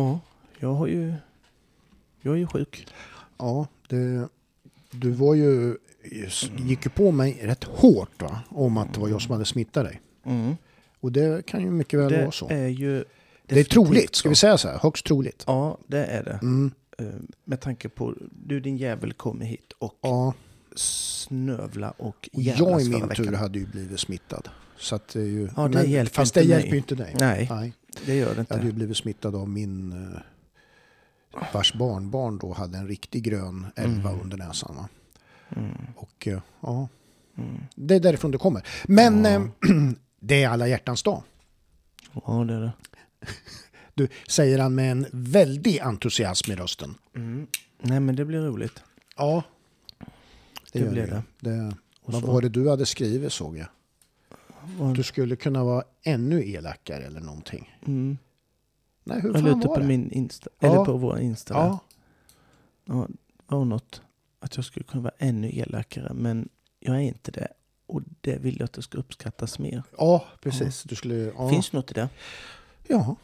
Ja, 0.00 0.20
jag 0.58 0.74
har 0.74 0.86
ju... 0.86 1.14
Jag 2.22 2.34
är 2.34 2.38
ju 2.38 2.46
sjuk. 2.46 2.86
Ja, 3.38 3.66
det, 3.88 4.28
du 4.90 5.10
var 5.10 5.34
ju, 5.34 5.76
gick 6.56 6.84
ju 6.84 6.90
på 6.90 7.10
mig 7.10 7.38
rätt 7.42 7.64
hårt 7.64 8.22
va? 8.22 8.40
om 8.48 8.76
att 8.78 8.94
det 8.94 9.00
var 9.00 9.08
jag 9.08 9.22
som 9.22 9.32
hade 9.32 9.44
smittat 9.44 9.84
dig. 9.84 10.00
Mm. 10.24 10.56
Och 11.00 11.12
det 11.12 11.46
kan 11.46 11.60
ju 11.60 11.70
mycket 11.70 11.98
väl 12.00 12.12
Det 12.12 12.20
vara 12.20 12.30
så. 12.32 12.48
är 12.48 12.68
ju... 12.68 13.04
det 13.46 13.60
är 13.60 13.64
troligt, 13.64 14.14
ska 14.14 14.28
vi 14.28 14.34
säga 14.34 14.58
så 14.58 14.68
här? 14.68 14.78
Högst 14.78 15.06
troligt. 15.06 15.44
Ja, 15.46 15.78
det 15.86 16.04
är 16.04 16.24
det. 16.24 16.38
Mm. 16.42 16.70
Eh, 16.98 17.04
Med 17.44 17.60
tanke 17.60 17.88
på... 17.88 18.14
Du 18.46 18.60
din 18.60 18.76
jävel 18.76 19.12
kommer 19.12 19.44
hit 19.44 19.72
och 19.78 19.98
Ja, 20.00 20.34
snövla 20.74 21.90
och 21.90 22.28
och 22.32 22.42
jävlas 22.42 22.68
jag 22.70 22.82
i 22.82 22.88
min 22.88 23.08
tur 23.08 23.32
hade 23.32 23.58
ju 23.58 23.66
blivit 23.66 24.00
smittad. 24.00 24.48
Så 24.78 24.94
att 24.94 25.08
det 25.08 25.20
är 25.20 25.24
ju, 25.24 25.48
Ja, 25.56 25.68
det 25.68 25.84
hjälper 25.84 26.14
fast 26.14 26.36
inte 26.36 26.48
det 26.48 26.54
hjälper 26.54 26.70
ju 26.70 26.76
inte 26.76 26.94
dig. 26.94 27.14
Nej, 27.18 27.46
Nej. 27.50 27.72
Det 28.06 28.14
gör 28.14 28.26
det 28.26 28.34
Jag 28.34 28.42
inte. 28.42 28.54
hade 28.54 28.66
ju 28.66 28.72
blivit 28.72 28.96
smittad 28.96 29.34
av 29.36 29.48
min 29.48 29.92
eh, 29.92 31.42
vars 31.52 31.74
barnbarn 31.74 32.38
då 32.38 32.52
hade 32.52 32.78
en 32.78 32.88
riktig 32.88 33.22
grön 33.22 33.66
elva 33.76 34.08
Mm. 34.10 34.20
under 34.22 34.36
näsan. 34.36 34.76
Va? 34.76 34.88
Mm. 35.56 35.76
Och 35.96 36.28
eh, 36.28 36.40
ja, 36.60 36.88
Mm. 37.38 37.56
det 37.74 37.94
är 37.94 38.00
därifrån 38.00 38.30
det 38.30 38.38
kommer. 38.38 38.66
Men 38.88 39.24
Ja. 39.24 39.30
eh, 39.30 39.42
det 40.20 40.42
är 40.42 40.48
alla 40.48 40.68
hjärtans 40.68 41.02
dag. 41.02 41.22
Ja, 42.12 42.44
det 42.48 42.54
är 42.54 42.60
det. 42.60 42.72
Du 43.94 44.08
säger 44.28 44.58
han 44.58 44.74
med 44.74 44.92
en 44.92 45.06
väldig 45.12 45.78
entusiasm 45.78 46.52
i 46.52 46.56
rösten. 46.56 46.94
Mm. 47.16 47.46
Nej, 47.82 48.00
men 48.00 48.16
det 48.16 48.24
blir 48.24 48.38
roligt. 48.40 48.82
Ja, 49.16 49.42
Det 50.72 50.78
gör 50.78 50.90
blir 50.90 51.06
det. 51.06 51.22
det. 51.50 51.74
Vad 52.04 52.22
var 52.22 52.42
det 52.42 52.48
du 52.48 52.70
hade 52.70 52.86
skrivit 52.86 53.32
såg 53.32 53.56
jag? 53.58 53.66
Vad- 54.78 54.94
Du 54.96 55.02
skulle 55.02 55.36
kunna 55.36 55.64
vara 55.64 55.84
ännu 56.02 56.44
elakare 56.50 57.04
eller 57.04 57.20
någonting. 57.20 57.76
Mm. 57.86 58.18
Nej, 59.04 59.20
hur 59.20 59.32
fan 59.32 59.46
ut 59.46 59.60
det 59.62 59.68
var 59.68 59.74
på 59.74 59.80
det? 59.80 59.86
min 59.86 60.10
Insta. 60.12 60.50
Ja. 60.58 60.68
Eller 60.68 60.84
på 60.84 60.96
vår 60.96 61.18
Insta. 61.18 61.54
Ja, 61.54 61.78
Ja, 62.84 63.06
det 63.48 63.54
var 63.54 63.64
något. 63.64 64.02
Att 64.40 64.56
jag 64.56 64.64
skulle 64.64 64.84
kunna 64.84 65.02
vara 65.02 65.14
ännu 65.18 65.50
elakare. 65.58 66.12
Men 66.14 66.48
jag 66.80 66.96
är 66.96 67.00
inte 67.00 67.30
det. 67.30 67.48
Och 67.86 68.02
det 68.20 68.36
vill 68.36 68.56
jag 68.58 68.64
att 68.64 68.72
det 68.72 68.82
ska 68.82 68.98
uppskattas 68.98 69.58
mer. 69.58 69.82
ja, 69.98 70.24
precis. 70.42 70.82
Du 70.82 70.94
skulle... 70.94 71.14
Ja, 71.14 71.48
Finns 71.50 71.72
något 71.72 71.90
i 71.90 71.94
det? 71.94 72.08
ja 72.88 73.16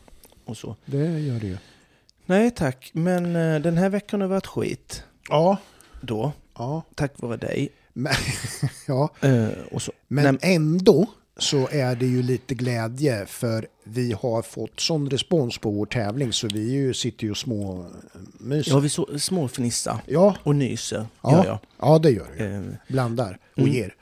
Och 0.45 0.57
så. 0.57 0.77
det 0.87 1.19
gör 1.21 1.41
det 1.41 1.47
ju. 1.47 1.59
Nej 2.27 2.51
tack, 2.51 2.91
men 2.95 3.37
eh, 3.37 3.61
den 3.61 3.77
här 3.77 3.89
veckan 3.91 4.21
har 4.21 4.29
varit 4.29 4.47
skit. 4.47 5.05
Ja, 5.29 5.59
Då, 6.01 6.33
ja. 6.55 6.83
tack 6.95 7.13
vare 7.21 7.37
dig. 7.37 7.69
Men, 7.93 8.13
ja. 8.87 9.09
Och 9.71 9.83
så. 9.83 9.93
Men 10.09 10.39
Nej, 10.43 10.55
ändå 10.57 11.07
så 11.39 11.69
är 11.71 11.97
det 11.97 12.07
ju 12.07 12.23
lite 12.23 12.55
glädje 12.55 13.27
för 13.27 13.67
vi 13.85 14.13
har 14.13 14.43
fått 14.43 14.81
sån 14.81 15.11
respons 15.11 15.59
på 15.59 15.71
vår 15.71 15.87
tävling 15.87 16.33
så 16.33 16.49
vi 16.49 16.71
ju 16.73 16.95
sitter 16.95 17.25
ju 17.25 17.31
och 17.31 17.37
små 17.37 17.87
myser. 18.41 18.71
ja, 18.73 18.79
vi 18.79 18.89
så, 18.89 19.19
småfnissa 19.19 20.01
Ja, 20.07 20.37
och 20.43 20.57
nyser. 20.57 21.07
Ja. 21.23 21.45
Jag. 21.47 21.59
ja 21.81 21.99
det 21.99 22.11
gör 22.11 22.29
det. 22.39 22.45
Eh, 22.55 22.63
Blandar 22.89 23.39
och 23.53 23.59
Mm. 23.59 23.73
ger. 23.73 23.95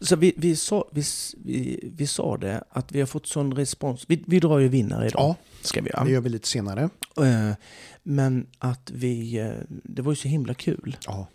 så 0.00 0.16
vi, 0.16 0.32
vi, 0.36 0.56
sa, 0.56 0.84
vi, 0.92 1.02
vi, 1.44 1.90
vi 1.96 2.06
sa 2.06 2.36
det, 2.36 2.64
att 2.70 2.92
vi 2.92 3.00
har 3.00 3.06
fått 3.06 3.26
sån 3.26 3.52
respons. 3.54 4.04
Vi, 4.08 4.22
vi 4.26 4.40
drar 4.40 4.58
ju 4.58 4.68
vinnare 4.68 5.06
idag. 5.06 5.20
Ja, 5.22 5.34
Ska 5.62 5.80
vi 5.80 5.90
det 5.90 5.96
göra. 5.98 6.08
gör 6.10 6.20
vi 6.20 6.28
lite 6.28 6.48
senare. 6.48 6.82
Eh, 7.20 7.52
Men 8.02 8.46
att 8.58 8.90
vi, 8.94 9.38
eh, 9.38 9.50
det 9.68 10.02
var 10.02 10.12
ju 10.12 10.16
så 10.16 10.28
himla 10.28 10.54
kul. 10.54 10.96
Ja, 11.06 11.26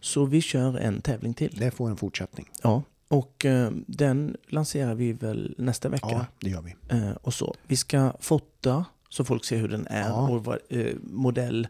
Så 0.00 0.24
vi 0.24 0.40
kör 0.40 0.76
en 0.78 1.00
tävling 1.00 1.34
till. 1.34 1.56
det 1.60 1.70
får 1.70 1.90
en 1.90 1.96
fortsättning. 1.96 2.50
Ja. 2.62 2.82
Och 3.08 3.44
eh, 3.44 3.70
den 3.86 4.36
lanserar 4.48 4.94
vi 4.94 5.12
väl 5.12 5.54
nästa 5.58 5.88
vecka. 5.88 6.06
Ja, 6.10 6.26
det 6.40 6.50
gör 6.50 6.62
vi. 6.62 6.74
Eh, 6.88 7.10
och 7.10 7.34
så. 7.34 7.54
Vi 7.66 7.76
ska 7.76 8.12
fota 8.20 8.84
så 9.08 9.24
folk 9.24 9.44
ser 9.44 9.56
hur 9.58 9.68
den 9.68 9.86
är 9.86 10.08
Ja. 10.08 10.28
och 10.28 10.44
vad, 10.44 10.58
eh, 10.68 10.94
modell, 11.02 11.68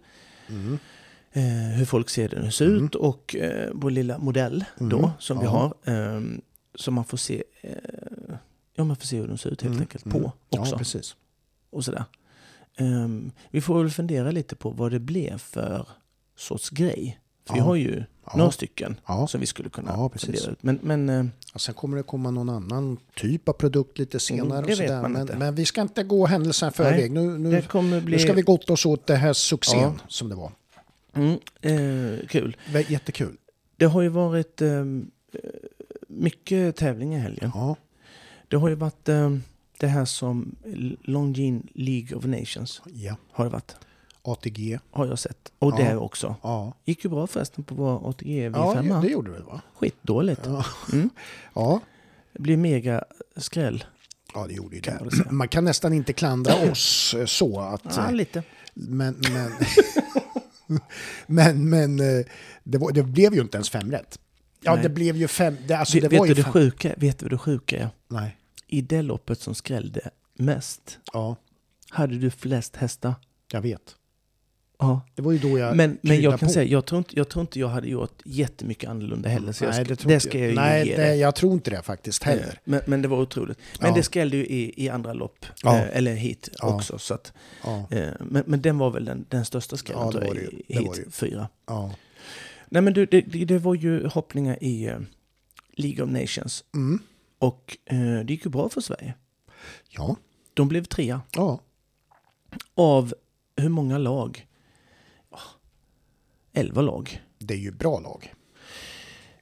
Mm. 0.49 0.79
eh, 1.33 1.43
hur 1.79 1.85
folk 1.85 2.09
ser 2.11 2.29
den 2.29 2.53
ser 2.53 2.67
Mm. 2.67 2.85
ut 2.85 2.95
och 2.95 3.37
eh, 3.37 3.71
vår 3.75 3.91
lilla 3.91 4.19
modell 4.19 4.65
då 4.79 4.99
Mm. 4.99 5.11
som 5.19 5.39
vi 5.39 5.45
Ja. 5.45 5.51
har. 5.85 5.93
Eh, 6.17 6.21
så 6.75 6.91
man 6.91 7.05
får 7.05 7.17
se, 7.17 7.44
eh, 7.62 7.71
ja, 8.75 8.84
man 8.84 8.97
får 8.97 9.06
se 9.06 9.17
hur 9.21 9.28
den 9.28 9.39
ser 9.39 9.50
ut 9.50 9.62
helt 9.62 9.73
Mm. 9.73 9.81
enkelt 9.83 10.05
Mm. 10.06 10.23
på 10.23 10.33
också. 10.59 10.73
Ja, 10.73 10.78
precis. 10.78 11.17
och 11.71 11.84
sådär. 11.84 12.05
Ehm, 12.77 13.31
vi 13.50 13.61
får 13.61 13.83
väl 13.83 13.91
fundera 13.91 14.31
lite 14.31 14.56
på 14.56 14.71
vad 14.71 14.91
det 14.93 15.00
blev 15.00 15.39
för 15.39 15.89
sorts 16.37 16.71
grej. 16.71 17.19
Vi 17.53 17.59
Ja. 17.59 17.65
har 17.65 17.75
ju 17.75 18.05
Ja. 18.27 18.32
några 18.37 18.50
stycken 18.50 18.97
Ja. 19.06 19.27
som 19.27 19.41
vi 19.41 19.47
skulle 19.47 19.69
kunna 19.71 19.91
Ja, 19.91 20.09
precis. 20.09 20.49
ut. 20.49 20.62
Men, 20.62 20.78
men 20.82 21.09
eh, 21.09 21.25
sen 21.56 21.75
kommer 21.75 21.97
det 21.97 22.03
komma 22.03 22.31
någon 22.31 22.49
annan 22.49 22.97
typ 23.16 23.49
av 23.49 23.53
produkt 23.53 23.99
lite 23.99 24.21
senare. 24.21 24.59
Mm, 24.59 24.71
och 24.71 24.77
sådär. 24.77 25.09
men, 25.09 25.38
men 25.38 25.55
vi 25.55 25.65
ska 25.65 25.81
inte 25.81 26.03
gå 26.03 26.27
händelserna 26.27 26.71
i 26.72 26.75
förväg. 26.75 27.12
Nu, 27.12 27.38
nu, 27.38 27.62
bli 28.00 28.12
nu 28.16 28.19
ska 28.19 28.32
vi 28.32 28.43
gotta 28.43 28.72
oss 28.72 28.87
åt 28.87 29.06
det 29.06 29.16
här 29.16 29.32
succén 29.32 30.00
som 30.09 30.28
det 30.28 30.34
var. 30.34 30.53
mm, 31.15 31.38
eh, 31.60 32.27
kul. 32.27 32.56
Jättekul. 32.88 33.37
Det 33.76 33.87
har 33.87 34.03
ju 34.03 34.09
varit 34.09 34.62
eh, 34.62 34.84
mycket 36.09 36.76
tävling 36.76 37.15
i 37.15 37.19
helgen. 37.19 37.50
Ja, 37.55 37.76
Det 38.49 38.56
har 38.56 38.69
ju 38.69 38.75
varit 38.75 39.09
ehm, 39.09 39.43
det 39.81 39.87
här 39.87 40.05
som 40.05 40.56
Longines 41.03 41.65
League 41.75 42.19
of 42.19 42.25
Nations 42.25 42.82
ja. 42.94 43.16
har 43.32 43.44
det 43.44 43.50
varit. 43.50 43.76
ATG. 44.25 44.79
Har 44.91 45.07
jag 45.07 45.19
sett. 45.19 45.53
Och 45.59 45.73
Ja. 45.73 45.77
det 45.77 45.97
också. 45.97 46.37
Ja, 46.43 46.77
Gick 46.85 47.05
ju 47.05 47.11
bra 47.11 47.27
förresten 47.27 47.65
på 47.65 47.75
vår 47.75 48.09
ATG 48.11 48.43
ja 48.45 48.51
V5. 48.75 49.03
det 49.03 49.09
gjorde 49.09 49.33
det 49.33 49.41
va? 49.43 49.61
Skitdåligt. 49.75 50.41
Ja. 50.45 50.65
Mm. 50.93 51.11
Ja. 51.55 51.81
Det 52.33 52.43
blir 52.43 52.57
mega 52.57 53.05
skräll. 53.37 53.85
ja, 54.35 54.47
det 54.47 54.55
gjorde 54.55 54.77
ju 54.77 54.83
Kan 54.83 55.05
det. 55.09 55.17
säga. 55.17 55.31
Man 55.33 55.49
kan 55.49 55.65
nästan 55.65 55.93
inte 55.93 56.12
klandra 56.12 56.55
oss 56.71 57.15
eh, 57.19 57.27
så 57.27 57.61
att... 57.61 57.83
Ja, 57.97 58.07
eh, 58.09 58.12
lite. 58.12 58.43
Men, 58.75 59.17
men, 59.33 59.53
men, 61.27 61.69
men 61.71 62.01
eh, 62.01 62.25
det, 62.65 62.79
var, 62.79 62.93
det 62.93 63.03
blev 63.03 63.35
ju 63.35 63.41
inte 63.41 63.56
ens 63.56 63.71
fem 63.71 63.91
rätt. 63.91 64.19
Ja, 64.61 64.75
Nej. 64.75 64.83
det 64.83 64.89
blev 64.89 65.17
ju 65.17 65.29
fem... 65.29 65.56
Det, 65.67 65.75
alltså, 65.75 66.01
det 66.01 66.09
vet, 66.09 66.19
var 66.19 66.27
du 66.27 66.31
ju 66.31 66.35
det 66.35 66.43
fem. 66.43 66.53
sjuka, 66.53 66.95
vet 66.97 67.19
du 67.19 67.29
det 67.29 67.39
sjuka 67.39 67.79
är? 67.79 67.89
Nej. 68.09 68.37
I 68.67 68.81
det 68.81 69.03
loppet 69.03 69.41
som 69.41 69.55
skrällde 69.55 70.11
mest 70.35 70.99
Ja, 71.12 71.37
hade 71.91 72.19
du 72.19 72.31
flest 72.31 72.77
hästar. 72.77 73.15
jag 73.53 73.61
vet. 73.61 73.97
Ja. 74.79 75.01
Det 75.15 75.23
var 75.23 75.33
ju 75.33 75.39
då 75.39 75.59
jag 75.59 75.77
Men, 75.77 75.99
men 76.03 76.21
jag 76.23 76.39
kan 76.41 76.47
på. 76.49 76.53
säga, 76.53 76.71
jag 76.71 76.85
tror, 76.87 76.99
inte, 76.99 77.17
jag 77.17 77.29
tror 77.29 77.41
inte 77.41 77.61
jag 77.61 77.69
hade 77.69 77.89
gjort 77.89 78.23
jättemycket 78.25 78.91
annorlunda 78.91 79.29
heller. 79.29 79.53
Så 79.53 79.65
jag 79.65 79.71
Nej, 79.75 79.85
ska, 79.85 79.95
det, 79.95 80.15
det, 80.15 80.21
ska 80.21 80.39
jag 80.39 80.49
ju 80.49 80.55
Nej, 80.55 80.89
ge 80.89 80.97
dig. 80.97 81.19
jag 81.19 81.35
tror 81.35 81.53
inte 81.53 81.71
det 81.71 81.83
faktiskt 81.83 82.23
heller. 82.23 82.61
Men, 82.65 82.81
men 82.87 83.03
det 83.03 83.09
var 83.09 83.19
otroligt. 83.21 83.59
Men 83.81 83.89
Ja. 83.91 83.97
det 83.97 84.03
skrällde 84.03 84.37
ju 84.37 84.47
i, 84.47 84.85
i 84.85 84.89
andra 84.89 85.12
lopp. 85.12 85.47
Ja. 85.62 85.77
Eh, 85.79 85.97
eller 85.97 86.15
hit 86.15 86.49
Ja. 86.59 86.75
också. 86.75 86.99
Så 86.99 87.15
att, 87.15 87.33
eh, 87.91 88.09
men, 88.21 88.43
men 88.47 88.62
den 88.62 88.79
var 88.79 88.91
väl 88.91 89.05
den, 89.05 89.25
den 89.29 89.45
största 89.45 89.77
skrällen 89.77 90.05
Ja, 90.05 90.12
tror 90.12 90.25
jag, 90.25 90.37
i 90.67 90.79
hit 90.79 91.06
fyra. 91.11 91.49
Nej 92.69 92.83
men 92.83 92.93
du, 92.93 93.06
det, 93.06 93.21
det, 93.21 93.59
var 93.59 93.75
ju 93.75 94.06
hoppningar 94.06 94.59
i 94.61 94.87
eh, 94.87 94.99
League 95.73 96.05
of 96.05 96.11
Nations. 96.11 96.65
Mm. 96.75 96.99
Och 97.39 97.77
eh, 97.85 97.97
det 97.99 98.33
gick 98.33 98.45
ju 98.45 98.51
bra 98.51 98.69
för 98.69 98.81
Sverige. 98.81 99.15
Ja, 99.89 100.17
De 100.55 100.69
blev 100.69 100.85
trea. 100.85 101.21
ja. 101.37 101.61
Av 102.75 103.15
hur 103.56 103.69
många 103.69 103.99
lag? 103.99 104.47
Ja, 106.54 106.60
Elva 106.60 106.82
lag. 106.82 107.22
Det 107.38 107.54
är 107.54 107.59
ju 107.59 107.70
bra 107.72 108.00
lag. 108.00 108.32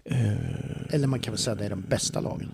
Eh, 0.04 0.94
Eller 0.94 1.06
man 1.06 1.20
kan 1.20 1.32
väl 1.32 1.38
säga 1.38 1.52
att 1.52 1.58
det 1.58 1.64
är 1.66 1.70
de 1.70 1.82
bästa 1.82 2.20
lagen. 2.20 2.50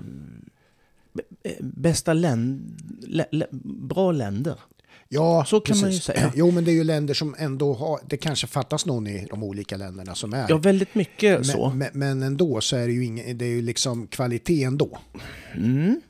eh, 1.44 1.52
bästa 1.60 2.12
länder, 2.12 2.64
lä, 3.06 3.26
lä, 3.30 3.46
bra 3.62 4.12
länder. 4.12 4.54
Ja, 5.10 5.44
Så 5.44 5.60
kan 5.60 5.80
man 5.80 5.90
ju 5.92 5.98
säga. 5.98 6.32
Jo, 6.36 6.50
men 6.50 6.64
det 6.64 6.70
är 6.70 6.74
ju 6.74 6.84
länder 6.84 7.14
som 7.14 7.34
ändå 7.38 7.74
har... 7.74 8.00
Det 8.06 8.16
kanske 8.16 8.46
fattas 8.46 8.86
någon 8.86 9.06
i 9.06 9.26
de 9.30 9.42
olika 9.42 9.76
länderna 9.76 10.14
som 10.14 10.32
är. 10.34 10.46
Ja, 10.48 10.56
väldigt 10.56 10.94
mycket 10.94 11.46
så. 11.46 11.68
men, 11.68 11.78
men, 11.78 11.90
men 11.98 12.22
ändå 12.22 12.60
så 12.60 12.76
är 12.76 12.86
det 12.86 12.92
ju, 12.92 13.04
ingen, 13.04 13.38
det 13.38 13.44
är 13.44 13.48
ju 13.50 13.62
liksom 13.62 14.06
kvalitet 14.06 14.64
ändå. 14.64 14.98
Mm. 15.54 16.00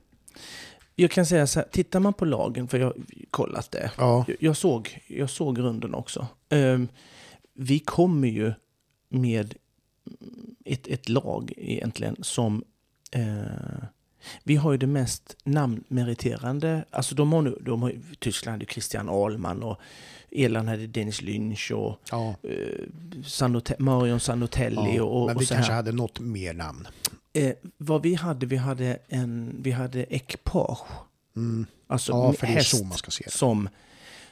Jag 0.97 1.11
kan 1.11 1.27
säga 1.27 1.47
så 1.47 1.61
här, 1.61 1.67
tittar 1.73 2.01
man 2.01 2.13
på 2.15 2.25
lagen, 2.25 2.69
för 2.69 2.79
jag 2.79 2.87
har 2.87 2.97
kollat 3.31 3.71
det. 3.71 3.91
Ja, 3.99 4.25
Jag, 4.29 4.37
jag, 4.41 4.57
såg, 4.57 5.01
jag 5.07 5.31
såg 5.31 5.59
runden 5.59 5.95
också. 5.95 6.27
Ehm, 6.49 6.89
vi 7.61 7.79
kommer 7.79 8.29
ju 8.29 8.53
med 9.09 9.55
ett, 10.65 10.87
ett 10.87 11.09
lag 11.09 11.53
egentligen 11.57 12.17
som... 12.21 12.65
Eh, 13.11 13.85
vi 14.45 14.57
har 14.57 14.73
ju 14.73 14.79
det 14.79 14.87
mest 14.87 15.37
namnmeriterande. 15.45 16.85
Alltså 16.91 17.15
de 17.15 17.33
har 17.33 17.43
nu, 17.43 17.59
de 17.61 17.83
har, 17.83 17.93
Tyskland 18.19 18.55
hade 18.55 18.73
Christian 18.73 19.09
Ahlman 19.09 19.63
och 19.63 19.79
Irland 20.31 20.69
hade 20.69 20.87
Dennis 20.87 21.23
Lynch 21.23 21.73
och 21.73 22.01
ja. 22.11 22.35
eh, 22.43 22.85
Sanote, 23.25 23.77
Marion 23.79 24.21
Sanotelli 24.21 24.97
ja. 24.97 25.03
och, 25.03 25.27
men 25.27 25.37
och 25.37 25.43
vi 25.43 25.47
kanske 25.47 25.73
här. 25.73 25.77
hade 25.77 25.93
något 25.93 26.21
mer 26.21 26.55
namn. 26.55 26.89
Eh, 27.33 27.53
vad 27.77 28.03
vi 28.03 28.15
hade, 28.15 28.47
vi 28.47 28.57
hade 28.57 28.99
en, 29.09 29.57
vi 29.63 29.71
hade 29.71 30.15
ekipage. 30.15 30.87
Mm. 31.37 31.67
Alltså 31.87 32.13
Ja, 32.13 32.35
häst 32.47 32.71
som, 33.29 33.69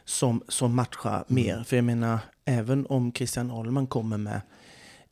som, 0.07 0.43
som 0.49 0.75
matchar 0.75 1.25
Mm. 1.29 1.45
mer. 1.45 1.65
För 1.65 1.77
jag 1.77 1.85
menar, 1.85 2.19
även 2.45 2.87
om 2.87 3.13
Christian 3.13 3.51
Ahlman 3.51 3.87
kommer 3.87 4.17
med 4.19 4.41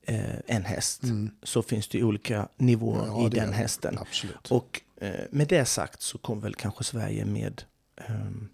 eh, 0.06 0.34
en 0.46 0.64
häst 0.64 1.02
Mm. 1.02 1.30
så 1.42 1.62
finns 1.62 1.88
det 1.88 2.02
olika 2.02 2.48
nivåer 2.56 3.06
Ja, 3.06 3.26
i 3.26 3.28
det 3.30 3.40
den 3.40 3.48
det. 3.50 3.54
hästen. 3.56 3.98
Absolut. 3.98 4.50
Och 4.50 4.80
eh, 5.00 5.10
med 5.30 5.48
det 5.48 5.64
sagt 5.64 6.02
så 6.02 6.18
kom 6.18 6.40
väl 6.40 6.54
kanske 6.54 6.84
Sverige 6.84 7.24
med 7.24 7.62
ehm, 7.96 8.48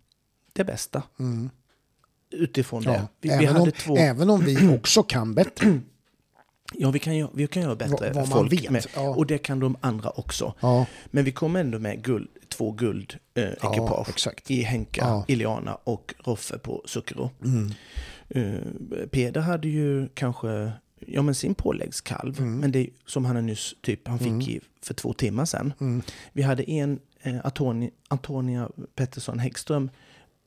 det 0.52 0.64
bästa. 0.64 1.02
Mm. 1.18 1.50
utifrån 2.30 2.82
det. 2.82 2.92
Ja. 2.92 3.08
Vi, 3.20 3.28
vi 3.28 3.34
även, 3.34 3.46
hade 3.46 3.60
om, 3.60 3.72
två... 3.72 3.96
även 3.96 4.30
om 4.30 4.40
vi 4.40 4.68
också 4.78 5.02
kan 5.02 5.34
bättre. 5.34 5.80
Ja, 6.74 6.90
vi 6.90 6.98
kan, 6.98 7.28
vi 7.34 7.46
kan 7.46 7.62
göra 7.62 7.76
bättre 7.76 7.94
Vad- 8.06 8.14
vad 8.14 8.28
man 8.28 8.38
folk 8.38 8.52
vet, 8.52 8.70
med. 8.70 8.86
ja. 8.94 9.00
Och 9.14 9.26
det 9.26 9.38
kan 9.38 9.60
de 9.60 9.76
andra 9.80 10.10
också. 10.10 10.54
Ja, 10.60 10.86
Men 11.10 11.24
vi 11.24 11.32
kom 11.32 11.56
ändå 11.56 11.78
med 11.78 12.02
guld, 12.04 12.28
två 12.60 12.72
guld 12.72 13.18
eh, 13.34 13.44
ja 13.62 14.06
i 14.48 14.62
Henka, 14.62 15.00
Ja. 15.04 15.24
Iliana 15.28 15.74
och 15.74 16.14
Roffe 16.18 16.58
på 16.58 16.82
Zucchero. 16.86 17.30
Mm. 17.44 17.70
Eh, 18.28 19.06
Peder 19.06 19.40
hade 19.40 19.68
ju 19.68 20.08
kanske 20.14 20.72
ja, 21.06 21.22
men 21.22 21.34
sin 21.34 21.54
påläggskalv, 21.54 22.38
Mm. 22.40 22.58
men 22.58 22.72
det 22.72 22.90
som 23.06 23.24
han 23.24 23.46
nyss 23.46 23.74
typ, 23.82 24.08
han 24.08 24.18
fick 24.18 24.28
Mm. 24.28 24.40
i 24.40 24.60
för 24.82 24.94
två 24.94 25.12
timmar 25.12 25.44
sedan. 25.44 25.72
Mm. 25.80 26.02
Vi 26.32 26.42
hade 26.42 26.70
en, 26.70 26.98
eh, 27.22 27.36
Antoni, 27.44 27.90
Antonia 28.08 28.70
Pettersson 28.94 29.38
Häggström, 29.38 29.90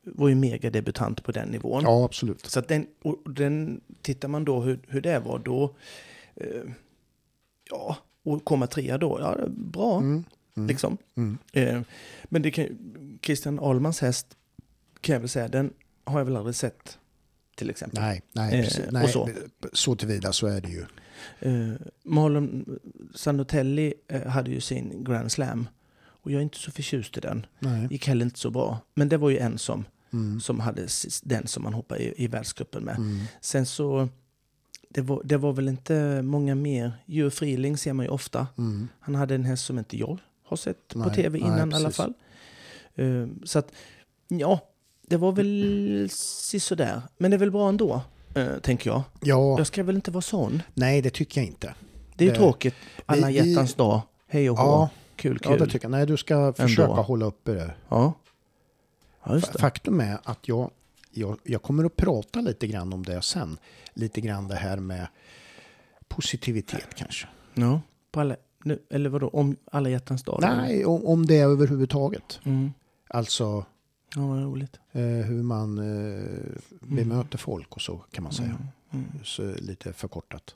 var 0.05 0.27
ju 0.29 0.35
megadebutant 0.35 1.23
på 1.23 1.31
den 1.31 1.49
nivån. 1.49 1.83
Ja, 1.83 2.05
absolut. 2.05 2.45
Så 2.45 2.59
att 2.59 2.67
den, 2.67 2.87
och 3.01 3.33
den, 3.33 3.81
tittar 4.01 4.27
man 4.27 4.45
då 4.45 4.61
hur, 4.61 4.79
hur 4.87 5.01
det 5.01 5.19
var 5.19 5.39
då, 5.39 5.75
eh, 6.35 6.63
ja, 7.69 7.97
och 8.25 8.45
komma 8.45 8.67
trea 8.67 8.97
då, 8.97 9.17
ja, 9.21 9.37
bra, 9.47 9.97
Mm. 9.97 10.23
Mm. 10.57 10.67
liksom. 10.67 10.97
Mm. 11.15 11.37
Eh, 11.53 11.81
men 12.23 12.41
det 12.41 12.51
kan, 12.51 12.67
Christian 13.21 13.59
Ahlmans 13.59 13.99
häst, 14.01 14.27
kan 15.01 15.13
jag 15.13 15.19
väl 15.19 15.29
säga, 15.29 15.47
den 15.47 15.73
har 16.03 16.19
jag 16.19 16.25
väl 16.25 16.35
aldrig 16.37 16.55
sett, 16.55 16.97
till 17.55 17.69
exempel. 17.69 18.01
Nej, 18.01 18.21
nej, 18.33 18.59
Eh, 18.59 18.63
precis. 18.65 18.85
nej 18.91 19.07
så. 19.07 19.29
så. 19.73 19.95
tillvida 19.95 20.33
så 20.33 20.47
är 20.47 20.61
det 20.61 20.69
ju. 20.69 20.85
Eh, 21.39 21.73
Marlon 22.03 22.79
Sanotelli 23.15 23.93
eh, 24.07 24.27
hade 24.27 24.51
ju 24.51 24.61
sin 24.61 25.03
Grand 25.03 25.31
Slam. 25.31 25.67
Och 26.03 26.31
jag 26.31 26.37
är 26.39 26.43
inte 26.43 26.57
så 26.57 26.71
förtjust 26.71 27.17
i 27.17 27.19
den. 27.19 27.45
Nej. 27.59 27.87
Gick 27.91 28.07
heller 28.07 28.25
inte 28.25 28.39
så 28.39 28.49
bra. 28.49 28.79
Men 28.93 29.09
det 29.09 29.17
var 29.17 29.29
ju 29.29 29.37
en 29.37 29.57
som, 29.57 29.85
Mm. 30.13 30.39
som 30.41 30.59
hade 30.59 30.87
den 31.23 31.47
som 31.47 31.63
man 31.63 31.73
hoppade 31.73 32.01
i, 32.03 32.23
i 32.23 32.27
världscupen 32.27 32.83
med. 32.83 32.95
Mm. 32.95 33.19
Sen 33.41 33.65
så, 33.65 34.09
det 34.89 35.01
var, 35.01 35.21
det 35.25 35.37
var 35.37 35.53
väl 35.53 35.67
inte 35.67 36.21
många 36.21 36.55
mer. 36.55 36.91
Djur 37.05 37.29
Friling 37.29 37.77
ser 37.77 37.93
man 37.93 38.05
ju 38.05 38.09
ofta. 38.11 38.47
Mm. 38.57 38.87
Han 38.99 39.15
hade 39.15 39.35
en 39.35 39.45
häst 39.45 39.65
som 39.65 39.79
inte 39.79 39.97
jag 39.97 40.19
har 40.53 40.57
sett 40.57 40.87
på 40.87 40.99
Nej, 40.99 41.15
tv 41.15 41.39
nej, 41.39 41.47
innan 41.47 41.71
i 41.71 41.75
alla 41.75 41.91
fall. 41.91 42.13
Eh, 42.95 43.27
så 43.43 43.59
att, 43.59 43.71
ja, 44.27 44.59
det 45.07 45.17
var 45.17 45.31
väl 45.31 46.09
sådär. 46.59 47.01
Men 47.17 47.31
det 47.31 47.37
är 47.37 47.39
väl 47.39 47.51
bra 47.51 47.69
ändå, 47.69 48.01
eh, 48.35 48.57
tänker 48.61 48.89
jag. 48.89 49.01
Ja, 49.21 49.57
Jag 49.57 49.67
ska 49.67 49.83
väl 49.83 49.95
inte 49.95 50.11
vara 50.11 50.21
sån. 50.21 50.61
nej 50.73 51.01
det 51.01 51.09
tycker 51.09 51.41
jag 51.41 51.47
inte. 51.47 51.73
Det 52.15 52.25
är 52.25 52.29
ju 52.29 52.35
tråkigt. 52.35 52.75
Alla 53.05 53.27
vi- 53.27 53.33
hjärtans 53.33 53.73
dag. 53.73 54.01
Hej 54.27 54.49
och 54.49 54.57
hå. 54.57 54.63
Ja, 54.63 54.89
Kul, 55.15 55.39
ja 55.43 55.51
det 55.51 55.57
kul. 55.57 55.69
tycker 55.71 55.85
jag. 55.85 55.91
Nej, 55.91 56.05
du 56.05 56.17
ska 56.17 56.53
försöka 56.53 56.91
hålla 56.93 57.25
uppe 57.25 57.51
det. 57.53 57.73
Ja. 57.89 58.13
Ja, 59.23 59.33
just 59.35 59.53
det. 59.53 59.59
Faktum 59.59 59.99
är 59.99 60.17
att 60.23 60.47
jag, 60.47 60.71
jag, 61.11 61.37
jag 61.43 61.61
kommer 61.61 61.83
att 61.83 61.95
prata 61.95 62.41
lite 62.41 62.67
grann 62.67 62.93
om 62.93 63.03
det 63.03 63.21
sen. 63.21 63.57
Lite 63.93 64.21
grann 64.21 64.47
det 64.47 64.55
här 64.55 64.77
med 64.77 65.07
positivitet 66.07 66.87
kanske. 66.95 67.27
Ja. 67.53 67.81
På 68.11 68.19
alla, 68.19 68.35
nu, 68.65 68.79
eller 68.89 69.09
vadå, 69.09 69.27
om 69.29 69.55
alla 69.71 69.89
hjärtans 69.89 70.23
dag? 70.23 70.37
Nej, 70.41 70.85
om, 70.85 71.05
om 71.05 71.25
det 71.25 71.37
överhuvudtaget. 71.39 72.39
Mm. 72.43 72.73
Alltså 73.07 73.65
Ja, 74.15 74.21
roligt. 74.21 74.79
eh, 74.91 75.01
hur 75.01 75.43
man 75.43 75.77
eh, 75.77 76.25
bemöter 76.81 77.37
folk 77.37 77.75
och 77.75 77.81
så 77.81 77.97
kan 78.11 78.23
man 78.23 78.33
säga. 78.33 78.49
Mm. 78.91 79.05
Mm. 79.11 79.23
Så 79.23 79.53
lite 79.57 79.93
förkortat. 79.93 80.55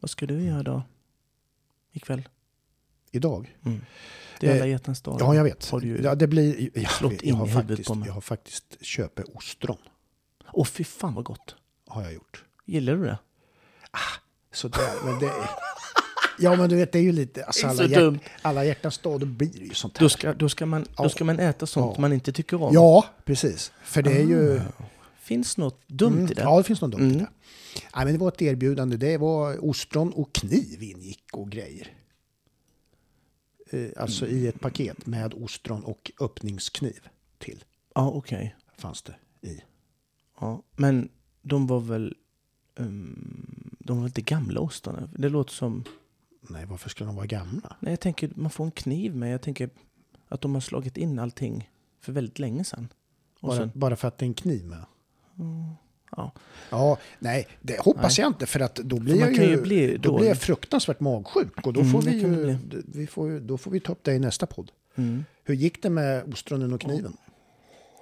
Vad 0.00 0.10
ska 0.10 0.26
du 0.26 0.42
göra 0.42 0.62
då? 0.62 0.82
Ikväll? 1.92 2.28
Idag? 3.10 3.56
Mm. 3.64 3.80
Det 4.40 4.46
är 4.46 4.54
alla 4.54 4.64
Eh, 4.64 4.70
hjärtans 4.70 5.02
dag. 5.02 5.16
Ja, 5.20 5.34
jag 5.34 5.44
vet. 5.44 5.70
Har 5.70 5.80
du 5.80 6.02
Ja, 6.02 6.14
det 6.14 6.26
blir, 6.26 6.70
jag, 6.78 6.90
slått 6.90 7.12
jag, 7.12 7.22
in 7.22 7.34
har 7.34 7.46
i 7.46 7.50
huvudet 7.50 7.68
faktiskt, 7.68 7.88
på 7.88 7.94
mig. 7.94 8.06
jag 8.08 8.14
har 8.14 8.20
faktiskt 8.20 8.84
köpt 8.84 9.20
ostron. 9.34 9.76
Åh, 10.52 10.64
fy 10.66 10.84
fan 10.84 11.14
vad 11.14 11.24
gott. 11.24 11.56
Har 11.86 12.02
jag 12.02 12.12
gjort. 12.14 12.44
Gillar 12.64 12.96
du 12.96 13.04
det? 13.04 13.18
Så 14.52 14.68
där, 14.68 15.04
men 15.04 15.18
det, 15.18 15.32
ja, 16.38 16.56
men 16.56 16.70
du 16.70 16.76
vet, 16.76 16.92
det 16.92 16.98
är 16.98 17.02
ju 17.02 17.12
lite... 17.12 17.44
Alltså, 17.44 17.66
alla, 17.66 17.86
hjärt, 17.86 18.20
alla 18.42 18.64
hjärtans 18.64 18.98
dag, 18.98 19.20
då 19.20 19.26
blir 19.26 19.48
det 19.52 19.58
ju 19.64 19.74
sånt 19.74 19.98
här. 19.98 20.04
Då 20.04 20.08
ska, 20.08 20.34
då 20.34 20.48
ska, 20.48 20.66
man, 20.66 20.84
då 20.96 21.08
ska 21.08 21.24
man 21.24 21.38
äta 21.40 21.66
sånt 21.66 21.92
Ja. 21.96 22.00
man 22.00 22.12
inte 22.12 22.32
tycker 22.32 22.62
om. 22.62 22.74
Ja, 22.74 23.04
precis. 23.24 23.72
För 23.84 24.02
det 24.02 24.12
är 24.12 24.22
ju... 24.26 24.60
Finns 25.20 25.56
något 25.56 25.88
dumt 25.88 26.12
Mm, 26.18 26.30
i 26.30 26.34
det? 26.34 26.42
Ja, 26.42 26.58
det 26.58 26.64
finns 26.64 26.80
något 26.80 26.90
dumt 26.90 27.00
i 27.02 27.04
Mm. 27.04 27.18
det. 27.18 27.26
Nej, 27.96 28.04
men 28.04 28.12
det 28.14 28.18
var 28.20 28.28
ett 28.28 28.42
erbjudande. 28.42 28.96
Det 28.96 29.18
var 29.18 29.64
ostron 29.64 30.12
och 30.12 30.32
kniv 30.32 30.82
ingick 30.82 31.24
och 31.32 31.50
grejer. 31.50 31.88
Eh, 33.70 33.88
Alltså 33.96 34.26
i 34.26 34.46
ett 34.46 34.60
paket 34.60 35.06
med 35.06 35.34
ostron 35.34 35.84
och 35.84 36.10
öppningskniv 36.20 37.08
till 37.38 37.64
Ja, 37.94 38.10
okej. 38.10 38.54
fanns 38.78 39.02
det 39.02 39.14
i. 39.48 39.60
Ja. 40.40 40.62
Men 40.76 41.08
de 41.42 41.66
var 41.66 41.80
väl... 41.80 42.14
Um, 42.76 43.76
de 43.78 43.98
var 43.98 44.06
inte 44.06 44.20
gamla 44.20 44.60
ostarna? 44.60 45.08
Det 45.18 45.28
låter 45.28 45.52
som... 45.52 45.84
Nej, 46.52 46.64
varför 46.66 46.88
skulle 46.90 47.08
de 47.08 47.16
vara 47.16 47.26
gamla? 47.26 47.76
Nej, 47.80 47.92
jag 47.92 48.00
tänker 48.00 48.30
man 48.34 48.50
får 48.50 48.64
en 48.64 48.70
kniv 48.70 49.16
med. 49.16 49.32
Jag 49.32 49.42
tänker 49.42 49.70
att 50.28 50.40
de 50.40 50.54
har 50.54 50.60
slagit 50.60 50.96
in 50.96 51.18
allting 51.18 51.70
för 52.00 52.12
väldigt 52.12 52.38
länge 52.38 52.64
sedan. 52.64 52.88
Och 53.40 53.48
Bara, 53.48 53.58
sen, 53.58 53.70
bara 53.74 53.96
för 53.96 54.08
att 54.08 54.18
det 54.18 54.24
är 54.24 54.26
en 54.26 54.34
kniv 54.34 54.64
med? 54.64 54.84
ja. 56.16 56.32
Ja, 56.70 56.98
nej, 57.18 57.48
det 57.60 57.80
hoppas 57.80 58.18
jag 58.18 58.26
inte 58.28 58.46
för 58.46 58.60
att 58.60 58.74
då 58.74 58.98
blir 58.98 59.16
jag 59.20 59.32
ju, 59.32 59.42
ju 59.42 59.62
bli 59.62 59.96
då 59.96 60.16
blir 60.18 60.28
jag 60.28 60.38
fruktansvärt 60.38 61.00
magsjuk 61.00 61.66
och 61.66 61.72
då 61.72 61.80
Mm, 61.80 61.92
får 61.92 62.02
vi 62.02 62.10
ju, 62.20 62.58
vi 62.88 63.06
får, 63.06 63.40
då 63.40 63.58
får 63.58 63.70
vi 63.70 63.80
ta 63.80 63.92
upp 63.92 64.04
det 64.04 64.14
i 64.14 64.18
nästa 64.18 64.46
podd. 64.46 64.70
Mm. 64.94 65.24
Hur 65.44 65.54
gick 65.54 65.82
det 65.82 65.90
med 65.90 66.32
ostronen 66.32 66.72
och 66.72 66.80
kniven? 66.80 67.16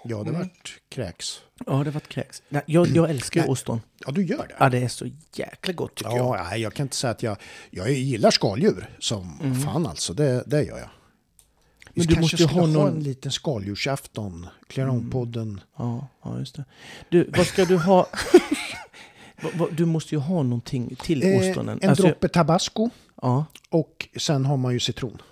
Ja, 0.04 0.16
det 0.16 0.28
Mm. 0.28 0.34
vart 0.40 0.78
kräks. 0.88 1.40
Ja, 1.66 1.72
det 1.84 1.90
var 1.90 2.00
ett 2.00 2.08
kräks. 2.08 2.42
Nej, 2.48 2.62
jag, 2.66 2.86
jag 2.86 3.10
älskar 3.10 3.40
ju 3.40 3.44
Nej. 3.46 3.52
ostron. 3.52 3.80
Ja, 4.06 4.12
du 4.12 4.24
gör 4.24 4.46
det? 4.48 4.54
Ja, 4.58 4.68
det 4.68 4.78
är 4.78 4.88
så 4.88 5.06
jäkla 5.34 5.72
gott 5.72 5.94
tycker 5.94 6.10
jag. 6.10 6.38
Ja, 6.38 6.46
nej, 6.50 6.60
jag 6.60 6.74
kan 6.74 6.84
inte 6.84 6.96
säga 6.96 7.10
att 7.10 7.22
jag... 7.22 7.36
Jag 7.70 7.90
gillar 7.92 8.30
skaldjur 8.30 8.90
som 8.98 9.38
fan 9.64 9.86
alltså, 9.86 10.14
det, 10.14 10.42
det 10.46 10.62
gör 10.62 10.78
jag. 10.78 10.88
Mm. 10.88 10.90
Men 11.94 12.06
du 12.06 12.20
måste 12.20 12.36
ju 12.36 12.44
ha 12.48 12.60
ha, 12.60 12.66
någon- 12.66 12.82
Mm. 12.86 12.96
en 12.98 13.02
liten 13.02 13.32
skaldjursafton. 13.32 14.46
Clearon-podden. 14.68 15.60
Ja, 15.78 16.06
ja, 16.24 16.38
just 16.38 16.54
det. 16.56 16.64
Du, 17.08 17.30
vad 17.36 17.46
ska 17.46 17.64
du 17.64 17.76
ha? 17.76 18.06
Du 19.70 19.84
måste 19.86 20.14
ju 20.14 20.18
ha 20.18 20.42
någonting 20.42 20.96
till 20.96 21.22
Eh, 21.22 21.38
ostronen. 21.38 21.78
en 21.82 21.88
Alltså, 21.90 22.02
droppe 22.06 22.28
tabasco 22.28 22.90
Ja, 23.22 23.44
och 23.70 24.08
sen 24.18 24.44
har 24.44 24.56
man 24.56 24.72
ju 24.72 24.80
citron. 24.80 25.22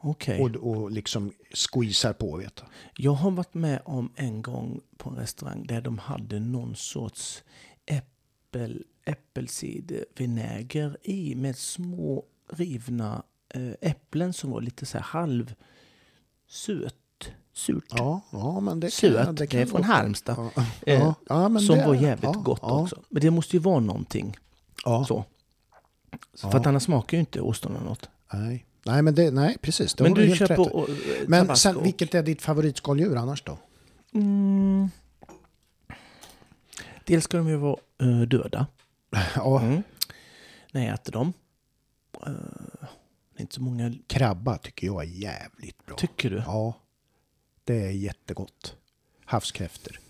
Okej. 0.00 0.40
Och, 0.40 0.56
och 0.56 0.90
liksom 0.90 1.32
squeezar 1.54 2.12
på, 2.12 2.36
vet 2.36 2.56
du. 2.56 2.62
Jag 2.96 3.12
har 3.12 3.30
varit 3.30 3.54
med 3.54 3.82
om 3.84 4.12
en 4.16 4.42
gång 4.42 4.80
på 4.96 5.10
en 5.10 5.16
restaurang 5.16 5.66
där 5.66 5.80
de 5.80 5.98
hade 5.98 6.40
någon 6.40 6.76
sorts 6.76 7.42
äppel, 7.86 8.84
äppelcidervinäger 9.04 10.96
i 11.02 11.34
med 11.34 11.56
små 11.56 12.24
rivna 12.52 13.22
eh, 13.54 13.72
äpplen 13.80 14.32
som 14.32 14.50
var 14.50 14.60
lite 14.60 14.86
så 14.86 14.98
här 14.98 15.04
halv 15.04 15.54
surt. 16.48 16.94
Surt. 17.52 17.84
Ja, 17.90 18.20
ja 18.32 18.60
men 18.60 18.80
det 18.80 18.86
kan, 18.86 19.10
Surt. 19.26 19.36
Det, 19.36 19.46
kan 19.46 19.60
är 19.60 19.66
från 19.66 19.82
Halmstad. 19.84 20.50
Ja, 20.56 20.66
Eh, 20.86 20.94
ja, 21.00 21.14
ja, 21.28 21.58
som 21.60 21.76
det- 21.76 21.86
var 21.86 21.94
jävligt 21.94 22.34
gott 22.44 22.62
också. 22.62 23.02
Men 23.08 23.22
det 23.22 23.30
måste 23.30 23.56
ju 23.56 23.60
vara 23.62 23.80
någonting 23.80 24.36
så. 24.84 25.24
För 26.34 26.56
att 26.58 26.66
annars 26.66 26.82
smakar 26.82 27.16
ju 27.16 27.20
inte 27.20 27.40
ostronen 27.40 27.82
något. 27.82 28.08
nej. 28.32 28.66
Nej, 28.86 29.02
men 29.02 29.14
det, 29.14 29.30
nej, 29.30 29.56
precis. 29.60 29.94
Det 29.94 30.04
Men 30.04 30.14
du 30.14 30.26
helt 30.26 30.50
rätt 30.50 30.58
och, 30.58 30.88
eh, 30.88 30.96
Men 31.26 31.56
sen, 31.56 31.82
vilket 31.82 32.14
är 32.14 32.22
ditt 32.22 32.42
favoritskaldjur 32.42 33.16
annars 33.16 33.42
då? 33.42 33.58
Mm. 34.14 34.88
Dels 37.04 37.24
ska 37.24 37.36
de 37.36 37.48
ju 37.48 37.56
vara 37.56 37.76
eh, 38.00 38.20
döda. 38.20 38.66
Ja, 39.34 39.60
Mm. 39.62 39.82
När 40.72 40.84
jag 40.86 40.94
äter 40.94 41.12
dem. 41.12 41.32
Det 42.20 43.36
är 43.36 43.40
inte 43.40 43.54
så 43.54 43.62
många... 43.62 43.92
krabba 44.06 44.58
tycker 44.58 44.86
jag 44.86 45.02
är 45.02 45.08
jävligt 45.08 45.86
bra. 45.86 45.96
Tycker 45.96 46.30
du? 46.30 46.36
Ja, 46.36 46.74
det 47.64 47.84
är 47.86 47.90
jättegott. 47.90 48.76
Havskräftor. 49.24 50.00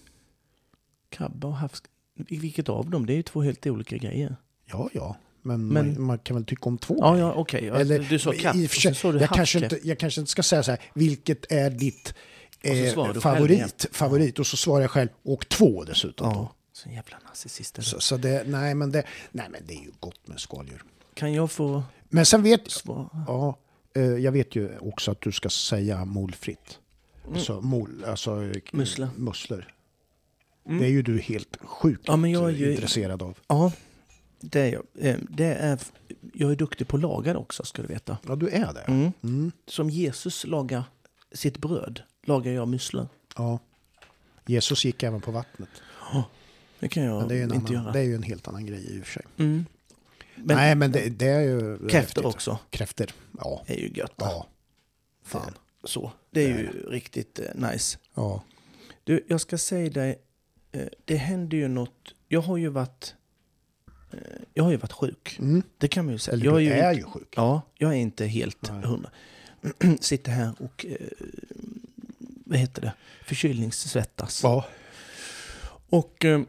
Krabba 1.08 1.48
och 1.48 1.56
havs... 1.56 1.82
Vilket 2.14 2.68
av 2.68 2.90
dem? 2.90 3.06
Det 3.06 3.12
är 3.12 3.16
ju 3.16 3.22
två 3.22 3.42
helt 3.42 3.66
olika 3.66 3.96
grejer. 3.96 4.36
Ja, 4.64 4.88
ja. 4.92 5.16
Men, 5.42 5.68
Men- 5.68 5.86
Man, 5.94 6.02
man 6.02 6.18
kan 6.18 6.36
väl 6.36 6.44
tycka 6.44 6.62
om 6.68 6.78
två 6.78 6.96
Ja, 6.98 7.18
ja, 7.18 7.32
okej. 7.32 7.64
Ja, 7.64 7.74
Eller, 7.74 8.06
Du 8.10 8.18
sa 8.18 8.32
katt 8.32 8.56
i 8.56 8.68
för 8.68 8.92
sa 8.94 9.12
jag, 9.12 9.28
kanske 9.30 9.58
inte, 9.64 9.78
jag 9.82 9.98
kanske 9.98 10.20
inte 10.20 10.30
ska 10.30 10.42
säga 10.42 10.62
så 10.62 10.70
här, 10.70 10.80
vilket 10.94 11.52
är 11.52 11.70
ditt 11.70 12.14
eh, 12.62 13.12
favorit? 13.20 13.86
Favorit. 13.92 14.38
Och 14.38 14.46
så 14.46 14.56
svarar 14.56 14.80
jag 14.80 14.90
själv, 14.90 15.08
och 15.22 15.48
två 15.48 15.84
dessutom. 15.84 16.28
Ja, 16.30 16.34
Då. 16.34 16.52
så 16.72 16.88
jävla 16.88 17.18
narcissist. 17.28 17.78
är 17.78 17.82
du. 17.82 17.88
Så, 17.88 18.00
så 18.00 18.16
det, 18.16 18.44
nej 18.46 18.74
men 18.74 18.92
det, 18.92 19.02
nej 19.32 19.46
men 19.50 19.60
det 19.66 19.74
är 19.74 19.80
ju 19.82 19.90
gott 20.00 20.26
med 20.28 20.40
skaldjur. 20.40 20.82
Kan 21.14 21.32
jag 21.32 21.50
få 21.50 21.82
Men 22.08 22.26
sen 22.26 22.42
vet 22.42 22.70
svara? 22.70 23.08
ja, 23.26 23.58
eh, 23.96 24.02
jag 24.02 24.32
vet 24.32 24.56
ju 24.56 24.78
också 24.78 25.10
att 25.10 25.20
du 25.20 25.32
ska 25.32 25.48
säga 25.50 26.04
molfritt. 26.04 26.78
Mm. 27.24 27.36
Alltså, 27.36 27.60
mol, 27.60 28.04
alltså 28.06 28.42
eh, 28.44 28.52
Musslor. 28.72 29.08
musslor. 29.16 29.74
Det 30.64 30.84
är 30.84 30.90
ju 30.90 31.02
du 31.02 31.18
helt 31.18 31.56
sjukt 31.62 32.02
Ja, 32.06 32.16
men 32.16 32.30
jag 32.30 32.44
är 32.50 32.54
ju- 32.54 32.72
intresserad 32.72 33.22
av. 33.22 33.38
Ja, 33.48 33.72
det 34.40 34.60
är 34.60 34.72
jag. 34.72 34.84
Eh, 34.98 35.16
Det 35.30 35.54
är, 35.54 35.78
jag 36.34 36.50
är 36.52 36.56
duktig 36.56 36.88
på 36.88 36.96
att 36.96 37.02
laga 37.02 37.32
det 37.32 37.38
också, 37.38 37.64
ska 37.64 37.82
du 37.82 37.88
veta. 37.88 38.18
Ja, 38.26 38.36
du 38.36 38.48
är 38.48 38.72
det. 38.72 38.80
Mm. 38.80 39.12
Mm. 39.22 39.52
Som 39.66 39.90
Jesus 39.90 40.44
lagar 40.46 40.84
sitt 41.32 41.58
bröd, 41.58 42.02
lagar 42.22 42.52
jag 42.52 42.68
musslor. 42.68 43.08
Ja. 43.36 43.58
Jesus 44.46 44.84
gick 44.84 45.02
även 45.02 45.20
på 45.20 45.30
vattnet. 45.30 45.68
Det 46.80 46.88
kan 46.88 47.02
jag 47.02 47.28
det 47.28 47.42
inte 47.42 47.54
annan, 47.56 47.72
göra. 47.72 47.92
det 47.92 47.98
är 47.98 48.04
ju 48.04 48.14
en 48.14 48.22
helt 48.22 48.48
annan 48.48 48.66
grej 48.66 48.96
i 48.96 49.00
och 49.00 49.04
för 49.06 49.12
sig. 49.12 49.22
Mm. 49.38 49.64
Men 50.34 50.56
Nej, 50.56 50.74
men 50.74 50.92
det, 50.92 51.08
det 51.08 51.26
är 51.28 51.40
ju... 51.40 51.88
kräftor 51.88 52.26
också 52.26 52.58
Kräftor, 52.70 53.06
ja. 53.38 53.64
är 53.66 53.76
ju 53.76 53.88
gött. 53.94 54.12
Ja. 54.16 54.46
Fan. 55.24 55.54
Så, 55.84 56.12
det 56.30 56.40
är 56.44 56.54
Det 56.54 56.60
ju 56.60 56.68
riktigt 56.90 57.38
eh, 57.38 57.70
nice. 57.70 57.98
Ja. 58.14 58.42
Du, 59.04 59.24
jag 59.28 59.40
ska 59.40 59.58
säga 59.58 59.90
dig, 59.90 60.18
eh, 60.72 60.86
det 61.04 61.16
händer 61.16 61.56
ju 61.58 61.68
något. 61.68 62.14
Jag 62.28 62.40
har 62.40 62.56
ju 62.56 62.68
varit, 62.68 63.14
jag 64.54 64.64
har 64.64 64.70
ju 64.70 64.76
varit 64.76 64.92
sjuk. 64.92 65.36
Mm. 65.38 65.62
Det 65.78 65.88
kan 65.88 66.04
man 66.04 66.12
ju 66.14 66.18
säga. 66.18 66.32
Eller 66.32 66.44
jag 66.44 66.54
du 66.56 66.62
ju 66.62 66.70
är 66.70 66.92
ju 66.92 67.02
sjuk. 67.02 67.34
Ja, 67.36 67.62
jag 67.74 67.90
är 67.90 67.96
inte 67.96 68.26
helt 68.26 68.70
Nej. 68.72 68.82
hundra. 68.84 69.10
Sitter 70.00 70.32
här 70.32 70.52
och, 70.58 70.86
eh, 70.88 70.96
vad 72.44 72.58
heter 72.58 72.82
det, 72.82 72.92
förkylningssvettas. 73.24 74.40
Ja. 74.42 74.64
Och 75.88 76.24
eh, 76.24 76.40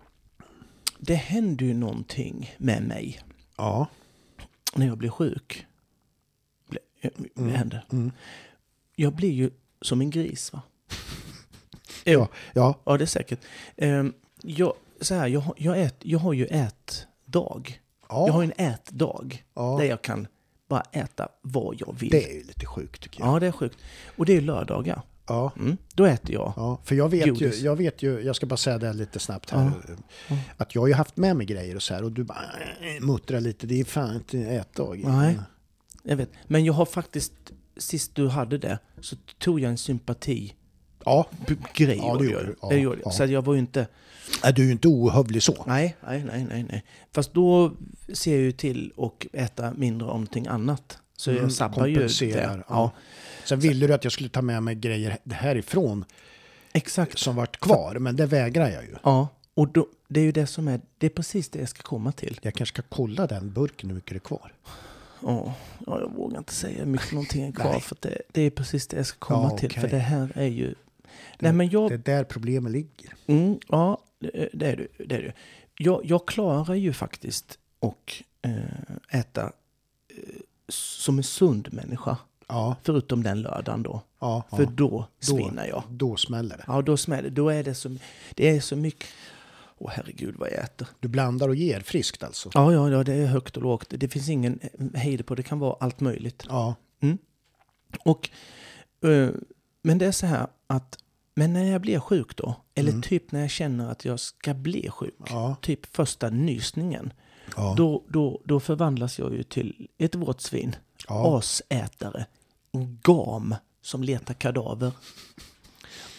det 0.98 1.16
händer 1.16 1.66
ju 1.66 1.74
någonting 1.74 2.56
med 2.58 2.84
mig 2.84 3.22
Ja. 3.58 3.88
när 4.76 4.88
jag 4.88 4.98
blir 4.98 5.10
sjuk. 5.10 5.66
Ble- 6.70 6.78
eh, 7.02 7.10
Mm. 7.38 7.72
Mm. 7.92 8.12
Jag 8.96 9.14
blir 9.16 9.32
ju 9.32 9.50
som 9.82 10.02
en 10.02 10.10
gris 10.10 10.54
va? 10.54 10.62
Ja. 12.04 12.28
Ja. 12.54 12.80
Ja, 12.86 12.98
det 12.98 13.04
är 13.04 13.06
säkert. 13.06 13.40
Ehm, 13.78 14.14
jag, 14.42 14.74
så 15.02 15.16
här, 15.16 15.28
jag, 15.28 15.40
har- 15.40 15.56
jag, 15.58 15.82
ät, 15.82 15.96
jag 16.00 16.20
har 16.20 16.34
ju 16.34 16.46
ätdag. 17.32 17.80
Ja. 18.10 18.28
Jag 18.28 18.34
har 18.34 18.42
ju 18.42 18.52
en 18.58 18.66
ätdag 18.66 19.44
ja. 19.54 19.78
där 19.80 19.86
jag 19.86 20.02
kan 20.02 20.28
bara 20.70 20.84
äta 20.92 21.30
vad 21.42 21.76
jag 21.80 21.96
vill. 22.00 22.10
Det 22.10 22.30
är 22.30 22.34
ju 22.34 22.44
lite 22.44 22.66
sjukt 22.66 23.02
tycker 23.02 23.20
jag. 23.20 23.36
Ja, 23.36 23.40
det 23.40 23.48
är 23.48 23.52
sjukt. 23.52 23.78
Och 24.18 24.26
det 24.26 24.32
är 24.32 24.36
ju 24.36 24.42
lördagar. 24.42 25.02
Ja. 25.28 25.52
Mm, 25.60 25.78
då 25.94 26.06
äter 26.06 26.34
jag. 26.34 26.54
Ja, 26.56 26.82
för 26.84 26.96
jag 26.96 27.10
vet, 27.10 27.28
ju, 27.28 27.32
Godis. 27.32 27.60
jag 27.60 27.76
vet 27.76 28.04
ju, 28.04 28.22
jag 28.22 28.36
ska 28.36 28.46
bara 28.46 28.58
säga 28.58 28.78
det 28.78 28.94
lite 28.94 29.20
snabbt 29.20 29.50
här, 29.50 29.72
Ja. 30.28 30.36
att 30.58 30.76
jag 30.76 30.82
har 30.82 30.88
ju 30.88 30.94
haft 30.94 31.18
med 31.18 31.36
mig 31.36 31.46
grejer 31.46 31.76
och 31.76 31.84
så 31.84 31.94
här 31.94 32.04
och 32.04 32.12
du 32.12 32.24
bara 32.24 32.46
äh, 32.82 33.02
muttrar 33.06 33.40
lite, 33.40 33.68
det 33.68 33.80
är 33.80 33.86
fan 33.86 34.16
inte 34.16 34.40
ätdag. 34.40 34.96
Nej. 35.04 35.40
Jag 36.04 36.16
vet. 36.16 36.30
Men 36.48 36.66
jag 36.66 36.74
har 36.74 36.86
faktiskt, 36.86 37.34
sist 37.78 38.16
du 38.16 38.28
hade 38.28 38.58
det, 38.58 38.80
så 39.02 39.16
tog 39.40 39.60
jag 39.60 39.70
en 39.70 39.78
sympati 39.78 40.56
Ja, 41.06 41.30
grej. 41.74 41.98
Ja, 41.98 42.16
det 42.18 42.26
gjorde 42.26 42.46
du. 42.46 42.56
Ja, 42.62 42.70
det 42.70 42.78
jag. 42.80 43.00
ja. 43.06 43.12
Så 43.12 43.26
jag 43.26 43.42
var 43.46 43.54
ju 43.54 43.60
inte... 43.60 43.88
är 44.44 44.52
du 44.52 44.62
är 44.62 44.66
ju 44.66 44.72
inte 44.72 44.88
ohövlig 44.88 45.44
så. 45.44 45.64
Nej, 45.68 45.96
nej, 46.08 46.24
nej, 46.24 46.46
nej, 46.50 46.66
nej. 46.70 46.84
Fast 47.14 47.34
då 47.34 47.72
ser 48.14 48.32
jag 48.32 48.42
ju 48.42 48.52
till 48.52 48.94
att 48.98 49.26
äta 49.34 49.74
mindre 49.74 50.08
om 50.08 50.12
någonting 50.14 50.48
annat. 50.48 50.98
Så 51.18 51.32
Mm, 51.32 51.44
jag 51.44 51.52
sabbar 51.52 51.86
ju 51.88 52.08
det. 52.08 52.64
ja. 52.70 52.92
Sen 53.46 53.60
ville 53.60 53.88
du 53.88 53.94
att 53.94 54.04
jag 54.04 54.14
skulle 54.14 54.30
ta 54.30 54.42
med 54.42 54.64
mig 54.64 54.76
grejer 54.76 55.18
härifrån 55.32 56.06
exakt. 56.74 57.18
som 57.20 57.36
vart 57.36 57.60
kvar, 57.60 57.96
men 58.00 58.16
det 58.16 58.26
vägrar 58.26 58.70
jag 58.70 58.84
ju. 58.84 58.96
Ja, 59.04 59.28
och 59.54 59.68
då, 59.68 59.88
det 60.08 60.20
är 60.20 60.24
ju 60.24 60.32
det 60.32 60.48
som 60.48 60.68
är, 60.68 60.82
det 60.98 61.06
är 61.06 61.10
precis 61.10 61.50
det 61.50 61.60
jag 61.60 61.70
ska 61.70 61.82
komma 61.82 62.12
till. 62.12 62.40
Jag 62.42 62.54
kanske 62.54 62.74
ska 62.74 62.82
kolla 62.90 63.28
den 63.28 63.54
burken 63.54 63.90
hur 63.90 63.96
mycket 63.96 64.10
det 64.10 64.16
är 64.18 64.20
kvar. 64.20 64.54
Ja, 65.24 65.54
ja, 65.88 66.00
jag 66.00 66.12
vågar 66.16 66.38
inte 66.38 66.54
säga 66.54 66.78
hur 66.80 66.86
mycket 66.86 67.12
någonting 67.12 67.44
är 67.44 67.52
kvar 67.52 67.72
Nej. 67.72 67.82
för 67.82 67.98
det, 68.00 68.22
det 68.32 68.42
är 68.42 68.50
precis 68.50 68.88
det 68.88 68.98
jag 68.98 69.06
ska 69.06 69.18
komma 69.20 69.50
Ja, 69.52 69.58
till. 69.58 69.70
okej. 69.70 69.82
För 69.82 69.90
det 69.90 69.98
här 70.00 70.32
är 70.36 70.46
ju... 70.48 70.76
Nej 71.42 71.54
men 71.54 71.70
jag... 71.70 71.90
Det 71.90 71.94
är 71.94 72.18
där 72.18 72.24
problemet 72.24 72.72
ligger. 72.72 73.14
Mm, 73.28 73.60
ja, 73.68 74.02
det 74.20 74.50
det 74.54 74.66
är 74.66 74.76
du. 74.78 75.06
Det 75.06 75.16
är 75.16 75.22
du. 75.22 75.32
Jag, 75.78 76.02
jag 76.06 76.28
klarar 76.28 76.76
ju 76.76 76.94
faktiskt 76.94 77.60
att 77.80 78.22
eh, 78.42 79.20
äta 79.20 79.42
eh, 79.44 80.40
som 80.70 81.18
en 81.18 81.24
sund 81.24 81.74
människa. 81.74 82.18
Ja, 82.48 82.76
Förutom 82.84 83.24
den 83.24 83.42
lördagen 83.42 83.84
då. 83.84 84.02
ja, 84.20 84.44
För 84.50 84.64
ja. 84.64 84.70
då 84.74 85.08
svinnar 85.20 85.68
jag. 85.68 85.84
Då 85.90 86.16
smäller 86.16 86.58
det. 86.58 86.64
Ja, 86.68 86.82
då 86.82 86.98
smäller 86.98 87.30
Då 87.30 87.50
är 87.50 87.64
det 87.64 87.76
så, 87.76 87.98
det 88.36 88.50
är 88.50 88.60
så 88.60 88.76
mycket... 88.76 89.10
Åh 89.78 89.92
herregud 89.94 90.36
vad 90.38 90.50
jag 90.52 90.64
äter. 90.64 90.88
Du 91.00 91.08
blandar 91.08 91.50
och 91.50 91.56
ger 91.56 91.80
friskt 91.80 92.24
alltså. 92.24 92.50
Ja, 92.54 92.74
ja, 92.74 92.90
ja, 92.90 93.04
det 93.04 93.14
är 93.14 93.26
högt 93.26 93.58
och 93.58 93.64
lågt. 93.64 93.88
Det 93.90 94.08
finns 94.08 94.30
ingen 94.30 94.60
eh, 94.62 95.00
hejd 95.00 95.26
på. 95.26 95.36
Det 95.36 95.44
kan 95.44 95.60
vara 95.60 95.76
allt 95.80 96.00
möjligt. 96.00 96.44
Ja, 96.50 96.76
Och, 98.06 98.30
eh, 99.10 99.30
men 99.82 99.98
det 99.98 100.06
är 100.06 100.12
så 100.12 100.26
här 100.26 100.48
att, 100.68 100.98
men 101.34 101.54
när 101.54 101.64
jag 101.72 101.82
blir 101.82 102.00
sjuk 102.00 102.36
då, 102.38 102.56
eller 102.76 102.90
Mm. 102.90 103.02
typ 103.02 103.32
när 103.32 103.40
jag 103.42 103.50
känner 103.50 103.92
att 103.92 104.06
jag 104.06 104.20
ska 104.20 104.54
bli 104.54 104.90
sjuk, 104.90 105.16
ja, 105.30 105.56
typ 105.62 105.86
första 105.96 106.30
nysningen, 106.30 107.14
ja. 107.56 107.74
då, 107.78 108.04
då, 108.08 108.42
då 108.46 108.60
förvandlas 108.60 109.20
jag 109.20 109.34
ju 109.34 109.44
till 109.44 109.88
ett 109.98 110.16
vårtsvin, 110.16 110.76
ja. 111.08 111.38
asätare, 111.38 112.26
en 112.72 113.00
gam 113.04 113.56
som 113.82 114.04
letar 114.04 114.34
kadaver. 114.34 114.92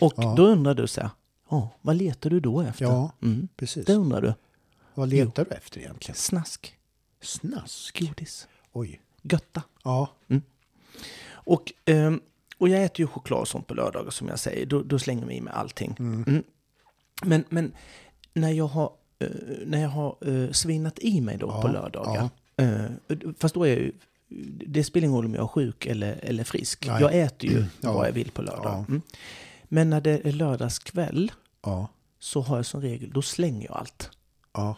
Och 0.01 0.13
Ja. 0.17 0.35
då 0.37 0.47
undrar 0.47 0.75
du 0.75 0.87
så 0.87 1.01
här, 1.01 1.11
ja, 1.51 1.71
vad 1.81 1.97
letar 1.97 2.31
du 2.31 2.41
då 2.41 2.61
efter? 2.61 2.85
Ja. 2.85 3.13
Mm, 3.23 3.49
Precis. 3.57 3.87
det 3.87 3.95
undrar 3.95 4.23
du. 4.23 4.35
Vad 4.95 5.09
letar 5.09 5.45
du 5.45 5.51
efter 5.51 5.81
egentligen? 5.81 6.17
Snask, 6.17 6.75
Snask? 7.21 7.99
godis, 8.01 8.49
Oj. 8.73 9.01
götta. 9.23 9.63
Ja, 9.85 10.09
Och, 11.45 11.73
ehm, 11.85 12.21
och 12.63 12.69
jag 12.69 12.85
äter 12.85 13.01
ju 13.01 13.07
choklad 13.07 13.41
och 13.41 13.49
sånt 13.49 13.67
på 13.67 13.75
lördagar 13.75 14.11
som 14.11 14.29
jag 14.29 14.39
säger. 14.39 14.67
Då, 14.67 14.83
då 14.83 14.99
slänger 14.99 15.23
jag 15.23 15.33
i 15.33 15.41
mig 15.41 15.53
allting. 15.57 15.97
Mm. 15.99 16.25
Mm. 16.27 16.43
Men, 17.25 17.45
men 17.49 17.73
när 18.35 18.51
jag 18.51 18.67
har, 18.67 18.93
eh, 19.19 19.29
när 19.67 19.81
jag 19.83 19.89
har 19.89 20.17
eh, 20.21 20.51
svinat 20.51 20.99
i 20.99 21.21
mig 21.21 21.37
då 21.39 21.47
Ja, 21.47 21.63
på 21.63 21.69
lördagar. 21.69 22.31
eh, 22.57 22.85
fast 23.39 23.55
då 23.55 23.65
är 23.65 23.69
jag 23.69 23.79
ju, 23.79 23.93
det 24.67 24.85
spelar 24.85 25.05
ingen 25.05 25.17
roll 25.17 25.25
om 25.27 25.35
jag 25.35 25.43
är 25.43 25.49
sjuk 25.49 25.87
eller, 25.87 26.19
eller 26.23 26.45
frisk. 26.45 26.87
Nej. 26.87 27.01
Jag 27.01 27.19
äter 27.19 27.51
ju 27.51 27.65
Ja. 27.81 27.93
vad 27.93 28.07
jag 28.09 28.13
vill 28.13 28.31
på 28.31 28.43
lördag. 28.43 28.65
Ja. 28.65 28.85
Mm. 28.89 29.03
Men 29.65 29.91
när 29.91 30.01
det 30.01 30.27
är 30.27 30.33
lördagskväll 30.33 31.33
ja, 31.63 31.89
så 32.19 32.41
har 32.41 32.57
jag 32.57 32.67
som 32.67 32.81
regel, 32.81 33.11
då 33.13 33.23
slänger 33.23 33.67
jag 33.67 33.77
allt. 33.77 34.11
ja. 34.53 34.77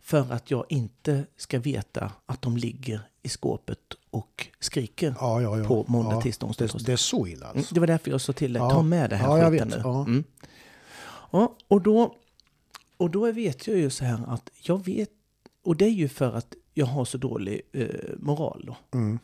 För 0.00 0.32
att 0.32 0.50
jag 0.50 0.64
inte 0.68 1.24
ska 1.36 1.58
veta 1.58 2.12
att 2.26 2.42
de 2.42 2.56
ligger 2.56 3.00
i 3.22 3.28
skåpet 3.28 3.78
och 4.10 4.46
skriker 4.60 5.14
ja, 5.20 5.42
ja, 5.42 5.58
ja. 5.58 5.64
på 5.64 5.84
måndag, 5.88 6.12
ja. 6.12 6.20
tisdag, 6.20 6.46
onsdag, 6.46 6.66
Det, 6.66 6.84
det 6.84 6.92
är 6.92 6.96
så 6.96 7.26
illa 7.26 7.46
Mm, 7.46 7.58
alltså? 7.58 7.74
Det 7.74 7.80
var 7.80 7.86
därför 7.86 8.10
jag 8.10 8.20
sa 8.20 8.32
till 8.32 8.52
dig, 8.52 8.60
ta 8.60 8.82
med 8.82 9.10
det 9.10 9.16
här 9.16 9.38
Ja, 9.38 9.50
skiten 9.50 9.68
nu. 9.68 9.80
Ja. 9.84 10.00
Mm. 10.00 10.24
Ja, 11.30 11.56
och 11.68 11.82
då, 11.82 12.14
och 12.96 13.10
då 13.10 13.32
vet 13.32 13.66
jag 13.66 13.76
ju 13.76 13.90
så 13.90 14.04
här 14.04 14.20
att 14.26 14.50
jag 14.62 14.84
vet, 14.84 15.10
och 15.64 15.76
det 15.76 15.84
är 15.84 15.90
ju 15.90 16.08
för 16.08 16.32
att 16.32 16.54
jag 16.74 16.86
har 16.86 17.04
så 17.04 17.18
dålig 17.18 17.60
eh, 17.72 17.86
moral 18.18 18.64
då. 18.66 18.98
Mm. 18.98 19.18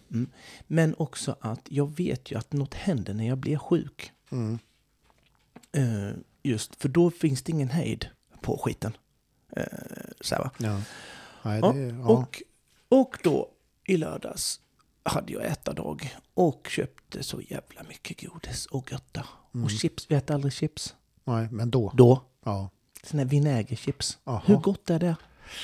Men 0.67 0.95
också 0.99 1.37
att 1.41 1.61
jag 1.69 1.97
vet 1.97 2.31
ju 2.31 2.38
att 2.38 2.53
något 2.53 2.75
händer 2.75 3.15
när 3.15 3.29
jag 3.29 3.38
blir 3.38 3.59
sjuk. 3.59 4.12
Mm. 4.31 4.59
Eh, 5.73 6.17
just, 6.43 6.76
för 6.76 6.88
då 6.88 7.11
finns 7.11 7.43
det 7.43 7.53
ingen 7.53 7.69
hejd 7.69 8.07
på 8.41 8.59
skiten. 8.59 8.97
Eh, 9.57 9.65
så 10.21 10.35
här, 10.35 10.43
va? 10.43 10.50
Ja. 10.59 10.81
Nej, 11.43 11.61
det, 11.61 11.99
och, 11.99 12.43
och 12.88 13.19
då 13.23 13.49
i 13.87 13.97
lördags 13.97 14.61
hade 15.02 15.33
jag 15.33 15.45
ätardag 15.47 16.16
och 16.35 16.66
köpte 16.71 17.23
så 17.23 17.40
jävla 17.40 17.83
mycket 17.88 18.21
godis 18.21 18.66
och 18.66 18.93
götta. 18.93 19.26
Mm. 19.55 19.64
Och 19.64 19.71
chips, 19.71 20.07
vi 20.09 20.14
äter 20.14 20.35
aldrig 20.35 20.52
chips. 20.52 20.95
Nej, 21.25 21.49
men 21.50 21.71
då. 21.71 21.93
Då, 21.95 22.23
Ja. 22.45 22.71
såna 23.02 23.23
här 23.23 23.28
vinägerchips. 23.31 24.19
Aha. 24.25 24.43
Hur 24.47 24.57
gott 24.57 24.90
är 24.90 24.99
det? 24.99 25.16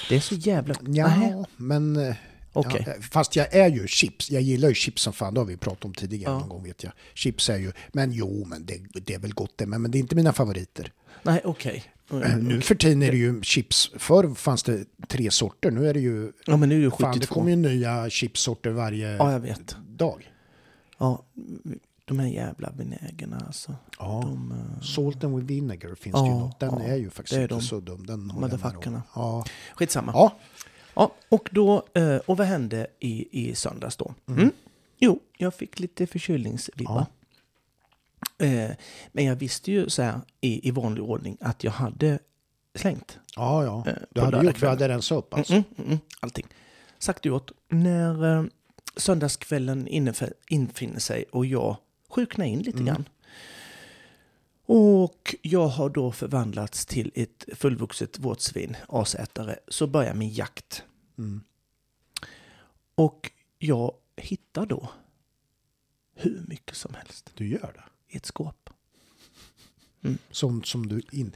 Det 0.09 0.17
är 0.17 0.21
så 0.21 0.35
jävla... 0.35 0.75
Ja, 0.81 1.07
Nähä. 1.07 1.45
men... 1.57 1.97
eh, 1.97 2.15
Okej. 2.53 2.85
Ja, 2.87 2.93
fast 3.11 3.37
jag 3.37 3.55
är 3.55 3.69
ju 3.71 3.87
chips. 3.89 4.31
Jag 4.31 4.43
gillar 4.43 4.69
ju 4.69 4.75
chips 4.75 5.03
som 5.03 5.13
fan. 5.13 5.35
Det 5.35 5.41
har 5.41 5.45
vi 5.47 5.57
pratat 5.57 5.85
om 5.85 5.95
tidigare 5.95 6.33
Ja. 6.33 6.39
någon 6.39 6.49
gång 6.49 6.63
vet 6.65 6.83
jag. 6.85 6.93
Chips 7.15 7.51
är 7.51 7.57
ju... 7.59 7.73
Men 7.93 8.13
jo, 8.13 8.45
men 8.45 8.67
det, 8.67 8.79
det 8.93 9.15
är 9.15 9.19
väl 9.19 9.35
gott 9.35 9.53
det. 9.57 9.67
Men, 9.67 9.83
men 9.83 9.91
det 9.91 9.99
är 9.99 10.01
inte 10.01 10.15
mina 10.17 10.33
favoriter. 10.33 10.93
Nej, 11.23 11.41
okej. 11.45 11.85
Nu 12.41 12.61
för 12.61 12.75
tiden 12.75 13.03
är 13.03 13.11
det 13.11 13.17
ju 13.17 13.43
chips. 13.43 13.91
Förr 13.97 14.35
fanns 14.35 14.63
det 14.63 14.85
tre 15.09 15.31
sorter. 15.31 15.71
Nu 15.71 15.89
är 15.89 15.95
det 15.95 16.01
ju... 16.01 16.33
Ja, 16.47 16.57
men 16.57 16.69
nu 16.69 16.79
är 16.81 16.85
det 16.85 16.91
Fan, 16.91 17.01
det 17.13 17.21
72. 17.21 17.35
kommer 17.35 17.51
ju 17.51 17.57
nya 17.57 18.11
chipssorter 18.11 18.71
varje 18.71 19.17
Ja, 19.17 19.33
jag 19.33 19.41
vet. 19.41 19.77
dag. 19.89 20.33
Ja, 20.99 21.25
de 22.05 22.19
här 22.19 22.27
jävla 22.27 22.71
vinägerna 22.71 23.43
alltså. 23.47 23.75
Ja. 23.99 24.21
De, 24.25 24.53
eh, 24.53 24.83
Salt 24.83 25.25
and 25.25 25.43
vinegar 25.43 25.95
finns 25.95 26.15
Ja, 26.17 26.23
det 26.23 26.29
ju 26.29 26.35
något. 26.35 26.61
Den 26.61 26.75
ja, 26.79 26.83
är 26.83 26.97
ju 26.97 27.11
faktiskt 27.11 27.37
är 27.37 27.43
inte 27.43 27.55
de. 27.55 27.63
så 27.63 27.81
dum. 27.81 28.07
Den 28.07 28.31
om. 28.31 29.03
Ja. 29.15 29.45
skitsamma. 29.75 30.13
ja. 30.15 30.39
Ja, 30.95 31.15
och 31.29 31.49
då, 31.53 31.87
eh, 31.95 32.17
och 32.17 32.37
vad 32.37 32.47
hände 32.47 32.87
i, 33.01 33.29
i 33.51 33.55
söndags 33.55 33.97
då? 33.97 34.15
Mm. 34.29 34.51
Jo, 34.99 35.21
jag 35.39 35.55
fick 35.55 35.81
lite 35.81 36.07
förkylningsvibbar. 36.07 36.99
Eh, 37.01 37.07
men 39.13 39.25
jag 39.25 39.37
visste 39.37 39.73
ju 39.73 39.89
så 39.91 40.03
här 40.03 40.21
i, 40.41 40.69
i 40.69 40.71
vanlig 40.71 41.05
ordning 41.05 41.37
att 41.41 41.65
jag 41.65 41.73
hade 41.73 42.19
slängt. 42.75 43.19
Ja, 43.37 43.65
ja. 43.65 43.85
Eh, 43.87 43.95
Du 44.11 44.21
hade 44.21 44.37
gjort, 44.37 44.43
lördagskvällen. 44.43 44.55
du 44.79 44.83
hade 44.85 44.89
rensat 44.95 45.19
upp 45.19 45.35
alltså. 45.35 45.53
Mm, 45.53 45.65
mm, 45.77 45.87
mm, 45.89 45.99
allting. 46.21 46.47
Sagt 46.99 47.19
och 47.21 47.27
gjort. 47.27 47.51
När 47.69 48.39
eh, 48.39 48.45
söndagskvällen 48.97 49.89
infinner 50.49 50.99
sig 51.01 51.25
och 51.33 51.47
jag 51.47 51.77
sjuknar 52.09 52.45
in 52.47 52.59
lite 52.59 52.79
Mm. 52.79 52.87
grann. 52.87 53.09
Och 54.67 55.35
jag 55.43 55.67
har 55.69 55.89
då 55.91 56.13
förvandlats 56.13 56.87
till 56.87 57.11
ett 57.15 57.45
fullvuxet 57.55 58.19
vårtsvin, 58.19 58.77
asätare. 58.89 59.59
Så 59.69 59.87
börjar 59.87 60.15
min 60.15 60.31
jakt. 60.31 60.85
Mm. 61.19 61.41
Och 62.95 63.31
jag 63.59 63.95
hittar 64.17 64.67
då 64.67 64.89
hur 66.15 66.45
mycket 66.49 66.77
som 66.77 66.95
helst 66.95 67.31
Du 67.35 67.49
gör 67.49 67.73
det? 67.75 67.83
I 68.13 68.17
ett 68.17 68.27
skåp. 68.27 68.71
Mm. 70.05 70.19
Sånt 70.31 70.67
som 70.67 70.89
du 70.89 71.03
in... 71.13 71.33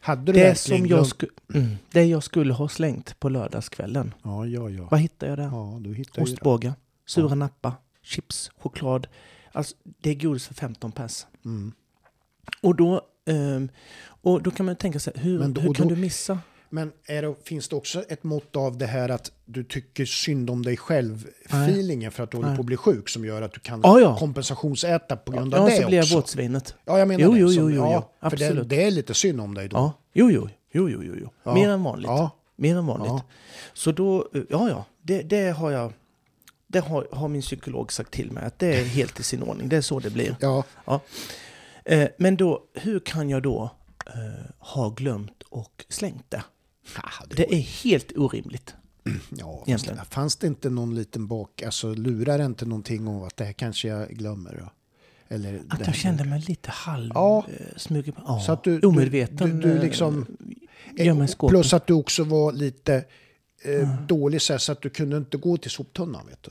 Hade 0.00 0.32
du 0.32 0.38
Det 0.38 0.54
som 0.54 0.76
jag, 0.76 0.86
glömt- 0.86 1.08
sku, 1.08 1.26
mm, 1.54 1.76
det 1.92 2.04
jag 2.04 2.22
skulle 2.22 2.52
ha 2.52 2.68
slängt 2.68 3.20
på 3.20 3.28
lördagskvällen. 3.28 4.14
Ja, 4.22 4.46
ja, 4.46 4.70
ja. 4.70 4.88
Vad 4.90 5.00
hittade 5.00 5.32
jag 5.32 5.38
där? 5.38 5.44
Ja, 5.44 5.78
du 5.80 5.94
det. 6.14 6.22
Ostbågar, 6.22 6.72
sura 7.06 7.28
Ja. 7.28 7.34
nappa, 7.34 7.74
chips, 8.02 8.50
choklad. 8.58 9.06
Alltså, 9.52 9.76
det 9.84 10.10
är 10.10 10.14
godis 10.14 10.46
för 10.46 10.54
15 10.54 10.92
pers. 10.92 11.26
Mm. 11.44 11.72
Och 12.60 12.74
då, 12.76 13.00
ehm, 13.26 13.68
och 14.04 14.42
då 14.42 14.50
kan 14.50 14.66
man 14.66 14.76
tänka 14.76 15.00
sig, 15.00 15.12
hur, 15.16 15.38
då- 15.48 15.60
hur 15.60 15.74
kan 15.74 15.88
då- 15.88 15.94
du 15.94 16.00
missa? 16.00 16.38
Men 16.70 16.92
det, 17.06 17.34
finns 17.44 17.68
det 17.68 17.76
också 17.76 18.02
ett 18.08 18.24
mått 18.24 18.56
av 18.56 18.78
det 18.78 18.86
här 18.86 19.08
att 19.08 19.32
du 19.44 19.64
tycker 19.64 20.04
synd 20.04 20.50
om 20.50 20.62
dig 20.64 20.76
själv, 20.76 21.26
Nej. 21.50 21.70
feelingen 21.70 22.12
för 22.12 22.22
att 22.22 22.30
du 22.30 22.36
håller 22.36 22.54
på 22.54 22.60
att 22.60 22.66
bli 22.66 22.76
sjuk 22.76 23.08
som 23.08 23.24
gör 23.24 23.42
att 23.42 23.52
du 23.52 23.60
kan 23.60 23.80
Ja, 23.84 24.00
ja. 24.00 24.16
kompensationsäta 24.18 25.16
på 25.16 25.32
grund 25.32 25.54
av 25.54 25.60
Ja, 25.68 25.74
det 25.76 25.82
så 25.82 25.86
blir 25.88 25.96
jag 25.98 26.04
också? 26.04 26.14
vårtsvinet. 26.16 26.74
Ja, 26.84 26.98
jag 26.98 27.08
menar 27.08 27.20
Jo, 27.24 27.32
det. 27.32 27.38
jo, 27.38 27.48
Som- 27.48 27.62
jo, 27.62 27.70
jo, 27.70 27.82
ja. 27.92 28.10
För 28.30 28.36
det, 28.36 28.44
Absolut. 28.46 28.68
det 28.68 28.84
är 28.84 28.90
lite 28.90 29.14
synd 29.14 29.40
om 29.40 29.54
dig 29.54 29.68
då. 29.68 29.76
Ja, 29.76 29.92
jo, 30.12 30.30
jo, 30.30 30.48
jo, 30.72 30.88
jo, 30.90 31.14
jo. 31.20 31.30
Ja. 31.42 31.54
Mer 31.54 31.68
än 31.68 31.82
vanligt. 31.82 32.08
Ja. 32.08 32.30
Mer 32.56 32.76
än 32.76 32.86
vanligt. 32.86 33.08
Ja. 33.08 33.22
Så 33.72 33.92
då, 33.92 34.28
ja, 34.32 34.68
ja, 34.68 34.84
det, 35.02 35.22
det 35.22 35.50
har 35.50 35.70
jag, 35.70 35.92
det 36.66 36.78
har, 36.80 37.08
har 37.12 37.28
min 37.28 37.42
psykolog 37.42 37.92
sagt 37.92 38.10
till 38.10 38.32
mig 38.32 38.44
att 38.44 38.58
det 38.58 38.74
är 38.80 38.84
helt 38.84 39.20
i 39.20 39.22
sin 39.22 39.42
ordning. 39.42 39.68
Det 39.68 39.76
är 39.76 39.80
så 39.80 39.98
det 40.00 40.10
blir. 40.10 40.36
Ja, 40.40 40.64
Eh, 41.88 42.08
men 42.18 42.36
då, 42.36 42.62
hur 42.74 43.00
kan 43.00 43.30
jag 43.30 43.42
då 43.42 43.70
eh, 44.06 44.50
ha 44.58 44.88
glömt 44.88 45.42
och 45.48 45.84
slängt 45.88 46.30
det? 46.30 46.42
Ah, 46.96 47.24
det, 47.28 47.34
Det 47.34 47.54
är 47.54 47.60
helt 47.60 48.12
orimligt. 48.16 48.74
ja 49.30 49.64
egentligen. 49.66 49.98
fanns 50.10 50.36
det 50.36 50.46
inte 50.46 50.70
någon 50.70 50.94
liten 50.94 51.26
bak, 51.26 51.62
alltså 51.62 51.94
lurar 51.94 52.44
inte 52.44 52.66
någonting 52.66 53.08
om 53.08 53.22
att 53.22 53.36
det 53.36 53.44
här 53.44 53.52
kanske 53.52 53.88
jag 53.88 54.08
glömmer? 54.08 54.56
Då? 54.64 54.72
Eller 55.34 55.62
Att 55.68 55.86
jag 55.86 55.94
kände 55.94 56.24
mig 56.24 56.40
lite 56.48 56.70
halv 56.70 57.10
Ja. 57.14 57.46
eh, 57.48 58.12
på. 58.12 58.22
Ja, 58.26 58.40
Så 58.46 58.52
att 58.52 58.64
du- 58.64 58.80
du- 58.80 58.86
omedveten. 58.86 59.60
du- 59.60 59.68
du 59.68 59.76
eh, 59.76 59.82
liksom- 59.82 60.26
skåpet. 61.28 61.52
Plus 61.52 61.72
att 61.72 61.86
du 61.86 61.94
också 61.94 62.24
var 62.24 62.52
lite 62.52 63.04
eh, 63.64 64.00
dålig 64.06 64.42
så, 64.42 64.52
här, 64.52 64.58
så 64.58 64.72
att 64.72 64.82
du 64.82 64.90
kunde 64.90 65.16
inte 65.16 65.36
gå 65.36 65.56
till 65.56 65.70
soptunnan. 65.70 66.26
Vet 66.26 66.42
du. 66.42 66.50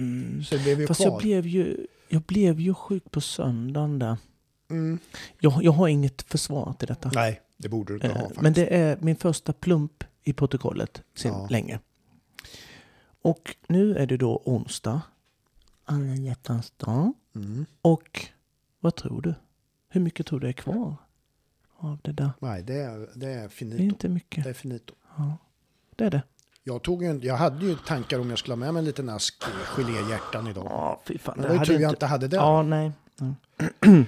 Mm. 0.00 0.44
Så 0.44 0.56
det 0.56 0.62
blev 0.62 0.80
ju 0.80 0.86
Fast 0.86 1.00
kvar. 1.00 1.10
jag 1.10 1.18
blev, 1.22 1.46
ju, 1.46 1.86
jag 2.08 2.22
blev 2.22 2.60
ju 2.60 2.74
sjuk 2.74 3.10
på 3.10 3.20
söndagen 3.20 3.98
där. 3.98 4.16
Mm. 4.70 4.98
Jag, 5.40 5.64
jag 5.64 5.72
har 5.72 5.88
inget 5.88 6.22
försvar 6.22 6.74
till 6.78 6.88
detta. 6.88 7.10
Nej, 7.14 7.40
det 7.62 7.68
borde 7.68 7.92
du 7.92 7.94
inte 7.94 8.06
Eh, 8.08 8.12
ha 8.14 8.20
faktiskt. 8.20 8.40
Men 8.40 8.52
det 8.52 8.76
är 8.76 8.96
min 9.00 9.16
första 9.16 9.52
plump 9.52 10.04
i 10.24 10.32
protokollet 10.32 11.02
sedan 11.14 11.32
Ja. 11.32 11.46
länge. 11.50 11.78
Och 13.22 13.56
nu 13.66 13.96
är 13.96 14.06
det 14.06 14.16
då 14.16 14.42
onsdag. 14.44 15.00
Alla 15.84 16.14
hjärtans 16.14 16.70
dag. 16.70 17.12
Mm. 17.34 17.66
Och 17.82 18.26
vad 18.80 18.94
tror 18.94 19.22
du? 19.22 19.34
Hur 19.88 20.00
mycket 20.00 20.26
tror 20.26 20.40
du 20.40 20.48
är 20.48 20.52
kvar 20.52 20.96
av 21.76 21.98
det 22.02 22.12
där? 22.12 22.30
Nej, 22.38 22.62
det 22.62 22.74
är, 22.74 23.08
det 23.14 23.26
är 23.26 23.34
Det 23.36 23.44
är 23.44 23.48
finito. 23.48 23.82
inte 23.82 24.08
mycket. 24.08 24.44
Det 24.44 24.50
är 24.50 24.54
finito. 24.54 24.94
Ja, 25.16 25.36
det 25.96 26.04
är 26.04 26.10
det. 26.10 26.22
Jag, 26.64 26.82
tog 26.82 27.02
en- 27.04 27.20
jag 27.20 27.36
hade 27.36 27.66
ju 27.66 27.76
tankar 27.76 28.18
om 28.18 28.30
jag 28.30 28.38
skulle 28.38 28.52
ha 28.52 28.58
med 28.58 28.72
mig 28.74 28.80
en 28.80 28.84
liten 28.84 29.08
ask 29.08 29.42
geléhjärtan 29.76 30.46
idag. 30.46 30.64
Ja, 30.70 31.00
fy 31.06 31.18
fan. 31.18 31.34
Men 31.36 31.42
det 31.42 31.48
var 31.48 31.64
ju 31.64 31.64
tur 31.74 31.78
jag 31.80 31.92
inte 31.92 32.06
hade 32.06 32.28
det. 32.28 32.36
Ja, 32.36 32.62
nej. 32.62 32.92
Eh, 33.20 33.32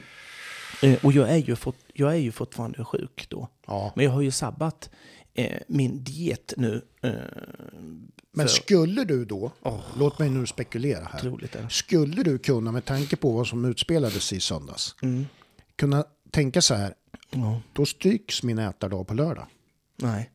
och 1.03 1.13
jag 1.13 1.31
är, 1.31 1.37
ju 1.37 1.57
fort, 1.57 1.77
jag 1.95 2.13
är 2.13 2.17
ju 2.19 2.33
fortfarande 2.33 2.85
sjuk 2.85 3.27
då. 3.29 3.49
Ja. 3.67 3.93
Men 3.97 4.05
jag 4.05 4.13
har 4.13 4.21
ju 4.21 4.31
sabbat 4.31 4.91
eh, 5.35 5.59
min 5.69 6.05
diet 6.05 6.55
nu. 6.57 6.83
Eh, 7.03 7.11
Men 8.33 8.49
för- 8.49 8.55
skulle 8.55 9.05
du 9.05 9.25
då, 9.25 9.53
Åh. 9.63 9.81
låt 9.99 10.19
mig 10.19 10.31
nu 10.31 10.47
spekulera 10.47 11.05
här. 11.05 11.19
Otroligt. 11.19 11.57
Skulle 11.71 12.23
du 12.23 12.39
kunna, 12.39 12.73
med 12.73 12.85
tanke 12.85 13.17
på 13.17 13.33
vad 13.33 13.47
som 13.47 13.65
utspelades 13.65 14.33
i 14.33 14.41
söndags, 14.41 14.95
Mm. 15.03 15.27
kunna 15.77 16.05
tänka 16.31 16.63
så 16.63 16.75
här, 16.75 16.95
Ja, 17.31 17.61
då 17.73 17.87
stryks 17.87 18.43
min 18.43 18.59
ätardag 18.59 19.07
på 19.07 19.15
lördag? 19.15 19.47
nej. 19.97 20.31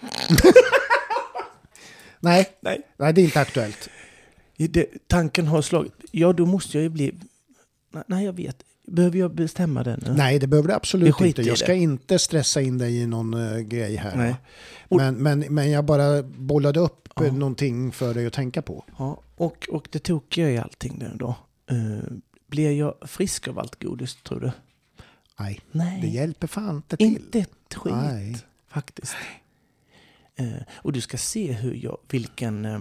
Nej, 2.20 2.46
Nej. 2.60 2.82
nej 2.96 3.12
det 3.12 3.20
är 3.20 3.24
inte 3.24 3.40
aktuellt. 3.40 3.88
Det, 4.56 4.86
tanken 5.06 5.46
har 5.46 5.62
slagit. 5.62 5.92
Ja, 6.10 6.32
då 6.32 6.46
måste 6.46 6.76
jag 6.78 6.82
ju 6.82 6.88
bli... 6.88 7.14
Nej, 8.06 8.24
jag 8.24 8.32
vet. 8.32 8.62
Behöver 8.86 9.18
jag 9.18 9.34
bestämma 9.34 9.82
det 9.82 9.96
nu? 9.96 10.14
Nej, 10.16 10.38
det 10.38 10.46
behöver 10.46 10.68
du 10.68 10.74
absolut 10.74 11.20
inte. 11.20 11.42
Jag 11.42 11.58
ska 11.58 11.74
inte 11.74 12.18
stressa 12.18 12.60
in 12.60 12.78
dig 12.78 12.96
i 12.96 13.06
någon 13.06 13.34
uh, 13.34 13.60
grej 13.60 13.96
här. 13.96 14.36
Men, 14.88 15.14
men, 15.14 15.40
men 15.40 15.70
jag 15.70 15.84
bara 15.84 16.22
bollade 16.22 16.80
upp 16.80 17.04
Ja. 17.16 17.26
ja. 17.26 17.32
någonting 17.32 17.92
för 17.92 18.14
dig 18.14 18.26
att 18.26 18.32
tänka 18.32 18.62
på. 18.62 18.84
Ja, 18.98 19.20
och, 19.36 19.68
och 19.70 19.88
det 19.92 19.98
tokiga 19.98 20.50
i 20.50 20.58
allting 20.58 20.96
nu 20.98 21.10
då. 21.14 21.36
Uh, 21.72 21.98
blir 22.46 22.70
jag 22.72 22.94
frisk 23.02 23.48
av 23.48 23.58
allt 23.58 23.82
godis, 23.82 24.14
tror 24.14 24.40
du? 24.40 24.52
Nej, 25.38 25.60
Nej, 25.72 26.00
det 26.00 26.08
hjälper 26.08 26.46
fan 26.46 26.76
inte 26.76 26.96
till. 26.96 27.06
inte 27.06 27.38
ett 27.38 27.74
skit 27.74 27.94
Nej. 27.94 28.36
faktiskt. 28.68 29.16
Eh, 30.36 30.62
och 30.72 30.92
du 30.92 31.00
ska 31.00 31.16
se 31.16 31.52
hur 31.52 31.74
jag, 31.74 31.98
vilken, 32.08 32.64
eh, 32.64 32.80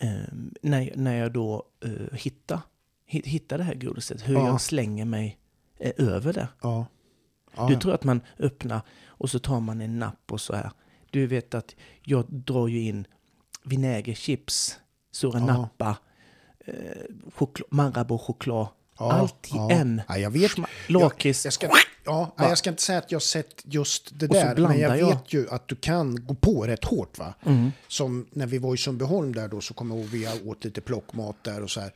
eh, 0.00 0.32
när, 0.62 0.92
när 0.96 1.16
jag 1.16 1.32
då 1.32 1.64
uh, 1.84 2.12
hittar, 2.12 2.60
hit- 3.10 3.26
hittar 3.26 3.58
det 3.58 3.64
här 3.64 3.74
godiset, 3.74 4.28
hur 4.28 4.34
Ja. 4.34 4.46
jag 4.46 4.60
slänger 4.60 5.04
mig 5.04 5.38
eh, 5.78 5.92
över 5.96 6.32
det. 6.32 6.48
Ja. 6.62 6.86
Ja, 7.56 7.68
Du 7.68 7.76
tror 7.76 7.94
att 7.94 8.04
man 8.04 8.20
öppnar 8.38 8.80
och 9.06 9.30
så 9.30 9.38
tar 9.38 9.60
man 9.60 9.80
en 9.80 9.98
napp 9.98 10.32
och 10.32 10.40
så 10.40 10.54
här. 10.54 10.70
Du 11.10 11.26
vet 11.26 11.54
att 11.54 11.74
jag 12.02 12.24
drar 12.32 12.68
ju 12.68 12.80
in 12.80 13.06
vinägerchips, 13.64 14.78
sura 15.12 15.38
nappa, 15.46 15.96
eh, 16.66 16.74
chokla- 17.36 17.64
Marabou-choklad. 17.70 18.68
Allt 18.96 19.48
i 19.54 19.72
en. 19.74 20.02
Ja, 20.08 20.18
jag 20.18 20.30
vet. 20.30 20.50
Lakrits. 20.88 21.44
Jag 21.44 21.54
ska, 21.54 21.68
ja, 22.04 22.34
nej, 22.38 22.48
jag 22.48 22.58
ska 22.58 22.70
inte 22.70 22.82
säga 22.82 22.98
att 22.98 23.10
jag 23.12 23.16
har 23.16 23.20
sett 23.20 23.62
just 23.64 24.18
det 24.20 24.26
där, 24.26 24.56
men 24.56 24.78
jag 24.80 24.98
jag. 24.98 25.06
vet 25.06 25.32
ju 25.32 25.48
att 25.50 25.68
du 25.68 25.76
kan 25.76 26.26
gå 26.26 26.34
på 26.34 26.66
rätt 26.66 26.84
hårt. 26.84 27.18
va? 27.18 27.34
Mm. 27.42 27.70
Som 27.88 28.26
när 28.30 28.46
vi 28.46 28.58
var 28.58 28.74
i 28.74 28.76
Sundbyholm 28.78 29.34
där 29.34 29.48
då 29.48 29.60
så 29.60 29.74
kommer 29.74 29.94
jag 29.96 30.04
ihåg 30.04 30.10
vi 30.42 30.48
åt 30.50 30.64
lite 30.64 30.80
plockmat 30.80 31.36
där 31.44 31.62
och 31.62 31.70
så 31.70 31.80
här. 31.80 31.92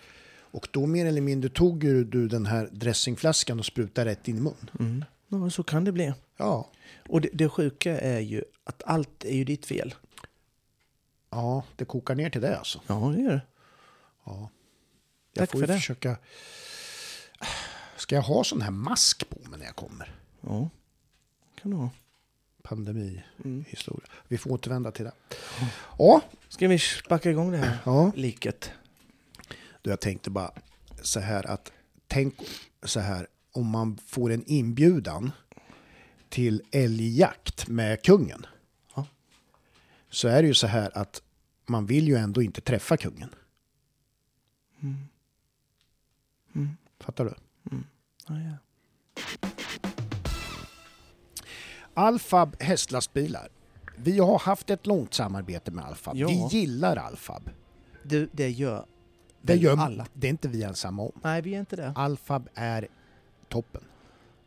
Och 0.54 0.68
då 0.70 0.86
mer 0.86 1.06
eller 1.06 1.20
mindre 1.20 1.50
tog 1.50 1.80
du 2.06 2.28
den 2.28 2.46
här 2.46 2.68
dressingflaskan 2.72 3.58
och 3.58 3.66
sprutade 3.66 4.10
rätt 4.10 4.28
in 4.28 4.36
i 4.36 4.40
mun. 4.40 4.70
Mm. 4.80 5.04
Ja, 5.28 5.50
så 5.50 5.62
kan 5.62 5.84
det 5.84 5.92
bli. 5.92 6.12
Ja, 6.36 6.70
Och 7.08 7.20
det, 7.20 7.28
det 7.32 7.48
sjuka 7.48 8.00
är 8.00 8.20
ju 8.20 8.44
att 8.64 8.82
allt 8.86 9.24
är 9.24 9.34
ju 9.34 9.44
ditt 9.44 9.66
fel. 9.66 9.94
ja, 11.30 11.64
det 11.76 11.84
kokar 11.84 12.14
ner 12.14 12.30
till 12.30 12.40
det 12.40 12.58
alltså. 12.58 12.80
Ja, 12.86 13.12
det 13.16 13.22
gör 13.22 13.32
det. 13.32 13.40
Ja. 14.24 14.50
Jag 15.32 15.42
Tack 15.42 15.50
får 15.50 15.58
för 15.58 15.66
ju 15.66 15.72
det. 15.72 15.78
försöka... 15.78 16.16
Ska 17.96 18.14
jag 18.14 18.22
ha 18.22 18.44
sån 18.44 18.62
här 18.62 18.70
mask 18.70 19.28
på 19.28 19.48
mig 19.50 19.58
när 19.58 19.66
jag 19.66 19.76
kommer? 19.76 20.14
Ja, 20.40 20.70
kan 21.62 21.70
du 21.70 21.76
ha. 21.76 21.90
Pandemihistoria. 22.62 24.06
Vi 24.28 24.38
får 24.38 24.50
återvända 24.50 24.90
till 24.90 25.04
det. 25.04 25.12
Ja, 25.98 26.20
Ska 26.48 26.68
vi 26.68 26.78
sparka 26.78 27.30
igång 27.30 27.50
det 27.52 27.58
här 27.58 27.78
ja. 27.84 28.12
liket? 28.16 28.70
Du, 29.84 29.90
jag 29.90 30.00
tänkte 30.00 30.30
bara 30.30 30.50
så 31.02 31.20
här 31.20 31.46
att 31.46 31.72
tänk 32.06 32.34
så 32.82 33.00
här 33.00 33.26
om 33.52 33.66
man 33.66 33.96
får 34.06 34.32
en 34.32 34.44
inbjudan 34.46 35.30
till 36.28 36.62
älgjakt 36.70 37.68
med 37.68 38.02
kungen. 38.02 38.46
Ja. 38.94 39.06
Så 40.10 40.28
är 40.28 40.42
det 40.42 40.48
ju 40.48 40.54
så 40.54 40.66
här 40.66 40.98
att 40.98 41.22
man 41.66 41.86
vill 41.86 42.08
ju 42.08 42.16
ändå 42.16 42.42
inte 42.42 42.60
träffa 42.60 42.96
kungen. 42.96 43.34
Mm. 46.54 46.70
Fattar 47.00 47.24
du? 47.24 47.34
Ja, 48.28 48.40
ja. 48.40 48.56
Alfab 51.94 52.62
hästlastbilar. 52.62 53.48
Vi 53.96 54.18
har 54.18 54.38
haft 54.38 54.70
ett 54.70 54.86
långt 54.86 55.14
samarbete 55.14 55.70
med 55.70 55.84
Alfab. 55.84 56.16
Ja. 56.16 56.28
Vi 56.28 56.58
gillar 56.58 56.96
Alfab. 56.96 57.50
Du, 58.02 58.28
det 58.32 58.50
gör 58.50 58.86
Det 59.46 59.54
gör 59.54 59.76
alla. 59.76 60.06
Det 60.12 60.26
är 60.26 60.30
inte 60.30 60.48
vi 60.48 60.62
ensamma 60.62 61.02
om. 61.02 61.12
Nej, 61.24 61.42
vi 61.42 61.54
är 61.54 61.60
inte 61.60 61.76
det. 61.76 61.92
Alfab 61.96 62.48
är 62.54 62.88
toppen. 63.48 63.82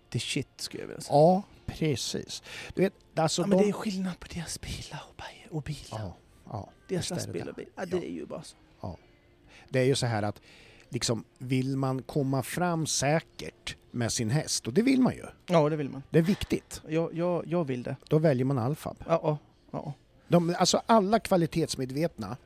Det 0.10 0.18
är 0.18 0.20
shit, 0.20 0.48
skulle 0.58 0.84
jag 0.84 0.88
vilja 0.88 1.02
säga. 1.02 1.16
Ja, 1.18 1.44
precis. 1.66 2.44
Du 2.74 2.82
vet, 2.82 2.94
alltså 3.16 3.42
Ja, 3.42 3.48
men 3.48 3.58
de... 3.58 3.64
det 3.64 3.70
är 3.70 3.74
skillnad 3.74 4.20
på 4.20 4.28
deras 4.34 4.62
bilar 4.62 5.04
och, 5.10 5.16
bi- 5.16 5.48
och 5.56 5.62
bilar. 5.64 6.00
Ja, 6.00 6.16
ja, 6.50 6.70
deras 6.88 7.10
lastbilar 7.10 7.48
och 7.50 7.56
bilar. 7.56 7.72
Ja, 7.76 7.86
det 7.86 7.98
är 8.08 8.12
ju 8.12 8.26
bara 8.26 8.44
så. 8.44 8.56
Det 9.70 9.80
är 9.80 9.84
ju 9.84 9.96
så 9.96 10.06
här 10.06 10.24
att 10.24 10.42
liksom, 10.90 11.24
vill 11.38 11.78
man 11.78 12.02
komma 12.04 12.44
fram 12.44 12.86
säkert 12.88 13.76
med 13.92 14.12
sin 14.12 14.30
häst, 14.30 14.68
och 14.68 14.74
det 14.74 14.82
vill 14.82 15.02
man 15.02 15.14
ju, 15.14 15.26
Ja, 15.48 15.70
det 15.70 15.76
vill 15.76 15.90
man. 15.90 16.04
det 16.10 16.20
är 16.20 16.24
viktigt, 16.24 16.82
Jag, 16.88 17.14
jag, 17.14 17.48
jag 17.48 17.64
vill 17.64 17.84
det. 17.84 17.96
då 18.10 18.18
väljer 18.18 18.46
man 18.46 18.58
Alfab. 18.58 18.98
Ja, 19.08 19.20
ja, 19.24 19.38
ja. 19.72 19.94
De, 20.28 20.56
alltså 20.60 20.82
alla 20.86 21.20
kvalitetsmedvetna 21.20 22.38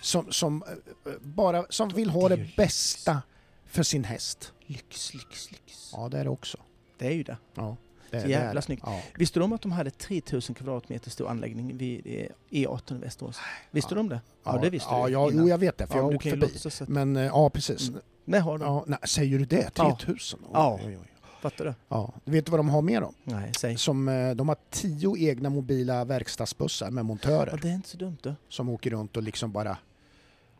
som, 0.00 0.32
som, 0.32 0.62
eh, 0.62 1.12
bara, 1.20 1.64
som 1.68 1.88
vill 1.88 2.10
ha 2.10 2.28
Det 2.28 2.56
bästa 2.56 3.22
för 3.66 3.82
sin 3.82 4.04
häst. 4.04 4.52
Lyx, 4.66 5.14
lyx, 5.14 5.50
lyx. 5.50 5.90
Ja, 5.92 6.08
det 6.08 6.18
är 6.18 6.24
det 6.24 6.30
också. 6.30 6.58
Det 6.98 7.06
är 7.06 7.10
ju 7.12 7.22
det. 7.22 7.36
Ja, 7.54 7.76
det, 8.10 8.20
Så 8.20 8.28
jävla 8.28 8.54
det. 8.54 8.62
snyggt. 8.62 8.82
Ja. 8.86 9.00
Visste 9.18 9.38
du 9.40 9.44
om 9.44 9.52
att 9.52 9.62
de 9.62 9.72
hade 9.72 9.90
3000 9.90 10.54
kvadratmeter 10.54 11.10
stor 11.10 11.28
anläggning 11.28 11.76
vid 11.76 12.06
eh, 12.06 12.26
E18 12.50 12.96
i 12.96 12.98
Västerås? 12.98 13.38
Visste 13.70 13.94
du 13.94 14.00
om 14.00 14.08
det? 14.08 14.20
Ja, 14.44 14.58
det 14.62 14.70
visste 14.70 14.88
ja, 14.90 15.06
du 15.06 15.12
Ja, 15.12 15.30
jo, 15.32 15.48
jag 15.48 15.58
vet 15.58 15.78
det, 15.78 15.86
för 15.86 15.94
Ja, 15.94 15.98
jag 15.98 16.04
har 16.04 16.14
åkt 16.14 16.22
förbi. 16.22 16.92
Men 16.92 17.16
eh, 17.16 17.24
ja, 17.24 17.50
precis. 17.50 17.88
Mm. 17.88 18.00
Nej, 18.24 18.40
har 18.40 18.58
de. 18.58 18.64
Ja, 18.64 18.84
nej, 18.86 18.98
säger 19.04 19.38
du 19.38 19.44
det? 19.44 19.70
Ja. 19.76 19.96
3000? 20.00 20.40
Oj, 20.42 20.50
Ja. 20.52 20.80
oj, 20.84 20.98
oj. 21.02 21.08
Fattar 21.40 21.64
du? 21.64 21.74
Ja. 21.88 22.12
Du 22.24 22.32
vet 22.32 22.48
vad 22.48 22.58
de 22.60 22.68
har 22.68 22.82
med 22.82 23.02
dem? 23.02 23.14
Nej, 23.24 23.52
säg. 23.58 23.76
Som, 23.76 24.08
eh, 24.08 24.30
de 24.34 24.48
har 24.48 24.56
tio 24.70 25.16
egna 25.16 25.50
mobila 25.50 26.04
verkstadsbussar 26.04 26.90
med 26.90 27.00
Ja, 27.02 27.04
montörer 27.04 27.58
det 27.62 27.68
är 27.68 27.72
inte 27.74 27.88
så 27.88 27.96
dumt 27.96 28.16
du. 28.22 28.34
som 28.48 28.68
åker 28.68 28.90
runt 28.90 29.16
och 29.16 29.22
liksom 29.22 29.52
bara... 29.52 29.78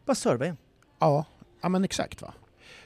Bara 0.05 0.15
serva 0.15 0.47
en. 0.47 0.57
Ja, 0.99 1.25
ja 1.61 1.69
men 1.69 1.85
exakt 1.85 2.23
va. 2.23 2.35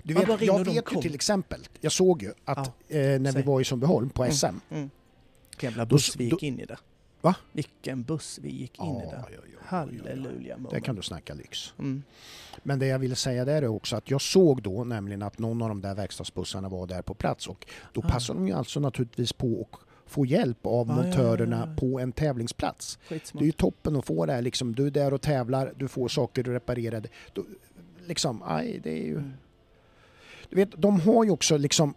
Du 0.03 0.15
vet, 0.15 0.29
jag 0.43 0.65
vet 0.65 0.93
ju 0.93 1.01
till 1.03 1.15
exempel, 1.15 1.69
jag 1.81 1.93
såg 1.93 2.23
ju 2.23 2.33
att 2.45 2.59
eh, 2.67 2.73
när 2.89 3.19
vi 3.19 3.33
säg. 3.33 3.43
var 3.43 3.61
i 3.61 3.65
Sundbyholm 3.65 4.11
på 4.11 4.23
Mm. 4.25 4.35
SM. 4.35 4.47
Mm. 4.71 4.91
Vilken 5.51 5.71
jävla 5.71 5.87
buss 5.87 6.17
vi 6.17 6.25
gick 6.25 6.43
in 6.43 6.61
i 6.61 6.65
där. 6.65 6.79
Va? 7.21 7.35
Vilken 7.53 8.03
buss 8.03 8.39
vi 8.43 8.51
gick 8.51 8.79
in 8.79 8.85
i 8.85 8.89
Ja, 9.05 9.11
där. 9.11 9.17
ja, 9.17 9.25
ja, 9.31 9.37
ja, 9.43 9.43
ja. 9.53 9.59
Halleluja 9.63 10.55
Det 10.57 10.61
moment. 10.63 10.85
kan 10.85 10.97
du 10.97 11.03
snacka 11.03 11.35
lyx. 11.35 11.75
Mm. 11.79 12.03
Men 12.63 12.79
det 12.79 12.87
jag 12.87 12.99
ville 12.99 13.15
säga 13.17 13.45
där 13.45 13.63
är 13.63 13.69
också 13.69 13.97
att 13.97 14.11
jag 14.11 14.21
såg 14.21 14.63
då 14.63 14.85
nämligen 14.85 15.23
att 15.23 15.39
någon 15.39 15.63
av 15.63 15.69
de 15.69 15.81
där 15.81 15.95
verkstadsbussarna 15.95 16.69
var 16.69 16.87
där 16.87 17.03
på 17.03 17.15
plats 17.15 17.47
och 17.47 17.67
då 17.93 18.01
Ah. 18.05 18.09
passar 18.09 18.35
de 18.35 18.47
ju 18.49 18.53
alltså 18.55 18.81
naturligtvis 18.81 19.33
på 19.33 19.69
att 19.73 19.81
få 20.13 20.27
hjälp 20.27 20.67
av 20.67 20.91
Ah, 20.91 20.97
ja, 20.97 21.03
montörerna 21.03 21.57
ja, 21.67 21.71
ja. 21.73 21.77
på 21.81 22.01
en 22.01 22.13
tävlingsplats. 22.13 22.99
Det 23.09 23.15
är 23.15 23.19
Skitsmart. 23.19 23.43
ju 23.45 23.53
toppen 23.53 23.97
att 23.97 24.07
få 24.07 24.27
det 24.27 24.33
här 24.33 24.43
liksom, 24.43 24.75
du 24.75 24.87
är 24.87 24.91
där 24.91 25.15
och 25.15 25.21
tävlar, 25.21 25.73
du 25.77 25.89
får 25.89 26.09
saker 26.09 26.43
reparerade. 26.43 27.09
Då, 27.33 27.45
liksom, 28.07 28.43
aj, 28.47 28.81
det 28.83 28.91
är 28.93 29.05
ju... 29.07 29.17
Mm. 29.19 29.33
Du 30.51 30.57
vet, 30.57 30.71
de 30.77 31.01
har 31.01 31.25
ju 31.25 31.31
också 31.31 31.57
liksom 31.57 31.95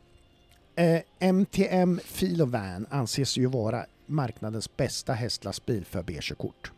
eh, 0.76 1.02
MTM 1.20 2.00
Filovan 2.04 2.86
anses 2.90 3.38
ju 3.38 3.46
vara 3.46 3.86
marknadens 4.06 4.78
bästa 4.78 5.14
hästlastbil 5.14 5.86
för 5.86 6.04
B-körkort. 6.04 6.72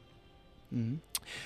Mm. 0.71 0.99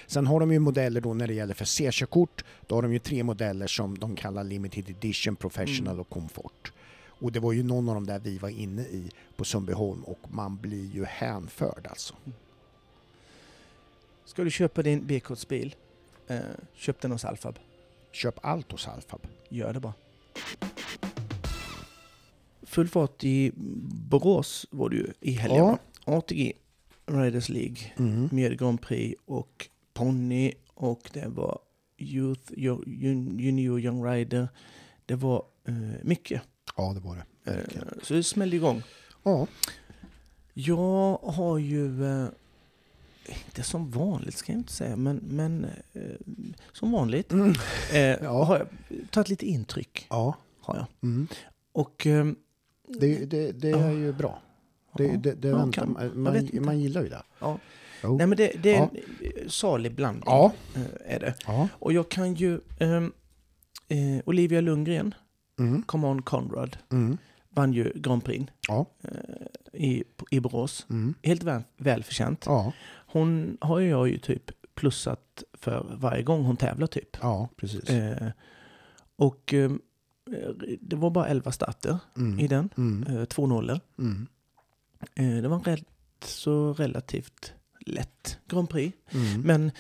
Sen 0.08 0.28
har 0.28 0.40
de 0.40 0.52
ju 0.52 0.60
modeller 0.60 1.02
då 1.02 1.14
när 1.14 1.28
det 1.28 1.34
gäller 1.34 1.54
för 1.54 1.66
C-körkort. 1.66 2.44
Då 2.68 2.76
har 2.76 2.82
de 2.82 2.94
ju 2.94 3.00
tre 3.00 3.24
modeller 3.24 3.68
som 3.68 3.98
de 3.98 4.16
kallar 4.16 4.44
Limited 4.44 4.90
Edition, 4.90 5.36
Professional 5.36 5.88
Mm. 5.94 6.00
och 6.00 6.10
Comfort. 6.10 6.72
Och 7.22 7.32
det 7.32 7.40
var 7.40 7.54
ju 7.54 7.64
någon 7.64 7.90
av 7.90 7.96
dem 7.96 8.06
där 8.06 8.20
vi 8.20 8.38
var 8.38 8.50
inne 8.50 8.82
i 8.82 9.12
på 9.36 9.46
Sundbyholm 9.46 10.04
och 10.04 10.20
man 10.30 10.58
blir 10.58 10.86
ju 10.96 11.06
hänförd 11.06 11.88
alltså. 11.90 12.14
Ska 14.26 14.44
du 14.44 14.52
köpa 14.52 14.82
din 14.84 15.06
B-kortsbil, 15.06 15.76
eh, 16.28 16.40
köp 16.76 17.02
den 17.02 17.12
hos 17.12 17.26
Alfab. 17.26 17.60
Köp 18.12 18.36
allt 18.46 18.72
hos 18.72 18.88
Alfab. 18.88 19.28
Gör 19.50 19.74
det 19.74 19.80
bara. 19.80 19.94
Full 22.70 22.88
fart 22.88 23.24
i 23.24 23.52
Borås 24.10 24.66
var 24.72 24.90
det 24.90 24.96
ju 24.96 25.08
i 25.22 25.32
helgen. 25.32 25.58
Ja. 25.66 25.78
ATG 26.06 26.54
Riders 27.06 27.50
League 27.50 27.78
Mm. 27.98 28.30
med 28.32 28.60
Grand 28.60 28.82
Prix 28.82 29.22
och 29.26 29.70
Ponny 29.94 30.54
och 30.74 31.10
det 31.14 31.28
var 31.28 31.60
Youth, 31.98 32.52
Yo- 32.54 32.84
Jun- 32.86 33.40
Junior 33.42 33.80
Young 33.80 34.06
Rider. 34.06 34.48
Det 35.06 35.16
var 35.16 35.44
eh, 35.68 35.74
mycket. 36.04 36.42
Ja, 36.78 36.94
det 36.94 37.00
var 37.00 37.16
det. 37.16 37.52
Eh, 37.52 37.64
så 38.04 38.14
det 38.14 38.24
smällde 38.24 38.56
igång. 38.56 38.84
Ja. 39.24 39.48
Jag 40.54 41.18
har 41.24 41.58
ju, 41.58 42.06
eh, 42.06 42.28
inte 43.46 43.64
som 43.64 43.92
vanligt 43.92 44.38
ska 44.38 44.52
jag 44.52 44.60
inte 44.60 44.74
säga, 44.74 44.96
men, 44.96 45.16
men 45.18 45.66
eh, 45.94 46.02
som 46.74 46.92
vanligt 46.92 47.32
Mm. 47.32 47.54
eh, 47.94 48.00
Ja. 48.24 48.44
har 48.44 48.58
jag 48.58 48.68
tagit 49.12 49.30
lite 49.30 49.46
intryck. 49.46 50.06
Ja. 50.10 50.36
Har 50.62 50.76
jag. 50.76 50.86
Mm. 51.04 51.28
Och 51.72 52.06
ehm, 52.08 52.36
Det, 53.00 53.26
det, 53.26 53.52
det 53.52 53.70
är 53.72 53.92
ju 53.92 54.14
bra. 54.14 54.42
Det, 54.98 55.04
ja, 55.08 55.18
det, 55.18 55.34
det 55.34 55.52
väntar, 55.52 55.72
kan- 55.82 55.94
man, 55.94 56.22
man, 56.24 56.66
man 56.66 56.80
gillar 56.80 57.02
ju 57.04 57.10
det. 57.10 57.24
Ja. 57.40 57.60
Nej 58.04 58.28
men 58.28 58.38
det, 58.38 58.52
det 58.64 58.76
är 58.76 58.82
en 58.82 59.50
salig 59.50 59.96
blandning. 59.96 60.24
Ja. 60.26 60.52
eh, 60.76 61.16
Är 61.16 61.20
det. 61.20 61.34
Ja. 61.48 61.68
Och 61.72 61.94
jag 61.94 62.10
kan 62.10 62.34
ju... 62.34 62.60
ehm, 62.80 63.12
eh, 63.88 63.98
Olivia 64.26 64.62
Lundgren, 64.62 65.14
Mm. 65.60 65.84
Come 65.84 66.08
On 66.08 66.22
Conrad, 66.22 66.78
Mm. 66.92 67.18
vann 67.50 67.74
ju 67.74 67.92
Grand 67.96 68.24
Prix 68.24 68.52
Ja. 68.68 68.86
eh, 69.04 69.82
i, 69.84 70.04
i 70.32 70.40
Borås. 70.40 70.86
Mm. 70.90 71.14
Helt 71.24 71.44
väl, 71.44 71.62
välförtjänt. 71.78 72.44
Ja. 72.46 72.74
Hon 73.08 73.58
har 73.62 73.80
jag 73.80 74.10
ju 74.10 74.18
typ 74.18 74.52
plussat 74.76 75.44
för 75.54 75.86
varje 76.00 76.24
gång 76.24 76.44
hon 76.44 76.58
tävlar 76.58 76.88
typ. 76.88 77.18
ja, 77.22 77.50
precis. 77.56 77.90
Eh, 77.90 78.28
och 79.16 79.54
ehm, 79.54 79.74
eh, 79.74 79.78
det 80.82 80.96
var 80.96 81.10
bara 81.10 81.28
11 81.28 81.52
starter 81.52 82.00
Mm. 82.18 82.40
i 82.40 82.48
den. 82.48 82.70
Mm. 82.78 83.18
Eh, 83.18 83.26
två 83.26 83.48
nollor. 83.48 83.80
Mm. 83.98 84.28
Eh, 85.16 85.42
det 85.42 85.48
var 85.48 85.56
en 85.58 85.64
rätt 85.64 85.86
så 86.22 86.74
relativt 86.74 87.54
lätt 87.86 88.38
Grand 88.48 88.70
Prix. 88.70 88.98
Mm. 89.12 89.42
Men 89.42 89.72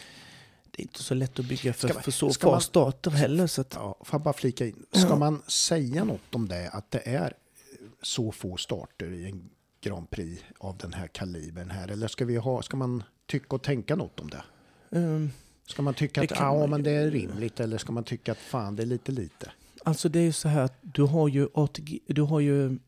det 0.71 0.81
är 0.81 0.81
inte 0.81 1.03
så 1.03 1.13
lätt 1.13 1.39
att 1.39 1.45
bygga 1.45 1.73
för, 1.73 1.93
man- 1.93 2.03
för 2.03 2.11
så 2.11 2.33
få 2.33 2.51
man- 2.51 2.61
starter 2.61 3.11
heller. 3.11 3.47
Så 3.47 3.61
att, 3.61 3.73
Ja, 3.75 3.95
får 4.03 4.17
jag 4.17 4.21
bara 4.23 4.33
flika 4.33 4.65
in. 4.67 4.85
Ska 4.91 5.15
man 5.15 5.41
säga 5.47 6.03
något 6.03 6.35
om 6.35 6.47
det, 6.47 6.69
att 6.69 6.91
det 6.91 7.07
är 7.07 7.33
så 8.01 8.31
få 8.31 8.57
starter 8.57 9.11
i 9.13 9.25
en 9.25 9.49
Grand 9.81 10.09
Prix 10.09 10.43
av 10.57 10.77
den 10.77 10.93
här 10.93 11.07
kalibern 11.07 11.69
här? 11.69 11.87
Eller 11.87 12.07
ska, 12.07 12.25
vi 12.25 12.35
ha, 12.35 12.61
ska 12.61 12.77
man 12.77 13.03
tycka 13.25 13.55
och 13.55 13.61
tänka 13.63 13.95
något 13.95 14.19
om 14.19 14.29
det? 14.29 14.43
ehm, 14.97 15.29
Ska 15.65 15.81
man 15.81 15.93
tycka 15.93 16.21
Det 16.21 16.31
att 16.31 16.39
ja, 16.39 16.53
man 16.59 16.69
men 16.69 16.83
det 16.83 16.91
är 16.91 17.11
rimligt 17.11 17.59
eller 17.59 17.77
ska 17.77 17.91
man 17.91 18.03
tycka 18.03 18.31
att 18.31 18.37
fan 18.37 18.75
det 18.75 18.83
är 18.83 18.87
lite 18.87 19.11
lite? 19.11 19.51
Alltså 19.83 20.09
det 20.09 20.19
är 20.19 20.23
ju 20.23 20.31
så 20.31 20.47
här 20.49 20.61
att 20.61 20.79
du 20.81 21.03
har 21.03 21.27
ju 21.27 21.47
ATG, 21.53 21.99
du 22.07 22.21
har 22.21 22.39
ju... 22.39 22.79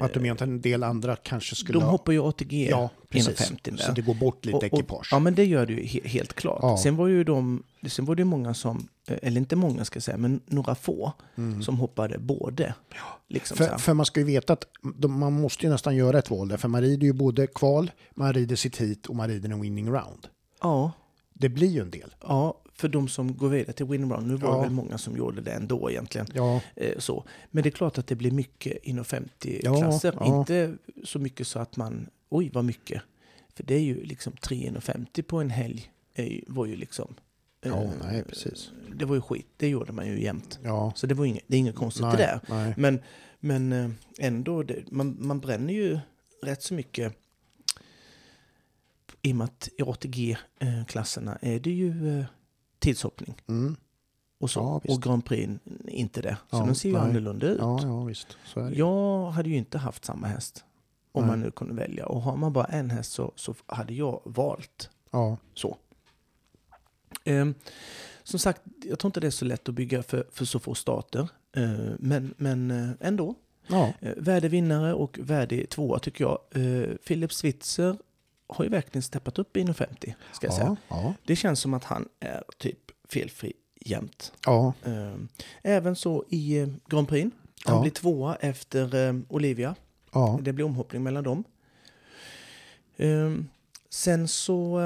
Att 0.00 0.12
du 0.14 0.20
eh, 0.20 0.22
menar 0.22 0.42
en 0.42 0.60
del 0.60 0.82
andra 0.82 1.16
kanske 1.16 1.54
skulle 1.54 1.78
de 1.78 1.84
ha... 1.84 1.90
hoppar 1.90 2.12
ju 2.12 2.22
ATG 2.28 2.68
Ja, 2.70 2.90
precis. 3.08 3.28
150 3.40 3.70
där. 3.70 3.78
Så 3.78 3.92
det 3.92 4.02
går 4.02 4.14
bort 4.14 4.44
lite 4.44 4.56
Och- 4.56 4.62
och- 4.64 4.78
ekipage. 4.78 5.08
Ja 5.10 5.18
men 5.18 5.34
det 5.34 5.44
gör 5.44 5.66
det 5.66 5.72
ju 5.72 5.84
he, 5.86 6.08
helt 6.08 6.34
klart. 6.34 6.58
Ja. 6.62 6.78
Sen 6.78 6.96
var 6.96 7.06
ju 7.08 7.24
de, 7.24 7.62
sen 7.86 8.04
var 8.04 8.14
det 8.14 8.24
många 8.24 8.54
som, 8.54 8.88
eh, 9.08 9.16
eller 9.22 9.38
inte 9.40 9.56
många 9.56 9.84
ska 9.84 9.96
jag 9.96 10.02
säga, 10.02 10.16
men 10.16 10.40
några 10.46 10.74
få 10.74 11.12
Mm. 11.36 11.62
som 11.62 11.78
hoppade 11.78 12.18
både. 12.18 12.74
Liksom 13.28 13.56
så 13.56 13.64
För, 13.64 13.78
för 13.78 13.94
man 13.94 14.06
ska 14.06 14.20
ju 14.20 14.26
veta 14.26 14.52
att 14.52 14.64
de, 14.96 15.18
man 15.18 15.32
måste 15.32 15.66
ju 15.66 15.72
nästan 15.72 15.96
göra 15.96 16.18
ett 16.18 16.30
val 16.30 16.48
där, 16.48 16.56
för 16.56 16.68
man 16.68 16.80
rider 16.82 17.06
ju 17.06 17.12
både 17.12 17.46
kval, 17.46 17.90
man 18.14 18.32
rider 18.32 18.56
sitt 18.56 18.76
hit 18.76 19.06
och 19.06 19.16
man 19.16 19.28
rider 19.28 19.50
en 19.50 19.60
winning 19.60 19.86
round. 19.88 20.26
Ja, 20.62 20.92
Det 21.34 21.48
blir 21.48 21.68
ju 21.68 21.80
en 21.80 21.90
del. 21.90 22.14
ja, 22.20 22.58
för 22.82 22.88
de 22.88 23.08
som 23.08 23.36
går 23.36 23.48
vidare 23.48 23.72
till 23.72 23.86
win 23.86 24.10
round. 24.12 24.26
Nu 24.26 24.34
var 24.36 24.48
Ja. 24.48 24.56
det 24.56 24.62
väl 24.62 24.70
många 24.70 24.98
som 24.98 25.16
gjorde 25.16 25.40
det 25.40 25.50
ändå 25.50 25.90
egentligen. 25.90 26.26
Ja, 26.34 26.60
Eh, 26.76 26.98
så. 26.98 27.24
Men 27.50 27.62
det 27.62 27.68
är 27.68 27.70
klart 27.70 27.98
att 27.98 28.06
det 28.06 28.14
blir 28.16 28.30
mycket 28.30 28.76
inom 28.84 29.04
Ja, 29.10 29.18
50-klasser. 29.18 30.14
ja. 30.20 30.38
Inte 30.38 30.74
så 31.04 31.18
mycket 31.18 31.46
så 31.46 31.58
att 31.58 31.76
man, 31.76 32.08
oj 32.28 32.50
vad 32.52 32.64
mycket. 32.64 33.02
För 33.54 33.62
det 33.64 33.74
är 33.74 33.80
ju 33.80 34.04
liksom 34.04 34.32
350 34.32 35.22
på 35.22 35.40
en 35.40 35.50
helg. 35.50 35.90
Ju, 36.16 36.44
var 36.46 36.66
ju 36.66 36.76
liksom... 36.76 37.14
ja 37.64 37.82
eh, 37.82 37.90
nej 38.02 38.24
precis. 38.24 38.70
Det 38.96 39.04
var 39.04 39.14
ju 39.14 39.20
skit, 39.20 39.46
det 39.56 39.68
gjorde 39.68 39.92
man 39.92 40.06
ju 40.06 40.22
jämt. 40.22 40.58
Ja, 40.62 40.92
Så 40.96 41.06
det, 41.06 41.14
var 41.14 41.24
inget, 41.24 41.44
det 41.46 41.56
är 41.56 41.58
inget 41.58 41.74
konstigt 41.76 42.02
nej, 42.02 42.16
det 42.16 42.22
där. 42.22 42.40
nej. 42.48 42.74
Men, 42.76 43.00
men 43.40 43.72
eh, 43.72 43.90
ändå, 44.18 44.62
det, 44.62 44.90
man, 44.90 45.16
man 45.20 45.40
bränner 45.40 45.72
ju 45.74 45.98
rätt 46.42 46.62
så 46.62 46.74
mycket. 46.74 47.14
I 49.22 49.32
och 49.32 49.36
med 49.36 49.44
att 49.44 49.68
i 49.78 49.82
ATG-klasserna 49.82 51.38
är 51.42 51.60
det 51.60 51.70
ju 51.70 52.18
eh, 52.18 52.24
tidshoppning 52.82 53.34
Mm. 53.48 53.76
och 54.40 54.50
så. 54.50 54.60
Ja, 54.84 54.94
och 54.94 55.02
Grand 55.02 55.24
Prix 55.24 55.52
inte 55.88 56.22
det. 56.22 56.36
Så 56.50 56.56
Ja, 56.56 56.64
de 56.66 56.74
ser 56.74 56.88
ju 56.88 56.94
nej. 56.94 57.02
annorlunda 57.02 57.46
ut. 57.46 57.58
Ja, 57.60 57.80
ja 57.82 58.04
visst. 58.04 58.36
Jag 58.74 59.30
hade 59.30 59.48
ju 59.48 59.56
inte 59.56 59.78
haft 59.78 60.04
samma 60.04 60.26
häst. 60.26 60.64
Om 61.12 61.22
Nej. 61.22 61.30
man 61.30 61.40
nu 61.40 61.50
kunde 61.50 61.74
välja. 61.74 62.06
Och 62.06 62.22
har 62.22 62.36
man 62.36 62.52
bara 62.52 62.64
en 62.64 62.90
häst 62.90 63.12
så, 63.12 63.32
så 63.36 63.54
hade 63.66 63.94
jag 63.94 64.20
valt 64.24 64.90
Ja, 65.10 65.36
så. 65.54 65.76
Ehm, 67.24 67.54
som 68.22 68.38
sagt, 68.38 68.62
jag 68.84 68.98
tror 68.98 69.08
inte 69.08 69.20
det 69.20 69.26
är 69.26 69.30
så 69.30 69.44
lätt 69.44 69.68
att 69.68 69.74
bygga 69.74 70.02
för, 70.02 70.26
för 70.30 70.44
så 70.44 70.58
få 70.58 70.74
starter. 70.74 71.28
Ehm, 71.56 71.96
men, 71.98 72.34
men 72.36 72.70
eh, 72.70 72.90
ändå. 73.00 73.34
ja, 73.66 73.92
Uh, 74.02 74.12
värdig 74.16 74.50
vinnare 74.50 74.94
och 74.94 75.18
värdig 75.22 75.68
tvåa 75.68 75.98
tycker 75.98 76.24
jag. 76.24 76.38
Uh, 76.56 76.96
Philip 76.96 77.32
Switzer 77.32 77.96
har 78.52 78.64
ju 78.64 78.70
verkligen 78.70 79.02
steppat 79.02 79.38
upp 79.38 79.56
i 79.56 79.62
1,50 79.64 80.14
ska 80.32 80.46
jag 80.46 80.54
säga. 80.54 80.76
ja, 80.88 80.96
ja, 81.02 81.14
Det 81.24 81.36
känns 81.36 81.60
som 81.60 81.74
att 81.74 81.84
han 81.84 82.08
är 82.20 82.42
typ 82.58 82.78
felfri 83.08 83.52
jämt. 83.80 84.32
ja, 84.46 84.72
Ehm, 84.84 85.28
även 85.62 85.96
så 85.96 86.24
i 86.28 86.58
eh, 86.58 86.68
Grand 86.86 87.08
Prix. 87.08 87.30
Han 87.64 87.74
Ja. 87.76 87.80
blir 87.82 87.90
tvåa 87.92 88.36
efter 88.36 88.94
eh, 89.08 89.14
Olivia. 89.28 89.74
ja, 90.12 90.38
Det 90.42 90.52
blir 90.52 90.64
omhoppning 90.64 91.02
mellan 91.02 91.24
dem. 91.24 91.44
Ehm, 92.96 93.48
sen 93.90 94.28
så 94.28 94.80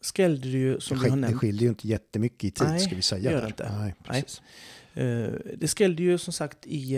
skrällde 0.00 0.48
det 0.48 0.58
ju 0.58 0.80
som 0.80 0.98
det, 0.98 1.04
vi 1.04 1.10
har 1.10 1.16
skil, 1.16 1.20
det 1.22 1.26
nämnt. 1.28 1.40
skiljer 1.40 1.62
ju 1.62 1.68
inte 1.68 1.88
jättemycket 1.88 2.44
i 2.44 2.50
tid 2.50 2.66
Nej, 2.68 2.80
ska 2.80 2.96
vi 2.96 3.02
säga. 3.02 3.30
det 3.30 3.34
gör 3.34 3.42
det 3.42 3.46
inte. 3.46 3.72
Nej, 3.78 3.94
precis. 4.04 4.42
Eh, 4.94 5.30
det 5.56 5.68
skrällde 5.68 6.02
ju 6.02 6.18
som 6.18 6.32
sagt 6.32 6.66
i 6.66 6.96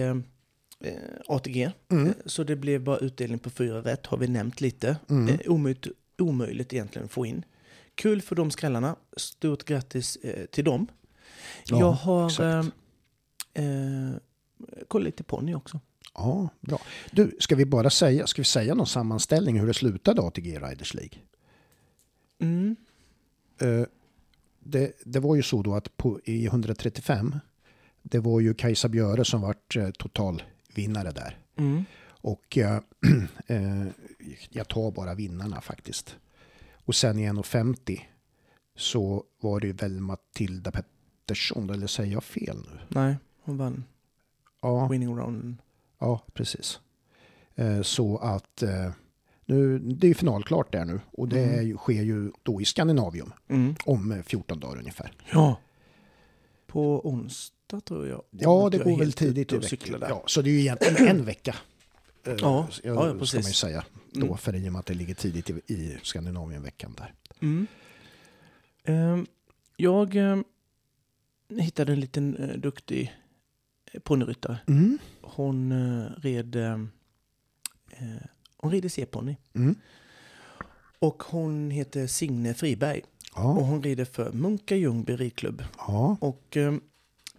ATG. 1.26 1.70
Mm. 1.88 2.06
Eh, 2.06 2.12
Så 2.26 2.44
det 2.44 2.56
blev 2.56 2.82
bara 2.84 2.98
utdelning 2.98 3.38
på 3.38 3.50
fyra 3.50 3.80
rätt, 3.82 4.06
har 4.06 4.18
vi 4.18 4.28
nämnt 4.28 4.60
lite. 4.60 4.96
Mm. 5.10 5.28
Eh, 5.28 5.40
omöjligt, 5.46 5.86
omöjligt 6.18 6.72
egentligen 6.72 7.06
att 7.06 7.12
få 7.12 7.26
in. 7.26 7.44
Kul 7.94 8.22
för 8.22 8.36
de 8.36 8.50
skrällarna. 8.50 8.96
Stort 9.16 9.64
grattis 9.64 10.16
eh, 10.16 10.46
till 10.46 10.64
dem. 10.64 10.86
Ja, 11.66 11.78
jag 11.78 11.92
har 11.92 12.42
eh, 12.42 12.66
eh, 13.54 14.14
kollat 14.88 15.04
lite 15.04 15.22
ponny 15.24 15.54
också. 15.54 15.80
Ja, 16.14 16.48
bra. 16.60 16.80
Du, 17.10 17.36
ska 17.40 17.56
vi 17.56 17.64
bara 17.66 17.90
säga, 17.90 18.26
ska 18.26 18.40
vi 18.42 18.46
säga 18.46 18.74
någon 18.74 18.86
sammanställning 18.86 19.60
hur 19.60 19.66
det 19.66 19.74
slutade 19.74 20.22
ATG 20.22 20.58
Riders 20.58 20.94
League? 20.94 21.18
Mm. 22.40 22.76
Eh, 23.60 23.86
det, 24.60 24.92
det 25.04 25.20
var 25.20 25.36
ju 25.36 25.42
så 25.42 25.62
då 25.62 25.74
att 25.74 25.96
på, 25.96 26.20
i 26.24 26.46
135, 26.46 27.34
det 28.02 28.18
var 28.18 28.40
ju 28.40 28.54
Kajsa 28.54 28.88
Björe 28.88 29.24
som 29.24 29.40
vart 29.40 29.76
eh, 29.76 29.90
total 29.90 30.42
vinnare 30.74 31.10
där. 31.10 31.38
Mm. 31.56 31.84
Och 32.08 32.58
eh, 32.58 32.80
eh, 33.46 33.86
jag 34.50 34.68
tar 34.68 34.90
bara 34.90 35.14
vinnarna 35.14 35.60
faktiskt. 35.60 36.16
Och 36.84 36.94
sen 36.94 37.18
i 37.18 37.28
1,50 37.30 38.00
så 38.76 39.24
var 39.40 39.60
det 39.60 39.72
väl 39.72 40.00
Matilda 40.00 40.70
Pettersson, 40.72 41.70
eller 41.70 41.86
säger 41.86 42.12
jag 42.12 42.24
fel 42.24 42.56
nu? 42.56 42.78
Nej, 42.88 43.16
hon 43.42 43.56
vann 43.56 43.84
Ja, 44.62 44.88
winning 44.88 45.16
round. 45.18 45.56
ja 45.98 46.22
precis. 46.32 46.80
Eh, 47.54 47.82
så 47.82 48.18
att 48.18 48.62
eh, 48.62 48.90
nu, 49.44 49.78
det 49.78 50.08
är 50.08 50.14
finalklart 50.14 50.72
där 50.72 50.84
nu 50.84 51.00
och 51.12 51.28
det 51.28 51.44
Mm. 51.44 51.72
är 51.72 51.76
sker 51.76 52.02
ju 52.02 52.32
då 52.42 52.60
i 52.60 52.64
Skandinavium 52.64 53.32
Mm. 53.48 53.74
om 53.84 54.12
eh, 54.12 54.22
14 54.22 54.60
dagar 54.60 54.78
ungefär. 54.78 55.12
Ja. 55.32 55.56
På 56.66 57.08
onsdag 57.08 57.61
tror 57.80 58.08
jag. 58.08 58.22
Ja, 58.30 58.68
det 58.70 58.76
jag 58.76 58.86
går 58.86 58.98
väl 58.98 59.12
tidigt 59.12 59.52
i 59.52 59.56
och 59.56 59.72
veckan. 59.72 59.98
Ja, 60.08 60.22
så 60.26 60.42
det 60.42 60.50
är 60.50 60.52
ju 60.52 60.60
egentligen 60.60 61.08
en 61.08 61.24
vecka. 61.24 61.54
eh, 62.26 62.34
Ja, 62.40 62.68
ska 62.70 62.88
ja, 62.88 62.94
ja, 62.94 63.06
man 63.06 63.18
precis. 63.18 63.48
ju 63.48 63.52
säga 63.52 63.84
då, 64.12 64.26
Mm. 64.26 64.38
för 64.38 64.54
i 64.56 64.68
och 64.68 64.72
med 64.72 64.80
att 64.80 64.86
det 64.86 64.94
ligger 64.94 65.14
tidigt 65.14 65.50
i, 65.50 65.52
i 65.66 65.98
Skandinavien-veckan 66.02 66.94
där. 66.98 67.14
Mm. 67.40 67.66
Ehm, 68.84 69.26
jag 69.76 70.16
ehm, 70.16 70.44
hittade 71.58 71.92
en 71.92 72.00
liten 72.00 72.36
uh, 72.36 72.58
duktig 72.58 73.12
eh, 73.92 74.00
ponnyryttare. 74.00 74.58
Mm. 74.68 74.98
Hon 75.22 75.72
uh, 75.72 76.10
red 76.16 76.56
ehm, 76.56 76.90
eh, 77.90 78.06
hon 78.56 78.70
rider 78.72 78.88
C-ponny. 78.88 79.36
Mm. 79.54 79.74
Och 80.98 81.22
hon 81.22 81.70
heter 81.70 82.06
Signe 82.06 82.54
Friberg. 82.54 83.00
Och 83.00 83.40
Ja, 83.42 83.42
hon 83.52 83.82
rider 83.82 84.04
för 84.04 84.32
Munka 84.32 84.76
Ljungby 84.76 85.16
ridklubb. 85.16 85.64
ja, 85.78 86.16
Och 86.20 86.56
ehm, 86.56 86.80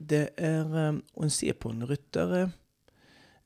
det 0.08 0.30
är 0.38 0.78
ehm, 0.78 1.02
en 1.16 1.30
C-ponnyryttare 1.30 2.42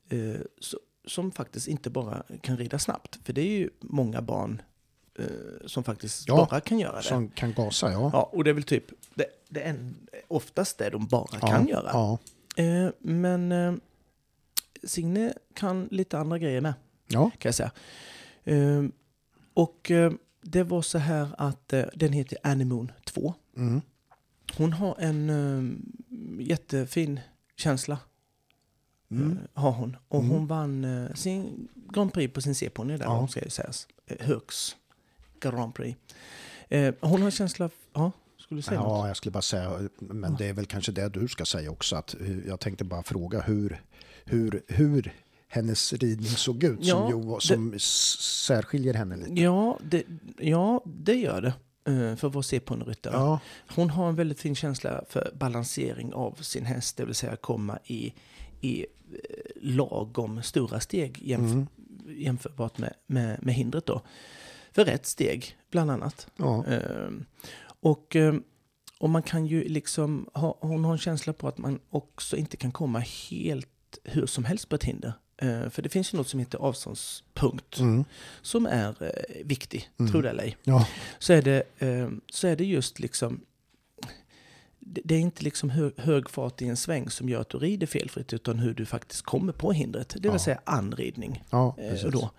eh, 0.08 0.16
so- 0.60 0.78
som 1.04 1.32
faktiskt 1.32 1.68
inte 1.68 1.90
bara 1.90 2.22
kan 2.40 2.56
rida 2.56 2.78
snabbt. 2.78 3.18
För 3.24 3.32
det 3.32 3.40
är 3.40 3.58
ju 3.58 3.70
många 3.80 4.22
barn 4.22 4.62
eh, 5.18 5.26
som 5.66 5.84
faktiskt 5.84 6.28
Ja, 6.28 6.46
bara 6.50 6.60
kan 6.60 6.78
göra 6.78 6.96
det. 6.96 7.02
som 7.02 7.28
kan 7.28 7.52
gasa, 7.52 7.92
ja. 7.92 8.10
Ja, 8.12 8.22
och 8.32 8.44
det 8.44 8.50
är 8.50 8.54
väl 8.54 8.62
typ 8.62 8.84
det, 9.14 9.26
det 9.48 9.62
är 9.62 9.70
en, 9.70 9.96
oftast 10.28 10.78
det 10.78 10.90
de 10.90 11.06
bara 11.06 11.40
kan 11.40 11.68
göra. 11.68 11.90
Ja, 11.92 12.18
Eh, 12.56 12.90
men 12.98 13.80
Signe 14.84 15.32
kan 15.54 15.88
lite 15.90 16.18
andra 16.18 16.38
grejer 16.38 16.60
med, 16.60 16.74
ja. 17.08 17.30
kan 17.38 17.48
jag 17.48 17.54
säga. 17.54 17.70
Eh, 18.44 18.84
och 19.54 19.92
det 20.42 20.62
var 20.62 20.82
så 20.82 20.98
här 20.98 21.28
att 21.38 21.68
den 21.94 22.12
heter 22.12 22.38
Anemoon 22.42 22.92
2. 23.04 23.34
Mm. 23.56 23.80
Hon 24.56 24.72
har 24.72 24.96
en 24.98 25.30
eh, 25.30 25.76
jättefin 26.40 27.20
känsla. 27.56 27.98
Mm. 29.10 29.32
Eh, 29.32 29.62
har 29.62 29.72
hon. 29.72 29.96
Och 30.08 30.20
Mm. 30.20 30.30
hon 30.30 30.46
vann 30.46 30.84
eh, 30.84 31.14
sin 31.14 31.68
Grand 31.74 32.12
Prix 32.12 32.34
på 32.34 32.40
sin 32.40 32.54
C-ponny 32.54 32.96
där, 32.96 33.04
Ja. 33.04 33.28
ska 33.28 33.44
ju 33.44 33.50
sägas. 33.50 33.88
Eh, 34.06 34.26
Högs 34.26 34.76
Grand 35.40 35.74
Prix. 35.74 35.98
Hon 37.00 37.22
har 37.22 37.30
känsla... 37.30 37.70
Ja, 37.92 38.12
skulle 38.36 38.58
du 38.58 38.62
säga 38.62 38.80
något? 38.80 38.88
Ja, 38.88 39.08
jag 39.08 39.16
skulle 39.16 39.32
bara 39.32 39.42
säga, 39.42 39.88
men 39.98 40.34
det 40.36 40.46
är 40.48 40.52
väl 40.52 40.66
kanske 40.66 40.92
det 40.92 41.08
du 41.08 41.28
ska 41.28 41.44
säga 41.44 41.70
också. 41.70 41.96
Att, 41.96 42.14
jag 42.46 42.60
tänkte 42.60 42.84
bara 42.84 43.02
fråga 43.02 43.40
hur, 43.40 43.82
hur, 44.24 44.62
hur 44.68 45.14
hennes 45.48 45.92
ridning 45.92 46.26
såg 46.30 46.64
ut 46.64 46.78
som, 46.86 46.98
Ja, 46.98 47.08
ju, 47.10 47.14
var- 47.22 47.40
som 47.40 47.74
s- 47.74 48.20
särskiljer 48.46 48.94
henne 48.94 49.16
lite. 49.16 49.40
Ja, 49.40 49.78
det, 49.84 50.02
ja, 50.38 50.82
det 50.84 51.14
gör 51.14 51.40
det. 51.42 51.54
Eh, 51.88 52.16
För 52.16 52.28
vår 52.28 52.42
C-ponnyryttare. 52.42 53.14
Ja, 53.14 53.40
Hon 53.74 53.90
har 53.90 54.08
en 54.08 54.14
väldigt 54.14 54.40
fin 54.40 54.54
känsla 54.54 55.04
för 55.08 55.32
balansering 55.34 56.14
av 56.14 56.32
sin 56.32 56.64
häst, 56.66 56.96
det 56.96 57.04
vill 57.04 57.14
säga 57.14 57.36
komma 57.36 57.78
i, 57.84 58.14
i 58.60 58.80
eh, 58.80 58.86
lagom 59.56 60.42
stora 60.42 60.80
steg 60.80 61.22
jämf 61.22 61.52
mm. 61.52 61.66
jämförbart 62.06 62.78
med, 62.78 62.94
med, 63.06 63.42
med 63.42 63.54
hindret 63.54 63.86
då. 63.86 64.02
För 64.72 64.84
rätt 64.84 65.06
steg, 65.06 65.56
bland 65.70 65.90
annat. 65.90 66.26
ja, 66.36 66.64
Ehm, 66.66 67.24
och, 67.80 68.16
ehm, 68.16 68.42
och 68.98 69.10
man 69.10 69.22
kan 69.22 69.46
ju 69.46 69.68
liksom, 69.68 70.28
ha, 70.34 70.58
hon 70.60 70.84
har 70.84 70.92
en 70.92 70.98
känsla 70.98 71.32
på 71.32 71.48
att 71.48 71.58
man 71.58 71.80
också 71.90 72.36
inte 72.36 72.56
kan 72.56 72.72
komma 72.72 72.98
helt 72.98 73.68
hur 74.04 74.26
som 74.26 74.44
helst 74.44 74.68
på 74.68 74.74
ett 74.76 74.84
hinder. 74.84 75.12
Eh, 75.38 75.68
för 75.70 75.82
det 75.82 75.88
finns 75.88 76.14
ju 76.14 76.18
något 76.18 76.28
som 76.28 76.40
heter 76.40 76.58
avståndspunkt 76.58 77.78
mm. 77.78 78.04
som 78.42 78.66
är 78.66 79.02
eh, 79.02 79.44
viktig, 79.44 79.90
Mm. 79.98 80.12
tror 80.12 80.22
det 80.22 80.30
eller 80.30 80.42
ej. 80.42 80.56
ja, 80.64 80.86
Så 81.18 81.32
är 81.32 81.42
det, 81.42 81.62
eh, 81.78 82.08
så 82.30 82.46
är 82.46 82.56
det 82.56 82.64
just 82.64 82.98
liksom 83.00 83.40
det 84.80 85.14
är 85.14 85.18
inte 85.18 85.44
liksom 85.44 85.70
hö, 85.70 85.90
hög 85.96 86.30
fart 86.30 86.62
i 86.62 86.66
en 86.68 86.76
sväng 86.76 87.10
som 87.10 87.28
gör 87.28 87.40
att 87.40 87.48
du 87.48 87.58
rider 87.58 87.86
felfritt 87.86 88.32
utan 88.32 88.58
hur 88.58 88.74
du 88.74 88.86
faktiskt 88.86 89.22
kommer 89.22 89.52
på 89.52 89.72
hindret. 89.72 90.08
Det 90.08 90.20
vill 90.20 90.30
Ja. 90.32 90.38
säga 90.38 90.60
anridning. 90.64 91.44
ja 91.50 91.74
Eh, 91.78 92.10
då. 92.10 92.30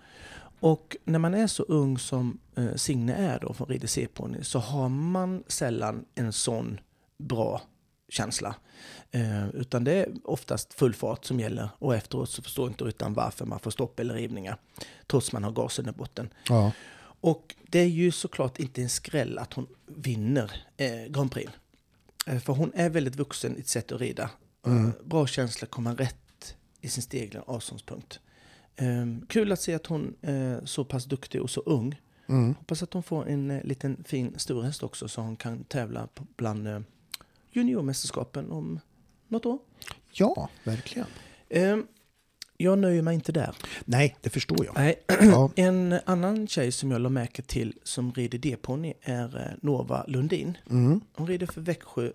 och 0.60 0.96
när 1.04 1.18
man 1.18 1.34
är 1.34 1.46
så 1.46 1.62
ung 1.62 1.98
som 1.98 2.38
Signe 2.76 3.14
är 3.14 3.38
då 3.40 3.52
från 3.54 3.66
Rider 3.68 3.88
C-ponny 3.88 4.38
så 4.44 4.58
har 4.58 4.88
man 4.88 5.44
sällan 5.46 6.04
en 6.14 6.32
sån 6.32 6.80
bra 7.18 7.62
känsla. 8.10 8.54
Eh, 9.10 9.48
utan 9.48 9.84
det 9.84 9.92
är 9.92 10.08
oftast 10.24 10.74
full 10.74 10.94
fart 10.94 11.24
som 11.24 11.40
gäller 11.40 11.68
och 11.78 11.94
efteråt 11.94 12.30
så 12.30 12.42
förstår 12.42 12.68
inte 12.68 12.84
ryttaren 12.84 13.14
varför 13.14 13.46
man 13.46 13.58
får 13.60 13.70
stopp 13.70 14.00
eller 14.00 14.14
rivningar. 14.14 14.56
Trots 15.06 15.32
man 15.32 15.44
har 15.44 15.52
gasen 15.52 15.88
i 15.88 15.92
botten. 15.92 16.28
Ja, 16.48 16.72
Och 17.20 17.54
det 17.68 17.78
är 17.78 17.86
ju 17.86 18.10
såklart 18.12 18.58
inte 18.58 18.82
en 18.82 18.88
skräll 18.88 19.38
att 19.38 19.52
hon 19.54 19.66
vinner 19.86 20.52
eh, 20.76 21.04
Grand 21.08 21.32
Prix. 21.32 21.52
Eh, 22.26 22.38
för 22.38 22.52
hon 22.52 22.72
är 22.74 22.90
väldigt 22.90 23.16
vuxen 23.16 23.56
i 23.56 23.60
ett 23.60 23.68
sätt 23.68 23.92
att 23.92 24.00
rida. 24.00 24.30
Mm. 24.66 24.86
Eh, 24.86 24.92
bra 25.04 25.26
känsla, 25.26 25.66
komma 25.66 25.94
rätt 25.94 26.56
i 26.80 26.88
sin 26.88 27.02
stegling 27.02 27.42
och 27.42 27.54
avståndspunkt. 27.54 28.20
Eh, 28.76 29.06
kul 29.28 29.52
att 29.52 29.60
se 29.60 29.74
att 29.74 29.86
hon 29.86 30.14
är 30.22 30.60
så 30.66 30.84
pass 30.84 31.04
duktig 31.04 31.42
och 31.42 31.50
så 31.50 31.60
ung. 31.60 32.00
mm. 32.28 32.54
Hoppas 32.54 32.82
att 32.82 32.92
hon 32.92 33.02
får 33.02 33.28
en 33.28 33.50
eh, 33.50 33.64
liten 33.64 34.04
fin 34.04 34.34
storhäst 34.36 34.82
också 34.82 35.08
så 35.08 35.20
hon 35.20 35.36
kan 35.36 35.64
tävla 35.64 36.08
bland 36.36 36.68
eh, 36.68 36.80
juniormästerskapen 37.50 38.50
om 38.50 38.80
något 39.28 39.46
år. 39.46 39.58
ja 40.12 40.48
verkligen. 40.64 41.06
Eh, 41.48 41.76
jag 42.56 42.78
nöjer 42.78 43.02
mig 43.02 43.14
inte 43.14 43.32
där. 43.32 43.56
Nej, 43.84 44.16
det 44.20 44.30
förstår 44.30 44.64
jag. 44.66 44.74
Nej, 44.74 45.02
Ja, 45.20 45.50
En 45.56 45.98
annan 46.06 46.46
tjej 46.46 46.72
som 46.72 46.90
jag 46.90 47.00
la 47.00 47.08
märke 47.08 47.42
till 47.42 47.78
som 47.82 48.12
rider 48.12 48.38
D-ponny 48.38 48.94
är 49.02 49.36
eh, 49.40 49.52
Nova 49.62 50.04
Lundin. 50.08 50.58
mm. 50.70 51.00
Hon 51.14 51.26
rider 51.26 51.46
för 51.46 51.60
Växjö 51.60 52.12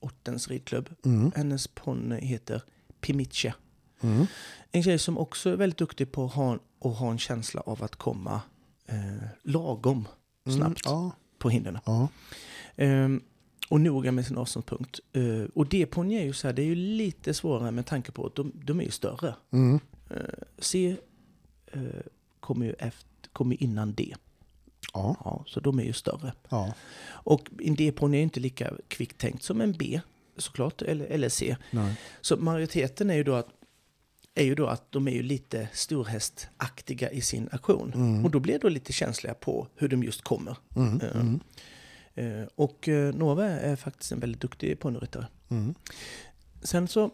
Ortens 0.00 0.48
ridklubb. 0.48 0.88
Mm. 1.04 1.32
Hennes 1.36 1.66
ponny 1.68 2.20
heter 2.20 2.62
Pimice. 3.00 3.54
Mm. 4.00 4.26
En 4.72 4.82
tjej 4.82 4.98
som 4.98 5.18
också 5.18 5.50
är 5.50 5.56
väldigt 5.56 5.78
duktig 5.78 6.12
på 6.12 6.24
att 6.24 6.32
ha, 6.32 6.54
att 6.84 6.96
ha 6.98 7.10
en 7.10 7.18
känsla 7.18 7.60
av 7.60 7.84
att 7.84 7.96
komma 7.96 8.40
eh, 8.86 9.26
lagom 9.42 10.08
snabbt 10.44 10.86
Mm. 10.86 10.96
Ja, 10.98 11.10
på 11.38 11.50
hindren. 11.50 11.78
ja, 11.84 12.08
Ehm, 12.76 13.22
och 13.70 13.80
noga 13.80 14.12
med 14.12 14.26
sin 14.26 14.38
avståndspunkt. 14.38 15.00
Uh, 15.16 15.46
och 15.54 15.66
D-ponny 15.66 16.14
är 16.14 16.24
ju 16.24 16.32
så 16.32 16.48
här, 16.48 16.54
det 16.54 16.62
är 16.62 16.66
ju 16.66 16.74
lite 16.74 17.34
svårare 17.34 17.70
med 17.70 17.86
tanke 17.86 18.12
på 18.12 18.26
att 18.26 18.34
de, 18.34 18.52
de 18.64 18.80
är 18.80 18.84
ju 18.84 18.90
större. 18.90 19.34
mm. 19.50 19.80
Uh, 20.10 20.16
C 20.58 20.96
uh, 21.76 21.82
kommer 22.40 22.66
ju 22.66 22.72
efter, 22.72 23.30
kommer 23.32 23.62
innan 23.62 23.92
D. 23.92 24.14
ja, 24.94 25.16
Ja, 25.24 25.44
så 25.46 25.60
de 25.60 25.78
är 25.78 25.84
ju 25.84 25.92
större. 25.92 26.32
ja. 26.48 26.74
Och 27.08 27.48
en 27.58 27.74
D-ponny 27.74 28.16
är 28.16 28.18
ju 28.18 28.22
inte 28.22 28.40
lika 28.40 28.72
kvicktänkt 28.88 29.42
som 29.42 29.60
en 29.60 29.72
B 29.72 30.00
såklart, 30.36 30.82
eller, 30.82 31.04
eller 31.04 31.28
C. 31.28 31.56
Nej. 31.70 31.94
Så 32.20 32.36
majoriteten 32.36 33.10
är 33.10 33.14
ju 33.14 33.24
då 33.24 33.34
att 33.34 33.48
är 34.34 34.44
ju 34.44 34.54
då 34.54 34.66
att 34.66 34.92
de 34.92 35.08
är 35.08 35.12
ju 35.12 35.22
lite 35.22 35.68
storhästaktiga 35.72 37.10
i 37.10 37.20
sin 37.20 37.48
aktion. 37.52 37.92
Mm. 37.94 38.24
Och 38.24 38.30
då 38.30 38.40
blir 38.40 38.58
de 38.58 38.68
lite 38.68 38.92
känsliga 38.92 39.34
på 39.34 39.66
hur 39.76 39.88
de 39.88 40.02
just 40.02 40.22
kommer. 40.22 40.56
Mm. 40.76 41.00
Mm. 41.00 41.40
Eh, 42.20 42.46
Och 42.54 42.88
eh, 42.88 43.14
Nova 43.14 43.44
är 43.46 43.76
faktiskt 43.76 44.12
en 44.12 44.20
väldigt 44.20 44.40
duktig 44.40 44.78
ponnyryttare. 44.80 45.26
Mm. 45.48 45.74
Sen 46.62 46.88
så, 46.88 47.10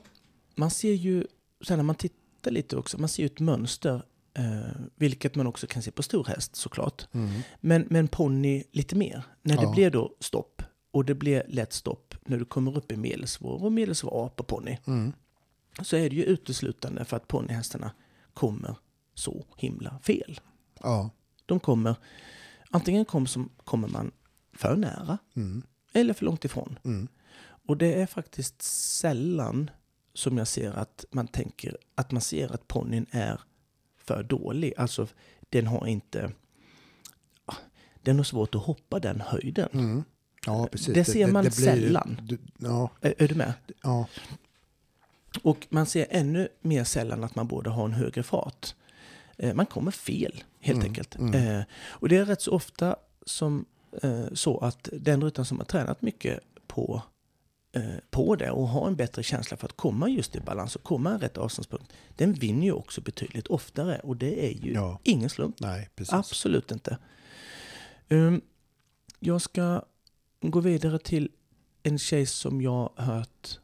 man 0.55 0.71
ser 0.71 0.93
ju, 0.93 1.27
sen 1.67 1.77
när 1.79 1.85
man 1.85 1.95
tittar 1.97 2.51
lite 2.51 2.77
också, 2.77 2.99
man 3.01 3.09
ser 3.09 3.23
ju 3.23 3.27
ett 3.27 3.41
mönster, 3.41 4.03
eh, 4.35 4.81
vilket 4.97 5.35
man 5.35 5.47
också 5.47 5.67
kan 5.67 5.83
se 5.83 5.91
på 5.91 6.03
storhäst 6.03 6.57
såklart. 6.57 7.07
Mm. 7.15 7.41
Men, 7.61 7.87
men 7.91 8.09
ponny 8.09 8.65
lite 8.73 8.97
mer. 8.97 9.23
När 9.43 9.57
det 9.57 9.63
Ja. 9.63 9.73
blir 9.73 9.91
då 9.91 10.17
stopp, 10.21 10.63
och 10.91 11.05
det 11.05 11.15
blir 11.15 11.43
lätt 11.49 11.73
stopp 11.73 12.15
när 12.27 12.39
du 12.39 12.45
kommer 12.45 12.77
upp 12.77 12.93
i 12.93 12.97
medelsvår 12.97 13.65
och 13.65 13.73
medelsvår 13.73 14.27
A 14.27 14.31
på 14.37 14.45
ponny, 14.45 14.79
Mm. 14.87 15.13
så 15.83 15.97
är 15.97 16.11
det 16.11 16.17
ju 16.17 16.23
uteslutande 16.25 17.05
för 17.05 17.17
att 17.17 17.29
ponnyhästarna 17.29 17.91
kommer 18.35 18.77
så 19.15 19.45
himla 19.57 19.99
fel. 19.99 20.41
Ja. 20.83 21.11
De 21.47 21.61
kommer, 21.61 21.97
antingen 22.71 23.05
kom 23.05 23.27
som, 23.27 23.51
kommer 23.65 23.89
man 23.89 24.11
för 24.57 24.77
nära 24.77 25.19
Mm. 25.37 25.63
eller 25.93 26.15
för 26.15 26.25
långt 26.25 26.45
ifrån. 26.45 26.79
Mm. 26.85 27.09
Och 27.67 27.77
det 27.77 28.01
är 28.03 28.07
faktiskt 28.07 28.63
sällan 28.63 29.71
som 30.15 30.39
jag 30.39 30.49
ser 30.49 30.73
att 30.73 31.05
man 31.11 31.27
tänker 31.29 31.77
att 31.95 32.13
man 32.13 32.21
ser 32.23 32.53
att 32.55 32.69
ponnyn 32.69 33.07
är 33.11 33.41
för 33.97 34.23
dålig. 34.23 34.73
Alltså 34.77 35.07
den 35.49 35.67
har 35.67 35.87
inte... 35.87 36.33
ah, 37.45 37.55
Den 38.03 38.17
har 38.17 38.25
svårt 38.25 38.55
att 38.55 38.63
hoppa 38.63 38.99
den 39.01 39.21
höjden. 39.21 39.69
Mm. 39.73 40.05
Ja, 40.47 40.69
precis. 40.73 40.95
Det 40.95 41.05
ser 41.05 41.27
man 41.27 41.51
sällan. 41.51 42.21
Du, 42.23 42.39
ja, 42.59 42.91
Är, 43.01 43.15
är 43.19 43.29
du 43.29 43.35
med? 43.35 43.53
ja. 43.83 44.07
Och 45.43 45.67
man 45.71 45.87
ser 45.87 46.07
ännu 46.11 46.49
mer 46.61 46.85
sällan 46.85 47.25
att 47.25 47.35
man 47.35 47.47
borde 47.49 47.71
ha 47.71 47.85
en 47.85 47.93
högre 47.93 48.23
fart. 48.23 48.75
Eh, 49.39 49.55
man 49.55 49.67
kommer 49.67 49.91
fel, 49.91 50.45
helt 50.61 50.77
Mm, 50.77 50.89
enkelt. 50.89 51.15
mm. 51.17 51.35
Eh, 51.59 51.65
och 51.89 52.09
det 52.09 52.17
är 52.17 52.25
rätt 52.25 52.43
så 52.43 52.51
ofta 52.51 52.97
som 53.27 53.65
så 54.33 54.59
att 54.59 54.89
den 54.93 55.25
ryttaren 55.25 55.47
som 55.47 55.59
har 55.59 55.65
tränat 55.65 56.03
mycket 56.03 56.41
på, 56.67 57.03
eh, 57.73 57.83
på 58.11 58.37
det 58.37 58.51
och 58.51 58.69
har 58.69 58.87
en 58.87 58.97
bättre 58.97 59.23
känsla 59.23 59.57
för 59.57 59.67
att 59.67 59.77
komma 59.77 60.09
just 60.09 60.37
i 60.37 60.41
balans 60.41 60.77
och 60.77 60.83
komma 60.83 61.11
en 61.11 61.21
rätt 61.21 61.39
avståndspunkt, 61.39 61.93
den 62.17 62.33
vinner 62.33 62.65
ju 62.67 62.73
också 62.73 63.01
betydligt 63.01 63.47
oftare. 63.47 64.01
Och 64.03 64.17
det 64.17 64.47
är 64.47 64.53
ju 64.65 64.73
Ja. 64.73 64.99
ingen 65.03 65.31
slump. 65.31 65.61
Nej, 65.61 65.89
precis. 65.97 66.13
Absolut 66.15 66.71
inte. 66.71 66.99
Um, 68.09 68.41
jag 69.21 69.43
ska 69.43 69.83
gå 70.41 70.61
vidare 70.61 70.99
till 70.99 71.31
en 71.83 71.99
tjej 71.99 72.27
som 72.27 72.63
jag 72.63 72.91
hört 72.97 73.59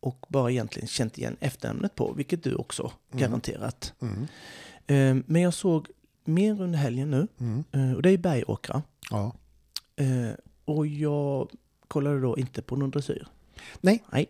och 0.00 0.26
bara 0.28 0.50
egentligen 0.50 0.88
känt 0.88 1.18
igen 1.18 1.36
efternamnet 1.40 1.94
på, 1.94 2.12
vilket 2.12 2.42
du 2.44 2.54
också 2.54 2.82
Mm. 2.82 3.20
garanterat. 3.20 3.92
Mm. 4.00 4.26
Um, 4.88 5.24
men 5.26 5.42
jag 5.42 5.54
såg 5.54 5.88
mer 6.24 6.62
under 6.62 6.78
helgen 6.78 7.10
nu, 7.10 7.28
Mm. 7.40 7.64
uh, 7.76 7.92
och 7.96 8.02
det 8.02 8.10
är 8.10 8.18
Bergåkra. 8.18 8.82
Ja. 9.10 9.32
Uh, 10.00 10.30
och 10.64 10.86
jag 10.86 11.50
kollade 11.88 12.20
då 12.20 12.38
inte 12.38 12.62
på 12.62 12.76
någon 12.76 12.90
dressyr. 12.90 13.26
Nej. 13.80 14.02
Nej. 14.12 14.28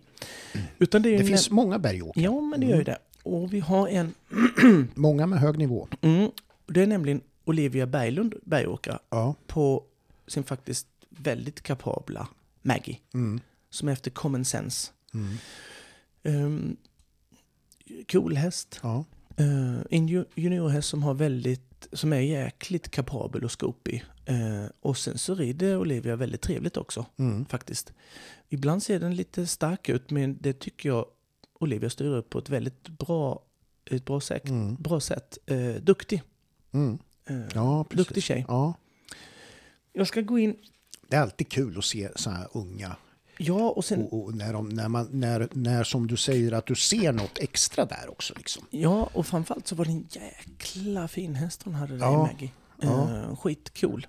Utan 0.79 1.03
det 1.03 1.09
är 1.09 1.13
Det 1.13 1.19
en- 1.21 1.27
finns 1.27 1.51
många 1.51 1.79
bergåkare. 1.79 2.25
Ja, 2.25 2.41
men 2.41 2.61
det 2.61 2.67
gör 2.67 2.77
ju 2.77 2.85
det. 2.85 2.99
Och 3.23 3.53
vi 3.53 3.61
har 3.61 3.89
en... 3.89 4.15
Många 4.95 5.27
med 5.27 5.39
hög 5.41 5.59
nivå. 5.59 5.89
Mm, 6.01 6.31
det 6.67 6.83
är 6.83 6.87
nämligen 6.87 7.21
Olivia 7.45 7.87
Berglund 7.87 8.35
Bergåkra 8.43 8.99
Ja. 9.11 9.35
på 9.47 9.85
sin 10.27 10.45
faktiskt 10.45 10.87
väldigt 11.09 11.61
kapabla 11.63 12.29
Maggie, 12.63 12.99
Mm. 13.15 13.41
som 13.71 13.89
är 13.89 13.93
efter 13.93 14.11
Common 14.11 14.45
Sense. 14.45 14.91
Mm. 15.15 15.37
Um, 16.45 16.77
cool 18.13 18.37
häst. 18.37 18.81
Ja. 18.83 19.05
Uh, 19.41 19.79
en 19.91 20.09
ju- 20.09 20.25
juniorhäst 20.35 20.89
som 20.89 21.03
har 21.03 21.15
väldigt, 21.15 21.89
som 21.93 22.13
är 22.13 22.21
jäkligt 22.21 22.91
kapabel 22.91 23.45
och 23.45 23.53
scopig. 23.61 24.05
Uh, 24.31 24.67
och 24.81 24.97
sen 24.97 25.19
så 25.19 25.35
rider 25.35 25.79
Olivia 25.79 26.17
väldigt 26.17 26.41
trevligt 26.41 26.77
också, 26.77 27.07
Mm. 27.17 27.45
faktiskt. 27.45 27.93
Ibland 28.49 28.83
ser 28.83 29.01
den 29.01 29.15
lite 29.17 29.47
stark 29.47 29.89
ut, 29.89 30.11
men 30.11 30.39
det 30.41 30.53
tycker 30.53 30.89
jag 30.89 31.07
Olivia 31.61 31.91
styr 31.91 32.15
upp 32.15 32.31
på 32.31 32.39
ett 32.39 32.51
väldigt 32.51 32.89
bra, 32.89 33.43
ett 33.91 34.05
bra 34.05 34.21
sätt. 34.21 34.49
Mm. 34.49 34.75
Bra 34.75 35.01
sätt. 35.01 35.39
Uh, 35.51 35.75
duktig. 35.77 36.23
Mm. 36.73 36.99
Uh, 37.31 37.43
Ja, 37.55 37.85
precis. 37.85 38.07
duktig 38.07 38.23
tjej. 38.23 38.45
Ja. 38.49 38.75
Jag 39.93 40.07
ska 40.09 40.21
gå 40.21 40.39
in, 40.39 40.57
Det 41.09 41.17
är 41.17 41.21
alltid 41.21 41.49
kul 41.49 41.79
att 41.79 41.85
se 41.85 42.09
så 42.17 42.31
här 42.31 42.49
unga. 42.53 42.97
ja 43.39 43.71
och 43.71 43.85
sen 43.85 44.03
Och, 44.03 44.25
och 44.25 44.35
när, 44.35 44.53
de, 44.53 44.69
när, 44.69 44.89
man, 44.89 45.09
när, 45.11 45.49
när 45.53 45.85
som 45.85 46.07
du 46.07 46.17
säger 46.17 46.53
att 46.53 46.67
du 46.67 46.75
ser 46.75 47.13
något 47.13 47.39
extra 47.39 47.85
där 47.85 48.11
också. 48.11 48.35
Liksom. 48.37 48.67
Ja, 48.71 49.11
och 49.13 49.27
framförallt 49.27 49.67
så 49.67 49.75
var 49.75 49.85
det 49.85 49.91
en 49.91 50.07
jäkla 50.11 51.09
fin 51.09 51.35
häst 51.35 51.63
hon 51.63 51.75
hade 51.75 51.97
där 51.97 52.07
Ja, 52.07 52.29
i 52.29 52.33
Maggie. 52.33 52.51
Ja. 52.83 53.09
Uh, 53.29 53.37
skitcool. 53.37 54.07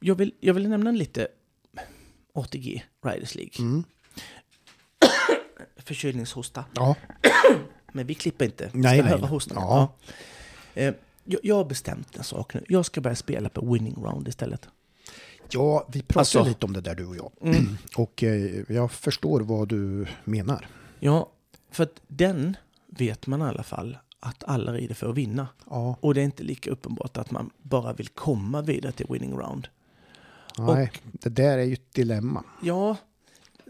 Jag 0.00 0.14
vill, 0.14 0.34
jag 0.40 0.54
vill 0.54 0.68
nämna 0.68 0.90
lite 0.90 1.28
ATG, 2.34 2.84
Riders 3.04 3.34
League. 3.34 3.52
Mm. 3.58 3.84
Förkylningshosta. 5.76 6.64
Ja. 6.74 6.96
Men 7.92 8.06
vi 8.06 8.14
klipper 8.14 8.44
inte. 8.44 8.70
Vi 8.72 8.80
Nej, 8.80 8.96
ska 8.98 9.02
nej, 9.02 9.10
höra 9.12 9.20
nej. 9.20 9.30
hostan. 9.30 9.56
Ja. 9.60 9.96
Ja. 10.74 10.80
Eh, 10.82 10.94
jag, 11.24 11.40
jag 11.42 11.54
har 11.54 11.64
bestämt 11.64 12.16
en 12.16 12.24
sak 12.24 12.54
nu. 12.54 12.64
Jag 12.68 12.86
ska 12.86 13.00
börja 13.00 13.16
spela 13.16 13.48
på 13.48 13.72
winning 13.72 13.94
round 13.94 14.28
istället. 14.28 14.68
ja, 15.50 15.88
vi 15.92 16.02
pratade 16.02 16.20
Alltså- 16.20 16.44
lite 16.44 16.66
om 16.66 16.72
det 16.72 16.80
där 16.80 16.94
du 16.94 17.06
och 17.06 17.16
jag. 17.16 17.32
Mm. 17.42 17.78
Och 17.96 18.22
eh, 18.22 18.62
jag 18.68 18.92
förstår 18.92 19.40
vad 19.40 19.68
du 19.68 20.06
menar. 20.24 20.66
Ja, 21.00 21.32
för 21.70 21.82
att 21.84 22.00
den 22.08 22.56
vet 22.86 23.26
man 23.26 23.40
i 23.40 23.44
alla 23.44 23.62
fall 23.62 23.98
att 24.20 24.44
alla 24.44 24.72
rider 24.72 24.94
för 24.94 25.10
att 25.10 25.16
vinna. 25.16 25.48
Ja, 25.70 25.96
Och 26.00 26.14
det 26.14 26.20
är 26.20 26.24
inte 26.24 26.42
lika 26.42 26.70
uppenbart 26.70 27.16
att 27.16 27.30
man 27.30 27.50
bara 27.62 27.92
vill 27.92 28.08
komma 28.08 28.62
vidare 28.62 28.92
till 28.92 29.06
winning 29.10 29.32
round. 29.38 29.68
nej, 30.58 30.92
det 31.12 31.28
där 31.30 31.58
är 31.58 31.62
ju 31.64 31.72
ett 31.72 31.92
dilemma. 31.94 32.44
Ja, 32.62 32.96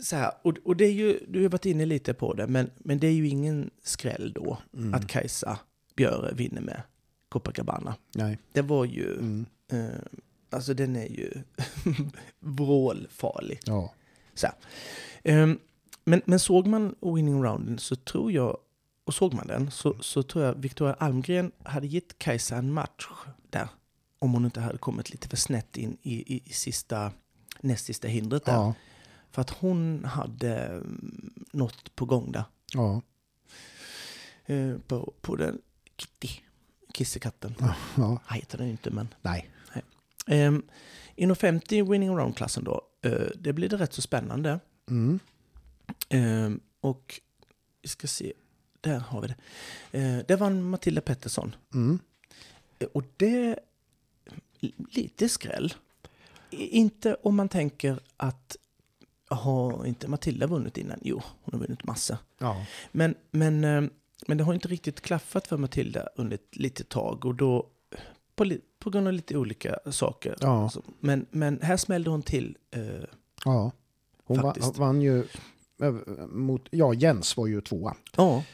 så 0.02 0.16
här, 0.16 0.32
och, 0.42 0.56
och 0.64 0.76
det 0.76 0.84
är 0.84 0.92
ju, 0.92 1.20
du 1.28 1.42
har 1.42 1.48
varit 1.48 1.66
inne 1.66 1.86
lite 1.86 2.14
på 2.14 2.34
det, 2.34 2.46
men, 2.46 2.70
men 2.78 2.98
det 2.98 3.06
är 3.06 3.12
ju 3.12 3.28
ingen 3.28 3.70
skräll 3.82 4.32
då 4.34 4.58
Mm. 4.76 4.94
att 4.94 5.06
Kajsa 5.08 5.58
Björe 5.96 6.32
vinner 6.34 6.60
med 6.60 6.82
Copacabana. 7.28 7.94
Nej. 8.14 8.38
Det 8.52 8.62
var 8.62 8.84
ju, 8.84 9.12
Mm. 9.14 9.46
eh, 9.72 9.86
alltså 10.50 10.74
den 10.74 10.96
är 10.96 11.06
ju 11.08 11.32
vrålfarlig. 12.40 13.60
Ja. 13.64 13.92
Så. 14.34 14.46
Ehm, 15.24 15.58
men, 16.04 16.22
men 16.24 16.38
såg 16.40 16.66
man 16.66 16.94
winning 17.00 17.44
rounden 17.44 17.78
så 17.78 17.96
tror 17.96 18.32
jag, 18.32 18.56
och 19.08 19.14
såg 19.14 19.34
man 19.34 19.46
den, 19.46 19.70
så, 19.70 19.96
så 20.00 20.22
tror 20.22 20.44
jag 20.44 20.54
Victoria 20.54 20.94
Almgren 20.94 21.52
hade 21.64 21.86
gett 21.86 22.18
Kajsa 22.18 22.56
en 22.56 22.72
match 22.72 23.08
där. 23.50 23.68
Om 24.18 24.32
hon 24.32 24.44
inte 24.44 24.60
hade 24.60 24.78
kommit 24.78 25.10
lite 25.10 25.28
för 25.28 25.36
snett 25.36 25.76
in 25.76 25.96
i, 26.02 26.34
i, 26.34 26.42
i 26.44 26.52
sista, 26.52 27.12
näst 27.60 27.84
sista 27.86 28.08
hindret 28.08 28.44
där. 28.44 28.52
Ja. 28.52 28.74
För 29.30 29.42
att 29.42 29.50
hon 29.50 30.04
hade 30.04 30.56
mm, 30.56 31.34
något 31.52 31.94
på 31.96 32.04
gång 32.04 32.32
där. 32.32 32.44
Ja. 32.74 33.02
Eh, 34.46 34.74
på, 34.86 35.12
på 35.20 35.36
den 35.36 35.58
Kitty, 35.96 36.28
kissekatten. 36.94 37.54
ja. 37.60 37.74
Ja. 37.96 38.34
heter 38.36 38.58
den 38.58 38.66
ju 38.66 38.72
inte 38.72 38.90
men. 38.90 39.08
Nej. 39.22 39.50
Um, 40.26 40.62
inom 41.16 41.36
50 41.36 41.82
winning 41.82 42.08
around-klassen 42.08 42.64
då. 42.64 42.82
eh, 43.02 43.26
det 43.38 43.52
blir 43.52 43.68
det 43.68 43.76
rätt 43.76 43.92
så 43.92 44.02
spännande. 44.02 44.60
Mm. 44.90 45.18
Ehm, 46.08 46.60
och 46.80 47.20
vi 47.82 47.88
ska 47.88 48.06
se. 48.06 48.32
Där 48.80 48.98
har 48.98 49.20
vi 49.22 49.28
det. 49.28 49.36
Uh, 49.98 50.22
det 50.28 50.36
vann 50.36 50.62
Matilda 50.62 51.00
Pettersson. 51.00 51.54
Mm. 51.74 51.98
Eh, 52.78 52.88
och 52.92 53.02
det... 53.16 53.58
Lite 54.90 55.28
skräll. 55.28 55.74
Inte 56.50 57.16
om 57.22 57.36
man 57.36 57.48
tänker 57.48 58.00
att 58.16 58.56
har 59.28 59.86
inte 59.86 60.08
Matilda 60.08 60.46
vunnit 60.46 60.78
innan? 60.78 60.98
Jo, 61.02 61.22
hon 61.42 61.52
har 61.52 61.66
vunnit 61.66 61.84
massa. 61.84 62.18
Ja. 62.38 62.66
Men, 62.92 63.14
men, 63.30 63.64
eh, 63.64 63.82
men 64.26 64.38
det 64.38 64.44
har 64.44 64.54
inte 64.54 64.68
riktigt 64.68 65.00
klaffat 65.00 65.46
för 65.46 65.56
Matilda 65.56 66.08
under 66.16 66.34
ett 66.34 66.56
litet 66.56 66.88
tag 66.88 67.24
och 67.24 67.34
då 67.34 67.66
på, 68.34 68.52
på 68.78 68.90
grund 68.90 69.06
av 69.06 69.12
lite 69.12 69.36
olika 69.36 69.78
saker. 69.90 70.36
Ja. 70.40 70.62
Alltså, 70.62 70.82
Men, 71.00 71.26
men 71.30 71.58
här 71.62 71.76
smällde 71.76 72.10
hon 72.10 72.22
till. 72.22 72.56
Eh, 72.70 73.04
ja. 73.44 73.70
Hon 74.24 74.36
va, 74.36 74.42
Faktiskt. 74.42 74.76
vann 74.76 75.02
ju 75.02 75.18
eh, 75.82 75.92
mot, 76.28 76.68
ja 76.70 76.94
Jens 76.94 77.36
var 77.36 77.46
ju 77.46 77.60
tvåa. 77.60 77.96
ja, 78.16 78.44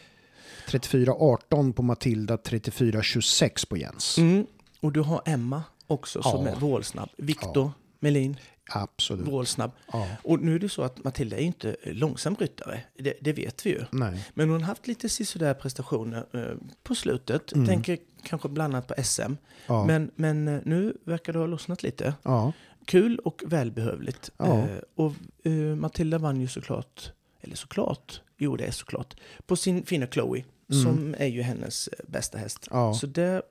34-18 0.68 1.72
på 1.72 1.82
Matilda, 1.82 2.36
34-26 2.36 3.68
på 3.68 3.76
Jens. 3.76 4.18
mm, 4.18 4.46
och 4.80 4.92
du 4.92 5.00
har 5.00 5.22
Emma 5.26 5.62
också 5.86 6.22
som 6.22 6.46
Ja. 6.46 6.52
är 6.52 6.56
vrålsnabb. 6.56 7.08
Viktor 7.16 7.70
Melin, 8.00 8.36
Absolut. 8.70 9.26
vrålsnabb. 9.26 9.70
Ja. 9.92 10.06
Och 10.24 10.40
nu 10.40 10.54
är 10.54 10.58
det 10.58 10.68
så 10.68 10.82
att 10.82 11.04
Matilda 11.04 11.36
är 11.36 11.40
inte 11.42 11.76
långsam 11.84 12.36
ryttare, 12.36 12.80
det, 12.98 13.14
det 13.20 13.32
vet 13.32 13.66
vi 13.66 13.70
ju. 13.70 13.84
Nej. 13.90 14.24
Men 14.34 14.50
hon 14.50 14.60
har 14.60 14.68
haft 14.68 14.86
lite 14.86 15.08
sisådär 15.08 15.54
prestationer 15.54 16.26
eh, 16.34 16.56
på 16.82 16.94
slutet. 16.94 17.52
Mm. 17.52 17.66
Tänker 17.66 17.98
kanske 18.22 18.48
bland 18.48 18.74
annat 18.74 18.86
på 18.88 18.94
SM. 19.04 19.32
Ja. 19.66 19.84
Men, 19.86 20.10
men 20.14 20.48
eh, 20.48 20.60
nu 20.64 20.96
verkar 21.04 21.32
det 21.32 21.38
ha 21.38 21.46
lossnat 21.46 21.82
lite. 21.82 22.14
ja. 22.22 22.52
Kul 22.86 23.18
och 23.18 23.42
välbehövligt. 23.46 24.30
Ja. 24.36 24.58
Eh, 24.58 24.66
och 24.94 25.12
eh, 25.44 25.52
Matilda 25.52 26.18
vann 26.18 26.40
ju 26.40 26.48
såklart, 26.48 27.12
eller 27.40 27.56
såklart, 27.56 28.20
jo 28.38 28.56
det 28.56 28.64
är 28.64 28.70
såklart, 28.70 29.14
på 29.46 29.56
sin 29.56 29.86
fina 29.86 30.06
Chloe, 30.06 30.44
Mm. 30.70 30.82
som 30.84 31.14
är 31.18 31.26
ju 31.26 31.42
hennes 31.42 31.88
eh, 31.88 31.98
bästa 32.08 32.38
häst. 32.38 32.68
Ja. 32.70 32.94
Så 32.94 33.06
det, 33.06 33.42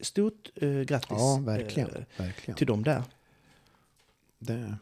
stort 0.00 0.50
eh, 0.54 0.68
grattis 0.70 1.08
ja, 1.10 1.40
verkligen. 1.46 1.88
eh, 1.90 2.02
verkligen. 2.16 2.56
till 2.58 2.66
dem 2.66 2.82
där. 2.82 3.02
Det. 4.38 4.76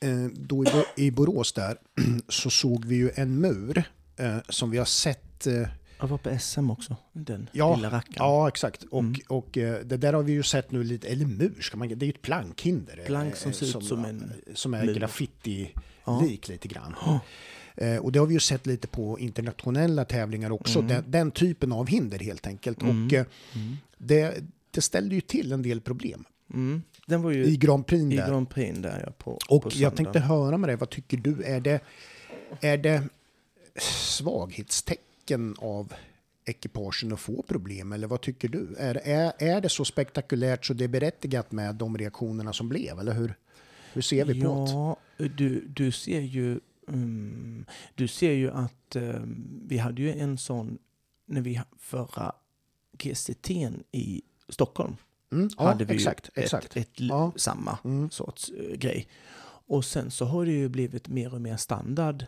Eh, 0.00 0.26
Då 0.34 0.64
i, 0.64 0.66
Bo- 0.72 0.84
i 1.02 1.10
Borås 1.10 1.52
där 1.52 1.78
så 2.28 2.50
såg 2.50 2.84
vi 2.84 2.94
ju 2.96 3.10
en 3.14 3.40
mur 3.40 3.82
eh, 4.16 4.36
som 4.48 4.70
vi 4.70 4.78
har 4.78 4.84
sett. 4.84 5.46
Eh, 5.46 5.68
Jag 6.00 6.06
var 6.08 6.18
på 6.18 6.38
SM 6.38 6.70
också, 6.70 6.96
den 7.12 7.48
Ja, 7.52 7.76
lilla 7.76 7.88
rackaren. 7.90 8.14
ja, 8.16 8.48
exakt. 8.48 8.82
Och, 8.84 9.00
Mm. 9.00 9.20
och 9.28 9.48
det 9.52 9.96
där 9.96 10.12
har 10.12 10.22
vi 10.22 10.32
ju 10.32 10.42
sett 10.42 10.70
nu 10.70 10.84
lite, 10.84 11.08
eller 11.08 11.26
mur 11.26 11.60
ska 11.60 11.76
man 11.76 11.88
Det 11.88 11.94
är 11.94 12.06
ju 12.06 12.12
ett 12.12 12.22
plankhinder. 12.22 13.02
Plank 13.06 13.36
som 13.36 13.52
ser 13.52 13.78
ut 13.78 13.84
som 13.84 14.04
en 14.04 14.32
Som 14.54 14.74
är 14.74 14.94
graffiti-lik 14.94 16.48
lite 16.48 16.68
grann. 16.68 16.94
Ja. 17.06 17.20
Eh, 17.76 17.96
och 17.96 18.12
det 18.12 18.18
har 18.18 18.26
vi 18.26 18.34
ju 18.34 18.40
sett 18.40 18.66
lite 18.66 18.86
på 18.86 19.18
internationella 19.18 20.04
tävlingar 20.04 20.52
också. 20.52 20.78
Mm. 20.78 20.88
Den, 20.88 21.04
den 21.06 21.30
typen 21.30 21.72
av 21.72 21.86
hinder 21.86 22.18
helt 22.18 22.46
enkelt. 22.46 22.82
Mm. 22.82 23.06
Och 23.06 23.12
eh, 23.12 23.26
Mm. 23.54 23.76
det, 23.98 24.44
det 24.70 24.80
ställde 24.80 25.14
ju 25.14 25.20
till 25.20 25.52
en 25.52 25.62
del 25.62 25.80
problem 25.80 26.24
Mm. 26.54 26.82
Den 27.06 27.22
var 27.22 27.30
ju 27.30 27.44
i 27.44 27.56
Grand 27.56 27.86
Prix 27.86 28.12
i 28.12 28.16
där. 28.16 28.28
Grand 28.28 28.48
Prix 28.50 28.78
där 28.78 29.02
ja, 29.06 29.12
på, 29.18 29.38
Och 29.48 29.62
på 29.62 29.70
jag 29.72 29.96
tänkte 29.96 30.20
höra 30.20 30.58
med 30.58 30.68
dig, 30.68 30.76
vad 30.76 30.90
tycker 30.90 31.16
du? 31.16 31.42
Är 31.42 31.60
det, 31.60 31.80
är 32.60 32.78
det 32.78 33.02
svaghetstecken 34.10 35.54
av 35.58 35.92
ekipagen 36.44 37.12
att 37.12 37.20
få 37.20 37.42
problem? 37.42 37.92
Eller 37.92 38.06
vad 38.06 38.20
tycker 38.20 38.48
du? 38.48 38.74
Är, 38.78 38.94
är, 39.04 39.32
är 39.38 39.60
det 39.60 39.68
så 39.68 39.84
spektakulärt 39.84 40.66
så 40.66 40.74
det 40.74 40.84
är 40.84 40.88
berättigat 40.88 41.52
med 41.52 41.74
de 41.74 41.98
reaktionerna 41.98 42.52
som 42.52 42.68
blev? 42.68 42.98
Eller 42.98 43.12
hur, 43.12 43.34
hur 43.92 44.02
ser 44.02 44.24
vi 44.24 44.42
på 44.42 44.64
det? 44.64 44.70
Ja, 45.24 45.28
du, 45.28 45.64
du 45.68 45.92
ser 45.92 46.20
ju 46.20 46.60
Mm, 46.88 47.64
du 47.94 48.08
ser 48.08 48.32
ju 48.32 48.50
att 48.50 48.96
eh, 48.96 49.20
vi 49.66 49.78
hade 49.78 50.02
ju 50.02 50.12
en 50.12 50.38
sån 50.38 50.78
när 51.26 51.40
vi 51.40 51.60
förra 51.78 52.32
GCT 52.98 53.50
i 53.92 54.22
Stockholm. 54.48 54.96
Mm, 55.32 55.48
ja, 55.58 55.64
hade 55.68 55.84
vi 55.84 55.94
exakt. 55.94 56.28
ett, 56.28 56.38
exakt. 56.38 56.76
ett, 56.76 56.90
l- 57.00 57.06
Ja. 57.10 57.32
samma 57.36 57.78
Mm, 57.84 58.10
sorts 58.10 58.50
eh, 58.50 58.76
grej. 58.76 59.08
Och 59.68 59.84
sen 59.84 60.10
så 60.10 60.24
har 60.24 60.46
det 60.46 60.52
ju 60.52 60.68
blivit 60.68 61.08
mer 61.08 61.34
och 61.34 61.40
mer 61.40 61.56
standard, 61.56 62.24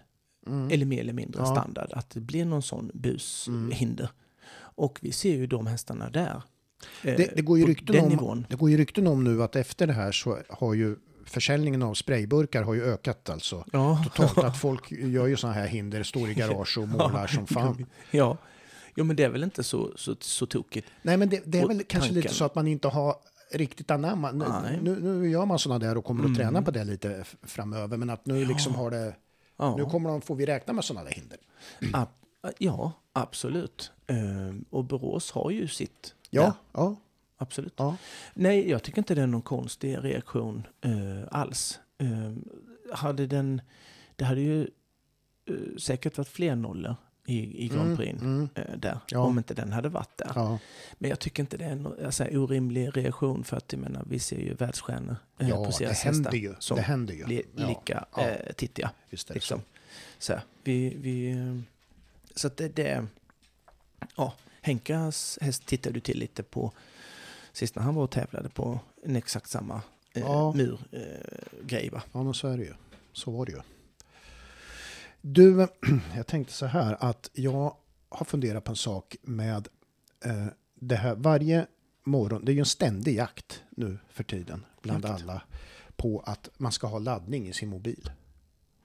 mm. 0.46 0.70
eller 0.70 0.86
mer 0.86 1.00
eller 1.00 1.12
mindre 1.12 1.40
Ja. 1.42 1.46
standard, 1.46 1.92
att 1.92 2.11
det 2.11 2.20
blir 2.20 2.44
någon 2.44 2.62
sån 2.62 2.78
Mm. 2.90 2.90
bushinder. 3.02 4.11
Och 4.56 4.98
vi 5.02 5.12
ser 5.12 5.36
ju 5.36 5.46
de 5.46 5.66
hästarna 5.66 6.11
där. 6.11 6.42
eh, 7.04 7.16
Det, 7.16 7.32
det, 7.36 7.42
går 7.42 7.59
ju 7.59 7.66
rykten 7.66 8.00
om, 8.04 8.09
nivån. 8.09 8.46
det 8.50 8.56
går 8.56 8.70
ju 8.70 8.76
rykten 8.76 9.06
om 9.06 9.24
nu 9.24 9.42
att 9.42 9.56
efter 9.56 9.86
det 9.86 9.92
här 9.92 10.12
så 10.12 10.38
har 10.48 10.74
ju 10.74 10.96
försäljningen 11.29 11.83
av 11.83 11.95
sprayburkar 11.95 12.62
har 12.62 12.74
ju 12.74 12.83
ökat 12.85 13.31
alltså. 13.31 13.64
Ja, 13.72 14.05
Totalt 14.14 14.39
att 14.45 14.59
folk 14.59 14.91
gör 14.93 15.26
ju 15.26 15.37
sådana 15.37 15.55
här 15.61 15.66
hinder, 15.66 16.03
står 16.03 16.31
i 16.31 16.35
garage 16.35 16.79
och 16.79 16.89
målar 16.89 17.26
som 17.37 17.47
fan. 17.47 17.87
ja. 18.11 18.37
Jo, 18.97 19.05
men 19.05 19.16
det 19.16 19.22
är 19.24 19.29
väl 19.29 19.45
inte 19.45 19.64
så, 19.64 19.93
så, 19.97 20.16
så 20.20 20.47
tokigt. 20.47 20.87
Nej, 21.03 21.16
men 21.16 21.29
det, 21.29 21.43
det 21.45 21.59
är 21.59 21.64
Och 21.64 21.70
väl 21.70 21.83
kanske 21.85 22.11
lite 22.11 22.20
tanken. 22.29 22.37
så 22.37 22.45
att 22.45 22.55
man 22.55 22.66
inte 22.66 22.89
har 22.89 23.16
riktigt 23.53 23.91
anammat. 23.91 24.35
Nu, 24.35 24.79
nu, 24.83 25.01
nu 25.01 25.31
gör 25.31 25.47
man 25.47 25.59
sådana 25.59 25.79
där 25.87 25.99
och 25.99 26.05
kommer 26.05 26.24
att 26.31 26.37
träna 26.37 26.49
Mm. 26.49 26.64
på 26.64 26.70
det 26.70 26.85
lite 26.85 27.24
framöver. 27.43 27.97
Men 27.97 28.11
att 28.11 28.26
nu 28.26 28.45
liksom 28.45 28.74
har 28.74 28.91
det... 28.91 29.14
Ja. 29.57 29.76
Nu 29.76 29.85
kommer 29.85 30.11
de, 30.11 30.20
får 30.20 30.35
vi 30.37 30.47
räkna 30.47 30.72
med 30.72 30.85
sådana 30.85 31.05
där 31.09 31.12
hinder. 31.14 31.39
Ja, 32.59 32.93
absolut. 33.12 33.93
Ehm, 34.07 34.64
och 34.70 34.85
Borås 34.85 35.31
har 35.31 35.51
ju 35.51 35.68
sitt. 35.68 36.14
Ja, 36.31 36.53
ja, 36.72 36.97
Absolut. 37.39 37.74
ja. 37.76 37.97
Nej, 38.34 38.70
jag 38.70 38.82
tycker 38.82 38.99
inte 38.99 39.14
det 39.14 39.22
är 39.22 39.26
någon 39.26 39.43
konstig 39.43 39.99
reaktion 40.05 40.66
eh, 40.80 40.91
alls. 41.30 41.80
Eh, 41.99 42.32
hade 42.95 43.26
den, 43.26 43.61
det 44.16 44.24
hade 44.24 44.41
ju 44.41 44.62
eh, 45.47 45.76
säkert 45.78 46.18
varit 46.18 46.28
fler 46.28 46.55
nollor 46.57 46.97
i, 47.26 47.64
i 47.64 47.68
Grand 47.68 47.82
Mm, 47.86 47.97
Prix 47.97 48.20
mm, 48.22 48.49
eh, 48.55 48.76
där. 48.78 48.99
Ja. 49.11 49.18
Om 49.20 49.39
inte 49.39 49.55
den 49.55 49.72
hade 49.72 49.89
varit 49.89 50.16
där. 50.16 50.32
ja. 50.34 50.59
Men 50.99 51.11
jag 51.11 51.18
tycker 51.18 51.43
inte 51.43 51.57
det 51.57 51.64
är 51.64 51.70
en 51.72 51.86
alltså, 52.05 52.24
orimlig 52.24 52.97
reaktion 52.97 53.45
för 53.45 53.57
att 53.57 53.72
jag 53.72 53.80
menar, 53.80 54.05
vi 54.11 54.18
ser 54.18 54.39
ju 54.41 54.55
världsstjärnor 54.55 55.16
eh, 55.39 55.49
ja 55.49 55.57
på 55.64 55.70
deras 55.78 56.01
händer 56.03 56.30
hästar 56.30 56.36
ju. 56.39 56.55
som 56.59 56.76
Det 56.76 56.82
händer 56.82 57.14
ju. 57.14 57.24
blir 57.24 57.43
lika 57.55 58.05
ja. 58.16 58.22
eh, 58.28 58.53
tittiga. 58.53 58.86
Är 59.11 59.16
det 59.28 59.34
Liksom. 59.34 59.61
så. 60.18 60.32
Så, 60.32 60.41
vi, 60.64 60.95
vi, 61.01 61.30
eh, 61.30 61.59
så 62.34 62.47
att 62.47 62.57
det, 62.57 62.68
det... 62.68 63.07
Ja, 64.16 64.32
Henkas 64.61 65.39
häst 65.43 65.66
tittade 65.66 65.95
du 65.95 66.01
till 66.01 66.18
lite 66.18 66.43
på 66.43 66.72
sist 67.59 67.74
när 67.76 67.82
han 67.82 67.94
var 67.94 68.02
och 68.02 68.11
tävlade 68.11 68.48
på 68.48 68.80
en 69.04 69.16
exakt 69.16 69.50
samma 69.50 69.82
eh, 70.14 70.22
Ja. 70.22 70.52
murgrej. 70.56 71.90
Eh? 71.94 72.00
Ja, 72.12 72.22
men 72.22 72.34
så 72.34 72.48
är 72.48 72.59
det 72.59 72.64
ju. 72.64 72.74
Så 73.12 73.30
var 73.30 73.46
det 73.46 73.52
ju. 73.52 73.59
Du, 75.20 75.68
jag 76.16 76.26
tänkte 76.26 76.52
så 76.52 76.66
här 76.66 76.96
att 77.00 77.30
jag 77.32 77.76
har 78.09 78.24
funderat 78.24 78.64
på 78.64 78.72
en 78.72 78.76
sak 78.76 79.16
med 79.22 79.68
eh, 80.24 80.46
det 80.74 80.96
här. 80.96 81.14
Varje 81.14 81.66
morgon, 82.04 82.44
det 82.44 82.52
är 82.52 82.54
ju 82.54 82.61
en 82.61 82.66
ständig 82.66 83.14
jakt 83.16 83.62
nu 83.70 83.98
för 84.09 84.24
tiden 84.24 84.64
bland 84.82 85.04
Jakt. 85.04 85.22
alla 85.22 85.42
på 85.96 86.20
att 86.26 86.48
man 86.56 86.72
ska 86.72 86.86
ha 86.86 86.98
laddning 86.98 87.48
i 87.48 87.52
sin 87.52 87.68
mobil. 87.68 88.11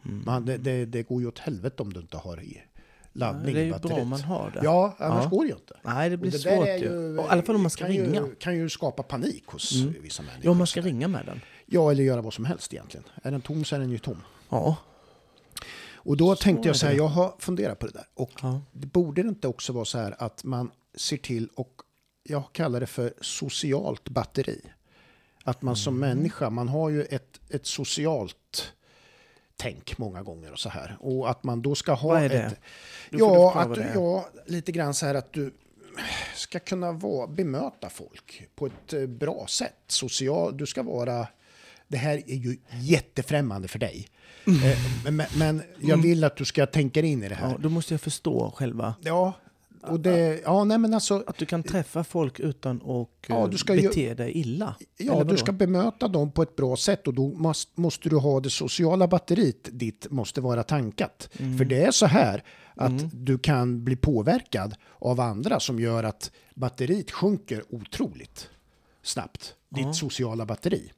Mm. 0.05 0.23
Man, 0.25 0.45
det, 0.45 0.57
det, 0.57 0.85
det 0.85 1.03
går 1.03 1.21
ju 1.21 1.27
åt 1.27 1.39
helvete 1.39 1.83
om 1.83 1.93
du 1.93 1.99
inte 1.99 2.17
har 2.17 2.37
laddning 3.13 3.55
det 3.55 3.61
är 3.61 3.65
ju 3.65 3.71
batteriet. 3.71 3.95
bra 3.95 4.03
om 4.03 4.09
man 4.09 4.21
har 4.21 4.51
det. 4.51 4.59
Ja, 4.63 4.95
annars 4.99 5.23
Ja. 5.23 5.29
går 5.29 5.41
det 5.43 5.47
ju 5.49 5.55
inte. 5.55 5.77
Nej, 5.83 6.09
det 6.09 6.17
blir 6.17 6.31
det 6.31 6.37
svårt 6.39 6.67
ju. 6.67 7.17
Och 7.19 7.25
I 7.25 7.29
alla 7.29 7.41
fall 7.41 7.55
om 7.55 7.61
man 7.61 7.71
ska 7.71 7.83
kan 7.85 7.93
ringa. 7.93 8.21
Ju, 8.21 8.35
kan 8.35 8.55
ju 8.55 8.69
skapa 8.69 9.03
panik 9.03 9.43
hos 9.47 9.71
Mm. 9.81 9.95
vissa 10.01 10.23
människor. 10.23 10.45
Ja, 10.45 10.51
om 10.51 10.57
man 10.57 10.67
ska 10.67 10.81
ringa 10.81 11.07
med 11.07 11.25
den. 11.25 11.41
Ja, 11.65 11.91
eller 11.91 12.03
göra 12.03 12.21
vad 12.21 12.33
som 12.33 12.45
helst 12.45 12.73
egentligen. 12.73 13.03
Är 13.23 13.31
den 13.31 13.41
tom 13.41 13.65
så 13.65 13.75
är 13.75 13.79
den 13.79 13.89
ju 13.89 13.97
tom. 13.99 14.21
Ja. 14.49 14.75
Och 16.05 16.17
då 16.17 16.35
Så 16.35 16.41
tänkte 16.43 16.69
jag 16.69 16.75
så 16.75 16.85
här, 16.85 16.93
det. 16.93 16.97
jag 16.97 17.07
har 17.07 17.35
funderat 17.39 17.79
på 17.79 17.85
det 17.85 17.93
där. 17.93 18.05
Och 18.13 18.31
ja. 18.41 18.61
det 18.71 18.87
borde 18.87 19.23
det 19.23 19.29
inte 19.29 19.47
också 19.47 19.73
vara 19.73 19.85
så 19.85 19.97
här 19.97 20.15
att 20.17 20.43
man 20.43 20.71
ser 20.95 21.17
till 21.17 21.49
och 21.55 21.73
jag 22.23 22.43
kallar 22.51 22.79
det 22.79 22.85
för 22.87 23.13
socialt 23.21 24.09
batteri. 24.09 24.61
Att 25.43 25.61
man 25.61 25.75
som 25.75 26.03
Mm. 26.03 26.17
människa, 26.17 26.49
man 26.49 26.67
har 26.69 26.89
ju 26.89 27.03
ett, 27.03 27.39
ett 27.49 27.65
socialt 27.65 28.73
tänk 29.57 29.97
många 29.97 30.23
gånger 30.23 30.51
och 30.51 30.59
så 30.59 30.69
här. 30.69 30.97
Och 30.99 31.29
att 31.29 31.43
man 31.43 31.61
då 31.61 31.75
ska 31.75 31.93
ha 31.93 32.09
Vad 32.09 32.23
är 32.23 32.29
det? 32.29 32.37
ett... 32.43 32.59
Du 33.09 33.17
Ja, 33.17 33.53
att, 33.55 33.77
är. 33.77 33.91
ja, 33.93 34.29
lite 34.45 34.71
grann 34.71 34.93
så 34.93 35.05
här 35.05 35.15
att 35.15 35.33
du 35.33 35.53
ska 36.35 36.59
kunna 36.59 36.91
vara, 36.91 37.27
bemöta 37.27 37.89
folk 37.89 38.47
på 38.55 38.65
ett 38.65 38.93
eh, 38.93 39.05
bra 39.05 39.45
sätt. 39.49 39.75
Social, 39.87 40.57
du 40.57 40.65
ska 40.65 40.83
vara... 40.83 41.27
Det 41.87 41.97
här 41.97 42.17
är 42.27 42.35
ju 42.35 42.57
jättefrämmande 42.81 43.67
för 43.67 43.79
dig. 43.79 44.07
Eh, 44.47 45.11
Men, 45.11 45.27
men 45.37 45.63
jag 45.81 45.97
vill 45.97 46.23
att 46.23 46.37
du 46.37 46.45
ska 46.45 46.65
tänka 46.65 46.99
in 47.01 47.23
i 47.23 47.29
det 47.29 47.35
här. 47.35 47.45
Mm. 47.45 47.55
ja, 47.57 47.63
då 47.63 47.69
måste 47.69 47.93
jag 47.93 48.01
förstå 48.01 48.53
själva. 48.55 48.95
Ja, 49.01 49.33
och 49.87 49.99
det... 49.99 50.41
Ja, 50.45 50.63
nej 50.63 50.77
men 50.77 50.93
alltså... 50.93 51.23
Att 51.27 51.37
du 51.37 51.45
kan 51.45 51.63
träffa 51.63 52.03
folk 52.03 52.39
utan 52.39 52.81
att 52.81 53.09
Ja, 53.27 53.47
du 53.47 53.57
ska 53.57 53.75
ju- 53.75 53.87
bete 53.87 54.13
dig 54.13 54.31
illa. 54.31 54.75
Ja, 54.97 55.23
du 55.23 55.37
ska 55.37 55.51
bemöta 55.51 56.07
dem 56.07 56.31
på 56.31 56.41
ett 56.43 56.55
bra 56.55 56.75
sätt 56.75 57.07
och 57.07 57.13
då 57.13 57.27
måste, 57.29 57.81
måste 57.81 58.09
du 58.09 58.15
ha 58.17 58.39
det 58.39 58.49
sociala 58.49 59.07
batteriet 59.07 59.69
ditt 59.71 60.07
måste 60.11 60.41
vara 60.41 60.63
tankat. 60.63 61.29
Mm. 61.39 61.57
För 61.57 61.65
det 61.65 61.83
är 61.83 61.91
så 61.91 62.05
här 62.05 62.43
att 62.75 63.25
du 63.25 63.37
kan 63.37 63.83
bli 63.83 63.95
påverkad 63.95 64.75
av 64.99 65.19
andra 65.19 65.59
som 65.59 65.79
gör 65.79 66.03
att 66.03 66.31
batteriet 66.55 67.11
sjunker 67.11 67.63
otroligt 67.69 68.49
snabbt. 69.03 69.55
Ditt 69.69 69.85
Ja. 69.85 69.93
sociala 69.93 70.45
batteri. 70.45 70.91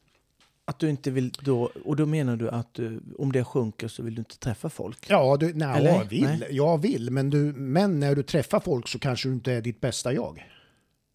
Att 0.67 0.79
du 0.79 0.89
inte 0.89 1.11
vill 1.11 1.29
då, 1.29 1.71
och 1.85 1.95
då 1.95 2.05
menar 2.05 2.35
du 2.35 2.49
att 2.49 2.73
du, 2.73 3.01
om 3.17 3.31
det 3.31 3.43
sjunker 3.43 3.87
så 3.87 4.03
vill 4.03 4.15
du 4.15 4.19
inte 4.19 4.37
träffa 4.37 4.69
folk? 4.69 5.09
Ja, 5.09 5.37
du, 5.37 5.53
nej, 5.53 5.77
Eller? 5.77 5.89
jag 5.91 6.05
vill. 6.05 6.23
Nej. 6.23 6.47
Jag 6.51 6.77
vill, 6.81 7.11
men, 7.11 7.29
du, 7.29 7.37
men 7.53 7.99
när 7.99 8.15
du 8.15 8.23
träffar 8.23 8.59
folk 8.59 8.87
så 8.87 8.99
kanske 8.99 9.29
du 9.29 9.33
inte 9.33 9.51
är 9.53 9.61
ditt 9.61 9.81
bästa 9.81 10.13
jag. 10.13 10.45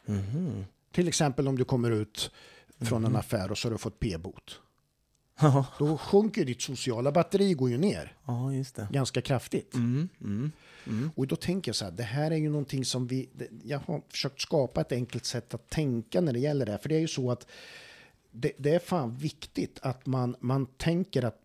Mhm. 0.07 0.65
Till 0.93 1.09
exempel 1.09 1.49
om 1.49 1.59
du 1.59 1.65
kommer 1.65 1.91
ut 1.91 2.31
från 2.81 3.03
Mhm. 3.03 3.11
en 3.11 3.17
affär 3.19 3.51
och 3.51 3.59
så 3.59 3.69
har 3.69 3.73
du 3.73 3.79
fått 3.79 3.99
p-bot. 4.01 4.61
Då 5.79 5.97
sjunker 5.99 6.45
ditt 6.45 6.63
sociala 6.63 7.13
batteri 7.13 7.53
går 7.55 7.71
ju 7.71 7.79
ner 7.79 8.13
ja, 8.27 8.53
just 8.53 8.77
det. 8.77 8.89
ganska 8.93 9.21
kraftigt. 9.23 9.75
Mm, 9.75 10.09
mm, 10.21 10.53
mm. 10.87 11.11
Och 11.17 11.27
då 11.27 11.37
tänker 11.37 11.69
jag 11.69 11.77
så 11.77 11.85
här, 11.85 11.93
det 11.93 12.03
här 12.03 12.31
är 12.31 12.37
ju 12.37 12.49
någonting 12.49 12.85
som 12.85 13.07
vi, 13.07 13.29
jag 13.65 13.79
har 13.79 14.01
försökt 14.09 14.41
skapa 14.41 14.81
ett 14.81 14.93
enkelt 14.93 15.25
sätt 15.25 15.55
att 15.55 15.71
tänka 15.71 16.21
när 16.21 16.33
det 16.33 16.39
gäller 16.39 16.67
det 16.67 16.73
här. 16.73 16.79
För 16.79 16.89
det 16.89 16.95
är 16.97 17.01
ju 17.01 17.09
så 17.09 17.31
att 17.31 17.47
det, 18.31 18.53
det 18.59 18.75
är 18.75 18.79
fan 18.79 19.17
viktigt 19.17 19.79
att 19.83 20.07
man, 20.07 20.37
man 20.41 20.67
tänker 20.67 21.25
att 21.25 21.41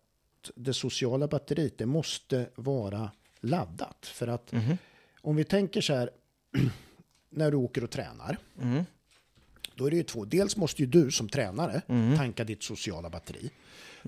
det 0.54 0.72
sociala 0.74 1.28
batteriet, 1.28 1.78
det 1.78 1.86
måste 1.86 2.48
vara 2.54 3.10
laddat. 3.40 4.06
För 4.06 4.28
att 4.28 4.52
Mhm. 4.52 4.78
om 5.20 5.36
vi 5.36 5.44
tänker 5.44 5.80
så 5.80 5.94
här, 5.94 6.10
när 7.30 7.50
du 7.50 7.56
åker 7.56 7.84
och 7.84 7.90
tränar, 7.90 8.36
Mm. 8.62 8.84
då 9.74 9.86
är 9.86 9.90
det 9.90 9.96
ju 9.96 10.02
två. 10.02 10.24
Dels 10.24 10.56
måste 10.56 10.82
ju 10.82 10.86
du 10.88 11.10
som 11.10 11.28
tränare 11.28 11.82
Mm. 11.88 12.16
tanka 12.16 12.44
ditt 12.44 12.62
sociala 12.62 13.10
batteri. 13.10 13.50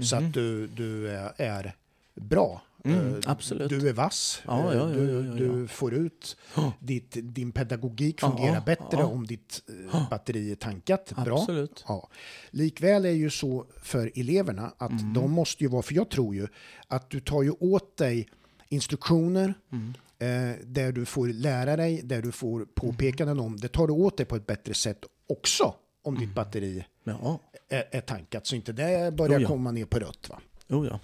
Så 0.01 0.16
att 0.16 0.33
du, 0.33 0.66
du 0.66 1.09
är- 1.11 1.33
är 1.37 1.72
bra. 2.14 2.62
Mm, 2.93 3.14
Eh, 3.14 3.20
absolut. 3.26 3.68
Du 3.70 3.89
är 3.89 3.93
vass. 3.93 4.43
Ja, 4.47 4.74
ja, 4.74 4.80
ja, 4.80 4.86
du, 4.86 5.22
du 5.36 5.68
får 5.68 5.95
ut 5.95 6.36
Ja. 6.57 6.72
ditt, 6.80 7.16
din 7.22 7.53
pedagogik 7.53 8.20
fungerar 8.20 8.61
bättre 8.61 9.05
om 9.05 9.26
ditt 9.26 9.62
eh, 9.93 10.09
batteri 10.11 10.51
är 10.53 10.57
tankat 10.57 11.12
bra. 11.24 11.39
Absolut. 11.39 11.84
Ja. 11.89 12.09
Likväl 12.51 13.05
är 13.05 13.11
ju 13.11 13.30
så 13.30 13.66
för 13.82 14.12
eleverna 14.14 14.72
att 14.78 14.91
Mm. 14.91 15.12
de 15.12 15.30
måste 15.32 15.64
ju 15.64 15.70
vara, 15.70 15.82
för 15.82 15.95
jag 15.95 16.09
tror 16.11 16.34
ju 16.34 16.47
att 16.89 17.11
du 17.11 17.20
tar 17.20 17.43
ju 17.43 17.51
åt 17.51 17.97
dig 17.97 18.28
instruktioner 18.68 19.55
Mm. 19.72 19.95
eh, 20.18 20.57
där 20.66 20.93
du 20.93 21.05
får 21.05 21.28
lära 21.28 21.76
dig, 21.76 22.01
där 22.05 22.22
du 22.22 22.32
får 22.32 22.64
påpekanden 22.74 23.41
om, 23.41 23.57
det 23.57 23.68
tar 23.68 23.86
du 23.86 23.93
åt 23.93 24.16
dig 24.16 24.26
på 24.26 24.36
ett 24.36 24.47
bättre 24.47 24.74
sätt 24.74 25.05
också 25.28 25.74
om 26.03 26.14
Mm. 26.14 26.26
ditt 26.26 26.34
batteri 26.36 26.84
Ja, 27.05 27.41
är, 27.68 27.84
är 27.91 28.01
tankat 28.01 28.47
så 28.47 28.57
inte 28.57 28.72
det 28.72 29.14
börjar 29.14 29.41
Jo, 29.41 29.49
komma 29.49 29.70
ner 29.72 29.84
på 29.84 29.99
rött. 29.99 30.28
Va? 30.28 30.41
oh, 30.68 30.86
ja. 30.86 31.01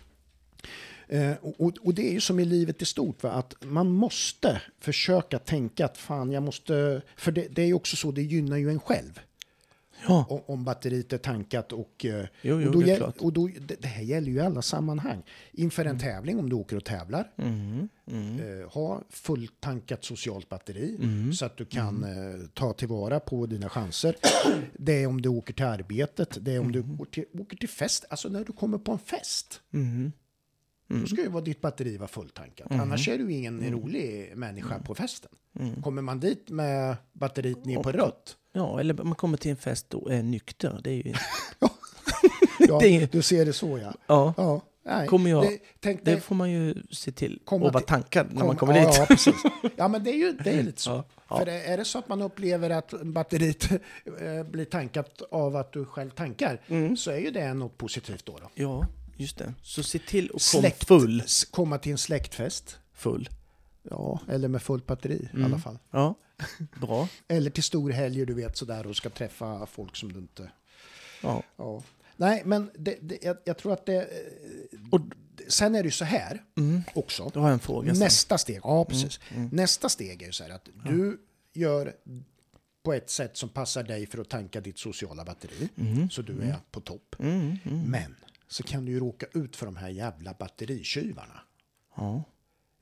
Eh, 1.09 1.33
och, 1.43 1.75
och- 1.83 1.95
det 1.95 2.09
är 2.09 2.13
ju 2.13 2.21
som 2.21 2.41
i 2.41 2.45
livet 2.45 2.83
i 2.83 2.85
stort, 2.85 3.23
va? 3.23 3.31
att 3.31 3.55
man 3.65 3.91
måste 3.91 4.63
försöka 4.81 5.39
tänka 5.39 5.85
att 5.85 5.99
fan, 5.99 6.33
jag 6.33 6.43
måste... 6.43 7.03
För 7.17 7.33
det, 7.33 7.49
det 7.51 7.63
är 7.63 7.67
ju 7.67 7.75
också 7.75 7.97
så, 7.97 8.11
det 8.13 8.23
gynnar 8.23 8.57
ju 8.57 8.71
en 8.71 8.81
själv 8.81 9.21
Ja, 10.09 10.27
om, 10.29 10.41
om 10.47 10.65
batteriet 10.65 11.13
är 11.13 11.19
tankat. 11.19 11.73
Och, 11.73 12.05
eh, 12.05 12.27
jo, 12.43 12.61
jo, 12.61 12.67
och, 12.67 12.73
då, 12.73 12.81
det 12.81 12.87
gäll- 12.87 13.13
och 13.19 13.33
då, 13.33 13.47
det, 13.61 13.83
det 13.83 13.89
här 13.89 14.03
gäller 14.03 14.29
ju 14.29 14.35
i 14.37 14.41
alla 14.41 14.63
sammanhang. 14.63 15.23
Inför 15.53 15.85
en 15.85 15.99
tävling, 15.99 16.39
om 16.39 16.49
du 16.51 16.57
åker 16.57 16.77
och 16.77 16.85
tävlar, 16.85 17.31
Mm. 17.37 17.89
Mm. 18.11 18.61
eh, 18.63 18.69
ha 18.69 19.03
fulltankat 19.11 20.05
socialt 20.05 20.49
batteri 20.49 20.97
Mm. 21.03 21.33
så 21.33 21.45
att 21.47 21.57
du 21.57 21.65
kan 21.65 22.05
eh, 22.05 22.47
ta 22.55 22.73
tillvara 22.73 23.21
på 23.21 23.47
dina 23.47 23.69
chanser. 23.69 24.17
Det 24.79 24.93
är 25.03 25.07
om 25.07 25.23
du 25.23 25.29
åker 25.29 25.55
till 25.55 25.65
arbetet, 25.65 26.39
det 26.41 26.53
är 26.53 26.59
om 26.61 26.73
du 26.73 26.81
åker 26.81 27.05
till, 27.13 27.41
åker 27.41 27.57
till 27.57 27.69
fest, 27.69 28.05
alltså 28.11 28.29
när 28.29 28.45
du 28.45 28.53
kommer 28.53 28.79
på 28.79 28.93
en 28.93 28.99
fest. 28.99 29.61
Mm. 30.91 31.03
Då 31.03 31.09
ska 31.09 31.23
ju 31.23 31.29
vara 31.29 31.45
ditt 31.45 31.61
batteri 31.61 31.97
vara 31.97 32.09
fulltankat. 32.09 32.67
Annars 32.71 33.09
är 33.09 33.19
du 33.19 33.33
ingen 33.33 33.71
rolig 33.73 34.33
människa 34.37 34.79
på 34.79 34.95
festen. 34.95 35.31
Mm. 35.61 35.83
Kommer 35.83 36.03
man 36.03 36.21
dit 36.21 36.51
med 36.51 36.97
batteriet 37.13 37.65
ner 37.65 37.83
på 37.83 37.93
rött, 37.93 38.37
Ja, 38.53 38.81
eller 38.81 38.95
man 38.95 39.15
kommer 39.15 39.37
till 39.37 39.51
en 39.51 39.57
fest 39.57 39.95
och 39.95 40.13
är 40.13 40.23
nykter. 40.23 40.81
Det 40.85 40.91
är 40.91 40.95
ju... 41.07 41.15
ja, 42.59 42.83
är- 42.85 43.07
du 43.13 43.23
ser 43.23 43.47
det 43.47 43.53
så 43.53 43.79
ja. 43.79 43.95
Ja, 44.07 44.35
Ja, 44.37 44.61
Nej, 44.87 45.09
Kommer 45.09 45.31
jag- 45.31 45.43
det, 45.45 45.59
tänk 45.81 46.05
Det 46.05 46.21
får 46.21 46.35
man 46.35 46.51
ju 46.51 46.75
se 46.91 47.13
till 47.13 47.41
och 47.47 47.61
vara 47.61 47.81
tankad 47.81 48.27
när 48.33 48.39
man 48.45 48.47
kom- 48.49 48.57
kommer 48.57 48.75
ja, 48.81 48.87
dit. 48.89 48.97
Ja, 48.99 49.07
precis. 49.07 49.35
Ja, 49.77 49.89
men 49.89 50.05
det 50.05 50.11
är 50.11 50.17
ju 50.17 50.33
det 50.33 50.51
är 50.51 50.63
lite 50.63 50.81
så. 50.83 50.91
Ja, 50.91 51.05
ja. 51.29 51.39
För 51.39 51.47
är 51.49 51.77
det 51.77 51.85
så 51.85 51.99
att 51.99 52.09
man 52.09 52.23
upplever 52.23 52.71
att 52.71 52.95
batteriet 53.03 53.71
eh, 53.73 54.43
blir 54.51 54.65
tankat 54.65 55.23
av 55.31 55.57
att 55.57 55.73
du 55.73 55.85
själv 55.85 56.11
tankar 56.11 56.61
Mm. 56.69 56.97
så 56.97 57.11
är 57.11 57.19
ju 57.19 57.31
det 57.31 57.55
något 57.55 57.79
positivt 57.79 58.27
då. 58.27 58.39
då. 58.43 58.51
Ja, 58.55 58.87
just 59.17 59.37
det. 59.39 59.55
Så 59.63 59.83
se 59.83 59.99
till 59.99 60.31
att 60.35 60.53
komma 60.53 60.71
full. 60.71 61.23
komma 61.51 61.79
till 61.79 61.93
en 61.93 61.99
släktfest. 61.99 62.79
Full. 62.95 63.29
Ja, 63.91 64.21
eller 64.29 64.49
med 64.49 64.63
fullt 64.63 64.87
batteri 64.87 65.29
i 65.33 65.37
Mm. 65.37 65.45
alla 65.45 65.59
fall. 65.59 65.79
Ja, 65.91 66.15
bra. 66.81 67.09
Eller 67.29 67.51
till 67.51 67.63
storhelger, 67.63 68.27
du 68.27 68.35
vet 68.35 68.57
sådär, 68.57 68.87
och 68.87 68.97
ska 68.97 69.11
träffa 69.11 69.67
folk 69.67 69.97
som 69.97 70.13
du 70.13 70.19
inte... 70.19 70.51
Ja. 71.23 71.43
Ja. 71.57 71.83
Nej, 72.17 72.43
men 72.45 72.71
det, 72.79 72.99
det, 73.01 73.19
jag, 73.23 73.37
jag 73.45 73.59
tror 73.59 73.73
att 73.73 73.87
det... 73.87 73.97
eh, 73.97 74.79
Och 74.91 75.01
Sen 75.49 75.75
är 75.75 75.83
det 75.83 75.87
ju 75.87 75.91
så 75.91 76.05
här 76.05 76.43
mm, 76.57 76.83
också. 76.95 77.31
då 77.35 77.41
har 77.41 77.47
jag 77.49 77.53
en 77.55 77.59
fråga 77.61 77.95
sen. 77.95 77.99
Nästa 78.01 78.39
steg, 78.39 78.61
ja 78.65 78.85
precis. 78.85 79.21
mm. 79.35 79.49
Nästa 79.53 79.89
steg 79.89 80.23
är 80.23 80.27
ju 80.27 80.33
så 80.33 80.45
här 80.45 80.51
att 80.51 80.69
du 80.85 81.21
gör 81.53 81.93
på 82.83 82.93
ett 82.93 83.11
sätt 83.11 83.37
som 83.37 83.49
passar 83.49 83.83
dig 83.83 84.07
för 84.07 84.19
att 84.19 84.29
tanka 84.29 84.61
ditt 84.61 84.79
sociala 84.79 85.25
batteri. 85.25 85.69
Mm, 85.77 86.11
Så 86.11 86.23
du 86.23 86.41
är 86.43 86.57
på 86.71 86.81
topp. 86.81 87.17
mm, 87.19 87.59
mm. 87.65 87.81
Men 87.91 88.15
så 88.55 88.63
kan 88.63 88.85
du 88.85 88.93
ju 88.93 89.01
råka 89.01 89.27
ut 89.33 89.57
för 89.57 89.67
de 89.67 89.77
här 89.77 89.89
jävla 89.89 90.35
batteritjuvarna. 90.35 91.41
Ja. 91.97 92.25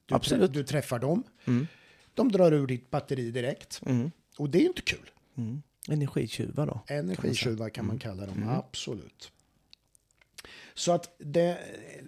Du, 0.07 0.15
Absolut. 0.15 0.53
Trä, 0.53 0.61
du 0.61 0.67
träffar 0.67 0.99
dem, 0.99 1.23
Mm, 1.45 1.67
de 2.15 2.33
drar 2.33 2.53
ur 2.53 2.67
ditt 2.67 2.91
batteri 2.91 3.31
direkt. 3.31 3.81
mm, 3.87 4.11
Och 4.39 4.51
det 4.51 4.59
är 4.59 4.63
ju 4.63 4.67
inte 4.69 4.83
kul. 4.83 5.11
mm. 5.37 5.63
Energitjuvar 5.89 6.67
då? 6.67 6.81
Energitjuvar 6.87 7.69
kan 7.71 7.87
man 7.87 7.99
kalla 7.99 8.27
dem, 8.27 8.37
Mm. 8.37 8.49
absolut. 8.49 9.33
Så 10.75 10.93
att 10.93 11.15
det, 11.19 11.59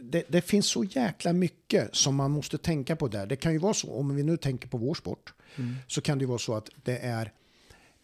det, 0.03 0.25
det 0.29 0.43
finns 0.43 0.67
så 0.67 0.85
jäkla 0.85 1.33
mycket 1.33 1.95
som 1.97 2.15
man 2.15 2.31
måste 2.31 2.59
tänka 2.59 2.97
på 2.97 3.09
där. 3.09 3.27
Det 3.27 3.37
kan 3.37 3.53
ju 3.53 3.59
vara 3.59 3.75
så, 3.75 3.93
om 3.95 4.17
vi 4.17 4.23
nu 4.23 4.37
tänker 4.37 4.69
på 4.69 4.79
vår 4.79 4.95
sport, 4.95 5.35
Mm. 5.57 5.75
så 5.89 6.01
kan 6.01 6.19
det 6.19 6.23
ju 6.23 6.27
vara 6.29 6.39
så 6.39 6.55
att 6.55 6.71
det 6.83 6.99
är 6.99 7.33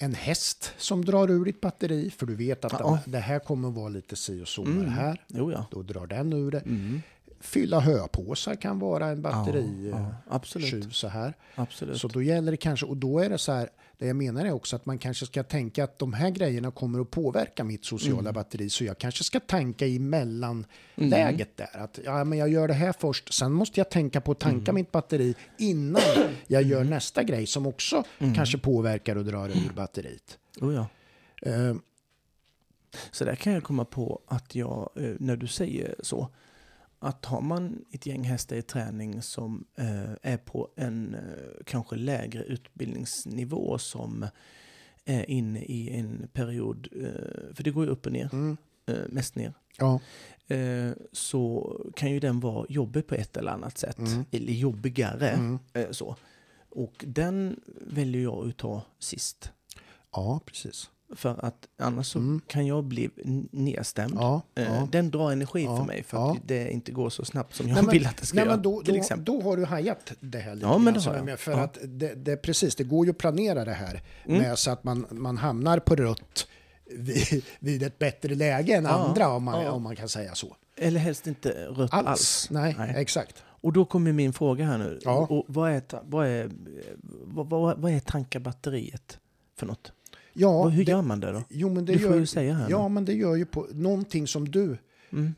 en 0.02 0.14
häst 0.14 0.72
som 0.78 1.04
drar 1.04 1.30
ur 1.30 1.44
ditt 1.44 1.60
batteri, 1.60 2.10
för 2.10 2.26
du 2.26 2.34
vet 2.34 2.64
att 2.64 2.72
Ja. 2.72 2.98
det 3.06 3.18
här 3.18 3.38
kommer 3.38 3.68
att 3.68 3.74
vara 3.74 3.88
lite 3.88 4.16
si 4.16 4.42
och 4.42 4.48
så 4.48 4.62
med 4.64 4.72
Mm. 4.72 4.84
det 4.84 4.90
här. 4.90 5.24
Jo, 5.28 5.52
ja. 5.52 5.66
Då 5.70 5.82
drar 5.82 6.06
den 6.06 6.32
ur 6.32 6.50
det. 6.50 6.60
Mm. 6.60 7.02
Fylla 7.40 7.80
höpåsar 7.80 8.54
kan 8.54 8.78
vara 8.78 9.06
en 9.06 9.22
batteri 9.22 9.90
Ja, 9.92 9.98
ja, 10.00 10.14
absolut. 10.28 10.68
tjuv 10.68 10.90
så 10.90 11.08
här. 11.08 11.34
Absolut. 11.54 12.00
Så 12.00 12.08
då 12.08 12.22
gäller 12.22 12.50
det 12.50 12.56
kanske, 12.56 12.86
och 12.86 12.96
då 12.96 13.18
är 13.18 13.30
det 13.30 13.38
så 13.38 13.52
här, 13.52 13.68
det 14.00 14.06
jag 14.06 14.16
menar 14.16 14.44
är 14.44 14.52
också 14.52 14.76
att 14.76 14.86
man 14.86 14.98
kanske 14.98 15.26
ska 15.26 15.42
tänka 15.42 15.84
att 15.84 15.98
de 15.98 16.12
här 16.12 16.30
grejerna 16.30 16.70
kommer 16.70 17.00
att 17.00 17.10
påverka 17.10 17.64
mitt 17.64 17.84
sociala 17.84 18.20
Mm. 18.20 18.32
batteri, 18.34 18.70
så 18.70 18.84
jag 18.84 18.98
kanske 18.98 19.24
ska 19.24 19.40
tanka 19.40 19.86
i 19.86 19.98
mellanläget 19.98 21.56
där. 21.56 21.76
Att 21.76 21.98
ja, 22.04 22.24
men 22.24 22.38
jag 22.38 22.48
gör 22.48 22.68
det 22.68 22.74
här 22.74 22.92
först, 22.92 23.34
sen 23.34 23.52
måste 23.52 23.80
jag 23.80 23.90
tänka 23.90 24.20
på 24.20 24.32
att 24.32 24.38
tanka 24.40 24.70
Mm. 24.70 24.74
mitt 24.74 24.92
batteri 24.92 25.34
innan 25.58 26.02
jag 26.46 26.62
gör 26.62 26.84
nästa 26.84 27.22
grej 27.22 27.46
som 27.46 27.66
också 27.66 28.04
Mm. 28.18 28.34
kanske 28.34 28.58
påverkar 28.58 29.16
och 29.16 29.24
drar 29.24 29.48
ur 29.48 29.72
batteriet. 29.76 30.38
Oh, 30.60 30.74
ja. 30.74 30.86
Eh, 31.50 31.74
Så 33.10 33.24
där 33.24 33.34
kan 33.34 33.52
jag 33.52 33.62
komma 33.64 33.84
på 33.84 34.20
att 34.26 34.54
jag, 34.54 34.90
eh, 34.96 35.02
när 35.18 35.36
du 35.36 35.46
säger 35.46 35.94
så, 36.00 36.28
att 37.02 37.24
har 37.24 37.40
man 37.40 37.84
ett 37.92 38.06
gäng 38.06 38.24
hästar 38.24 38.56
i 38.56 38.62
träning 38.62 39.22
som 39.22 39.64
eh, 39.76 40.10
är 40.22 40.36
på 40.36 40.68
en 40.76 41.14
eh, 41.14 41.20
kanske 41.66 41.96
lägre 41.96 42.42
utbildningsnivå 42.44 43.78
som 43.78 44.26
är 45.04 45.30
inne 45.30 45.60
i 45.62 45.90
en 45.96 46.28
period, 46.32 46.88
eh, 46.92 47.54
för 47.54 47.62
det 47.62 47.70
går 47.70 47.84
ju 47.84 47.90
upp 47.90 48.06
och 48.06 48.12
ner, 48.12 48.28
mm, 48.32 48.56
eh, 48.86 48.94
mest 49.08 49.34
ner, 49.36 49.52
ja, 49.78 50.00
eh, 50.54 50.90
så 51.12 51.76
kan 51.96 52.10
ju 52.10 52.20
den 52.20 52.40
vara 52.40 52.66
jobbig 52.68 53.06
på 53.06 53.14
ett 53.14 53.36
eller 53.36 53.50
annat 53.52 53.78
sätt, 53.78 53.98
Mm. 53.98 54.24
eller 54.30 54.52
jobbigare. 54.52 55.28
mm, 55.30 55.58
Eh, 55.72 55.90
så. 55.90 56.16
Och 56.68 57.04
den 57.08 57.60
väljer 57.80 58.22
jag 58.22 58.48
att 58.48 58.56
ta 58.56 58.82
sist. 58.98 59.52
ja, 60.12 60.40
precis. 60.46 60.90
För 61.16 61.44
att 61.44 61.68
annars 61.78 62.06
så 62.06 62.18
Mm. 62.18 62.40
kan 62.46 62.66
jag 62.66 62.84
bli 62.84 63.10
nedstämd. 63.52 64.14
Ja, 64.18 64.42
Eh, 64.54 64.64
ja. 64.64 64.88
Den 64.92 65.10
drar 65.10 65.30
energi 65.32 65.64
Ja, 65.64 65.76
för 65.76 65.84
mig 65.84 66.02
för 66.02 66.30
att 66.32 66.38
det 66.44 66.70
inte 66.70 66.92
går 66.92 67.10
så 67.10 67.24
snabbt 67.24 67.54
som 67.54 67.68
jag 67.68 67.74
Nej, 67.74 67.82
men- 67.84 67.92
vill 67.92 68.06
att 68.06 68.16
det 68.16 68.26
ska 68.26 68.36
Nej, 68.36 68.44
göra. 68.44 68.54
men 68.56 68.62
då, 68.62 68.82
då, 68.82 69.16
då 69.16 69.42
har 69.42 69.56
du 69.56 69.64
hajat 69.64 70.12
det 70.20 70.38
här 70.38 70.54
lite 70.54 70.66
Ja, 70.66 70.78
men 70.78 70.94
det 70.94 71.00
har 71.04 71.14
jag. 71.16 71.24
med, 71.24 71.40
För 71.40 71.52
att 71.52 71.78
det, 71.84 72.14
det, 72.14 72.36
precis, 72.36 72.74
det 72.74 72.84
går 72.84 73.04
ju 73.06 73.10
att 73.10 73.18
planera 73.18 73.64
det 73.64 73.72
här 73.72 74.02
Mm. 74.24 74.42
med 74.42 74.58
så 74.58 74.70
att 74.70 74.84
man, 74.84 75.06
man 75.10 75.36
hamnar 75.38 75.78
på 75.78 75.94
rött 75.96 76.46
vid, 76.96 77.44
vid 77.58 77.82
ett 77.82 77.98
bättre 77.98 78.34
läge 78.34 78.74
än 78.76 78.86
andra 78.86 79.28
om 79.28 79.42
man, 79.44 79.66
om 79.66 79.82
man 79.82 79.96
kan 79.96 80.08
säga 80.08 80.34
så. 80.34 80.56
Eller 80.76 81.00
helst 81.00 81.26
inte 81.26 81.50
rött 81.50 81.92
alls. 81.94 82.06
Alls. 82.08 82.48
Nej, 82.50 82.74
Nej. 82.78 82.94
exakt. 82.96 83.42
Och 83.62 83.72
då 83.72 83.84
kommer 83.84 84.12
min 84.12 84.32
fråga 84.32 84.64
här 84.64 84.78
nu. 84.78 84.98
Ja. 85.04 85.26
Och 85.30 85.44
vad, 85.48 85.70
är, 85.70 85.82
vad, 86.04 86.26
är, 86.26 86.50
vad, 87.24 87.46
vad, 87.50 87.78
vad 87.78 87.92
är 87.92 88.00
tankabatteriet 88.00 89.18
för 89.56 89.66
något? 89.66 89.92
Ja, 90.32 90.48
Och 90.48 90.72
hur 90.72 90.84
det, 90.84 90.90
gör 90.92 91.02
man 91.02 91.20
det 91.20 91.32
då? 91.32 91.42
jo, 91.48 91.74
men 91.74 91.84
det 91.84 91.92
Du 91.92 91.98
får 91.98 92.10
gör, 92.10 92.18
ju 92.18 92.26
säga 92.26 92.54
här 92.54 92.66
Ja, 92.70 92.88
nu. 92.88 92.94
men 92.94 93.04
det 93.04 93.12
gör 93.14 93.34
ju 93.36 93.46
på 93.46 93.66
någonting 93.72 94.26
som 94.26 94.50
du 94.50 94.78
Mm. 95.12 95.34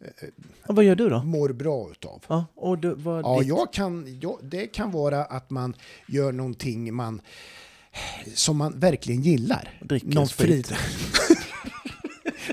Och 0.67 0.77
vad 0.77 0.85
gör 0.85 0.95
du 0.97 1.09
då? 1.09 1.23
mår 1.23 1.49
bra 1.53 1.89
utav. 1.91 2.25
Ja, 2.29 2.45
och 2.55 2.79
du, 2.79 2.95
vad 2.95 3.25
Ja, 3.25 3.39
ditt- 3.39 3.49
jag 3.49 3.73
kan, 3.73 4.19
ja, 4.23 4.39
det 4.43 4.67
kan 4.67 4.91
vara 4.91 5.25
att 5.25 5.51
man 5.51 5.75
gör 6.09 6.33
någonting 6.33 6.95
man, 6.95 7.21
som 8.35 8.57
man 8.57 8.79
verkligen 8.79 9.21
gillar. 9.23 9.79
dricker 9.81 10.09
Någon 10.09 10.29
sprit. 10.29 10.67
frit. 10.67 10.79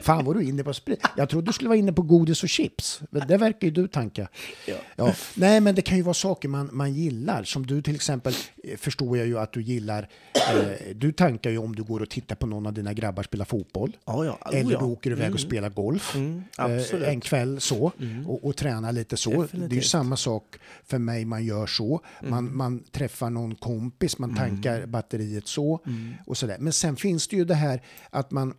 Fan 0.01 0.25
vad 0.25 0.35
du 0.35 0.39
är 0.39 0.45
inne 0.49 0.63
på 0.63 0.73
sprit. 0.73 1.01
Jag 1.17 1.29
trodde 1.29 1.45
du 1.49 1.53
skulle 1.53 1.67
vara 1.69 1.77
inne 1.79 1.93
på 1.93 2.01
godis 2.01 2.43
och 2.43 2.49
chips. 2.49 3.01
Men 3.09 3.27
det 3.27 3.37
verkar 3.37 3.67
ju 3.67 3.71
du 3.73 3.87
tanka. 3.87 4.27
Ja. 4.67 4.75
Ja. 4.95 5.13
Nej, 5.35 5.59
men 5.61 5.75
det 5.75 5.81
kan 5.81 5.97
ju 5.97 6.03
vara 6.03 6.13
saker 6.13 6.49
man, 6.49 6.69
man 6.73 6.93
gillar. 6.93 7.43
Som 7.43 7.65
du 7.65 7.81
till 7.81 7.95
exempel, 7.95 8.33
eh, 8.63 8.77
förstår 8.77 9.17
jag 9.17 9.27
ju 9.27 9.39
att 9.39 9.53
du 9.53 9.61
gillar. 9.61 10.09
Eh, 10.35 10.95
du 10.95 11.11
tankar 11.11 11.49
ju 11.49 11.57
om 11.57 11.75
du 11.75 11.83
går 11.83 11.99
och 12.01 12.09
tittar 12.09 12.35
på 12.35 12.47
någon 12.47 12.67
av 12.67 12.73
dina 12.73 12.93
grabbar 12.93 13.23
spela 13.23 13.45
fotboll. 13.45 13.97
Ja, 14.05 14.25
ja. 14.25 14.31
Oh, 14.45 14.57
eller 14.59 14.69
du 14.79 14.85
åker 14.85 15.11
iväg 15.11 15.21
och 15.33 15.39
Mm. 15.39 15.49
spelar 15.49 15.69
golf. 15.69 16.15
Mm, 16.15 16.43
eh. 16.59 16.65
Mm. 16.65 17.03
En 17.03 17.21
kväll 17.21 17.61
så. 17.61 17.91
Och, 18.27 18.45
och 18.45 18.55
tränar 18.55 18.91
lite 18.91 19.17
så. 19.17 19.29
Det 19.29 19.35
är 19.35 19.39
ju 19.39 19.43
Definitivt. 19.47 19.85
samma 19.85 20.17
sak 20.17 20.55
för 20.85 20.97
mig 20.97 21.25
man 21.25 21.45
gör 21.45 21.67
så. 21.67 22.01
Man, 22.21 22.39
Mm. 22.39 22.57
man 22.57 22.83
träffar 22.91 23.29
någon 23.29 23.55
kompis, 23.55 24.17
man 24.17 24.35
tankar 24.35 24.85
batteriet 24.85 25.47
så. 25.47 25.79
Mm. 25.85 26.13
Och 26.25 26.37
sådär. 26.37 26.57
Men 26.59 26.73
sen 26.73 26.95
finns 26.95 27.27
det 27.27 27.35
ju 27.35 27.45
det 27.45 27.55
här 27.55 27.81
att 28.09 28.31
man 28.31 28.53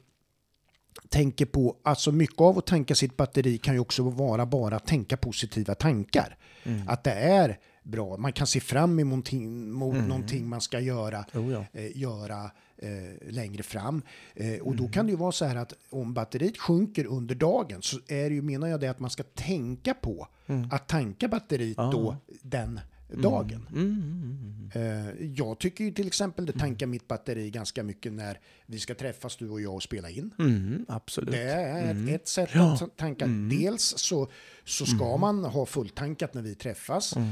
tänker 1.09 1.47
på, 1.47 1.77
alltså 1.83 2.13
mycket 2.13 2.41
av 2.41 2.59
att 2.59 2.67
tanka 2.67 2.95
sitt 2.95 3.17
batteri 3.17 3.59
kan 3.59 3.75
ju 3.75 3.81
också 3.81 4.03
vara 4.03 4.47
bara 4.47 4.77
att 4.77 4.87
tänka 4.87 5.17
positiva 5.17 5.75
tankar. 5.75 6.37
Mm. 6.65 6.89
Att 6.89 7.05
det 7.05 7.13
är 7.13 7.59
bra, 7.83 8.17
man 8.17 8.33
kan 8.33 8.47
se 8.47 8.61
fram 8.61 8.99
emot 8.99 9.33
mot 9.33 9.95
Mm. 9.95 10.09
någonting 10.09 10.49
man 10.49 10.61
ska 10.61 10.81
göra, 10.81 11.25
Oh, 11.35 11.53
ja. 11.53 11.65
eh, 11.73 11.97
göra 11.97 12.51
eh, 12.79 13.31
längre 13.33 13.63
fram. 13.63 14.03
Eh, 14.35 14.61
och 14.61 14.67
Mm. 14.73 14.77
då 14.77 14.89
kan 14.89 15.07
det 15.07 15.11
ju 15.11 15.17
vara 15.19 15.33
så 15.33 15.45
här 15.45 15.57
att 15.57 15.73
om 15.91 16.15
batteriet 16.15 16.59
sjunker 16.59 17.05
under 17.07 17.35
dagen 17.35 17.83
så 17.83 17.97
är 18.09 18.29
det 18.29 18.35
ju, 18.35 18.43
menar 18.43 18.69
jag 18.69 18.81
det, 18.81 18.89
att 18.89 19.01
man 19.01 19.11
ska 19.11 19.23
tänka 19.23 19.95
på 19.95 20.29
att 20.71 20.89
tanka 20.89 21.29
batteriet 21.29 21.79
Mm. 21.79 21.91
Ja. 21.91 21.97
då 21.99 22.17
den 22.43 22.81
dagen. 23.17 23.67
Mm, 23.73 23.85
mm, 23.85 24.03
mm, 24.03 24.71
mm. 24.75 25.07
Eh, 25.19 25.27
Jag 25.37 25.59
tycker 25.59 25.85
ju 25.85 25.91
till 25.93 26.07
exempel 26.07 26.47
det 26.47 26.53
tankar 26.53 26.87
mitt 26.87 27.09
batteri 27.09 27.51
ganska 27.51 27.83
mycket 27.83 28.13
när 28.13 28.41
vi 28.67 28.79
ska 28.79 28.95
träffas 28.95 29.37
du 29.37 29.49
och 29.49 29.61
jag 29.61 29.75
och 29.75 29.83
spela 29.83 30.11
in. 30.11 30.31
Mm, 30.39 30.85
absolut. 30.89 31.31
Det 31.33 31.43
är 31.53 32.15
ett 32.15 32.29
sätt 32.29 32.51
Ja. 32.55 32.75
att 32.83 32.97
tanka. 32.97 33.27
Dels 33.51 33.83
så, 33.99 34.29
så 34.65 34.87
ska 34.87 35.17
man 35.17 35.45
ha 35.45 35.67
fulltankat 35.67 36.35
när 36.35 36.43
vi 36.43 36.55
träffas. 36.55 37.17
Eh, 37.17 37.23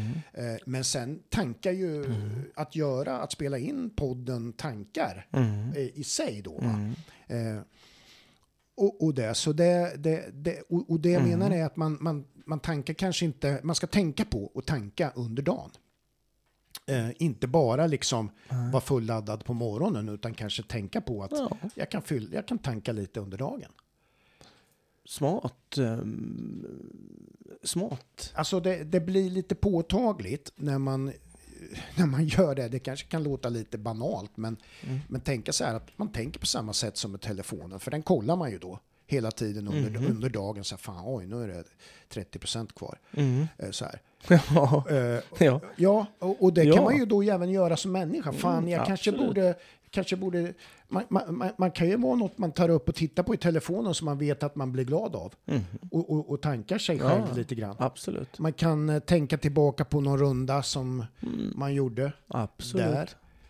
Men 0.66 0.84
sen 0.84 1.20
tankar 1.28 1.72
ju 1.72 2.04
att 2.54 2.76
göra, 2.76 3.18
att 3.18 3.32
spela 3.32 3.58
in 3.58 3.90
podden 3.96 4.52
tankar 4.52 5.26
Mm. 5.32 5.72
i 5.94 6.04
sig 6.04 6.42
då. 6.42 6.58
Eh, 7.26 7.60
och, 8.76 9.04
och 9.04 9.14
det, 9.14 9.34
så 9.34 9.52
det, 9.52 9.92
det, 9.96 10.24
det, 10.32 10.60
och, 10.68 10.90
och 10.90 11.00
det 11.00 11.10
jag 11.10 11.26
menar 11.26 11.50
är 11.50 11.64
att 11.64 11.76
man, 11.76 11.98
man, 12.00 12.24
man 12.48 12.60
tankar 12.60 12.94
kanske 12.94 13.24
inte, 13.24 13.60
man 13.62 13.76
ska 13.76 13.86
tänka 13.86 14.24
på 14.24 14.52
att 14.54 14.66
tanka 14.66 15.12
under 15.16 15.42
dagen. 15.42 15.70
Eh, 16.86 17.08
inte 17.18 17.46
bara 17.46 17.86
liksom 17.86 18.30
vara 18.72 18.80
fulladdad 18.80 19.44
på 19.44 19.54
morgonen 19.54 20.08
utan 20.08 20.34
kanske 20.34 20.62
tänka 20.62 21.00
på 21.00 21.22
att 21.22 21.30
Ja. 21.32 21.50
jag, 21.74 21.90
kan 21.90 22.02
fylla, 22.02 22.28
jag 22.34 22.46
kan 22.48 22.58
tanka 22.58 22.92
lite 22.92 23.20
under 23.20 23.38
dagen. 23.38 23.70
Smart. 25.04 25.78
ehm, 25.78 26.66
smart. 27.62 28.32
Alltså 28.34 28.60
det, 28.60 28.84
det 28.84 29.00
blir 29.00 29.30
lite 29.30 29.54
påtagligt 29.54 30.52
när 30.56 30.78
man, 30.78 31.12
när 31.96 32.06
man 32.06 32.24
gör 32.26 32.54
det. 32.54 32.68
Det 32.68 32.78
kanske 32.78 33.06
kan 33.06 33.22
låta 33.22 33.48
lite 33.48 33.78
banalt 33.78 34.36
men, 34.36 34.56
Mm. 34.82 34.98
men 35.08 35.20
tänka 35.20 35.52
så 35.52 35.64
här 35.64 35.74
att 35.74 35.98
man 35.98 36.12
tänker 36.12 36.40
på 36.40 36.46
samma 36.46 36.72
sätt 36.72 36.96
som 36.96 37.10
med 37.12 37.20
telefonen 37.20 37.80
för 37.80 37.90
den 37.90 38.02
kollar 38.02 38.36
man 38.36 38.50
ju 38.50 38.58
då 38.58 38.78
hela 39.10 39.30
tiden 39.30 39.68
under, 39.68 40.06
under 40.10 40.28
dagen. 40.28 40.64
Så 40.64 40.74
här, 40.74 40.78
fan, 40.80 41.02
oj, 41.06 41.26
nu 41.26 41.42
är 41.44 41.48
det 41.48 41.64
30 42.08 42.38
procent 42.38 42.74
kvar. 42.74 42.98
Mm. 43.12 43.46
Eh, 43.58 43.70
Så 43.70 43.84
här. 43.84 44.00
Ja. 44.54 44.84
Eh, 44.90 45.20
ja. 45.38 45.60
Ja, 45.76 46.06
och, 46.18 46.52
det 46.52 46.64
Ja. 46.64 46.74
kan 46.74 46.84
man 46.84 46.96
ju 46.96 47.06
då 47.06 47.22
även 47.22 47.50
göra 47.50 47.76
som 47.76 47.92
människa. 47.92 48.32
Fan, 48.32 48.58
Mm, 48.58 48.70
jag 48.70 48.86
kanske 48.86 49.10
absolut. 49.10 49.28
borde... 49.28 49.54
Kanske 49.90 50.16
borde 50.16 50.54
man, 50.88 51.04
man, 51.08 51.50
man, 51.58 51.70
kan 51.70 51.88
ju 51.88 51.96
vara 51.96 52.14
något 52.14 52.38
man 52.38 52.52
tar 52.52 52.68
upp 52.68 52.88
och 52.88 52.94
tittar 52.94 53.22
på 53.22 53.34
i 53.34 53.36
telefonen 53.36 53.94
som 53.94 54.04
man 54.04 54.18
vet 54.18 54.42
att 54.42 54.56
man 54.56 54.72
blir 54.72 54.84
glad 54.84 55.16
av. 55.16 55.34
Mm. 55.46 55.62
Och, 55.90 56.10
och, 56.10 56.30
och 56.30 56.42
tankar 56.42 56.78
sig 56.78 56.96
Ja. 56.96 57.08
själv 57.08 57.36
lite 57.36 57.54
grann. 57.54 57.76
Absolut. 57.78 58.38
Man 58.38 58.52
kan 58.52 58.88
eh, 58.88 58.98
tänka 58.98 59.38
tillbaka 59.38 59.84
på 59.84 60.00
någon 60.00 60.18
runda 60.18 60.62
som 60.62 61.04
man 61.54 61.74
gjorde 61.74 62.12
Absolut. 62.28 62.86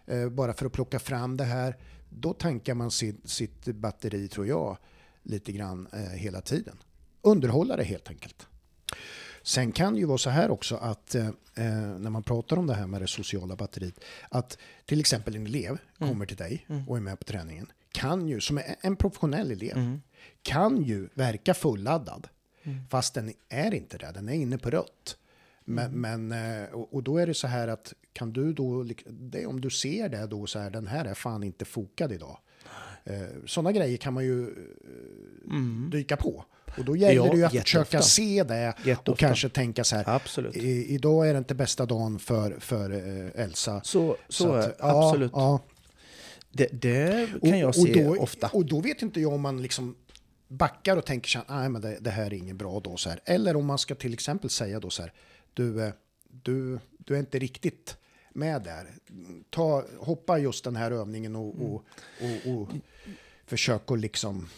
där. 0.06 0.22
Eh, 0.22 0.28
bara 0.28 0.52
för 0.52 0.66
att 0.66 0.72
plocka 0.72 0.98
fram 0.98 1.36
det 1.36 1.44
här. 1.44 1.76
Då 2.08 2.32
tankar 2.32 2.74
man 2.74 2.90
sitt, 2.90 3.28
sitt 3.30 3.64
batteri, 3.64 4.28
tror 4.28 4.46
jag, 4.46 4.76
lite 5.28 5.52
grann 5.52 5.88
eh, 5.92 5.98
hela 5.98 6.40
tiden. 6.40 6.76
Underhålla 7.22 7.76
det 7.76 7.84
helt 7.84 8.08
enkelt. 8.08 8.46
Sen 9.42 9.72
kan 9.72 9.92
det 9.94 10.00
ju 10.00 10.06
vara 10.06 10.18
så 10.18 10.30
här 10.30 10.50
också 10.50 10.76
att 10.76 11.14
eh, 11.14 11.26
eh, 11.26 11.98
när 11.98 12.10
man 12.10 12.22
pratar 12.22 12.56
om 12.56 12.66
det 12.66 12.74
här 12.74 12.86
med 12.86 13.00
det 13.00 13.08
sociala 13.08 13.56
batteriet, 13.56 14.00
att 14.28 14.58
till 14.86 15.00
exempel 15.00 15.36
en 15.36 15.46
elev 15.46 15.78
kommer 15.98 16.26
till 16.26 16.36
dig 16.36 16.66
och 16.88 16.96
är 16.96 17.00
med 17.00 17.18
på 17.18 17.24
träningen, 17.24 17.72
kan 17.92 18.28
ju, 18.28 18.40
som 18.40 18.58
är 18.58 18.76
en 18.80 18.96
professionell 18.96 19.50
elev, 19.50 20.00
kan 20.42 20.82
ju 20.82 21.08
verka 21.14 21.54
fulladdad, 21.54 22.28
fast 22.90 23.14
den 23.14 23.32
är 23.48 23.74
inte 23.74 23.98
det, 23.98 24.12
den 24.14 24.28
är 24.28 24.32
inne 24.32 24.58
på 24.58 24.70
rött. 24.70 25.16
Men, 25.64 26.00
men 26.00 26.32
eh, 26.32 26.68
och, 26.70 27.02
då 27.02 27.18
är 27.18 27.26
det 27.26 27.34
så 27.34 27.46
här 27.46 27.68
att 27.68 27.94
kan 28.12 28.32
du 28.32 28.52
då, 28.52 28.86
det, 29.06 29.46
om 29.46 29.60
du 29.60 29.70
ser 29.70 30.08
det 30.08 30.26
då 30.26 30.46
så 30.46 30.58
här, 30.58 30.70
den 30.70 30.86
här 30.86 31.04
är 31.04 31.14
fan 31.14 31.42
inte 31.42 31.64
fokad 31.64 32.12
idag. 32.12 32.38
Eh, 33.08 33.20
Sådana 33.46 33.72
grejer 33.72 33.96
kan 33.96 34.14
man 34.14 34.24
ju 34.24 34.42
eh, 34.42 35.90
dyka 35.90 36.16
på. 36.16 36.44
Och 36.78 36.84
då 36.84 36.96
gäller 36.96 37.14
Ja, 37.14 37.30
det 37.30 37.36
ju 37.36 37.44
att 37.44 37.54
jätteofta. 37.54 37.84
försöka 37.84 38.02
se 38.02 38.42
det 38.44 38.54
Jätteofta. 38.84 39.12
och 39.12 39.18
kanske 39.18 39.48
tänka 39.48 39.84
så 39.84 39.96
här, 39.96 40.04
Absolut. 40.08 40.56
i, 40.56 40.94
idag 40.94 41.28
är 41.28 41.32
det 41.32 41.38
inte 41.38 41.54
bästa 41.54 41.86
dagen 41.86 42.18
för, 42.18 42.56
för 42.60 42.90
eh, 42.92 43.42
Elsa. 43.44 43.80
Så, 43.84 44.16
så, 44.28 44.52
att, 44.52 44.64
är 44.66 44.74
ja, 44.78 45.06
absolut. 45.08 45.30
Ja. 45.34 45.60
Det, 46.52 46.68
det 46.72 47.28
kan 47.42 47.58
jag 47.58 47.74
se 47.74 48.04
då, 48.04 48.16
ofta. 48.16 48.48
Och 48.52 48.64
då 48.66 48.80
vet 48.80 49.02
inte 49.02 49.20
jag 49.20 49.32
om 49.32 49.40
man 49.40 49.62
liksom 49.62 49.96
backar 50.48 50.96
och 50.96 51.04
tänker 51.06 51.28
så 51.28 51.38
här, 51.38 51.60
nej 51.60 51.68
men 51.68 51.82
det, 51.82 51.98
det 52.00 52.10
här 52.10 52.26
är 52.26 52.34
ingen 52.34 52.56
bra 52.56 52.80
då 52.80 52.96
så 52.96 53.08
här. 53.10 53.20
Eller 53.24 53.56
om 53.56 53.66
man 53.66 53.78
ska 53.78 53.94
till 53.94 54.12
exempel 54.12 54.50
säga 54.50 54.80
då 54.80 54.90
så 54.90 55.02
här, 55.02 55.12
du, 55.54 55.92
du, 56.30 56.78
du 56.98 57.14
är 57.14 57.18
inte 57.18 57.38
riktigt 57.38 57.96
med 58.32 58.62
där. 58.62 58.94
Ta, 59.50 59.84
hoppa 59.98 60.38
just 60.38 60.64
den 60.64 60.76
här 60.76 60.90
övningen 60.90 61.36
och, 61.36 61.54
och, 61.62 61.84
och, 62.20 62.52
och 62.52 62.68
försök 63.48 63.90
att 63.90 64.00
liksom... 64.00 64.48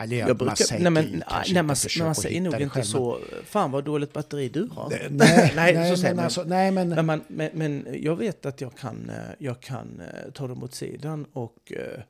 Eller, 0.00 0.16
jag 0.16 0.28
man 0.28 0.36
brukar, 0.36 0.54
säger 0.54 0.82
nej, 0.82 0.90
men, 0.92 1.04
nej, 1.04 1.22
nej, 1.52 1.62
man, 1.62 1.76
man 2.00 2.14
säger 2.14 2.40
nog 2.40 2.52
det 2.52 2.62
inte 2.62 2.74
själv, 2.74 2.84
så, 2.84 3.20
fan 3.44 3.70
vad 3.70 3.84
dåligt 3.84 4.12
batteri 4.12 4.48
du 4.48 4.68
har. 4.72 4.90
men- 4.90 5.16
Nej, 5.16 5.52
nej, 5.56 5.74
nej, 5.74 5.96
men 6.02 6.16
man. 6.16 6.24
alltså, 6.24 6.42
nej, 6.44 6.70
men... 6.70 6.88
Men, 6.88 7.06
man, 7.06 7.20
men, 7.28 7.50
men 7.54 7.86
jag 8.02 8.16
vet 8.16 8.46
att 8.46 8.60
jag 8.60 8.76
kan, 8.76 9.10
eh, 9.10 9.16
jag 9.38 9.60
kan 9.60 10.00
eh, 10.00 10.30
ta 10.32 10.46
dem 10.48 10.62
åt 10.62 10.74
sidan 10.74 11.26
och... 11.32 11.72
eh, 11.72 12.00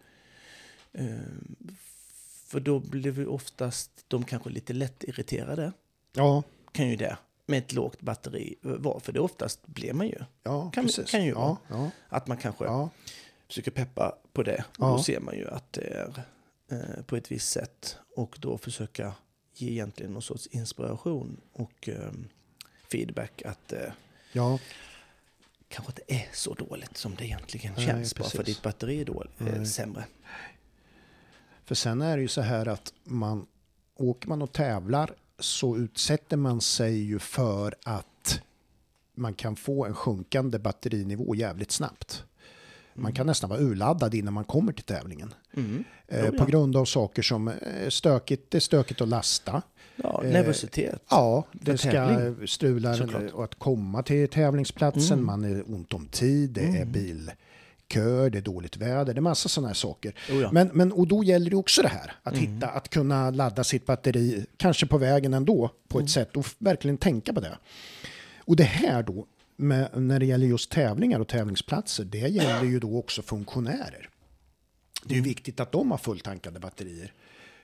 För 2.46 2.60
då 2.60 2.78
blir 2.80 3.10
vi 3.10 3.26
oftast, 3.26 3.90
de 4.08 4.24
kanske 4.24 4.50
lite 4.50 4.72
lätt 4.72 5.04
irriterade. 5.04 5.72
Ja, 6.12 6.42
Kan 6.72 6.88
ju 6.88 6.96
det, 6.96 7.16
med 7.46 7.58
ett 7.58 7.72
lågt 7.72 8.00
batteri 8.00 8.54
vara. 8.60 9.00
För 9.00 9.12
det 9.12 9.20
oftast 9.20 9.66
blir 9.66 9.92
man 9.92 10.06
ju. 10.06 10.18
ja 10.42 10.70
Kan- 10.70 10.84
precis. 10.84 11.10
kan 11.10 11.24
ju 11.24 11.30
ja, 11.30 11.56
ja, 11.68 11.90
Att 12.08 12.26
man 12.26 12.36
kanske 12.36 12.64
ja. 12.64 12.90
försöker 13.48 13.70
peppa 13.70 14.14
på 14.36 14.42
det. 14.42 14.64
Ja. 14.78 14.86
då 14.86 15.02
ser 15.02 15.20
man 15.20 15.34
ju 15.36 15.48
att 15.48 15.72
det 15.72 15.86
är 15.86 16.22
eh, 16.70 17.02
på 17.06 17.16
ett 17.16 17.32
visst 17.32 17.50
sätt. 17.50 17.96
Och 18.16 18.36
då 18.40 18.58
försöka 18.58 19.14
ge 19.54 19.70
egentligen 19.70 20.12
någon 20.12 20.22
sorts 20.22 20.46
inspiration 20.46 21.40
och 21.52 21.88
eh, 21.88 22.12
feedback 22.92 23.42
att 23.42 23.72
eh, 23.72 23.92
ja. 24.32 24.58
kanske 25.68 25.92
inte 25.92 26.02
är 26.06 26.28
så 26.32 26.54
dåligt 26.54 26.96
som 26.96 27.14
det 27.14 27.24
egentligen 27.24 27.72
Nej, 27.76 27.86
känns. 27.86 28.14
Bara 28.14 28.28
för 28.28 28.38
precis. 28.38 28.56
ditt 28.56 28.62
batteri 28.62 29.00
är 29.00 29.04
dåligt, 29.04 29.40
eh, 29.40 29.64
sämre. 29.64 30.04
För 31.64 31.74
sen 31.74 32.02
är 32.02 32.16
det 32.16 32.22
ju 32.22 32.28
så 32.28 32.40
här 32.40 32.68
att 32.68 32.92
man 33.04 33.46
åker 33.94 34.28
man 34.28 34.42
och 34.42 34.52
tävlar 34.52 35.14
så 35.38 35.76
utsätter 35.76 36.36
man 36.36 36.60
sig 36.60 36.98
ju 36.98 37.18
för 37.18 37.74
att 37.84 38.40
man 39.14 39.34
kan 39.34 39.56
få 39.56 39.84
en 39.84 39.94
sjunkande 39.94 40.58
batterinivå 40.58 41.34
jävligt 41.34 41.70
snabbt. 41.70 42.24
Man 42.96 43.12
kan 43.12 43.26
nästan 43.26 43.50
vara 43.50 43.60
urladdad 43.60 44.14
innan 44.14 44.34
man 44.34 44.44
kommer 44.44 44.72
till 44.72 44.84
tävlingen. 44.84 45.34
Mm. 45.56 45.84
Eh, 46.08 46.30
på 46.30 46.44
grund 46.44 46.76
av 46.76 46.84
saker 46.84 47.22
som 47.22 47.48
är 47.48 47.90
stökigt, 47.90 48.50
det 48.50 48.58
är 48.58 48.60
stökigt 48.60 49.00
att 49.00 49.08
lasta. 49.08 49.62
Ja, 49.96 50.20
Eh, 50.24 50.30
nervositet. 50.30 51.02
Ja, 51.10 51.44
det 51.52 51.78
ska 51.78 52.34
strula 52.46 52.96
och 53.32 53.44
att 53.44 53.54
komma 53.54 54.02
till 54.02 54.28
tävlingsplatsen. 54.28 55.12
Mm. 55.18 55.26
Man 55.26 55.44
är 55.44 55.64
ont 55.74 55.92
om 55.94 56.06
tid, 56.06 56.50
det 56.50 56.60
är 56.78 56.84
bilkö, 56.84 58.28
det 58.30 58.38
är 58.38 58.42
dåligt 58.42 58.76
väder, 58.76 59.14
det 59.14 59.18
är 59.18 59.22
massa 59.22 59.48
sådana 59.48 59.68
här 59.68 59.74
saker. 59.74 60.14
Jo, 60.30 60.40
ja. 60.40 60.52
Men, 60.52 60.70
men, 60.72 60.92
och 60.92 61.06
då 61.08 61.24
gäller 61.24 61.50
det 61.50 61.56
också 61.56 61.82
det 61.82 61.88
här, 61.88 62.12
att 62.22 62.34
Mm. 62.34 62.54
hitta, 62.54 62.66
att 62.68 62.88
kunna 62.88 63.30
ladda 63.30 63.64
sitt 63.64 63.86
batteri, 63.86 64.46
kanske 64.56 64.86
på 64.86 64.98
vägen 64.98 65.34
ändå, 65.34 65.70
på 65.88 65.98
Mm. 65.98 66.04
ett 66.04 66.10
sätt 66.10 66.36
och 66.36 66.46
verkligen 66.58 66.96
tänka 66.96 67.32
på 67.32 67.40
det. 67.40 67.58
Och 68.38 68.56
det 68.56 68.64
här 68.64 69.02
då, 69.02 69.26
med, 69.56 69.90
när 69.94 70.20
det 70.20 70.26
gäller 70.26 70.46
just 70.46 70.70
tävlingar 70.70 71.20
och 71.20 71.28
tävlingsplatser, 71.28 72.04
det 72.04 72.18
gäller 72.18 72.64
ju 72.64 72.78
då 72.78 72.98
också 72.98 73.22
funktionärer. 73.22 74.08
Det 75.04 75.14
är 75.14 75.16
ju 75.16 75.22
viktigt 75.22 75.60
att 75.60 75.72
de 75.72 75.90
har 75.90 75.98
fulltankade 75.98 76.60
batterier. 76.60 77.12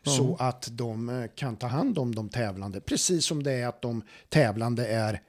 Så 0.03 0.37
att 0.39 0.69
de 0.73 1.09
eh, 1.09 1.31
kan 1.35 1.57
ta 1.57 1.67
hand 1.67 1.99
om 1.99 2.15
de 2.15 2.29
tävlande, 2.29 2.81
precis 2.81 3.25
som 3.25 3.43
det 3.43 3.53
är 3.53 3.67
att 3.67 3.83
de 3.83 4.03
tävlande 4.29 4.87
är, 4.87 5.21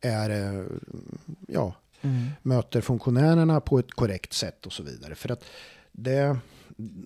är 0.00 0.30
eh, 0.30 0.66
ja, 1.48 1.74
möter 2.42 2.80
funktionärerna 2.80 3.60
på 3.60 3.78
ett 3.78 3.92
korrekt 3.92 4.32
sätt 4.32 4.66
och 4.66 4.72
så 4.72 4.82
vidare. 4.82 5.14
För 5.14 5.28
att 5.32 5.44
det, 5.92 6.38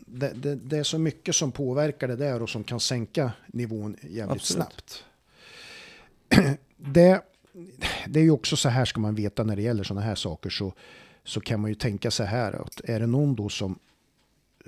det, 0.07 0.33
det, 0.35 0.55
det 0.55 0.79
är 0.79 0.83
så 0.83 0.99
mycket 0.99 1.37
som 1.37 1.53
påverkar 1.53 2.09
det 2.09 2.17
där 2.17 2.43
och 2.43 2.51
som 2.51 2.65
kan 2.65 2.81
sänka 2.81 3.33
nivån 3.47 3.97
jävligt 4.03 4.37
Absolut. 4.37 4.67
snabbt. 4.69 5.05
Det, 6.77 7.23
det 8.07 8.21
är 8.21 8.25
ju 8.25 8.31
också 8.31 8.57
så 8.57 8.69
här 8.69 8.85
ska 8.85 9.01
man 9.01 9.15
veta 9.15 9.45
när 9.45 9.57
det 9.57 9.63
gäller 9.63 9.85
sådana 9.85 10.07
här 10.07 10.15
saker 10.15 10.51
så, 10.51 10.75
så 11.25 11.41
kan 11.41 11.61
man 11.61 11.71
ju 11.71 11.75
tänka 11.75 12.11
så 12.11 12.25
här 12.25 12.53
att 12.53 12.81
är 12.85 13.01
det 13.01 13.07
någon 13.07 13.35
då 13.35 13.49
som, 13.49 13.79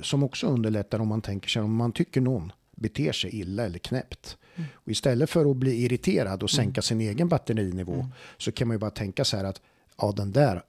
som 0.03 0.23
också 0.23 0.47
underlättar 0.47 0.99
om 0.99 1.09
man 1.09 1.23
tänker 1.23 1.49
sig 1.49 1.63
om 1.63 1.75
man 1.75 1.93
tycker 1.93 2.21
någon 2.21 2.53
beter 2.71 3.13
sig 3.13 3.41
illa 3.41 3.65
eller 3.65 3.79
knäppt. 3.79 4.37
Och 4.73 4.89
istället 4.89 5.31
för 5.31 5.51
att 5.51 5.57
bli 5.57 5.85
irriterad 5.85 6.43
och 6.43 6.51
sänka 6.51 6.83
sin 6.83 7.01
egen 7.01 7.29
batterinivå 7.29 8.07
så 8.37 8.53
kan 8.53 8.69
man 8.69 8.75
ju 8.75 8.79
bara 8.79 8.91
tänka 8.91 9.25
så 9.25 9.37
här 9.37 9.45
att 9.45 9.63
ja 9.97 10.13
den 10.13 10.33
där, 10.33 10.63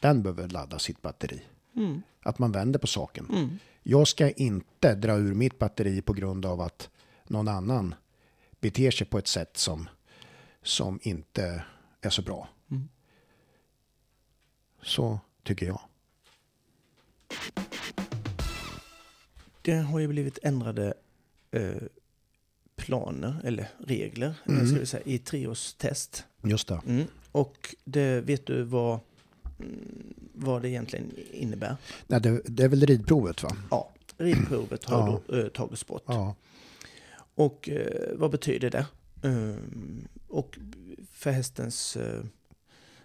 den 0.00 0.22
behöver 0.22 0.48
ladda 0.48 0.78
sitt 0.78 1.02
batteri. 1.02 1.42
Mm. 1.76 2.02
Att 2.22 2.38
man 2.38 2.52
vänder 2.52 2.78
på 2.78 2.86
saken. 2.86 3.58
Jag 3.82 4.08
ska 4.08 4.30
inte 4.30 4.94
dra 4.94 5.16
ur 5.16 5.34
mitt 5.34 5.58
batteri 5.58 6.02
på 6.02 6.12
grund 6.12 6.46
av 6.46 6.60
att 6.60 6.88
någon 7.28 7.48
annan 7.48 7.94
beter 8.60 8.90
sig 8.90 9.06
på 9.06 9.18
ett 9.18 9.26
sätt 9.26 9.56
som, 9.56 9.88
som 10.62 10.98
inte 11.02 11.64
är 12.00 12.10
så 12.10 12.22
bra. 12.22 12.48
Så 14.82 15.20
tycker 15.42 15.66
jag. 15.66 15.80
Det 19.62 19.72
har 19.76 19.98
ju 19.98 20.08
blivit 20.08 20.38
ändrade 20.42 20.94
eh, 21.50 21.74
planer, 22.76 23.40
eller 23.44 23.68
regler, 23.78 24.34
eller 24.46 24.66
ska 24.66 24.78
vi 24.78 24.86
säga, 24.86 25.02
i 25.06 25.18
treårstest. 25.18 26.24
Just 26.42 26.68
det. 26.68 26.80
Mm. 26.86 27.04
Och 27.32 27.74
det, 27.84 28.20
vet 28.20 28.46
du 28.46 28.62
vad, 28.62 29.00
mm, 29.60 30.14
vad 30.34 30.62
det 30.62 30.68
egentligen 30.68 31.12
innebär? 31.32 31.76
Nej, 32.06 32.20
det, 32.20 32.42
det 32.44 32.62
är 32.64 32.68
väl 32.68 32.86
ridprovet 32.86 33.42
va? 33.42 33.56
Ja, 33.70 33.90
ridprovet 34.18 34.84
har 34.84 34.98
Ja. 34.98 35.20
då 35.28 35.36
eh, 35.38 35.48
tagits 35.48 35.86
bort. 35.86 36.02
Ja. 36.06 36.34
Och 37.34 37.68
eh, 37.68 38.08
vad 38.16 38.30
betyder 38.30 38.70
det? 38.70 38.86
Ehm, 39.22 40.08
och 40.28 40.58
för 41.12 41.30
hästens 41.30 41.96
eh, 41.96 42.22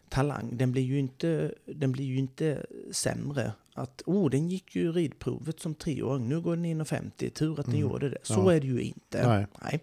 talang, 0.09 0.57
den 0.57 0.71
blir, 0.71 0.83
ju 0.83 0.99
inte, 0.99 1.53
den 1.65 1.91
blir 1.91 2.05
ju 2.05 2.17
inte 2.17 2.65
sämre. 2.91 3.51
Att, 3.73 4.01
oh, 4.05 4.29
den 4.29 4.49
gick 4.49 4.75
ju 4.75 4.91
ridprovet 4.91 5.59
som 5.59 5.75
treåring, 5.75 6.29
nu 6.29 6.41
går 6.41 6.55
den 6.55 6.65
in 6.65 6.81
och 6.81 6.87
50, 6.87 7.29
tur 7.29 7.59
att 7.59 7.65
den 7.65 7.75
gjorde 7.79 8.09
det. 8.09 8.17
Så 8.23 8.33
Mm. 8.33 8.45
Ja. 8.45 8.53
är 8.53 8.59
det 8.59 8.67
ju 8.67 8.81
inte. 8.81 9.47
Nej. 9.61 9.79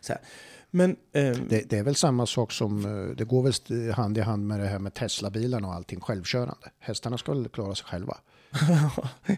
Så 0.00 0.12
här. 0.12 0.22
Men, 0.70 0.96
ehm, 1.12 1.48
Det, 1.48 1.70
det 1.70 1.78
är 1.78 1.82
väl 1.82 1.94
samma 1.94 2.26
sak 2.26 2.52
som, 2.52 2.84
eh, 2.84 3.16
det 3.16 3.24
går 3.24 3.42
väl 3.42 3.92
hand 3.92 4.18
i 4.18 4.20
hand 4.20 4.46
med 4.46 4.60
det 4.60 4.66
här 4.66 4.78
med 4.78 4.94
Tesla-bilarna 4.94 5.68
och 5.68 5.74
allting 5.74 6.00
självkörande. 6.00 6.70
Hästarna 6.78 7.18
ska 7.18 7.32
väl 7.34 7.48
klara 7.48 7.74
sig 7.74 7.86
själva. 7.86 8.18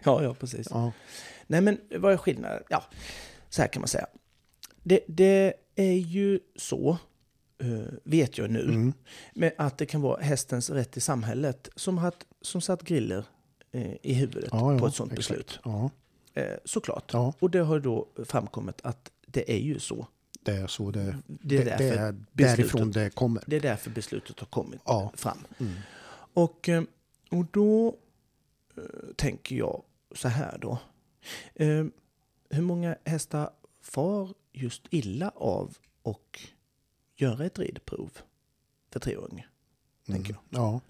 ja, 0.03 0.23
ja, 0.23 0.33
precis. 0.39 0.67
Ja. 0.69 0.91
Nej, 1.47 1.61
men 1.61 1.77
vad 1.97 2.13
är 2.13 2.17
skillnaden? 2.17 2.63
Ja, 2.69 2.83
så 3.49 3.61
här 3.61 3.69
kan 3.69 3.81
man 3.81 3.87
säga. 3.87 4.07
Det, 4.87 4.99
det 5.07 5.53
är 5.75 5.93
ju 5.93 6.39
så, 6.55 6.97
eh, 7.61 7.93
vet 8.03 8.37
jag 8.37 8.49
nu, 8.51 8.61
Mm. 8.63 8.93
med 9.35 9.53
att 9.57 9.77
det 9.77 9.85
kan 9.85 10.01
vara 10.01 10.21
hästens 10.21 10.69
rätt 10.69 10.97
i 10.97 11.01
samhället 11.01 11.69
som, 11.75 11.97
haft, 11.97 12.25
som 12.41 12.61
satt 12.61 12.83
griller 12.83 13.25
eh, 13.71 13.91
i 14.01 14.13
huvudet 14.13 14.49
Ja, 14.51 14.73
ja, 14.73 14.79
på 14.79 14.87
ett 14.87 14.95
sånt 14.95 15.11
exakt. 15.13 15.27
beslut. 15.29 15.59
Ja. 15.63 15.89
Eh, 16.33 16.53
såklart. 16.65 17.11
Och 17.39 17.49
det 17.51 17.59
har 17.59 17.79
då 17.79 18.07
framkommit 18.25 18.81
att 18.83 19.11
det 19.27 19.51
är 19.51 19.59
ju 19.59 19.79
så. 19.79 20.07
Det 20.41 20.51
är 20.51 20.67
så 20.67 20.91
det, 20.91 21.17
Det 21.27 21.57
är, 21.57 21.65
det, 21.65 21.71
är 21.71 22.11
beslutet- 22.11 22.25
därifrån 22.33 22.91
det 22.91 23.15
kommer. 23.15 23.43
det 23.47 23.55
är 23.55 23.59
därför 23.61 23.89
beslutet 23.89 24.39
har 24.39 24.47
kommit 24.47 24.81
fram. 25.13 25.37
Mm. 25.59 25.73
Och, 26.33 26.69
och 27.31 27.45
då 27.51 27.95
tänker 29.15 29.55
jag 29.55 29.83
så 30.15 30.27
här 30.27 30.57
då. 30.61 30.77
Hur 32.49 32.61
många 32.61 32.95
hästar 33.05 33.49
far 33.81 34.29
just 34.55 34.81
illa 34.89 35.29
av 35.35 35.77
och 36.01 36.39
göra 37.15 37.45
ett 37.45 37.59
ridprov 37.59 38.11
för 38.91 38.99
treåringar? 38.99 39.49
Tänker 40.07 40.29
Mm. 40.29 40.41
Ja. 40.49 40.81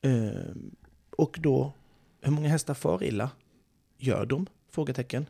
Eh, 0.00 0.54
och 1.16 1.38
då, 1.40 1.72
hur 2.20 2.32
många 2.32 2.48
hästar 2.48 2.74
far 2.74 3.02
illa? 3.04 3.30
Gör 3.98 4.26
de? 4.26 4.46
Frågetecken. 4.68 5.26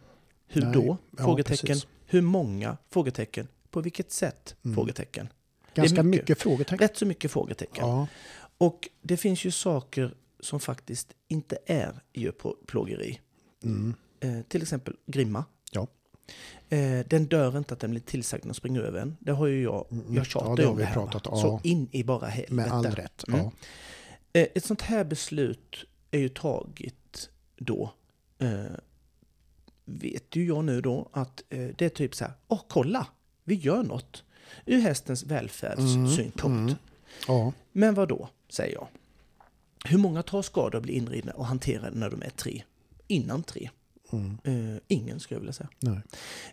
Hur 0.46 0.62
Nej, 0.62 0.72
då? 0.72 0.96
ja, 1.16 1.24
Frågetecken. 1.24 1.66
precis. 1.66 1.86
Hur 2.06 2.22
många? 2.22 2.76
Frågetecken. 2.90 3.48
På 3.70 3.80
vilket 3.80 4.12
sätt? 4.12 4.56
Mm. 4.64 4.74
Frågetecken. 4.74 5.28
Ganska 5.74 6.02
mycket. 6.02 6.22
mycket, 6.28 6.42
frågetecken. 6.42 6.78
Rätt 6.78 6.96
så 6.96 7.06
mycket 7.06 7.30
frågetecken. 7.30 7.88
Ja. 7.88 8.06
Och 8.58 8.88
det 9.02 9.16
finns 9.16 9.44
ju 9.44 9.50
saker 9.50 10.14
som 10.40 10.60
faktiskt 10.60 11.14
inte 11.28 11.58
är 11.66 12.00
djurplågeri. 12.12 13.20
Mm. 13.62 13.94
Eh, 14.20 14.40
till 14.48 14.62
exempel 14.62 14.96
grimma. 15.06 15.44
Ja. 16.68 16.76
Eh, 16.76 17.06
den 17.06 17.26
dör 17.26 17.58
inte 17.58 17.74
att 17.74 17.80
den 17.80 17.90
blir 17.90 18.00
tillsagd 18.00 18.50
att 18.50 18.56
springa 18.56 18.80
över 18.80 19.00
en. 19.00 19.16
Det 19.20 19.32
har 19.32 19.46
ju 19.46 19.62
jag, 19.62 19.86
Mm. 19.90 20.14
jag 20.14 20.26
tjatar 20.26 20.48
Ja, 20.48 20.56
ju 20.58 20.64
har 20.64 20.70
om 20.70 20.76
vi 20.76 20.82
det 20.82 20.86
här. 20.86 20.94
pratat, 20.94 21.22
ja. 21.24 21.36
Så 21.36 21.60
in 21.64 21.88
i 21.92 22.04
bara 22.04 22.26
helvete. 22.26 22.54
Med 22.54 22.72
all 22.72 22.86
rätt. 22.86 23.24
Mm. 23.28 23.40
Ja. 23.40 23.52
Eh, 24.32 24.46
ett 24.54 24.64
sånt 24.64 24.82
här 24.82 25.04
beslut 25.04 25.84
är 26.10 26.18
ju 26.18 26.28
taget 26.28 27.30
då. 27.56 27.92
Eh, 28.38 28.48
vet 29.84 30.36
ju 30.36 30.46
jag 30.46 30.64
nu 30.64 30.80
då 30.80 31.08
att 31.12 31.42
eh, 31.50 31.68
det 31.78 31.84
är 31.84 31.88
typ 31.88 32.14
så 32.14 32.24
här, 32.24 32.32
åh 32.48 32.60
kolla, 32.68 33.06
vi 33.44 33.54
gör 33.54 33.82
något. 33.82 34.24
Ur 34.66 34.80
hästens 34.80 35.22
välfärdssynpunkt. 35.24 36.44
Mm. 36.44 36.74
Ja. 37.28 37.52
Men 37.72 37.94
vad 37.94 38.08
då, 38.08 38.28
säger 38.48 38.74
jag. 38.74 38.88
Hur 39.84 39.98
många 39.98 40.22
tar 40.22 40.42
skada 40.42 40.78
och 40.78 40.82
blir 40.82 40.94
inridna 40.94 41.32
och 41.32 41.46
hanterade 41.46 41.98
när 41.98 42.10
de 42.10 42.22
är 42.22 42.30
tre? 42.30 42.62
Innan 43.06 43.42
tre? 43.42 43.70
Mm. 44.12 44.38
Eh, 44.44 44.80
ingen 44.88 45.20
skulle 45.20 45.36
jag 45.36 45.40
vilja 45.40 45.52
säga. 45.52 45.68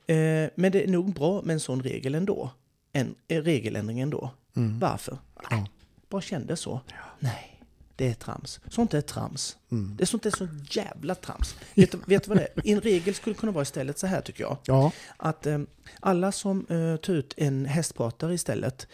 Eh, 0.08 0.50
men 0.56 0.72
det 0.72 0.84
är 0.84 0.88
nog 0.88 1.14
bra 1.14 1.42
med 1.42 1.54
en 1.54 1.60
sån 1.60 1.84
regel 1.84 2.16
ändå. 2.16 2.50
En, 2.94 3.16
en 3.28 3.42
regeländring 3.44 4.00
ändå. 4.00 4.32
Mm. 4.56 4.80
Varför? 4.80 5.18
Ja. 5.50 5.66
Bara 6.10 6.22
kände 6.22 6.56
så. 6.58 6.82
Nej, 7.20 7.62
det 7.96 8.08
är 8.10 8.14
trams. 8.14 8.60
Sånt 8.70 8.94
är 8.94 9.02
trams. 9.02 9.58
Mm. 9.72 9.96
Det 9.98 10.04
är 10.04 10.06
sånt 10.06 10.26
är 10.26 10.30
så 10.38 10.48
jävla 10.72 11.16
trams. 11.16 11.56
Vet, 11.76 11.92
du- 11.92 12.00
vet 12.06 12.24
du 12.24 12.30
vad 12.30 12.38
det 12.38 12.48
är? 12.56 12.72
En 12.74 12.82
regel 12.82 13.16
skulle 13.16 13.36
kunna 13.36 13.52
vara 13.52 13.62
istället 13.64 14.00
så 14.00 14.08
här 14.08 14.22
tycker 14.22 14.44
jag. 14.44 14.58
Ja. 14.66 14.92
Att 15.18 15.46
eh, 15.46 15.60
alla 16.00 16.32
som 16.32 16.66
eh, 16.70 16.96
tar 16.96 17.14
ut 17.14 17.34
en 17.38 17.66
hästpratare 17.66 18.34
istället 18.34 18.88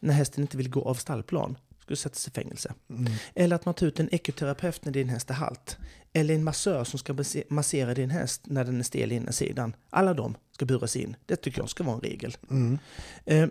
när 0.00 0.14
hästen 0.14 0.42
inte 0.42 0.56
vill 0.56 0.70
gå 0.70 0.84
av 0.84 0.94
stallplan 0.94 1.58
skulle 1.80 1.96
sättas 1.96 2.28
i 2.28 2.30
fängelse. 2.30 2.74
Mm. 2.90 3.12
Eller 3.34 3.56
att 3.56 3.64
man 3.64 3.74
tar 3.74 3.86
ut 3.86 4.00
en 4.00 4.14
ekoterapeut 4.14 4.84
när 4.84 4.92
din 4.92 5.08
häst 5.08 5.30
är 5.30 5.34
halt. 5.34 5.76
Eller 6.18 6.34
en 6.34 6.44
massör 6.44 6.84
som 6.84 6.98
ska 6.98 7.16
massera 7.48 7.94
din 7.94 8.10
häst 8.10 8.42
när 8.44 8.64
den 8.64 8.78
är 8.78 8.82
stel 8.82 9.12
i 9.12 9.14
ena 9.14 9.32
sidan. 9.32 9.76
Alla 9.90 10.14
de 10.14 10.36
ska 10.52 10.66
buras 10.66 10.96
in. 10.96 11.16
Det 11.26 11.36
tycker 11.36 11.60
jag 11.60 11.70
ska 11.70 11.84
vara 11.84 11.94
en 11.94 12.00
regel. 12.00 12.36
Mm. 12.50 12.78
Eh, 13.24 13.48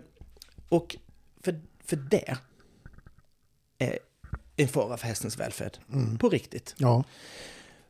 och 0.68 0.96
för, 1.40 1.60
för 1.84 1.96
det 1.96 2.34
är 3.78 3.98
en 4.56 4.68
fara 4.68 4.96
för 4.96 5.06
hästens 5.06 5.38
välfärd. 5.38 5.78
Mm. 5.92 6.18
På 6.18 6.28
riktigt. 6.28 6.74
Ja. 6.78 7.04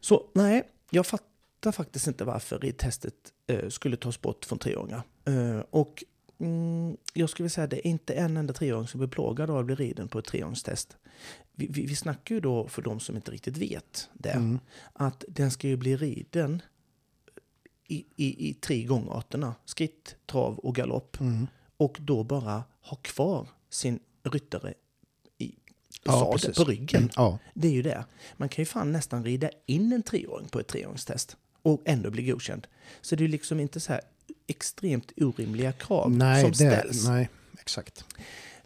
Så 0.00 0.30
nej, 0.34 0.62
jag 0.90 1.06
fattar 1.06 1.72
faktiskt 1.72 2.06
inte 2.06 2.24
varför 2.24 2.58
ridtestet 2.58 3.14
eh, 3.46 3.68
skulle 3.68 3.96
tas 3.96 4.20
bort 4.20 4.44
från 4.44 4.58
treåringar. 4.58 5.02
Eh, 5.24 5.58
och 5.70 6.04
mm, 6.38 6.96
jag 7.12 7.30
skulle 7.30 7.48
säga 7.48 7.64
att 7.64 7.70
det 7.70 7.86
är 7.86 7.90
inte 7.90 8.14
en 8.14 8.36
enda 8.36 8.54
treåring 8.54 8.88
som 8.88 8.98
blir 8.98 9.08
plågad 9.08 9.50
av 9.50 9.58
att 9.58 9.66
bli 9.66 9.74
riden 9.74 10.08
på 10.08 10.18
ett 10.18 10.24
treåringstest. 10.24 10.96
Vi, 11.52 11.66
vi, 11.70 11.86
vi 11.86 11.96
snackar 11.96 12.34
ju 12.34 12.40
då, 12.40 12.68
för 12.68 12.82
de 12.82 13.00
som 13.00 13.16
inte 13.16 13.30
riktigt 13.30 13.56
vet 13.56 14.08
det, 14.12 14.30
Mm. 14.30 14.58
att 14.92 15.24
den 15.28 15.50
ska 15.50 15.68
ju 15.68 15.76
bli 15.76 15.96
riden 15.96 16.62
i, 17.88 18.04
i, 18.16 18.48
i 18.48 18.54
tre 18.54 18.82
gångarterna. 18.84 19.54
Skritt, 19.64 20.16
trav 20.26 20.58
och 20.58 20.74
galopp. 20.74 21.20
Mm. 21.20 21.46
Och 21.76 21.98
då 22.00 22.24
bara 22.24 22.64
ha 22.80 22.96
kvar 22.96 23.48
sin 23.70 24.00
ryttare 24.22 24.74
i 25.38 25.54
Ja, 26.04 26.32
precis. 26.32 26.56
på 26.56 26.64
ryggen. 26.64 27.10
Ja. 27.16 27.38
Det 27.54 27.68
är 27.68 27.72
ju 27.72 27.82
det. 27.82 28.04
Man 28.36 28.48
kan 28.48 28.62
ju 28.62 28.66
fan 28.66 28.92
nästan 28.92 29.24
rida 29.24 29.50
in 29.66 29.92
en 29.92 30.02
treåring 30.02 30.48
på 30.48 30.60
ett 30.60 30.66
treåringstest 30.68 31.36
och 31.62 31.82
ändå 31.84 32.10
bli 32.10 32.22
godkänd. 32.22 32.66
Så 33.00 33.16
det 33.16 33.20
är 33.22 33.26
ju 33.26 33.32
liksom 33.32 33.60
inte 33.60 33.80
så 33.80 33.92
här 33.92 34.00
extremt 34.48 35.12
orimliga 35.16 35.72
krav 35.72 36.10
Nej, 36.10 36.42
som 36.42 36.50
det, 36.50 36.56
ställs. 36.56 37.06
nej, 37.08 37.28
exakt. 37.60 38.04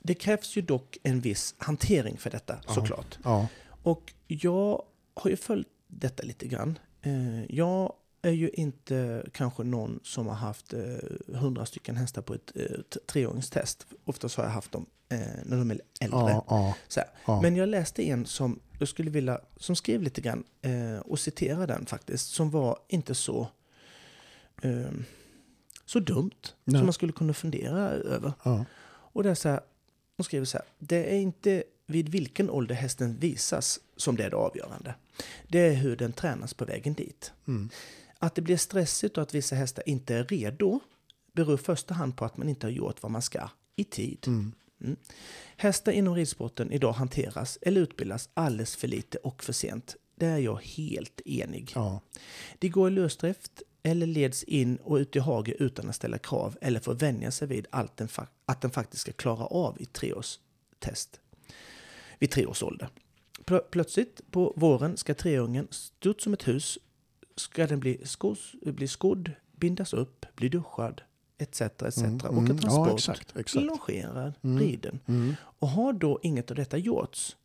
Det 0.03 0.15
krävs 0.15 0.57
ju 0.57 0.63
dock 0.63 0.99
en 1.03 1.21
viss 1.21 1.55
hantering 1.59 2.19
för 2.19 2.31
detta 2.31 2.59
Ja. 2.67 2.75
såklart. 2.75 3.19
Ja. 3.25 3.47
Och 3.83 4.13
jag 4.27 4.83
har 5.15 5.31
ju 5.31 5.37
följt 5.37 5.69
detta 5.89 6.23
lite 6.23 6.47
grann. 6.47 6.79
Eh, 7.03 7.45
Jag 7.57 7.93
är 8.23 8.31
ju 8.31 8.51
inte 8.51 9.27
kanske 9.33 9.63
någon 9.65 10.01
som 10.03 10.27
har 10.27 10.35
haft 10.35 10.73
eh, 10.73 10.81
hundra 11.35 11.67
stycken 11.67 11.97
hästar 11.97 12.23
på 12.23 12.35
ett 12.35 12.53
eh, 12.57 12.81
treåringstest. 13.07 13.87
Oftast 14.05 14.37
har 14.37 14.45
jag 14.45 14.51
haft 14.51 14.73
dem 14.73 14.87
när 15.45 15.57
de 15.57 15.71
är 15.71 15.81
äldre. 16.01 16.41
Ja. 16.49 16.75
Men 17.43 17.57
jag 17.57 17.69
läste 17.69 18.09
en 18.09 18.27
som 18.27 18.61
jag 18.79 18.89
skulle 18.89 19.11
vilja, 19.11 19.41
som 19.57 19.77
skrev 19.77 20.03
lite 20.03 20.21
grann 20.21 20.45
och 21.05 21.19
citera 21.19 21.67
den 21.67 21.87
faktiskt, 21.87 22.29
som 22.31 22.51
var 22.51 22.79
inte 22.89 23.15
så, 23.15 23.49
eh, 24.63 24.91
så 25.93 26.01
dumt 26.01 26.55
Nej. 26.65 26.79
som 26.79 26.87
man 26.87 26.93
skulle 26.93 27.13
kunna 27.13 27.35
fundera 27.35 27.91
över. 27.91 28.33
ja. 28.45 28.65
Och 29.15 29.23
det 29.23 29.31
är 29.31 29.35
så 29.35 29.49
här, 29.49 29.61
hon 30.17 30.25
skriver 30.25 30.47
så 30.47 30.59
här, 30.59 30.67
det 30.79 31.15
är 31.15 31.19
inte 31.19 31.65
vid 31.87 32.09
vilken 32.09 32.51
ålder 32.51 32.75
hästen 32.75 33.17
visas 33.19 33.81
som 33.97 34.17
det 34.17 34.25
är 34.25 34.31
det 34.31 34.37
avgörande. 34.37 34.95
Det 35.49 35.59
är 35.59 35.75
hur 35.75 35.97
den 35.97 36.13
tränas 36.13 36.55
på 36.55 36.65
vägen 36.65 36.95
dit. 36.95 37.33
Mm. 37.49 37.71
Att 38.19 38.35
det 38.35 38.43
blir 38.43 38.57
stressigt 38.57 39.17
och 39.17 39.23
att 39.23 39.35
vissa 39.35 39.57
hästar 39.57 39.89
inte 39.89 40.15
är 40.15 40.25
redo 40.25 40.81
beror 41.33 41.55
i 41.55 41.59
första 41.59 41.95
hand 41.95 42.17
på 42.17 42.25
att 42.25 42.37
man 42.37 42.49
inte 42.49 42.67
har 42.67 42.73
gjort 42.73 43.03
vad 43.03 43.13
man 43.13 43.23
ska 43.23 43.49
i 43.77 43.85
tid. 43.85 44.25
Mm. 44.27 44.53
Hästar 45.57 45.93
inom 45.93 46.15
ridsporten 46.15 46.73
idag 46.73 46.93
hanteras 46.93 47.59
eller 47.63 47.81
utbildas 47.81 48.29
alldeles 48.35 48.77
för 48.77 48.89
lite 48.89 49.19
och 49.19 49.45
för 49.45 49.53
sent. 49.53 49.97
Det 50.15 50.27
är 50.27 50.39
jag 50.39 50.61
helt 50.63 51.21
enig. 51.25 51.73
Ja. 51.75 52.01
De 52.59 52.69
går 52.69 52.89
i 52.89 52.93
lösdrift 52.93 53.63
eller 53.83 54.07
leds 54.07 54.43
in 54.45 54.77
och 54.77 54.97
ut 54.97 55.17
i 55.17 55.19
hage 55.19 55.55
utan 55.59 55.89
att 55.89 55.97
ställa 55.97 56.19
krav 56.19 56.59
eller 56.61 56.81
få 56.81 56.93
vänja 56.93 57.31
sig 57.31 57.49
vid 57.49 57.67
allt 57.71 57.97
den 57.97 58.09
att 58.47 58.61
den 58.61 58.71
faktiskt 58.71 59.01
ska 59.03 59.13
klara 59.13 59.45
av 59.47 59.77
i 59.81 59.85
treårstest. 59.85 61.21
Vid 62.19 62.31
tre 62.31 62.47
års 62.47 62.63
ålder. 62.63 62.89
Plö- 63.45 63.63
plötsligt 63.71 64.21
på 64.31 64.53
våren 64.57 64.97
ska 64.97 65.15
treåringen 65.15 65.69
stå 65.71 66.11
ut 66.11 66.21
som 66.21 66.33
ett 66.33 66.49
hus. 66.49 66.79
Ska 67.37 67.67
den 67.67 67.81
bli, 67.81 68.01
skos, 68.05 68.53
bli 68.63 68.89
skodd, 68.89 69.31
bindas 69.57 69.93
upp, 69.95 70.27
bli 70.37 70.49
duschad 70.49 71.03
etc. 71.39 71.61
etc. 71.61 71.99
Mm, 71.99 72.15
Åka 72.17 72.29
mm. 72.29 72.59
transport, 72.59 72.89
Ja, 72.89 72.95
exakt. 72.95 73.37
exakt. 73.37 73.65
longerad, 73.67 74.33
Mm. 74.43 74.59
riden. 74.59 75.01
Mm. 75.07 75.35
Och 75.43 75.69
har 75.69 75.93
då 75.93 76.19
inget 76.23 76.51
av 76.51 76.57
detta 76.57 76.77
gjorts 76.79 77.37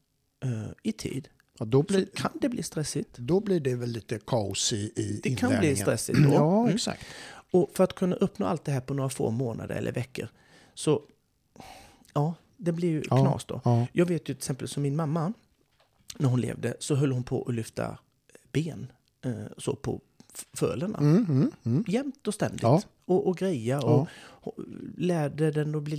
eh, 0.44 0.70
i 0.84 0.92
tid 0.92 1.30
Ja, 1.60 1.66
då, 1.66 1.82
så 1.82 1.84
blir, 1.84 2.06
kan 2.06 2.32
det 2.42 2.50
bli 2.50 2.64
stressigt. 2.64 3.18
då 3.18 3.40
blir 3.40 3.60
det 3.60 3.76
väl 3.76 3.90
lite 3.90 4.20
kaos 4.20 4.74
i, 4.74 4.92
i 4.96 5.20
Det 5.24 5.36
kan 5.36 5.60
bli 5.60 5.76
stressigt 5.76 6.18
då. 6.24 6.34
Ja, 6.34 6.62
Mm. 6.64 6.76
exakt. 6.76 7.06
Och 7.52 7.72
för 7.74 7.84
att 7.84 7.94
kunna 7.96 8.16
uppnå 8.16 8.46
allt 8.46 8.64
det 8.66 8.72
här 8.72 8.82
på 8.82 8.94
några 8.94 9.10
få 9.10 9.32
månader 9.32 9.76
eller 9.76 9.92
veckor 9.92 10.28
så 10.74 11.02
ja, 12.14 12.34
det 12.58 12.72
blir 12.72 12.90
ju 12.90 13.04
Ja. 13.10 13.18
knas 13.26 13.46
då. 13.46 13.62
Ja. 13.66 13.88
Jag 13.94 14.06
vet 14.06 14.22
ju 14.22 14.26
till 14.26 14.36
exempel 14.36 14.68
som 14.68 14.84
min 14.84 14.96
mamma, 14.96 15.34
när 16.18 16.30
hon 16.30 16.42
levde 16.42 16.76
så 16.80 16.96
höll 16.96 17.12
hon 17.12 17.24
på 17.24 17.44
att 17.48 17.54
lyfta 17.56 17.98
ben 18.52 18.92
eh, 19.26 19.32
så 19.58 19.76
på 19.76 20.02
fölerna. 20.54 20.98
Mm, 20.98 21.26
mm, 21.30 21.52
mm. 21.64 21.84
Jämt 21.88 22.28
och 22.28 22.34
ständigt. 22.34 22.62
Ja. 22.64 22.82
Och, 23.06 23.28
och 23.28 23.38
greja 23.38 23.80
Ja. 23.82 23.88
och, 23.88 24.08
och 24.48 24.64
lärde 24.98 25.52
den 25.52 25.76
att 25.76 25.84
bli 25.84 25.96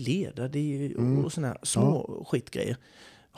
och, 0.96 1.02
Mm. 1.02 1.24
och 1.24 1.32
såna 1.32 1.48
här 1.48 1.58
små 1.62 2.24
skitgrejer. 2.30 2.76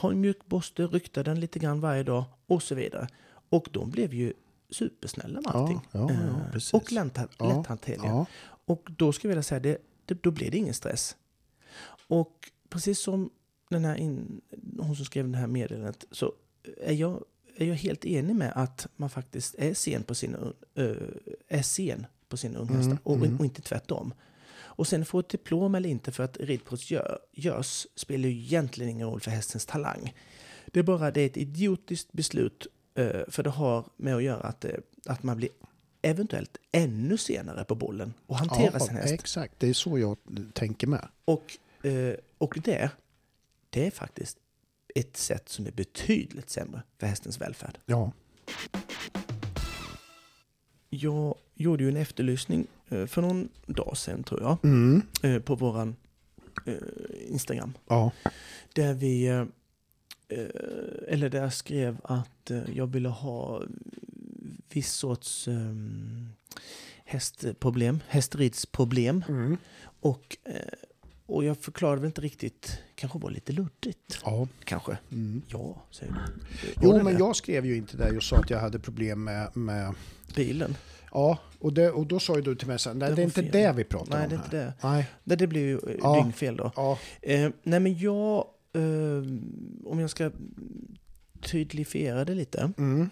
Ha 0.02 0.10
en 0.10 0.20
mjukborste, 0.20 0.86
rykta 0.86 1.22
den 1.22 1.40
lite 1.40 1.58
grann 1.58 1.80
varje 1.80 2.02
dag 2.02 2.24
och 2.46 2.62
så 2.62 2.74
vidare. 2.74 3.08
Och 3.48 3.68
de 3.72 3.90
blev 3.90 4.14
ju 4.14 4.32
supersnälla 4.70 5.34
med 5.40 5.50
Ja, 5.54 5.60
allting. 5.60 5.80
ja, 5.92 6.10
ja, 6.10 6.10
Eh, 6.10 6.52
precis. 6.52 6.74
och 6.74 6.92
Ja, 7.38 7.56
lätthanterliga. 7.58 8.04
Ja. 8.10 8.26
Och 8.64 8.88
då 8.96 9.12
skulle 9.12 9.28
jag 9.30 9.34
vilja 9.36 9.42
säga 9.42 9.60
det, 9.60 9.78
det, 10.04 10.22
då 10.22 10.30
blir 10.30 10.50
det 10.50 10.56
ingen 10.56 10.74
stress. 10.74 11.16
Och 12.08 12.50
precis 12.68 12.98
som 12.98 13.30
den 13.70 13.84
här 13.84 13.96
in, 13.96 14.40
hon 14.78 14.96
som 14.96 15.04
skrev 15.04 15.30
det 15.30 15.38
här 15.38 15.46
meddelandet 15.46 16.04
så 16.10 16.32
är 16.80 16.92
jag, 16.94 17.24
är 17.56 17.66
jag 17.66 17.74
helt 17.74 18.04
enig 18.04 18.36
med 18.36 18.52
att 18.54 18.86
man 18.96 19.10
faktiskt 19.10 19.54
är 19.58 19.74
sen 19.74 20.02
på 20.02 20.14
sina, 20.14 20.38
uh, 20.78 20.96
är 21.48 21.62
sen 21.62 22.06
på 22.28 22.36
sina 22.36 22.58
unghästar 22.58 22.90
Mm, 22.90 22.98
och, 23.02 23.16
mm. 23.16 23.38
och 23.38 23.44
inte 23.44 23.62
tvärtom. 23.62 24.14
Och 24.80 24.86
sen 24.88 25.04
få 25.04 25.18
ett 25.18 25.28
diplom 25.28 25.74
eller 25.74 25.88
inte 25.88 26.12
för 26.12 26.22
att 26.24 26.36
ridprovet 26.36 26.90
gör, 26.90 27.18
görs 27.32 27.86
spelar 27.94 28.28
ju 28.28 28.34
egentligen 28.34 28.90
ingen 28.90 29.08
roll 29.08 29.20
för 29.20 29.30
hästens 29.30 29.66
talang. 29.66 30.14
Det 30.66 30.78
är 30.80 30.84
bara 30.84 31.10
det 31.10 31.20
är 31.20 31.26
ett 31.26 31.36
idiotiskt 31.36 32.12
beslut 32.12 32.66
eh, 32.94 33.20
för 33.28 33.42
det 33.42 33.50
har 33.50 33.84
med 33.96 34.16
att 34.16 34.22
göra 34.22 34.40
att, 34.40 34.64
eh, 34.64 34.70
att 35.06 35.22
man 35.22 35.36
blir 35.36 35.50
eventuellt 36.02 36.58
ännu 36.72 37.16
senare 37.18 37.64
på 37.64 37.74
bollen 37.74 38.14
och 38.26 38.36
hantera 38.36 38.70
Ja, 38.72 38.80
sin 38.80 38.96
häst. 38.96 39.12
exakt. 39.12 39.54
Det 39.58 39.68
är 39.68 39.72
så 39.74 39.98
jag 39.98 40.16
tänker 40.52 40.86
med. 40.86 41.08
Och, 41.24 41.58
eh, 41.86 42.14
och 42.38 42.58
det, 42.64 42.90
det 43.70 43.86
är 43.86 43.90
faktiskt 43.90 44.36
ett 44.94 45.16
sätt 45.16 45.48
som 45.48 45.66
är 45.66 45.72
betydligt 45.72 46.50
sämre 46.50 46.82
för 46.98 47.06
hästens 47.06 47.40
välfärd. 47.40 47.78
Ja. 47.86 48.12
Jag 50.90 51.34
gjorde 51.54 51.82
ju 51.84 51.88
en 51.88 51.96
efterlysning 51.96 52.66
för 53.06 53.20
någon 53.22 53.48
dag 53.66 53.96
sedan 53.96 54.22
tror 54.22 54.40
jag 54.42 54.58
Mm. 54.64 55.02
eh, 55.22 55.38
på 55.42 55.54
våran 55.54 55.96
eh, 56.66 56.74
Instagram. 57.28 57.72
Ja. 57.88 58.12
Där 58.74 58.94
vi, 58.94 59.26
eh, 59.26 59.40
eh, 60.28 60.46
eller 61.08 61.28
där 61.30 61.42
jag 61.42 61.52
skrev 61.54 61.96
att 62.04 62.50
eh, 62.50 62.62
jag 62.76 62.86
ville 62.86 63.08
ha 63.08 63.62
viss 64.72 64.92
sorts 64.92 65.48
eh, 65.48 65.74
hästproblem, 67.04 68.00
hästridsproblem. 68.08 69.24
Mm. 69.28 69.56
Och, 70.00 70.36
eh, 70.44 70.54
och 71.34 71.44
jag 71.44 71.58
förklarade 71.58 72.00
väl 72.00 72.06
inte 72.06 72.20
riktigt, 72.20 72.78
kanske 72.94 73.18
var 73.18 73.30
lite 73.30 73.52
luddigt. 73.52 74.18
ja. 74.24 74.48
Kanske. 74.64 74.98
Mm. 75.12 75.42
Ja, 75.48 75.82
säger 75.90 76.12
du. 76.12 76.18
Jo, 76.82 76.96
men 76.96 77.04
det? 77.14 77.18
jag 77.18 77.36
skrev 77.36 77.66
ju 77.66 77.76
inte 77.76 77.96
det. 77.96 78.12
Jag 78.12 78.22
sa 78.22 78.36
att 78.36 78.50
jag 78.50 78.58
hade 78.60 78.78
problem 78.78 79.24
med... 79.24 79.56
med 79.56 79.94
Bilen? 80.36 80.76
ja, 81.12 81.38
och, 81.58 81.72
det, 81.72 81.90
och 81.90 82.06
då 82.06 82.18
sa 82.20 82.36
ju 82.36 82.42
du 82.42 82.54
till 82.54 82.68
mig 82.68 82.78
sen, 82.78 82.98
nej, 82.98 83.08
Det 83.08 83.14
det 83.14 83.22
är 83.22 83.24
inte 83.24 83.42
fel. 83.42 83.50
det 83.52 83.72
vi 83.76 83.84
pratar 83.84 84.10
Nej, 84.18 84.22
om 84.24 84.28
det 84.30 84.34
är 84.34 84.38
här. 84.38 84.44
inte 84.44 84.56
det. 84.56 84.88
Nej. 84.88 85.06
Nej, 85.24 85.36
det 85.36 85.46
blir 85.46 85.60
ju 85.60 85.74
eh, 85.76 85.96
Ja. 86.02 86.22
dyngfel 86.22 86.56
då. 86.56 86.72
Ja. 86.76 86.98
Eh, 87.22 87.50
nej, 87.62 87.80
men 87.80 87.98
jag, 87.98 88.44
eh, 88.72 89.24
om 89.84 89.98
jag 90.00 90.10
ska 90.10 90.30
tydlifiera 91.42 92.24
det 92.24 92.34
lite, 92.34 92.72
Mm. 92.78 93.10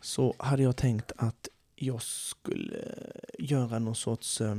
så 0.00 0.34
hade 0.38 0.62
jag 0.62 0.76
tänkt 0.76 1.12
att 1.16 1.48
jag 1.76 2.02
skulle 2.02 2.84
göra 3.38 3.78
någon 3.78 3.94
sorts, 3.94 4.40
eh, 4.40 4.56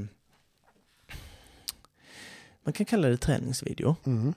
man 2.64 2.74
kan 2.74 2.86
kalla 2.86 3.07
det 3.07 3.18
träningsvideo, 3.18 3.95
Mm. 4.05 4.34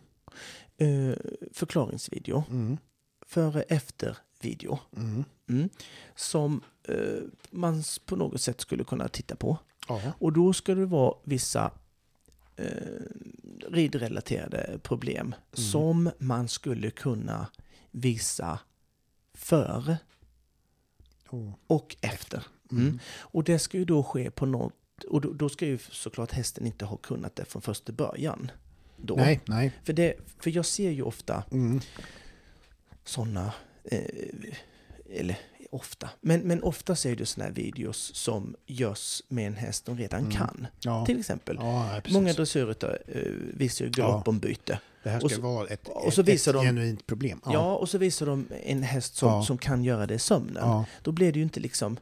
eh, 0.77 1.17
förklaringsvideo, 1.53 2.45
Mm. 2.51 2.79
före 3.27 3.63
efter 3.63 4.17
video. 4.41 4.79
Mm. 4.97 5.25
Mm. 5.49 5.69
Som 6.15 6.63
eh, 6.89 7.23
man 7.51 7.83
på 8.07 8.17
något 8.17 8.41
sätt 8.41 8.61
skulle 8.61 8.85
kunna 8.85 9.09
titta 9.09 9.37
på. 9.37 9.59
Ja. 9.89 10.01
Och 10.19 10.33
då 10.33 10.53
ska 10.53 10.75
det 10.75 10.87
vara 10.87 11.15
vissa 11.25 11.71
eh, 12.57 13.03
ridrelaterade 13.71 14.79
problem 14.83 15.35
som 15.53 16.11
man 16.19 16.49
skulle 16.49 16.91
kunna 16.91 17.47
visa 17.91 18.59
före 19.35 19.99
Oh. 21.31 21.53
och 21.67 21.97
efter. 22.01 22.47
Mm. 22.71 22.99
Och 23.19 23.45
det 23.45 23.59
ska 23.59 23.79
ju 23.79 23.85
då 23.85 24.03
ske 24.03 24.31
på 24.31 24.47
något, 24.47 24.73
och 25.05 25.21
då, 25.21 25.33
då 25.33 25.49
ska 25.49 25.67
ju 25.67 25.79
såklart 25.91 26.33
hästen 26.33 26.67
inte 26.67 26.85
ha 26.85 26.97
kunnat 26.97 27.37
det 27.37 27.45
från 27.45 27.63
första 27.63 27.93
början. 27.93 28.51
Då. 28.97 29.15
Nej, 29.15 29.41
nej. 29.45 29.73
För, 29.85 29.93
det, 29.93 30.15
för 30.41 30.51
jag 30.51 30.67
ser 30.67 30.91
ju 30.91 31.03
ofta 31.03 31.45
Mm. 31.51 31.81
sådana, 33.05 33.53
eh, 33.85 34.01
eller 35.11 35.37
ofta, 35.71 36.11
men, 36.21 36.41
men 36.41 36.63
ofta 36.63 36.97
ser 36.97 37.17
du 37.17 37.25
sådana 37.27 37.49
här 37.49 37.55
videos 37.55 38.15
som 38.15 38.57
görs 38.67 39.23
med 39.29 39.47
en 39.47 39.55
häst 39.55 39.85
de 39.87 39.99
redan 39.99 40.21
Mm. 40.21 40.33
kan. 40.33 40.67
Ja. 40.81 41.07
Till 41.07 41.19
exempel. 41.21 41.57
Ja. 41.61 42.01
Många 42.11 42.33
dressyrryttare 42.33 42.99
eh, 43.09 43.23
visar 43.55 43.85
ju 43.85 43.91
galoppombyte. 43.91 44.79
Det 45.03 45.11
här 45.11 45.25
och 45.25 45.31
ska 45.31 45.37
så- 45.37 45.43
vara 45.43 45.67
ett, 45.69 45.89
och 45.89 46.13
så 46.13 46.21
ett, 46.21 46.29
visar 46.29 46.51
ett 46.53 46.61
de- 46.61 46.67
genuint 46.67 47.07
problem. 47.07 47.41
Ja. 47.45 47.75
och 47.77 47.89
så 47.89 47.99
visar 47.99 48.27
de 48.27 48.49
en 48.65 48.83
häst 48.83 49.15
som, 49.17 49.29
Ja. 49.29 49.43
som 49.45 49.59
kan 49.59 49.85
göra 49.85 50.07
det 50.07 50.15
i 50.15 50.19
sömnen. 50.19 50.63
Ja. 50.69 50.85
Då 51.03 51.13
blir 51.13 51.33
det 51.33 51.39
ju 51.39 51.43
inte 51.43 51.61
liksom, 51.61 51.97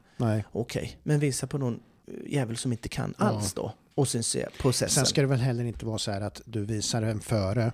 okej, 0.52 0.98
men 1.02 1.20
visa 1.20 1.46
på 1.46 1.58
någon 1.58 1.80
jävel 2.26 2.56
som 2.56 2.72
inte 2.72 2.88
kan 2.88 3.14
alls 3.18 3.52
då. 3.52 3.72
Och 3.94 4.08
sen 4.08 4.22
se 4.22 4.46
processen. 4.58 4.90
Sen 4.90 5.06
ska 5.06 5.20
det 5.20 5.26
väl 5.26 5.40
heller 5.40 5.64
inte 5.64 5.86
vara 5.86 5.98
så 5.98 6.10
här 6.10 6.20
att 6.20 6.42
du 6.44 6.64
visar 6.64 7.02
en 7.02 7.20
före 7.20 7.72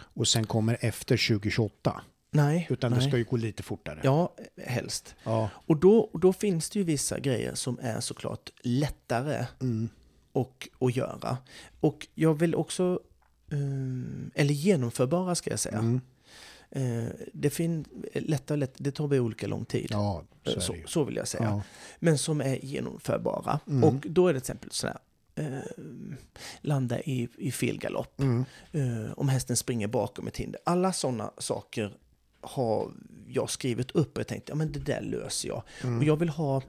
och 0.00 0.28
sen 0.28 0.46
kommer 0.46 0.76
efter 0.80 1.28
2028. 1.28 2.00
nej, 2.30 2.66
Utan 2.70 2.90
nej. 2.90 3.00
det 3.00 3.06
ska 3.08 3.18
ju 3.18 3.24
gå 3.24 3.36
lite 3.36 3.62
fortare. 3.62 4.00
Ja, 4.02 4.34
helst. 4.66 5.14
Ja. 5.24 5.50
Och 5.54 5.76
då, 5.76 6.10
då 6.12 6.32
finns 6.32 6.70
det 6.70 6.78
ju 6.78 6.84
vissa 6.84 7.18
grejer 7.20 7.54
som 7.54 7.78
är 7.82 8.00
såklart 8.00 8.50
lättare 8.62 9.46
Mm. 9.60 9.88
och, 10.32 10.68
att 10.80 10.96
göra. 10.96 11.38
Och 11.80 12.06
jag 12.14 12.34
vill 12.34 12.54
också, 12.54 13.00
eh, 13.52 14.40
eller 14.42 14.54
genomförbara 14.54 15.34
ska 15.34 15.50
jag 15.50 15.60
säga. 15.60 15.78
Mm. 15.78 16.00
Eh, 16.70 17.04
det 17.32 17.50
finns 17.50 17.86
lätta 18.12 18.54
och 18.54 18.58
lätt, 18.58 18.74
det 18.76 18.90
tar 18.90 19.06
väl 19.08 19.20
olika 19.20 19.46
lång 19.46 19.64
tid. 19.64 19.86
Ja, 19.90 20.24
så 20.44 20.50
Eh, 20.52 20.58
så, 20.58 20.74
så 20.86 21.04
vill 21.04 21.16
jag 21.16 21.28
säga. 21.28 21.44
Ja. 21.44 21.62
Men 21.98 22.18
som 22.18 22.40
är 22.40 22.64
genomförbara. 22.64 23.60
Mm. 23.66 23.84
Och 23.84 23.94
då 24.10 24.28
är 24.28 24.34
det 24.34 24.40
till 24.40 24.44
exempel 24.44 24.70
sådär, 24.70 24.98
eh, 25.34 25.46
landa 26.60 27.00
i, 27.00 27.28
i 27.38 27.52
fel 27.52 27.78
galopp. 27.78 28.20
Mm. 28.20 28.44
Eh, 28.72 29.12
om 29.16 29.28
hästen 29.28 29.56
springer 29.56 29.86
bakom 29.86 30.26
ett 30.26 30.36
hinder. 30.36 30.60
Alla 30.64 30.92
sådana 30.92 31.30
saker 31.38 31.96
har 32.40 32.92
jag 33.28 33.50
skrivit 33.50 33.90
upp 33.90 34.16
och 34.16 34.20
jag 34.20 34.26
tänkte, 34.26 34.52
ja 34.52 34.56
men 34.56 34.72
det 34.72 34.78
där 34.78 35.00
löser 35.00 35.48
jag. 35.48 35.62
Och 35.98 36.04
jag 36.04 36.16
vill 36.16 36.28
ha, 36.28 36.62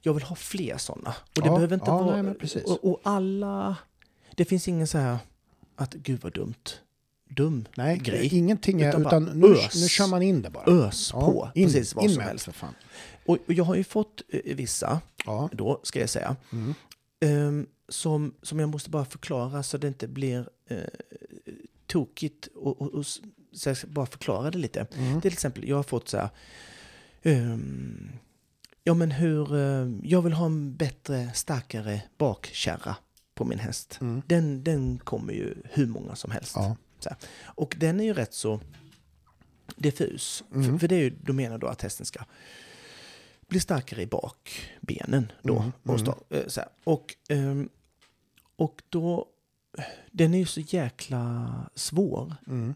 jag 0.00 0.14
vill 0.14 0.22
ha 0.22 0.36
fler 0.36 0.76
sådana. 0.76 1.14
Och 1.18 1.24
det 1.34 1.40
Mm. 1.40 1.52
Ja, 1.52 1.54
behöver 1.54 1.74
inte 1.74 1.90
vara... 1.90 2.22
nej, 2.22 2.64
och, 2.64 2.84
och 2.90 3.00
alla... 3.02 3.76
Det 4.36 4.44
finns 4.44 4.68
ingen 4.68 4.86
så 4.86 4.98
här 4.98 5.18
att 5.76 5.94
gud 5.94 6.20
vad 6.22 6.32
dumt. 6.32 6.54
Dum 7.28 7.64
Nej, 7.76 7.98
grej. 7.98 8.34
ingenting 8.34 8.80
är, 8.82 8.88
Utan 8.88 9.06
utan, 9.06 9.24
nu, 9.24 9.46
ös. 9.56 9.74
nu 9.82 9.88
kör 9.88 10.06
man 10.06 10.22
in 10.22 10.42
det 10.42 10.50
bara. 10.50 10.64
Ös 10.86 11.12
på 11.12 11.50
in, 11.54 11.66
precis 11.66 11.94
vad 11.94 12.04
in 12.04 12.10
som 12.10 12.18
med 12.18 12.26
helst. 12.26 12.44
för 12.44 12.52
fan. 12.52 12.74
Och, 13.26 13.38
och 13.46 13.52
jag 13.52 13.64
har 13.64 13.74
ju 13.74 13.84
fått 13.84 14.22
eh, 14.28 14.56
vissa, 14.56 15.00
Ja. 15.26 15.48
då 15.52 15.80
ska 15.82 16.00
jag 16.00 16.10
säga, 16.10 16.36
Mm. 16.52 16.74
ehm, 17.20 17.66
som, 17.88 18.34
som 18.42 18.58
jag 18.60 18.68
måste 18.68 18.90
bara 18.90 19.04
förklara 19.04 19.62
så 19.62 19.78
det 19.78 19.88
inte 19.88 20.08
blir 20.08 20.48
eh, 20.70 20.76
tokigt. 21.86 22.48
Och, 22.54 22.80
och, 22.82 22.94
och, 22.94 23.06
så 23.52 23.68
jag 23.68 23.76
ska 23.76 23.86
bara 23.86 24.06
förklara 24.06 24.50
det 24.50 24.58
lite. 24.58 24.86
Mm. 24.96 25.20
Till 25.20 25.32
exempel, 25.32 25.68
jag 25.68 25.76
har 25.76 25.82
fått 25.82 26.08
så 26.08 26.16
här, 26.16 26.28
ehm, 27.22 28.12
ja 28.84 28.94
men 28.94 29.10
hur, 29.10 29.54
eh, 29.56 29.88
jag 30.02 30.22
vill 30.22 30.32
ha 30.32 30.46
en 30.46 30.76
bättre, 30.76 31.30
starkare 31.34 32.02
bakkärra 32.18 32.96
på 33.34 33.44
min 33.44 33.58
häst. 33.58 33.98
Mm. 34.00 34.22
Den, 34.26 34.64
den 34.64 34.98
kommer 34.98 35.32
ju 35.32 35.54
hur 35.64 35.86
många 35.86 36.16
som 36.16 36.30
helst. 36.30 36.52
Ja. 36.56 36.76
Och 37.44 37.74
den 37.78 38.00
är 38.00 38.04
ju 38.04 38.14
rätt 38.14 38.34
så 38.34 38.60
diffus. 39.76 40.44
För, 40.50 40.56
Mm. 40.58 40.78
för 40.78 40.88
det 40.88 40.94
är 40.94 41.00
ju, 41.00 41.10
då 41.10 41.32
menar 41.32 41.58
då 41.58 41.66
att 41.66 41.82
hästen 41.82 42.06
ska 42.06 42.24
bli 43.48 43.60
starkare 43.60 44.02
i 44.02 44.06
bakbenen 44.06 45.32
då. 45.42 45.56
Mm, 45.58 45.72
Och, 45.82 45.88
mm. 45.88 45.98
stå, 45.98 46.14
eh, 46.30 46.46
så 46.46 46.60
här. 46.60 46.68
och, 46.84 47.14
ehm, 47.28 47.68
och 48.56 48.82
då, 48.88 49.26
den 50.10 50.34
är 50.34 50.38
ju 50.38 50.46
så 50.46 50.60
jäkla 50.60 51.50
svår. 51.74 52.34
Mm. 52.46 52.74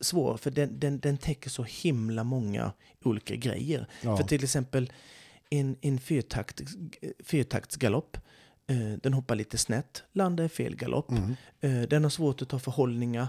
Svår, 0.00 0.36
för 0.36 0.50
den, 0.50 0.80
den, 0.80 0.98
den 1.00 1.18
täcker 1.18 1.50
så 1.50 1.62
himla 1.62 2.24
många 2.24 2.72
olika 3.04 3.36
grejer. 3.36 3.86
Ja. 4.02 4.16
För 4.16 4.24
till 4.24 4.44
exempel 4.44 4.92
en, 5.50 5.76
en 5.80 5.98
fyrtakt, 6.00 6.62
fyrtaktsgalopp, 7.24 8.16
den 9.02 9.12
hoppar 9.14 9.34
lite 9.34 9.58
snett, 9.58 10.02
landar 10.12 10.44
i 10.44 10.48
fel 10.48 10.76
galopp, 10.76 11.10
Mm. 11.10 11.34
eh, 11.60 11.82
den 11.88 12.02
har 12.02 12.10
svårt 12.10 12.42
att 12.42 12.48
ta 12.48 12.58
förhållningar. 12.58 13.28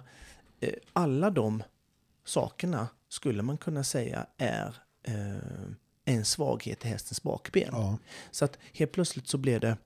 Eh, 0.60 0.74
alla 0.94 1.30
de 1.30 1.64
sakerna 2.26 2.88
skulle 3.10 3.42
man 3.44 3.58
kunna 3.58 3.84
säga 3.84 4.26
är 4.38 4.76
eh, 5.04 5.36
en 6.06 6.26
svaghet 6.26 6.86
i 6.86 6.88
hästens 6.88 7.24
bakben. 7.24 7.70
Ja. 7.72 7.98
Så 8.32 8.46
att 8.46 8.58
helt 8.74 8.92
plötsligt 8.92 9.28
så 9.28 9.38
blir 9.38 9.60
det 9.60 9.78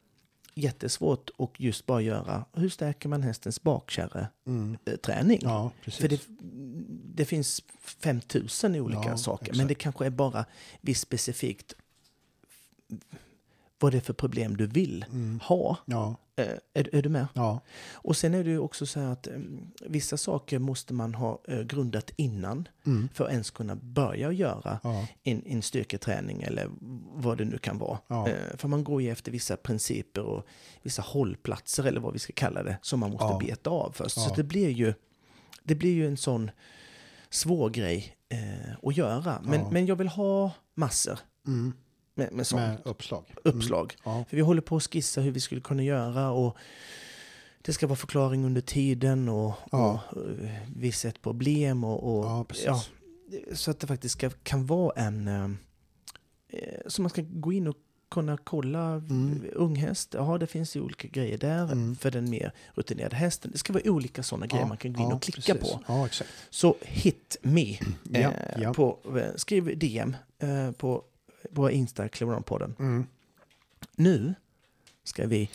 jättesvårt 0.56 1.30
att 1.38 1.60
just 1.60 1.86
bara 1.86 2.01
göra, 2.01 2.45
hur 2.54 2.70
stärker 2.70 3.10
man 3.10 3.24
hästens 3.24 3.62
bakkärreträning? 3.64 4.30
Mm. 4.47 4.78
träning? 5.04 5.39
ja. 5.41 5.72
För 5.88 6.08
det, 6.08 6.22
det 7.16 7.26
finns 7.26 7.64
5000 7.80 8.76
olika 8.76 9.01
Ja, 9.06 9.18
saker, 9.18 9.45
men 9.45 9.54
exakt. 9.56 9.68
det 9.70 9.76
kanske 9.76 10.06
är 10.06 10.10
bara 10.10 10.45
visst 10.82 11.01
specifikt 11.01 11.74
vad 13.84 13.92
det 13.92 13.98
är 13.98 14.02
för 14.02 14.14
problem 14.14 14.58
du 14.58 14.68
vill 14.68 15.06
Mm. 15.10 15.40
ha. 15.44 15.78
Ja, 15.86 16.16
Eh, 16.36 16.48
är, 16.74 16.96
är 16.96 17.02
du 17.02 17.10
med? 17.10 17.28
ja, 17.34 17.60
Och 17.94 18.18
sen 18.18 18.34
är 18.34 18.44
det 18.44 18.50
ju 18.50 18.60
också 18.60 18.86
så 18.86 19.00
här 19.00 19.08
att 19.08 19.28
mm, 19.28 19.68
vissa 19.82 20.18
saker 20.18 20.60
måste 20.60 20.94
man 20.94 21.14
ha 21.16 21.42
eh, 21.48 21.62
grundat 21.62 22.12
innan 22.16 22.68
mm. 22.86 23.10
för 23.14 23.26
att 23.26 23.32
ens 23.32 23.52
kunna 23.52 23.76
börja 23.76 24.32
göra 24.32 24.80
ja, 24.84 25.08
en, 25.24 25.44
en 25.46 25.62
styrketräning 25.62 26.42
eller 26.42 26.70
vad 27.14 27.38
det 27.38 27.46
nu 27.46 27.58
kan 27.58 27.78
vara. 27.78 28.00
Ja. 28.08 28.28
Eh, 28.28 28.58
för 28.58 28.68
man 28.68 28.84
går 28.84 29.02
ju 29.02 29.12
efter 29.12 29.32
vissa 29.32 29.58
principer 29.58 30.22
och 30.22 30.46
vissa 30.82 31.02
hållplatser 31.02 31.84
eller 31.84 32.02
vad 32.02 32.14
vi 32.14 32.20
ska 32.20 32.34
kalla 32.36 32.64
det 32.64 32.78
som 32.82 33.00
man 33.00 33.12
måste 33.12 33.26
Ja. 33.26 33.40
beta 33.40 33.70
av 33.70 33.92
först. 33.92 34.22
Så 34.22 34.34
det 34.36 34.44
blir 34.44 34.70
ju, 34.70 34.94
det 35.64 35.76
blir 35.76 35.94
ju 35.94 36.08
en 36.08 36.18
sån 36.18 36.52
svår 37.30 37.70
grej 37.70 38.16
eh, 38.30 38.76
att 38.84 38.98
göra. 38.98 39.42
Men, 39.44 39.62
men 39.72 39.86
jag 39.86 39.96
vill 39.96 40.08
ha 40.08 40.52
massor 40.76 41.20
mm. 41.48 41.74
Med, 42.16 42.32
med 42.34 42.47
sånt 42.47 42.61
med 42.61 42.78
uppslag. 42.84 43.24
uppslag. 43.43 43.95
Ja. 44.03 44.26
För 44.30 44.36
vi 44.38 44.41
håller 44.43 44.61
på 44.61 44.76
att 44.76 44.84
skissa 44.84 45.22
hur 45.22 45.32
vi 45.32 45.39
skulle 45.39 45.61
kunna 45.61 45.84
göra 45.84 46.32
och 46.32 46.57
det 47.61 47.74
ska 47.74 47.88
vara 47.88 47.95
förklaring 47.95 48.45
under 48.45 48.61
tiden 48.61 49.30
och, 49.30 49.53
Ja. 49.72 49.99
och 50.11 50.18
uh, 50.18 50.49
visa 50.76 51.07
ett 51.07 51.22
problem 51.22 51.84
och, 51.84 52.18
och 52.18 52.26
Ja, 52.26 52.43
precis. 52.47 52.89
så 53.53 53.72
att 53.72 53.80
det 53.80 53.88
faktiskt 53.88 54.14
ska, 54.14 54.30
kan 54.30 54.66
vara 54.66 54.93
en 55.01 55.28
eh, 55.28 55.43
eh, 56.49 56.80
så 56.88 57.01
man 57.01 57.09
ska 57.09 57.22
gå 57.22 57.53
in 57.53 57.68
och 57.68 57.76
kunna 58.11 58.38
kolla 58.38 58.80
Mm. 58.93 59.41
unghäst. 59.53 60.14
Ja, 60.14 60.38
det 60.38 60.47
finns 60.47 60.76
ju 60.76 60.82
olika 60.82 61.07
grejer 61.07 61.38
där 61.38 61.64
Mm. 61.72 61.95
för 61.95 62.11
den 62.11 62.30
mer 62.30 62.51
rutinerade 62.74 63.16
hästen. 63.16 63.51
Det 63.51 63.57
ska 63.57 63.74
vara 63.74 63.84
olika 63.91 64.24
sådana 64.24 64.45
grejer 64.47 64.66
man 64.66 64.78
kan 64.78 64.93
gå 64.93 65.01
in 65.03 65.09
ja, 65.09 65.16
och 65.16 65.22
klicka 65.22 65.53
precis. 65.55 65.74
på. 65.74 65.84
Ja. 65.88 66.07
Så 66.49 66.76
hit 66.82 67.38
me. 67.41 67.78
Ja, 68.03 68.20
eh, 68.20 68.61
ja. 68.61 68.74
På, 68.74 68.97
eh, 69.20 69.36
skriv 69.36 69.80
DM 69.80 70.16
eh, 70.39 70.72
på 70.72 71.03
våra 71.50 71.72
Insta, 71.72 72.10
podden. 72.46 72.76
Mm. 72.80 73.06
Nu 73.96 74.34
ska 75.04 75.28
vi... 75.28 75.50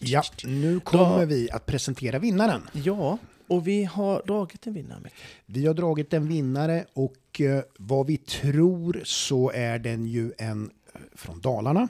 Ja, 0.00 0.22
nu 0.44 0.80
kommer 0.80 1.26
vi 1.26 1.50
att 1.50 1.66
presentera 1.66 2.18
vinnaren. 2.18 2.62
Ja, 2.72 3.18
och 3.46 3.66
vi 3.66 3.84
har 3.84 4.22
dragit 4.26 4.66
en 4.66 4.74
vinnare. 4.74 5.00
Vi 5.46 5.66
har 5.66 5.74
dragit 5.74 6.12
en 6.12 6.28
vinnare 6.28 6.84
och 6.92 7.40
eh, 7.40 7.62
vad 7.78 8.06
vi 8.06 8.16
tror 8.16 9.00
så 9.04 9.50
är 9.50 9.78
den 9.78 10.06
ju 10.06 10.32
en 10.38 10.70
eh, 10.94 11.00
från 11.14 11.40
Dalarna. 11.40 11.88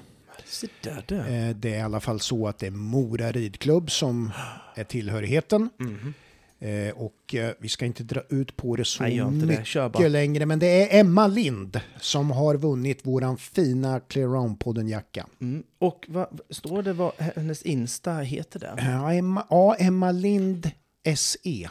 Där. 1.06 1.48
Eh, 1.48 1.56
det 1.56 1.74
är 1.74 1.78
i 1.78 1.80
alla 1.80 2.00
fall 2.00 2.20
så 2.20 2.48
att 2.48 2.58
det 2.58 2.66
är 2.66 2.70
Mora 2.70 3.32
ridklubb 3.32 3.90
som 3.90 4.32
är 4.74 4.84
tillhörigheten. 4.84 5.70
Mhm. 5.76 6.14
Eh, 6.58 6.94
och 6.96 7.34
eh, 7.34 7.52
vi 7.58 7.68
ska 7.68 7.86
inte 7.86 8.04
dra 8.04 8.20
ut 8.28 8.56
på 8.56 8.76
det 8.76 8.84
så 8.84 9.02
Nej, 9.02 9.16
det. 9.16 9.30
mycket 9.30 9.92
bara. 9.92 10.08
längre. 10.08 10.46
Men 10.46 10.58
det 10.58 10.66
är 10.66 11.00
Emma 11.00 11.26
Lind 11.26 11.80
som 12.00 12.30
har 12.30 12.56
vunnit 12.56 13.06
våran 13.06 13.36
fina 13.38 14.00
Clear 14.00 14.28
Round-podden 14.28 14.88
jacka. 14.88 15.26
Mm. 15.40 15.62
Och 15.78 16.06
vad, 16.08 16.40
står 16.50 16.82
det 16.82 16.92
vad 16.92 17.12
hennes 17.18 17.62
Insta 17.62 18.12
heter 18.14 18.60
där? 18.60 18.74
Ja, 18.92 19.12
Emma, 19.12 19.46
ja, 19.50 19.74
Emma 19.74 20.12
Lind 20.12 20.70
SE. 21.16 21.68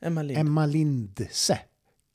Emma 0.00 0.22
Lind. 0.22 0.40
Emma 0.40 0.66
Lindse 0.66 1.58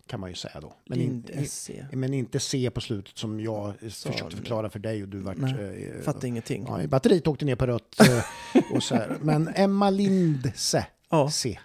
kan 0.08 0.20
man 0.20 0.30
ju 0.30 0.36
säga 0.36 0.60
då. 0.62 0.74
Men, 0.86 1.00
Lind 1.00 1.30
in, 1.30 1.46
SC. 1.48 1.70
men 1.92 2.14
inte 2.14 2.40
C 2.40 2.72
på 2.74 2.82
slutet 2.82 3.18
som 3.18 3.40
jag 3.40 3.74
Sa 3.92 4.12
försökte 4.12 4.38
förklara 4.38 4.70
för 4.70 4.80
dig 4.80 5.04
och 5.04 5.10
du 5.10 5.20
vart... 5.20 5.38
Nej, 5.38 5.94
eh, 5.98 6.04
Fattar 6.04 6.28
ingenting. 6.28 6.66
ja, 6.68 6.88
batteriet 6.88 7.28
åkte 7.28 7.46
ner 7.46 7.56
på 7.56 7.68
rött 7.68 8.00
eh, 8.00 8.74
och 8.76 8.84
så 8.84 8.96
här. 8.96 9.18
Men 9.22 9.48
Emma 9.56 9.90
Lindse 9.90 10.86
Ja, 11.10 11.30
C. 11.30 11.60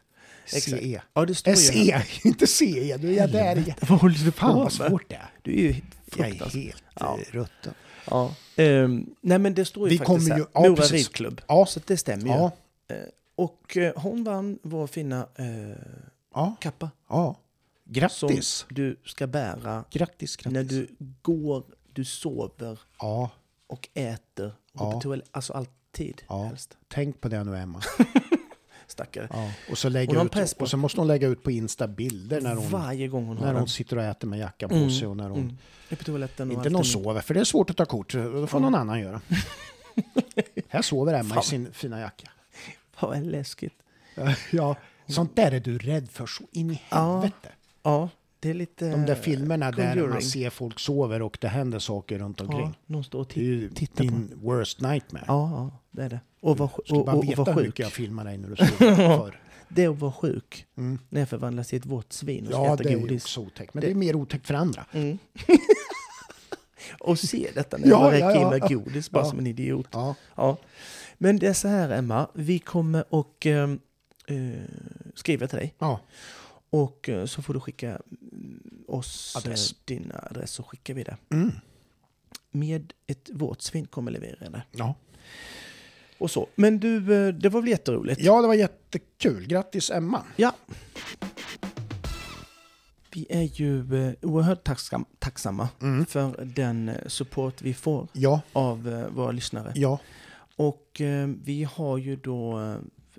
exakt. 0.45 0.64
CE. 0.82 1.01
Ja, 1.14 1.24
det 1.26 1.34
står 1.34 1.55
ju 1.55 1.93
här. 1.93 2.01
SE, 2.03 2.07
inte 2.28 2.47
CE. 2.47 2.97
Du 2.97 3.09
är 3.12 3.16
jag 3.16 3.30
där 3.32 3.59
igen. 3.59 3.76
Vad 3.88 4.01
håller 4.01 4.18
du 4.24 4.30
på 4.32 4.38
Fan 4.38 4.55
vad 4.55 4.64
med? 4.64 4.72
svårt 4.72 5.09
det 5.09 5.14
är. 5.14 5.30
Du 5.43 5.53
är 5.53 5.57
ju 5.57 5.74
Jag 6.16 6.28
är 6.28 6.32
helt 6.32 6.82
Ja. 6.95 7.18
ja. 7.18 7.18
rutten. 7.30 7.74
Ja. 8.11 8.34
Ehm, 8.57 9.14
nej, 9.20 9.38
men 9.38 9.55
det 9.55 9.64
står 9.64 9.88
ju 9.88 9.90
Vi 9.90 9.99
faktiskt 9.99 10.07
kommer 10.28 10.30
här. 10.30 10.38
ju- 10.38 10.47
ja, 10.55 10.61
Mora 10.61 10.76
precis. 10.76 10.93
ridklubb. 10.93 11.40
Ja. 11.49 11.66
Så 11.66 11.80
det 11.86 11.97
stämmer 11.97 12.24
ju. 12.24 12.30
Ja, 12.30 12.53
Eh, 12.88 12.97
och 13.34 13.76
eh, 13.76 13.93
hon 13.97 14.24
vann 14.24 14.59
vår 14.62 14.86
fina 14.86 15.26
eh, 15.36 15.47
ja, 16.34 16.57
kappa. 16.61 16.90
ja. 17.09 17.36
Som 17.84 17.93
Grattis. 17.95 18.66
du 18.68 18.97
ska 19.05 19.26
bära 19.26 19.84
Grattis, 19.90 20.36
grattis. 20.36 20.53
när 20.53 20.64
du 20.64 20.88
går, 21.22 21.64
du 21.93 22.05
sover 22.05 22.78
Ja, 22.99 23.30
och 23.66 23.88
äter. 23.95 24.47
Och 24.72 24.80
Ja. 24.86 24.93
på 24.93 25.01
toalett, 25.01 25.28
alltså 25.30 25.53
alltid 25.53 26.22
Ja. 26.28 26.45
helst. 26.45 26.76
tänk 26.88 27.20
på 27.20 27.28
det 27.28 27.45
nu 27.45 27.57
Emma. 27.59 27.82
Stackare. 28.93 29.28
Ja. 29.32 29.51
Och, 29.70 29.78
så 29.78 29.88
Hon 29.88 29.95
har 29.97 30.20
en 30.20 30.26
ut, 30.26 30.57
på- 30.59 30.62
och 30.62 30.68
så 30.70 30.76
måste 30.76 31.01
hon 31.01 31.09
lägga 31.09 31.28
ut 31.28 31.43
på 31.43 31.51
Insta 31.51 31.86
bilder 31.88 32.40
när 32.40 32.55
hon, 32.55 32.70
Varje 32.70 33.09
gång 33.09 33.26
hon 33.26 33.36
när 33.36 33.55
hon 33.55 33.68
sitter 33.68 33.97
och 33.97 34.03
äter 34.05 34.28
med 34.28 34.38
jackan 34.38 34.68
på 34.68 34.74
Mm, 34.76 34.90
sig 34.90 35.07
och 35.09 35.16
när 35.16 35.28
hon... 35.28 35.38
Mm. 35.40 35.57
På 35.99 36.05
toaletten 36.05 36.49
och 36.49 36.53
Inte 36.55 36.61
allt 36.68 36.72
någon 36.72 36.80
är- 36.80 36.84
sover, 36.84 37.20
för 37.20 37.34
det 37.34 37.40
är 37.40 37.45
svårt 37.45 37.70
att 37.70 37.76
ta 37.76 37.84
kort. 37.84 38.12
Då 38.12 38.47
får 38.47 38.61
Ja. 38.61 38.64
någon 38.64 38.74
annan 38.74 39.01
göra. 39.01 39.20
Här 40.68 40.82
sover 40.82 41.14
Emma 41.14 41.28
i 41.30 41.34
Fan. 41.34 41.43
sin 41.43 41.72
fina 41.72 42.01
jacka. 42.01 42.30
Vad 43.01 43.26
läskigt. 43.26 43.74
Ja, 44.53 44.76
sånt 45.07 45.36
där 45.36 45.53
är 45.53 45.61
du 45.61 45.78
rädd 45.78 46.11
för 46.11 46.26
så 46.26 46.45
in 46.53 46.70
i 46.70 46.80
Ja. 46.90 47.12
helvete. 47.12 47.49
Ja, 47.82 48.09
det 48.40 48.51
är 48.51 48.55
lite... 48.55 48.90
De 48.90 49.07
där 49.07 49.14
filmerna 49.14 49.70
där 49.70 50.07
man 50.09 50.22
ser 50.22 50.51
folk 50.51 50.78
sover 50.80 51.22
och 51.22 51.38
det 51.40 51.49
händer 51.49 51.78
saker 51.78 52.18
runt 52.18 52.40
Ja, 52.40 52.47
omkring. 52.47 52.78
någon 52.86 53.05
står 53.05 53.20
och 53.20 53.30
Det 53.34 53.40
är 53.40 53.45
ju 53.45 53.68
tittar 53.70 53.97
på 54.05 54.11
din 54.11 54.32
worst 54.43 54.80
nightmare. 54.80 55.24
Ja, 55.28 55.51
ja, 55.51 55.78
det 55.90 56.03
är 56.03 56.09
det. 56.09 56.20
Och 56.43 56.57
skulle 56.84 57.01
och, 57.01 57.09
och, 57.09 57.14
och 57.18 57.24
veta 57.24 57.45
var 57.45 57.55
sjuk. 57.55 57.78
jag 57.80 57.93
filmar 57.93 58.24
dig 58.24 58.38
när 58.38 58.49
du 58.49 58.57
sover 58.57 58.95
förr. 59.18 59.38
Det 59.68 59.84
är 59.84 59.88
att 59.88 59.99
vara 59.99 60.12
sjuk. 60.12 60.66
Mm. 60.76 60.99
När 61.09 61.20
jag 61.20 61.28
förvandlas 61.28 61.68
till 61.68 61.78
ett 61.78 61.86
vått 61.86 62.12
svin 62.12 62.47
och 62.47 62.53
ska 62.53 62.64
Ja, 62.64 62.74
äta 62.74 62.82
det 62.82 62.88
är 62.88 62.93
ju 62.95 63.01
godis. 63.01 63.24
också 63.24 63.40
otäckt. 63.40 63.74
Men 63.74 63.80
Det- 63.80 63.86
det 63.86 63.93
är 63.93 63.95
mer 63.95 64.16
otäckt 64.16 64.47
för 64.47 64.55
andra. 64.55 64.86
Mm. 64.93 65.18
och 67.01 67.18
se 67.18 67.51
detta 67.55 67.76
när 67.76 67.88
Ja, 67.88 68.12
jag 68.14 68.20
ja, 68.20 68.28
räcker 68.28 68.36
in 68.40 68.43
ja. 68.43 68.51
med 68.51 68.61
godis 68.68 69.11
bara 69.11 69.24
Ja. 69.24 69.30
som 69.30 69.38
en 69.38 69.47
idiot. 69.47 69.88
Ja, 69.93 70.14
Ja. 70.34 70.57
Men 71.18 71.38
det 71.38 71.47
är 71.47 71.53
så 71.53 71.68
här 71.68 71.90
Emma, 71.90 72.28
vi 72.34 72.59
kommer 72.59 73.05
och 73.14 73.47
eh, 73.47 73.70
eh, 74.26 74.53
skriva 75.14 75.47
till 75.47 75.59
dig. 75.59 75.74
ja. 75.78 76.01
Och 76.70 77.09
eh, 77.09 77.24
så 77.26 77.43
får 77.43 77.55
du 77.55 77.61
skicka 77.61 77.88
mm, 77.88 78.62
oss 78.88 79.36
Adress. 79.36 79.72
eh, 79.72 79.76
din 79.84 80.12
adress 80.30 80.51
så 80.51 80.62
skickar 80.62 80.95
vi 80.95 81.03
det. 81.03 81.16
Mm. 81.30 81.51
Med 82.51 82.93
ett 83.07 83.30
våtsvin 83.32 83.86
kommer 83.86 84.11
leverera 84.11 84.51
det. 84.51 84.62
ja. 84.72 84.95
Och 86.23 86.31
så. 86.31 86.49
Men 86.55 86.79
du, 86.79 86.97
eh, 87.27 87.35
det 87.35 87.49
var 87.49 87.61
väl 87.61 87.70
jätteroligt? 87.70 88.20
Ja, 88.20 88.41
det 88.43 88.47
var 88.47 88.55
jättekul. 88.55 89.47
Grattis 89.47 89.91
Emma. 89.91 90.23
Ja. 90.37 90.55
Vi 93.14 93.27
är 93.31 93.43
ju 93.61 94.07
eh, 94.09 94.14
oerhört 94.23 94.64
tacksam, 94.64 95.05
tacksamma 95.18 95.68
Mm. 95.83 96.07
för 96.07 96.45
den 96.45 96.89
eh, 96.89 96.95
support 97.07 97.62
vi 97.62 97.75
får 97.75 98.09
Ja, 98.12 98.41
av 98.53 99.07
våra 99.14 99.31
lyssnare. 99.31 99.73
ja. 99.75 99.99
Och 100.57 101.01
vi 101.45 101.68
har 101.75 101.99
ju 101.99 102.16
då, 102.16 102.59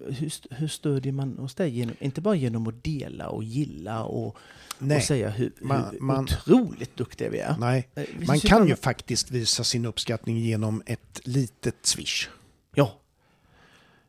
hur, 0.08 0.32
hur 0.56 0.68
stödjer 0.68 1.14
man 1.14 1.39
oss 1.39 1.56
där? 1.56 1.66
Genom, 1.66 1.95
inte 1.99 2.22
bara 2.22 2.36
genom 2.36 2.68
att 2.68 2.84
dela 2.84 3.28
och 3.30 3.43
gilla 3.43 4.04
och, 4.04 4.38
Nej, 4.80 4.97
och 4.97 5.04
säga 5.04 5.30
hur, 5.30 5.51
Man- 5.62 5.86
hur 5.91 5.99
man- 5.99 6.24
otroligt 6.24 6.97
duktiga 6.97 7.30
vi 7.30 7.39
är. 7.39 7.56
nej. 7.60 7.88
Man 8.28 8.39
kan 8.39 8.68
ju 8.68 8.76
faktiskt 8.76 9.32
visa 9.32 9.64
sin 9.64 9.86
uppskattning 9.86 10.38
genom 10.38 10.84
ett 10.86 11.20
litet 11.24 11.76
swish. 11.86 12.30
Ja, 12.76 12.99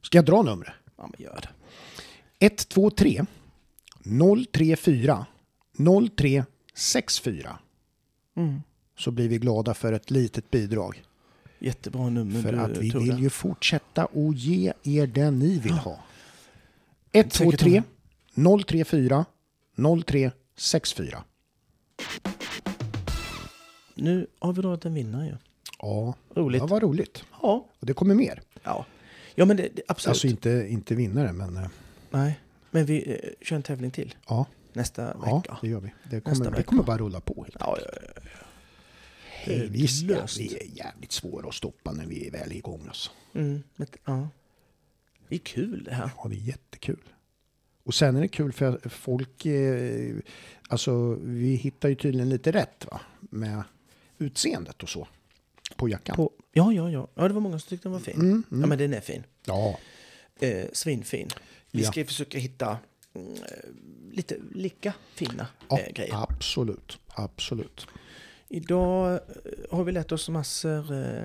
Ska 0.03 0.19
jag 0.19 0.25
dra 0.25 0.43
numret? 0.43 0.73
ja 0.97 1.03
men 1.13 1.23
gör 1.25 1.41
det. 1.43 1.49
123 2.47 3.25
034 4.53 5.27
0364 6.17 7.59
Mm. 8.37 8.63
så 8.99 9.11
blir 9.11 9.29
vi 9.29 9.39
glada 9.39 9.75
för 9.75 9.93
ett 9.93 10.11
litet 10.11 10.51
bidrag. 10.51 11.03
Jättebra 11.59 12.09
nummer 12.09 12.43
För 12.43 12.53
du 12.53 12.59
att 12.59 12.79
vi 12.79 12.91
vill 12.91 13.19
ju 13.19 13.31
fortsätta 13.31 14.05
och 14.05 14.35
ge 14.35 14.73
er 14.83 15.07
det 15.07 15.31
ni 15.31 15.59
vill 15.59 15.73
ha. 15.73 15.99
123 17.13 17.83
Säkert 18.35 18.67
034 18.69 19.25
0364. 20.05 21.25
Nu 23.95 24.27
har 24.39 24.53
vi 24.53 24.63
dragit 24.63 24.85
en 24.85 24.95
vinnare 24.95 25.27
ju. 25.27 25.35
Ja, 25.79 26.15
Roligt. 26.35 26.61
det 26.63 26.67
var 26.67 26.81
roligt. 26.81 27.25
Ja. 27.43 27.67
Och 27.81 27.87
det 27.87 27.93
kommer 27.95 28.15
mer. 28.15 28.43
Ja, 28.65 28.87
ja 29.35 29.45
men 29.45 29.57
det, 29.57 29.69
det, 29.75 29.83
absolut. 29.89 30.11
Alltså 30.11 30.27
inte, 30.27 30.67
inte 30.71 30.95
vinnare, 30.95 31.33
men 31.33 31.57
eh, 31.57 31.69
Nej, 32.11 32.41
men 32.71 32.85
vi 32.87 33.13
eh, 33.23 33.31
kör 33.47 33.57
en 33.57 33.63
tävling 33.63 33.91
till 33.91 34.15
ja, 34.29 34.47
nästa 34.73 35.03
ja 35.27 35.37
vecka. 35.37 35.59
det 35.63 35.69
gör 35.69 35.81
vi. 35.81 35.93
Det 36.11 36.21
kommer, 36.21 36.51
det 36.51 36.63
kommer 36.63 36.83
bara 36.83 36.99
rulla 36.99 37.21
på. 37.21 37.43
Helt. 37.45 37.57
Ja, 37.61 37.79
ja, 37.81 37.89
ja, 37.93 38.11
ja. 38.25 38.31
Vi, 39.47 39.55
är- 39.55 39.59
Hejdlöst. 39.59 40.41
vi 40.41 40.57
är 40.57 40.77
jävligt 40.77 41.13
svåra 41.13 41.49
att 41.49 41.55
stoppa 41.55 41.93
när 41.93 42.07
vi 42.07 42.27
är 42.27 42.31
väl 42.31 42.53
igång. 42.53 42.85
Alltså. 42.89 43.11
Mm, 43.35 43.63
men, 43.77 43.87
ja. 44.05 44.29
Det 45.29 45.35
är 45.35 45.39
kul 45.39 45.85
det 45.85 45.95
här. 45.95 46.11
Ja, 46.17 46.29
det 46.29 46.37
är 46.37 46.39
jättekul. 46.41 47.03
Och 47.85 47.95
sen 47.95 48.17
är 48.17 48.21
det 48.21 48.29
kul 48.29 48.53
för 48.53 48.89
folk, 48.89 49.47
eh, 49.47 50.17
alltså 50.69 51.15
vi 51.15 51.55
hittar 51.55 51.89
ju 51.89 51.95
tydligen 51.95 52.29
lite 52.29 52.53
rätt 52.53 52.87
va? 52.91 53.01
Med 53.21 53.63
utseendet 54.19 54.83
och 54.83 54.89
så. 54.89 55.09
På 55.77 55.89
jackan. 55.89 56.17
På, 56.17 56.31
ja, 56.53 56.73
ja, 56.73 56.91
ja. 56.91 57.09
Ja, 57.15 57.29
det 57.29 57.35
var 57.35 57.41
många 57.41 57.59
som 57.59 57.69
tyckte 57.69 57.85
den 57.89 57.93
var 57.93 58.01
fin. 58.01 58.15
Mm, 58.15 58.45
Ja, 58.51 58.57
mm. 58.57 58.69
men 58.69 58.79
den 58.79 58.95
är 58.95 59.01
fin. 59.01 59.23
Ja, 59.47 59.79
Eh, 60.41 60.67
svinfin. 60.73 61.29
Vi 61.71 61.83
Ja. 61.83 61.91
ska 61.91 62.01
ju 62.01 62.07
försöka 62.07 62.39
hitta 62.39 62.79
mm, 63.15 63.33
eh, 63.33 63.39
lite 64.13 64.37
lika 64.55 64.93
fina 65.15 65.47
ja 65.69 65.79
eh, 65.79 65.93
grejer. 65.93 66.23
absolut. 66.23 66.99
Absolut. 67.09 67.87
Idag 68.49 69.13
eh, 69.13 69.19
har 69.71 69.85
vi 69.85 69.93
lärt 69.93 70.13
oss 70.13 70.29
massor. 70.29 70.93
Eh, 70.93 71.25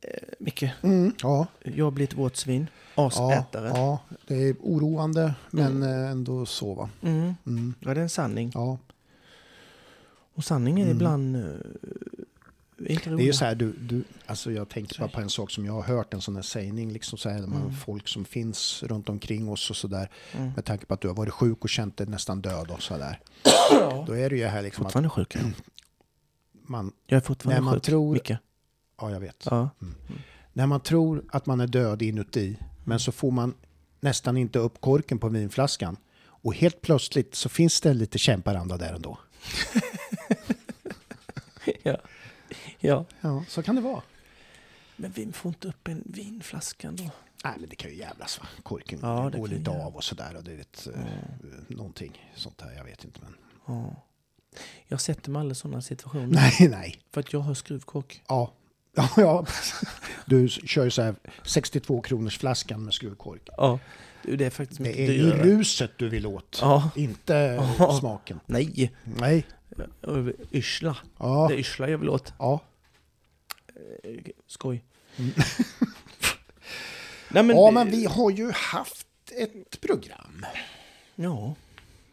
eh, 0.00 0.28
mycket. 0.38 0.72
Mm, 0.82 1.12
ja, 1.22 1.46
Jag 1.62 1.92
blir 1.92 2.04
ett 2.04 2.14
våtsvin. 2.14 2.66
ja, 2.94 3.06
Asätare. 3.06 3.68
ja, 3.74 4.00
det 4.26 4.34
är 4.34 4.56
oroande 4.60 5.34
men 5.50 5.82
eh, 5.82 6.10
ändå 6.10 6.46
så 6.46 6.74
va. 6.74 6.90
Mm. 7.02 7.34
Mm, 7.46 7.74
Ja, 7.80 7.94
det 7.94 8.00
är 8.00 8.02
en 8.02 8.08
sanning. 8.10 8.50
ja. 8.54 8.78
Och 10.34 10.44
sanningen 10.44 10.86
är 10.86 10.90
Mm. 10.90 10.96
ibland 10.96 11.36
inte 12.92 13.10
Det 13.10 13.22
är 13.22 13.26
ju 13.26 13.32
så 13.32 13.44
här, 13.44 13.54
du, 13.54 13.72
du, 13.72 14.04
alltså 14.26 14.52
jag 14.52 14.68
tänkte 14.68 14.98
bara 14.98 15.08
på 15.08 15.20
en 15.20 15.30
sak 15.30 15.50
som 15.50 15.66
jag 15.66 15.72
har 15.72 15.82
hört, 15.82 16.14
en 16.14 16.20
sån 16.20 16.36
här 16.36 16.42
sägning, 16.42 16.92
liksom 16.92 17.18
så 17.18 17.28
här, 17.28 17.46
man, 17.46 17.62
Mm. 17.62 17.74
folk 17.76 18.08
som 18.08 18.24
finns 18.24 18.82
runt 18.82 19.08
omkring 19.08 19.48
oss 19.48 19.70
och 19.70 19.76
sådär. 19.76 20.10
Mm. 20.32 20.52
Med 20.56 20.64
tanke 20.64 20.86
på 20.86 20.94
att 20.94 21.00
du 21.00 21.08
har 21.08 21.14
varit 21.14 21.32
sjuk 21.32 21.58
och 21.62 21.68
känt 21.68 21.96
dig 21.96 22.06
nästan 22.06 22.40
död 22.40 22.70
och 22.70 22.82
sådär. 22.82 23.20
Ja. 23.70 24.04
Då 24.06 24.12
är 24.12 24.30
det 24.30 24.36
ju 24.36 24.46
här 24.46 24.62
liksom 24.62 24.86
att 24.86 24.92
Fortfarande 24.92 25.08
sjuk. 25.10 25.34
är 25.34 25.38
jag. 25.40 25.50
man, 26.66 26.92
Jag 27.06 27.16
är 27.16 27.20
fortfarande 27.20 27.60
När 27.60 27.64
man 27.64 27.74
sjuk. 27.74 27.82
tror- 27.82 28.12
Micke. 28.12 28.30
ja 29.00 29.10
jag 29.10 29.20
vet. 29.20 29.46
Ja. 29.50 29.70
När 30.52 30.66
man 30.66 30.80
tror 30.80 31.24
att 31.28 31.46
man 31.46 31.60
är 31.60 31.66
död 31.66 32.02
inuti, 32.02 32.56
men 32.84 33.00
så 33.00 33.12
får 33.12 33.30
man 33.30 33.54
nästan 34.00 34.36
inte 34.36 34.58
upp 34.58 34.80
korken 34.80 35.18
på 35.18 35.28
vinflaskan. 35.28 35.96
Och 36.40 36.54
helt 36.54 36.80
plötsligt 36.80 37.34
så 37.34 37.48
finns 37.48 37.80
det 37.80 37.94
lite 37.94 38.18
kämparanda 38.18 38.76
där 38.76 38.92
ändå. 38.94 39.18
ja. 41.82 41.96
Ja. 42.80 43.04
Ja, 43.20 43.44
så 43.48 43.62
kan 43.62 43.74
det 43.74 43.80
vara. 43.80 44.02
Men 44.96 45.10
vi 45.10 45.32
får 45.32 45.48
inte 45.48 45.68
upp 45.68 45.88
en 45.88 46.02
vinflaska 46.06 46.90
då. 46.90 47.10
Nej, 47.44 47.54
men 47.60 47.68
det 47.68 47.76
kan 47.76 47.90
ju 47.90 47.96
jävlas 47.96 48.40
va. 48.40 48.46
Korken 48.62 48.98
Ja, 49.02 49.30
går 49.36 49.48
lite 49.48 49.70
jävla- 49.70 49.84
av 49.86 49.96
och 49.96 50.04
sådär. 50.04 50.36
Och 50.36 50.44
det 50.44 50.52
är 50.52 50.58
ett, 50.60 50.88
eh, 50.94 51.00
någonting 51.68 52.30
sånt 52.34 52.60
här, 52.60 52.72
jag 52.76 52.84
vet 52.84 53.04
inte. 53.04 53.20
Men... 53.22 53.34
Ja. 53.66 54.02
Jag 54.88 55.00
sätter 55.00 55.30
mig 55.30 55.40
aldrig 55.40 55.56
i 55.56 55.58
sådana 55.58 55.82
situationer. 55.82 56.26
Nej, 56.26 56.56
nej. 56.70 56.98
För 57.12 57.20
att 57.20 57.32
jag 57.32 57.40
har 57.40 57.54
skruvkork. 57.54 58.22
Ja. 58.28 58.52
Ja, 58.94 59.08
ja. 59.16 59.46
Du 60.26 60.48
kör 60.48 60.84
ju 60.84 60.90
så 60.90 61.02
här 61.02 61.14
62 61.44 62.00
kronors 62.00 62.38
flaskan 62.38 62.84
med 62.84 62.94
skruvkork. 62.94 63.42
Ja. 63.56 63.78
Det 64.22 64.44
är 64.44 64.50
faktiskt 64.50 64.80
mycket 64.80 64.96
Det 64.96 65.04
är 65.06 65.12
ju 65.12 65.30
ruset 65.30 65.90
du 65.96 66.08
vill 66.08 66.26
åt, 66.26 66.58
Ja. 66.62 66.90
inte 66.96 67.34
Ja. 67.78 67.98
smaken. 67.98 68.40
Nej. 68.46 68.92
Nej. 69.04 69.46
Yrsla. 70.52 70.96
Ja. 71.18 71.46
Det 71.48 71.54
är 71.54 71.58
yrsla 71.58 71.88
jag 71.88 71.98
vill 71.98 72.08
åt. 72.08 72.32
Ja. 72.38 72.60
Skoj. 74.46 74.84
Nej, 77.30 77.42
men, 77.42 77.56
ja, 77.56 77.70
men 77.70 77.90
vi 77.90 78.04
har 78.06 78.30
ju 78.30 78.50
haft 78.52 79.06
ett 79.32 79.80
program. 79.80 80.46
Ja, 81.14 81.54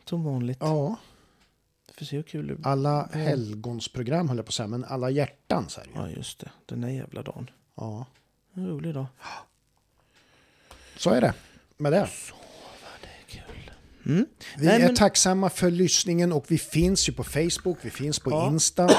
som 0.05 0.23
vanligt. 0.23 0.57
Ja. 0.61 0.95
Får 1.97 2.05
se 2.05 2.15
hur 2.15 2.23
kul 2.23 2.47
det 2.47 2.55
blir. 2.55 2.67
Alla 2.67 3.09
helgonsprogram 3.13 4.27
höll 4.29 4.37
jag 4.37 4.45
på 4.45 4.49
att 4.49 4.53
säga, 4.53 4.67
men 4.67 4.83
alla 4.85 5.09
hjärtan 5.09 5.69
så 5.69 5.79
här. 5.81 5.87
ju. 5.87 5.93
Ja, 5.95 6.09
just 6.09 6.39
det. 6.39 6.51
Den 6.65 6.81
där 6.81 6.89
jävla 6.89 7.21
dagen. 7.21 7.49
Ja. 7.75 8.05
En 8.53 8.67
rolig 8.67 8.93
dag. 8.93 9.05
Så 10.97 11.09
är 11.09 11.21
det 11.21 11.33
med 11.77 11.91
det. 11.91 12.09
Kul. 12.27 12.44
Mm. 14.05 14.25
Vi 14.57 14.65
Nej, 14.65 14.81
är 14.81 14.85
men- 14.87 14.95
tacksamma 14.95 15.49
för 15.49 15.71
lyssningen 15.71 16.31
och 16.31 16.45
vi 16.47 16.57
finns 16.57 17.09
ju 17.09 17.13
på 17.13 17.23
Facebook, 17.23 17.77
vi 17.81 17.89
finns 17.89 18.19
på 18.19 18.29
Ja. 18.31 18.47
Insta. 18.47 18.89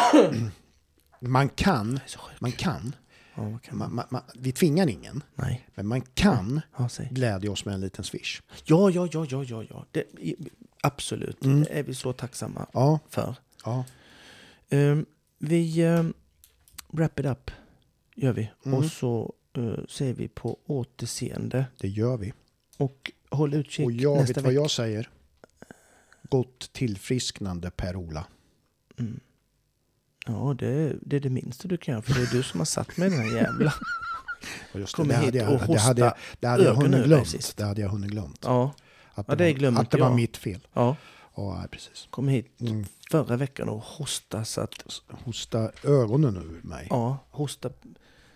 Man 1.20 1.48
kan, 1.48 2.00
man 2.38 2.52
kan, 2.52 2.96
Ja, 3.34 3.59
kan 3.62 3.78
man? 3.78 3.94
man, 3.94 4.07
man, 4.11 4.22
vi 4.34 4.52
tvingar 4.52 4.88
ingen, 4.88 5.22
Nej. 5.34 5.66
men 5.74 5.86
man 5.86 6.00
kan 6.00 6.61
Ja, 6.78 6.88
glädja 7.11 7.50
oss 7.52 7.64
med 7.64 7.74
en 7.74 7.80
liten 7.80 8.04
swish. 8.04 8.40
Ja, 8.64 8.90
ja, 8.90 9.09
ja, 9.12 9.26
ja, 9.30 9.44
ja, 9.44 9.64
ja. 9.70 9.86
Det, 9.90 10.04
absolut. 10.82 11.44
Mm. 11.44 11.61
Det 11.64 11.78
är 11.78 11.82
vi 11.82 11.94
så 11.94 12.12
tacksamma 12.12 12.66
Ja, 12.72 12.98
för. 13.11 13.34
ja. 13.64 13.84
Ehm, 14.70 15.07
vi 15.38 15.84
um, 15.84 16.14
wrap 16.88 17.20
it 17.20 17.26
up, 17.26 17.50
gör 18.16 18.32
vi. 18.32 18.50
Mm. 18.66 18.78
Och 18.78 18.84
så 18.84 19.34
uh, 19.59 19.78
säger 19.88 20.14
vi 20.14 20.28
på 20.28 20.59
återseende. 20.66 21.66
det 21.80 21.88
gör 21.88 22.16
vi. 22.16 22.32
Och 22.77 23.12
håll 23.31 23.55
utkik 23.55 23.87
Och 23.87 23.93
jag 23.93 24.16
nästa 24.16 24.27
vet 24.33 24.37
vad 24.37 24.45
vecka. 24.45 24.62
jag 24.62 24.70
säger. 24.70 25.11
Gott 26.29 26.72
tillfrisknande 26.72 27.70
Per-Ola. 27.70 28.27
Mm. 28.99 29.20
Ja, 30.27 30.55
det, 30.59 30.97
det 31.03 31.16
är 31.16 31.20
det 31.20 31.31
minsta 31.31 31.68
du 31.68 31.77
kan 31.77 31.93
göra. 31.93 32.03
För 32.03 32.14
det 32.14 32.20
är 32.22 32.27
du 32.33 32.43
som 32.43 32.61
har 32.61 32.64
satt 32.64 32.97
mig 32.97 33.09
i 33.09 33.11
den 33.11 33.20
här 33.20 33.37
jävla... 33.37 33.74
Just 34.74 34.95
Kommer 34.97 35.14
det, 35.14 35.16
hit 35.20 35.24
hade 35.24 35.39
jag, 35.39 35.53
och 35.62 35.74
det 35.74 35.79
hade 35.81 36.01
jag, 36.01 36.07
hosta 36.09 36.20
det 36.41 36.47
hade 36.49 36.64
jag 36.64 36.74
hunnit 36.74 37.05
glömt. 37.05 37.57
Det 37.57 37.64
hade 37.64 37.81
jag 37.81 37.89
hunnit 37.89 38.11
glömt. 38.11 38.39
Ja, 38.45 38.74
Att 39.14 39.27
Ja, 39.29 39.35
det 39.35 39.53
glömde 39.53 39.81
att 39.81 39.91
det 39.91 39.99
var 39.99 40.07
jag. 40.07 40.16
mitt 40.16 40.37
fel. 40.37 40.66
ja. 40.72 40.97
Ja, 41.37 41.64
precis. 41.70 42.07
Kom 42.11 42.29
hit 42.29 42.61
Mm. 42.61 42.85
förra 43.11 43.37
veckan 43.37 43.68
och 43.68 43.81
hosta 43.81 44.45
så 44.45 44.61
att... 44.61 44.74
Hosta 45.24 45.70
ögonen 45.83 46.37
ur 46.37 46.61
mig. 46.68 46.87
Ja, 46.91 47.18
hosta 47.31 47.70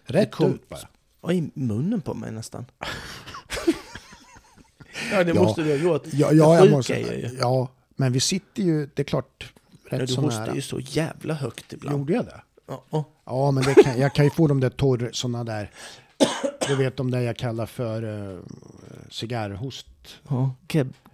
Rätt 0.05 0.31
kom- 0.31 0.55
ut 0.55 0.69
bara. 0.69 0.81
ja, 1.23 1.33
i 1.33 1.51
munnen 1.55 2.01
på 2.01 2.15
mig 2.15 2.33
nästan. 2.33 2.65
ja, 5.13 5.25
det 5.25 5.33
Ja. 5.35 5.43
måste 5.43 5.63
du 5.63 5.71
ha 5.71 5.77
gjort. 5.77 6.03
Ja, 6.13 6.33
ja, 6.33 6.57
jag 6.57 6.71
måste, 6.71 7.31
ja, 7.41 7.69
men 7.97 8.13
vi 8.13 8.21
sitter 8.21 8.63
ju, 8.63 8.89
det 8.95 9.03
är 9.03 9.05
klart, 9.05 9.53
Ja, 9.91 9.99
rätt 9.99 10.09
du 10.09 10.15
så 10.15 10.21
hostar 10.21 10.55
ju 10.55 10.63
så 10.63 10.81
jävla 10.81 11.35
högt 11.35 11.73
ibland. 11.73 11.99
Gjorde 11.99 12.13
jag 12.13 12.25
det? 12.25 12.41
Ja, 12.69 12.85
ja. 12.91 13.05
Ja, 13.27 13.51
men 13.51 13.65
det 13.65 13.75
kan, 13.75 14.01
jag 14.01 14.15
kan 14.15 14.25
ju 14.25 14.31
få 14.31 14.47
de 14.47 14.61
där 14.61 14.71
torr, 14.71 15.11
såna 15.13 15.45
där, 15.45 15.71
du 16.69 16.77
vet 16.77 16.97
de 16.97 17.11
där 17.11 17.21
jag 17.21 17.37
kallar 17.37 17.67
för 17.67 18.05
uh, 18.05 18.39
cigarrhost. 19.11 19.87
ja. 20.29 20.55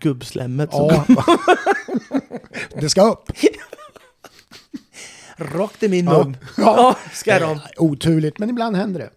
Gubbslemmet 0.00 0.72
som 0.72 0.86
Ja, 0.88 1.04
det 2.80 2.88
ska 2.88 3.02
upp. 3.10 3.30
rakt 5.36 5.82
i 5.82 5.88
min 5.88 6.04
Ja. 6.04 6.24
mun. 6.24 6.36
Ja. 6.56 6.74
Ja, 6.76 6.96
ska 7.12 7.38
de. 7.38 7.60
Oturligt, 7.76 8.38
men 8.38 8.50
ibland 8.50 8.76
händer 8.76 9.00
det. 9.00 9.10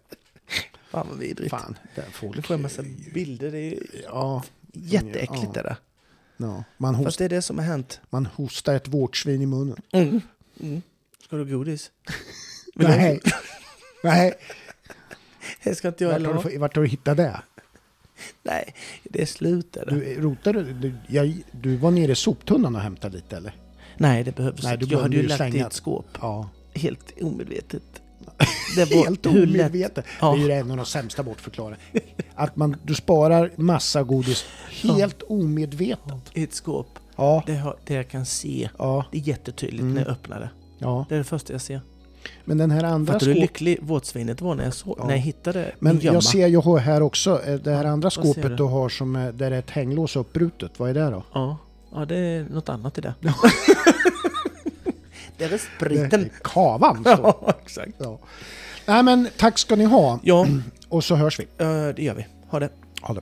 Fan 0.90 1.06
vad 1.08 1.18
vidrigt. 1.18 1.50
Fan, 1.50 1.78
där 1.94 2.04
folk, 2.12 2.36
Nu 2.36 2.42
får 2.42 2.54
en 2.54 2.62
massa 2.62 2.82
bilder. 3.14 3.50
Det 3.52 3.58
är 3.58 3.78
Ja, 4.04 4.42
jätteäckligt 4.72 5.42
Ja. 5.44 5.52
det 5.52 5.62
där. 5.62 5.76
ja. 6.36 6.64
Man, 6.78 6.94
Fast 6.94 7.04
host, 7.04 7.18
det 7.18 7.24
är 7.24 7.28
det 7.28 7.42
som 7.42 7.58
har 7.58 7.64
hänt. 7.64 8.00
man 8.10 8.26
hostar 8.26 8.74
ett 8.74 8.88
vårtsvin 8.88 9.42
i 9.42 9.46
munnen. 9.46 9.76
Mm. 9.92 10.20
Mm. 10.60 10.82
Ska 11.24 11.36
du 11.36 11.44
ha 11.44 11.50
godis? 11.58 11.90
Du 12.74 12.84
Nej, 12.88 13.20
nej. 14.04 14.34
Det 15.62 15.74
ska 15.74 15.88
inte 15.88 16.04
jag 16.04 16.10
Vart 16.10 16.20
heller 16.22 16.50
du, 16.50 16.58
vart 16.58 16.76
har 16.76 16.82
du 16.82 16.88
hittat 16.88 17.16
det? 17.16 17.40
Nej, 18.42 18.74
det 19.04 19.22
är 19.22 19.26
slut. 19.26 19.76
Är 19.76 19.86
det. 19.86 19.94
Du, 19.94 20.20
rotade, 20.20 20.72
du, 20.72 20.94
jag, 21.08 21.42
du 21.52 21.76
var 21.76 21.90
nere 21.90 22.12
i 22.12 22.14
soptunnan 22.14 22.76
och 22.76 22.82
hämtade 22.82 23.16
lite 23.16 23.36
eller? 23.36 23.52
Nej, 23.96 24.24
det 24.24 24.36
behövs 24.36 24.62
Nej, 24.62 24.74
inte. 24.74 24.86
du 24.86 24.94
Jag 24.94 25.02
hade 25.02 25.16
ju 25.16 25.22
lagt 25.22 25.54
i 25.54 25.58
ett 25.58 25.72
skåp. 25.72 26.06
Ja. 26.20 26.48
Helt 26.74 27.12
omedvetet. 27.22 27.99
Det 28.76 28.84
var 28.94 29.04
Helt 29.04 29.26
omedvetet. 29.26 30.04
Ja. 30.20 30.32
Det 30.34 30.42
är 30.42 30.46
ju 30.46 30.52
en 30.52 30.70
av 30.70 30.76
de 30.76 30.86
sämsta 30.86 31.22
bortförklarade. 31.22 31.76
Att 32.34 32.56
man, 32.56 32.76
du 32.82 32.94
sparar 32.94 33.50
massa 33.56 34.02
godis 34.02 34.44
helt 34.82 35.22
omedvetet. 35.22 36.14
I 36.34 36.42
ett 36.42 36.54
skåp. 36.54 36.86
Ja, 37.16 37.42
Det, 37.46 37.54
har, 37.56 37.76
det 37.86 37.94
jag 37.94 38.08
kan 38.08 38.26
se. 38.26 38.68
ja, 38.78 39.04
Det 39.12 39.18
är 39.18 39.22
jättetydligt 39.22 39.80
Mm. 39.82 39.94
när 39.94 40.00
jag 40.02 40.10
öppnar 40.10 40.40
det. 40.40 40.50
ja. 40.78 41.06
Det 41.08 41.14
är 41.14 41.18
det 41.18 41.24
första 41.24 41.52
jag 41.52 41.62
ser. 41.62 41.80
Men 42.44 42.58
den 42.58 42.70
här 42.70 42.84
andra 42.84 43.12
Fattar 43.12 43.26
du 43.26 43.32
hur 43.32 43.34
skåpet... 43.40 43.50
lycklig 43.50 43.78
våtsvinet 43.82 44.40
var 44.40 44.54
när 44.54 44.64
jag, 44.64 44.74
såg, 44.74 44.96
Ja. 44.98 45.04
när 45.04 45.10
jag 45.14 45.18
hittade 45.20 45.72
Men 45.78 46.00
jag 46.02 46.24
ser 46.24 46.46
ju 46.46 46.78
här 46.78 47.02
också, 47.02 47.42
eh, 47.46 47.54
det 47.54 47.70
här 47.74 47.84
andra 47.84 48.10
skåpet 48.10 48.42
du? 48.42 48.56
du 48.56 48.62
har 48.62 48.88
som 48.88 49.16
är, 49.16 49.32
där 49.32 49.50
är 49.50 49.58
ett 49.58 49.70
hänglås 49.70 50.16
uppbrutet. 50.16 50.78
Vad 50.78 50.90
är 50.90 50.94
det 50.94 51.10
då? 51.10 51.24
Ja. 51.32 51.56
ja, 51.94 52.04
det 52.04 52.16
är 52.16 52.44
något 52.50 52.68
annat 52.68 52.98
i 52.98 53.00
det. 53.00 53.14
Det 55.48 55.54
är 55.54 55.60
spriten. 55.76 56.30
kavan. 56.44 57.02
Ja, 57.06 57.54
exakt. 57.64 57.92
Ja. 57.98 58.18
Nej 58.86 59.02
men 59.02 59.28
tack 59.36 59.58
ska 59.58 59.76
ni 59.76 59.84
ha. 59.84 60.18
Ja, 60.22 60.46
Och 60.88 61.04
så 61.04 61.14
hörs 61.14 61.40
vi. 61.40 61.42
eh, 61.58 61.88
det 61.96 62.02
gör 62.02 62.14
vi. 62.14 62.26
Ha 62.48 62.60
det. 62.60 62.70
Ha 63.02 63.14
det. 63.14 63.20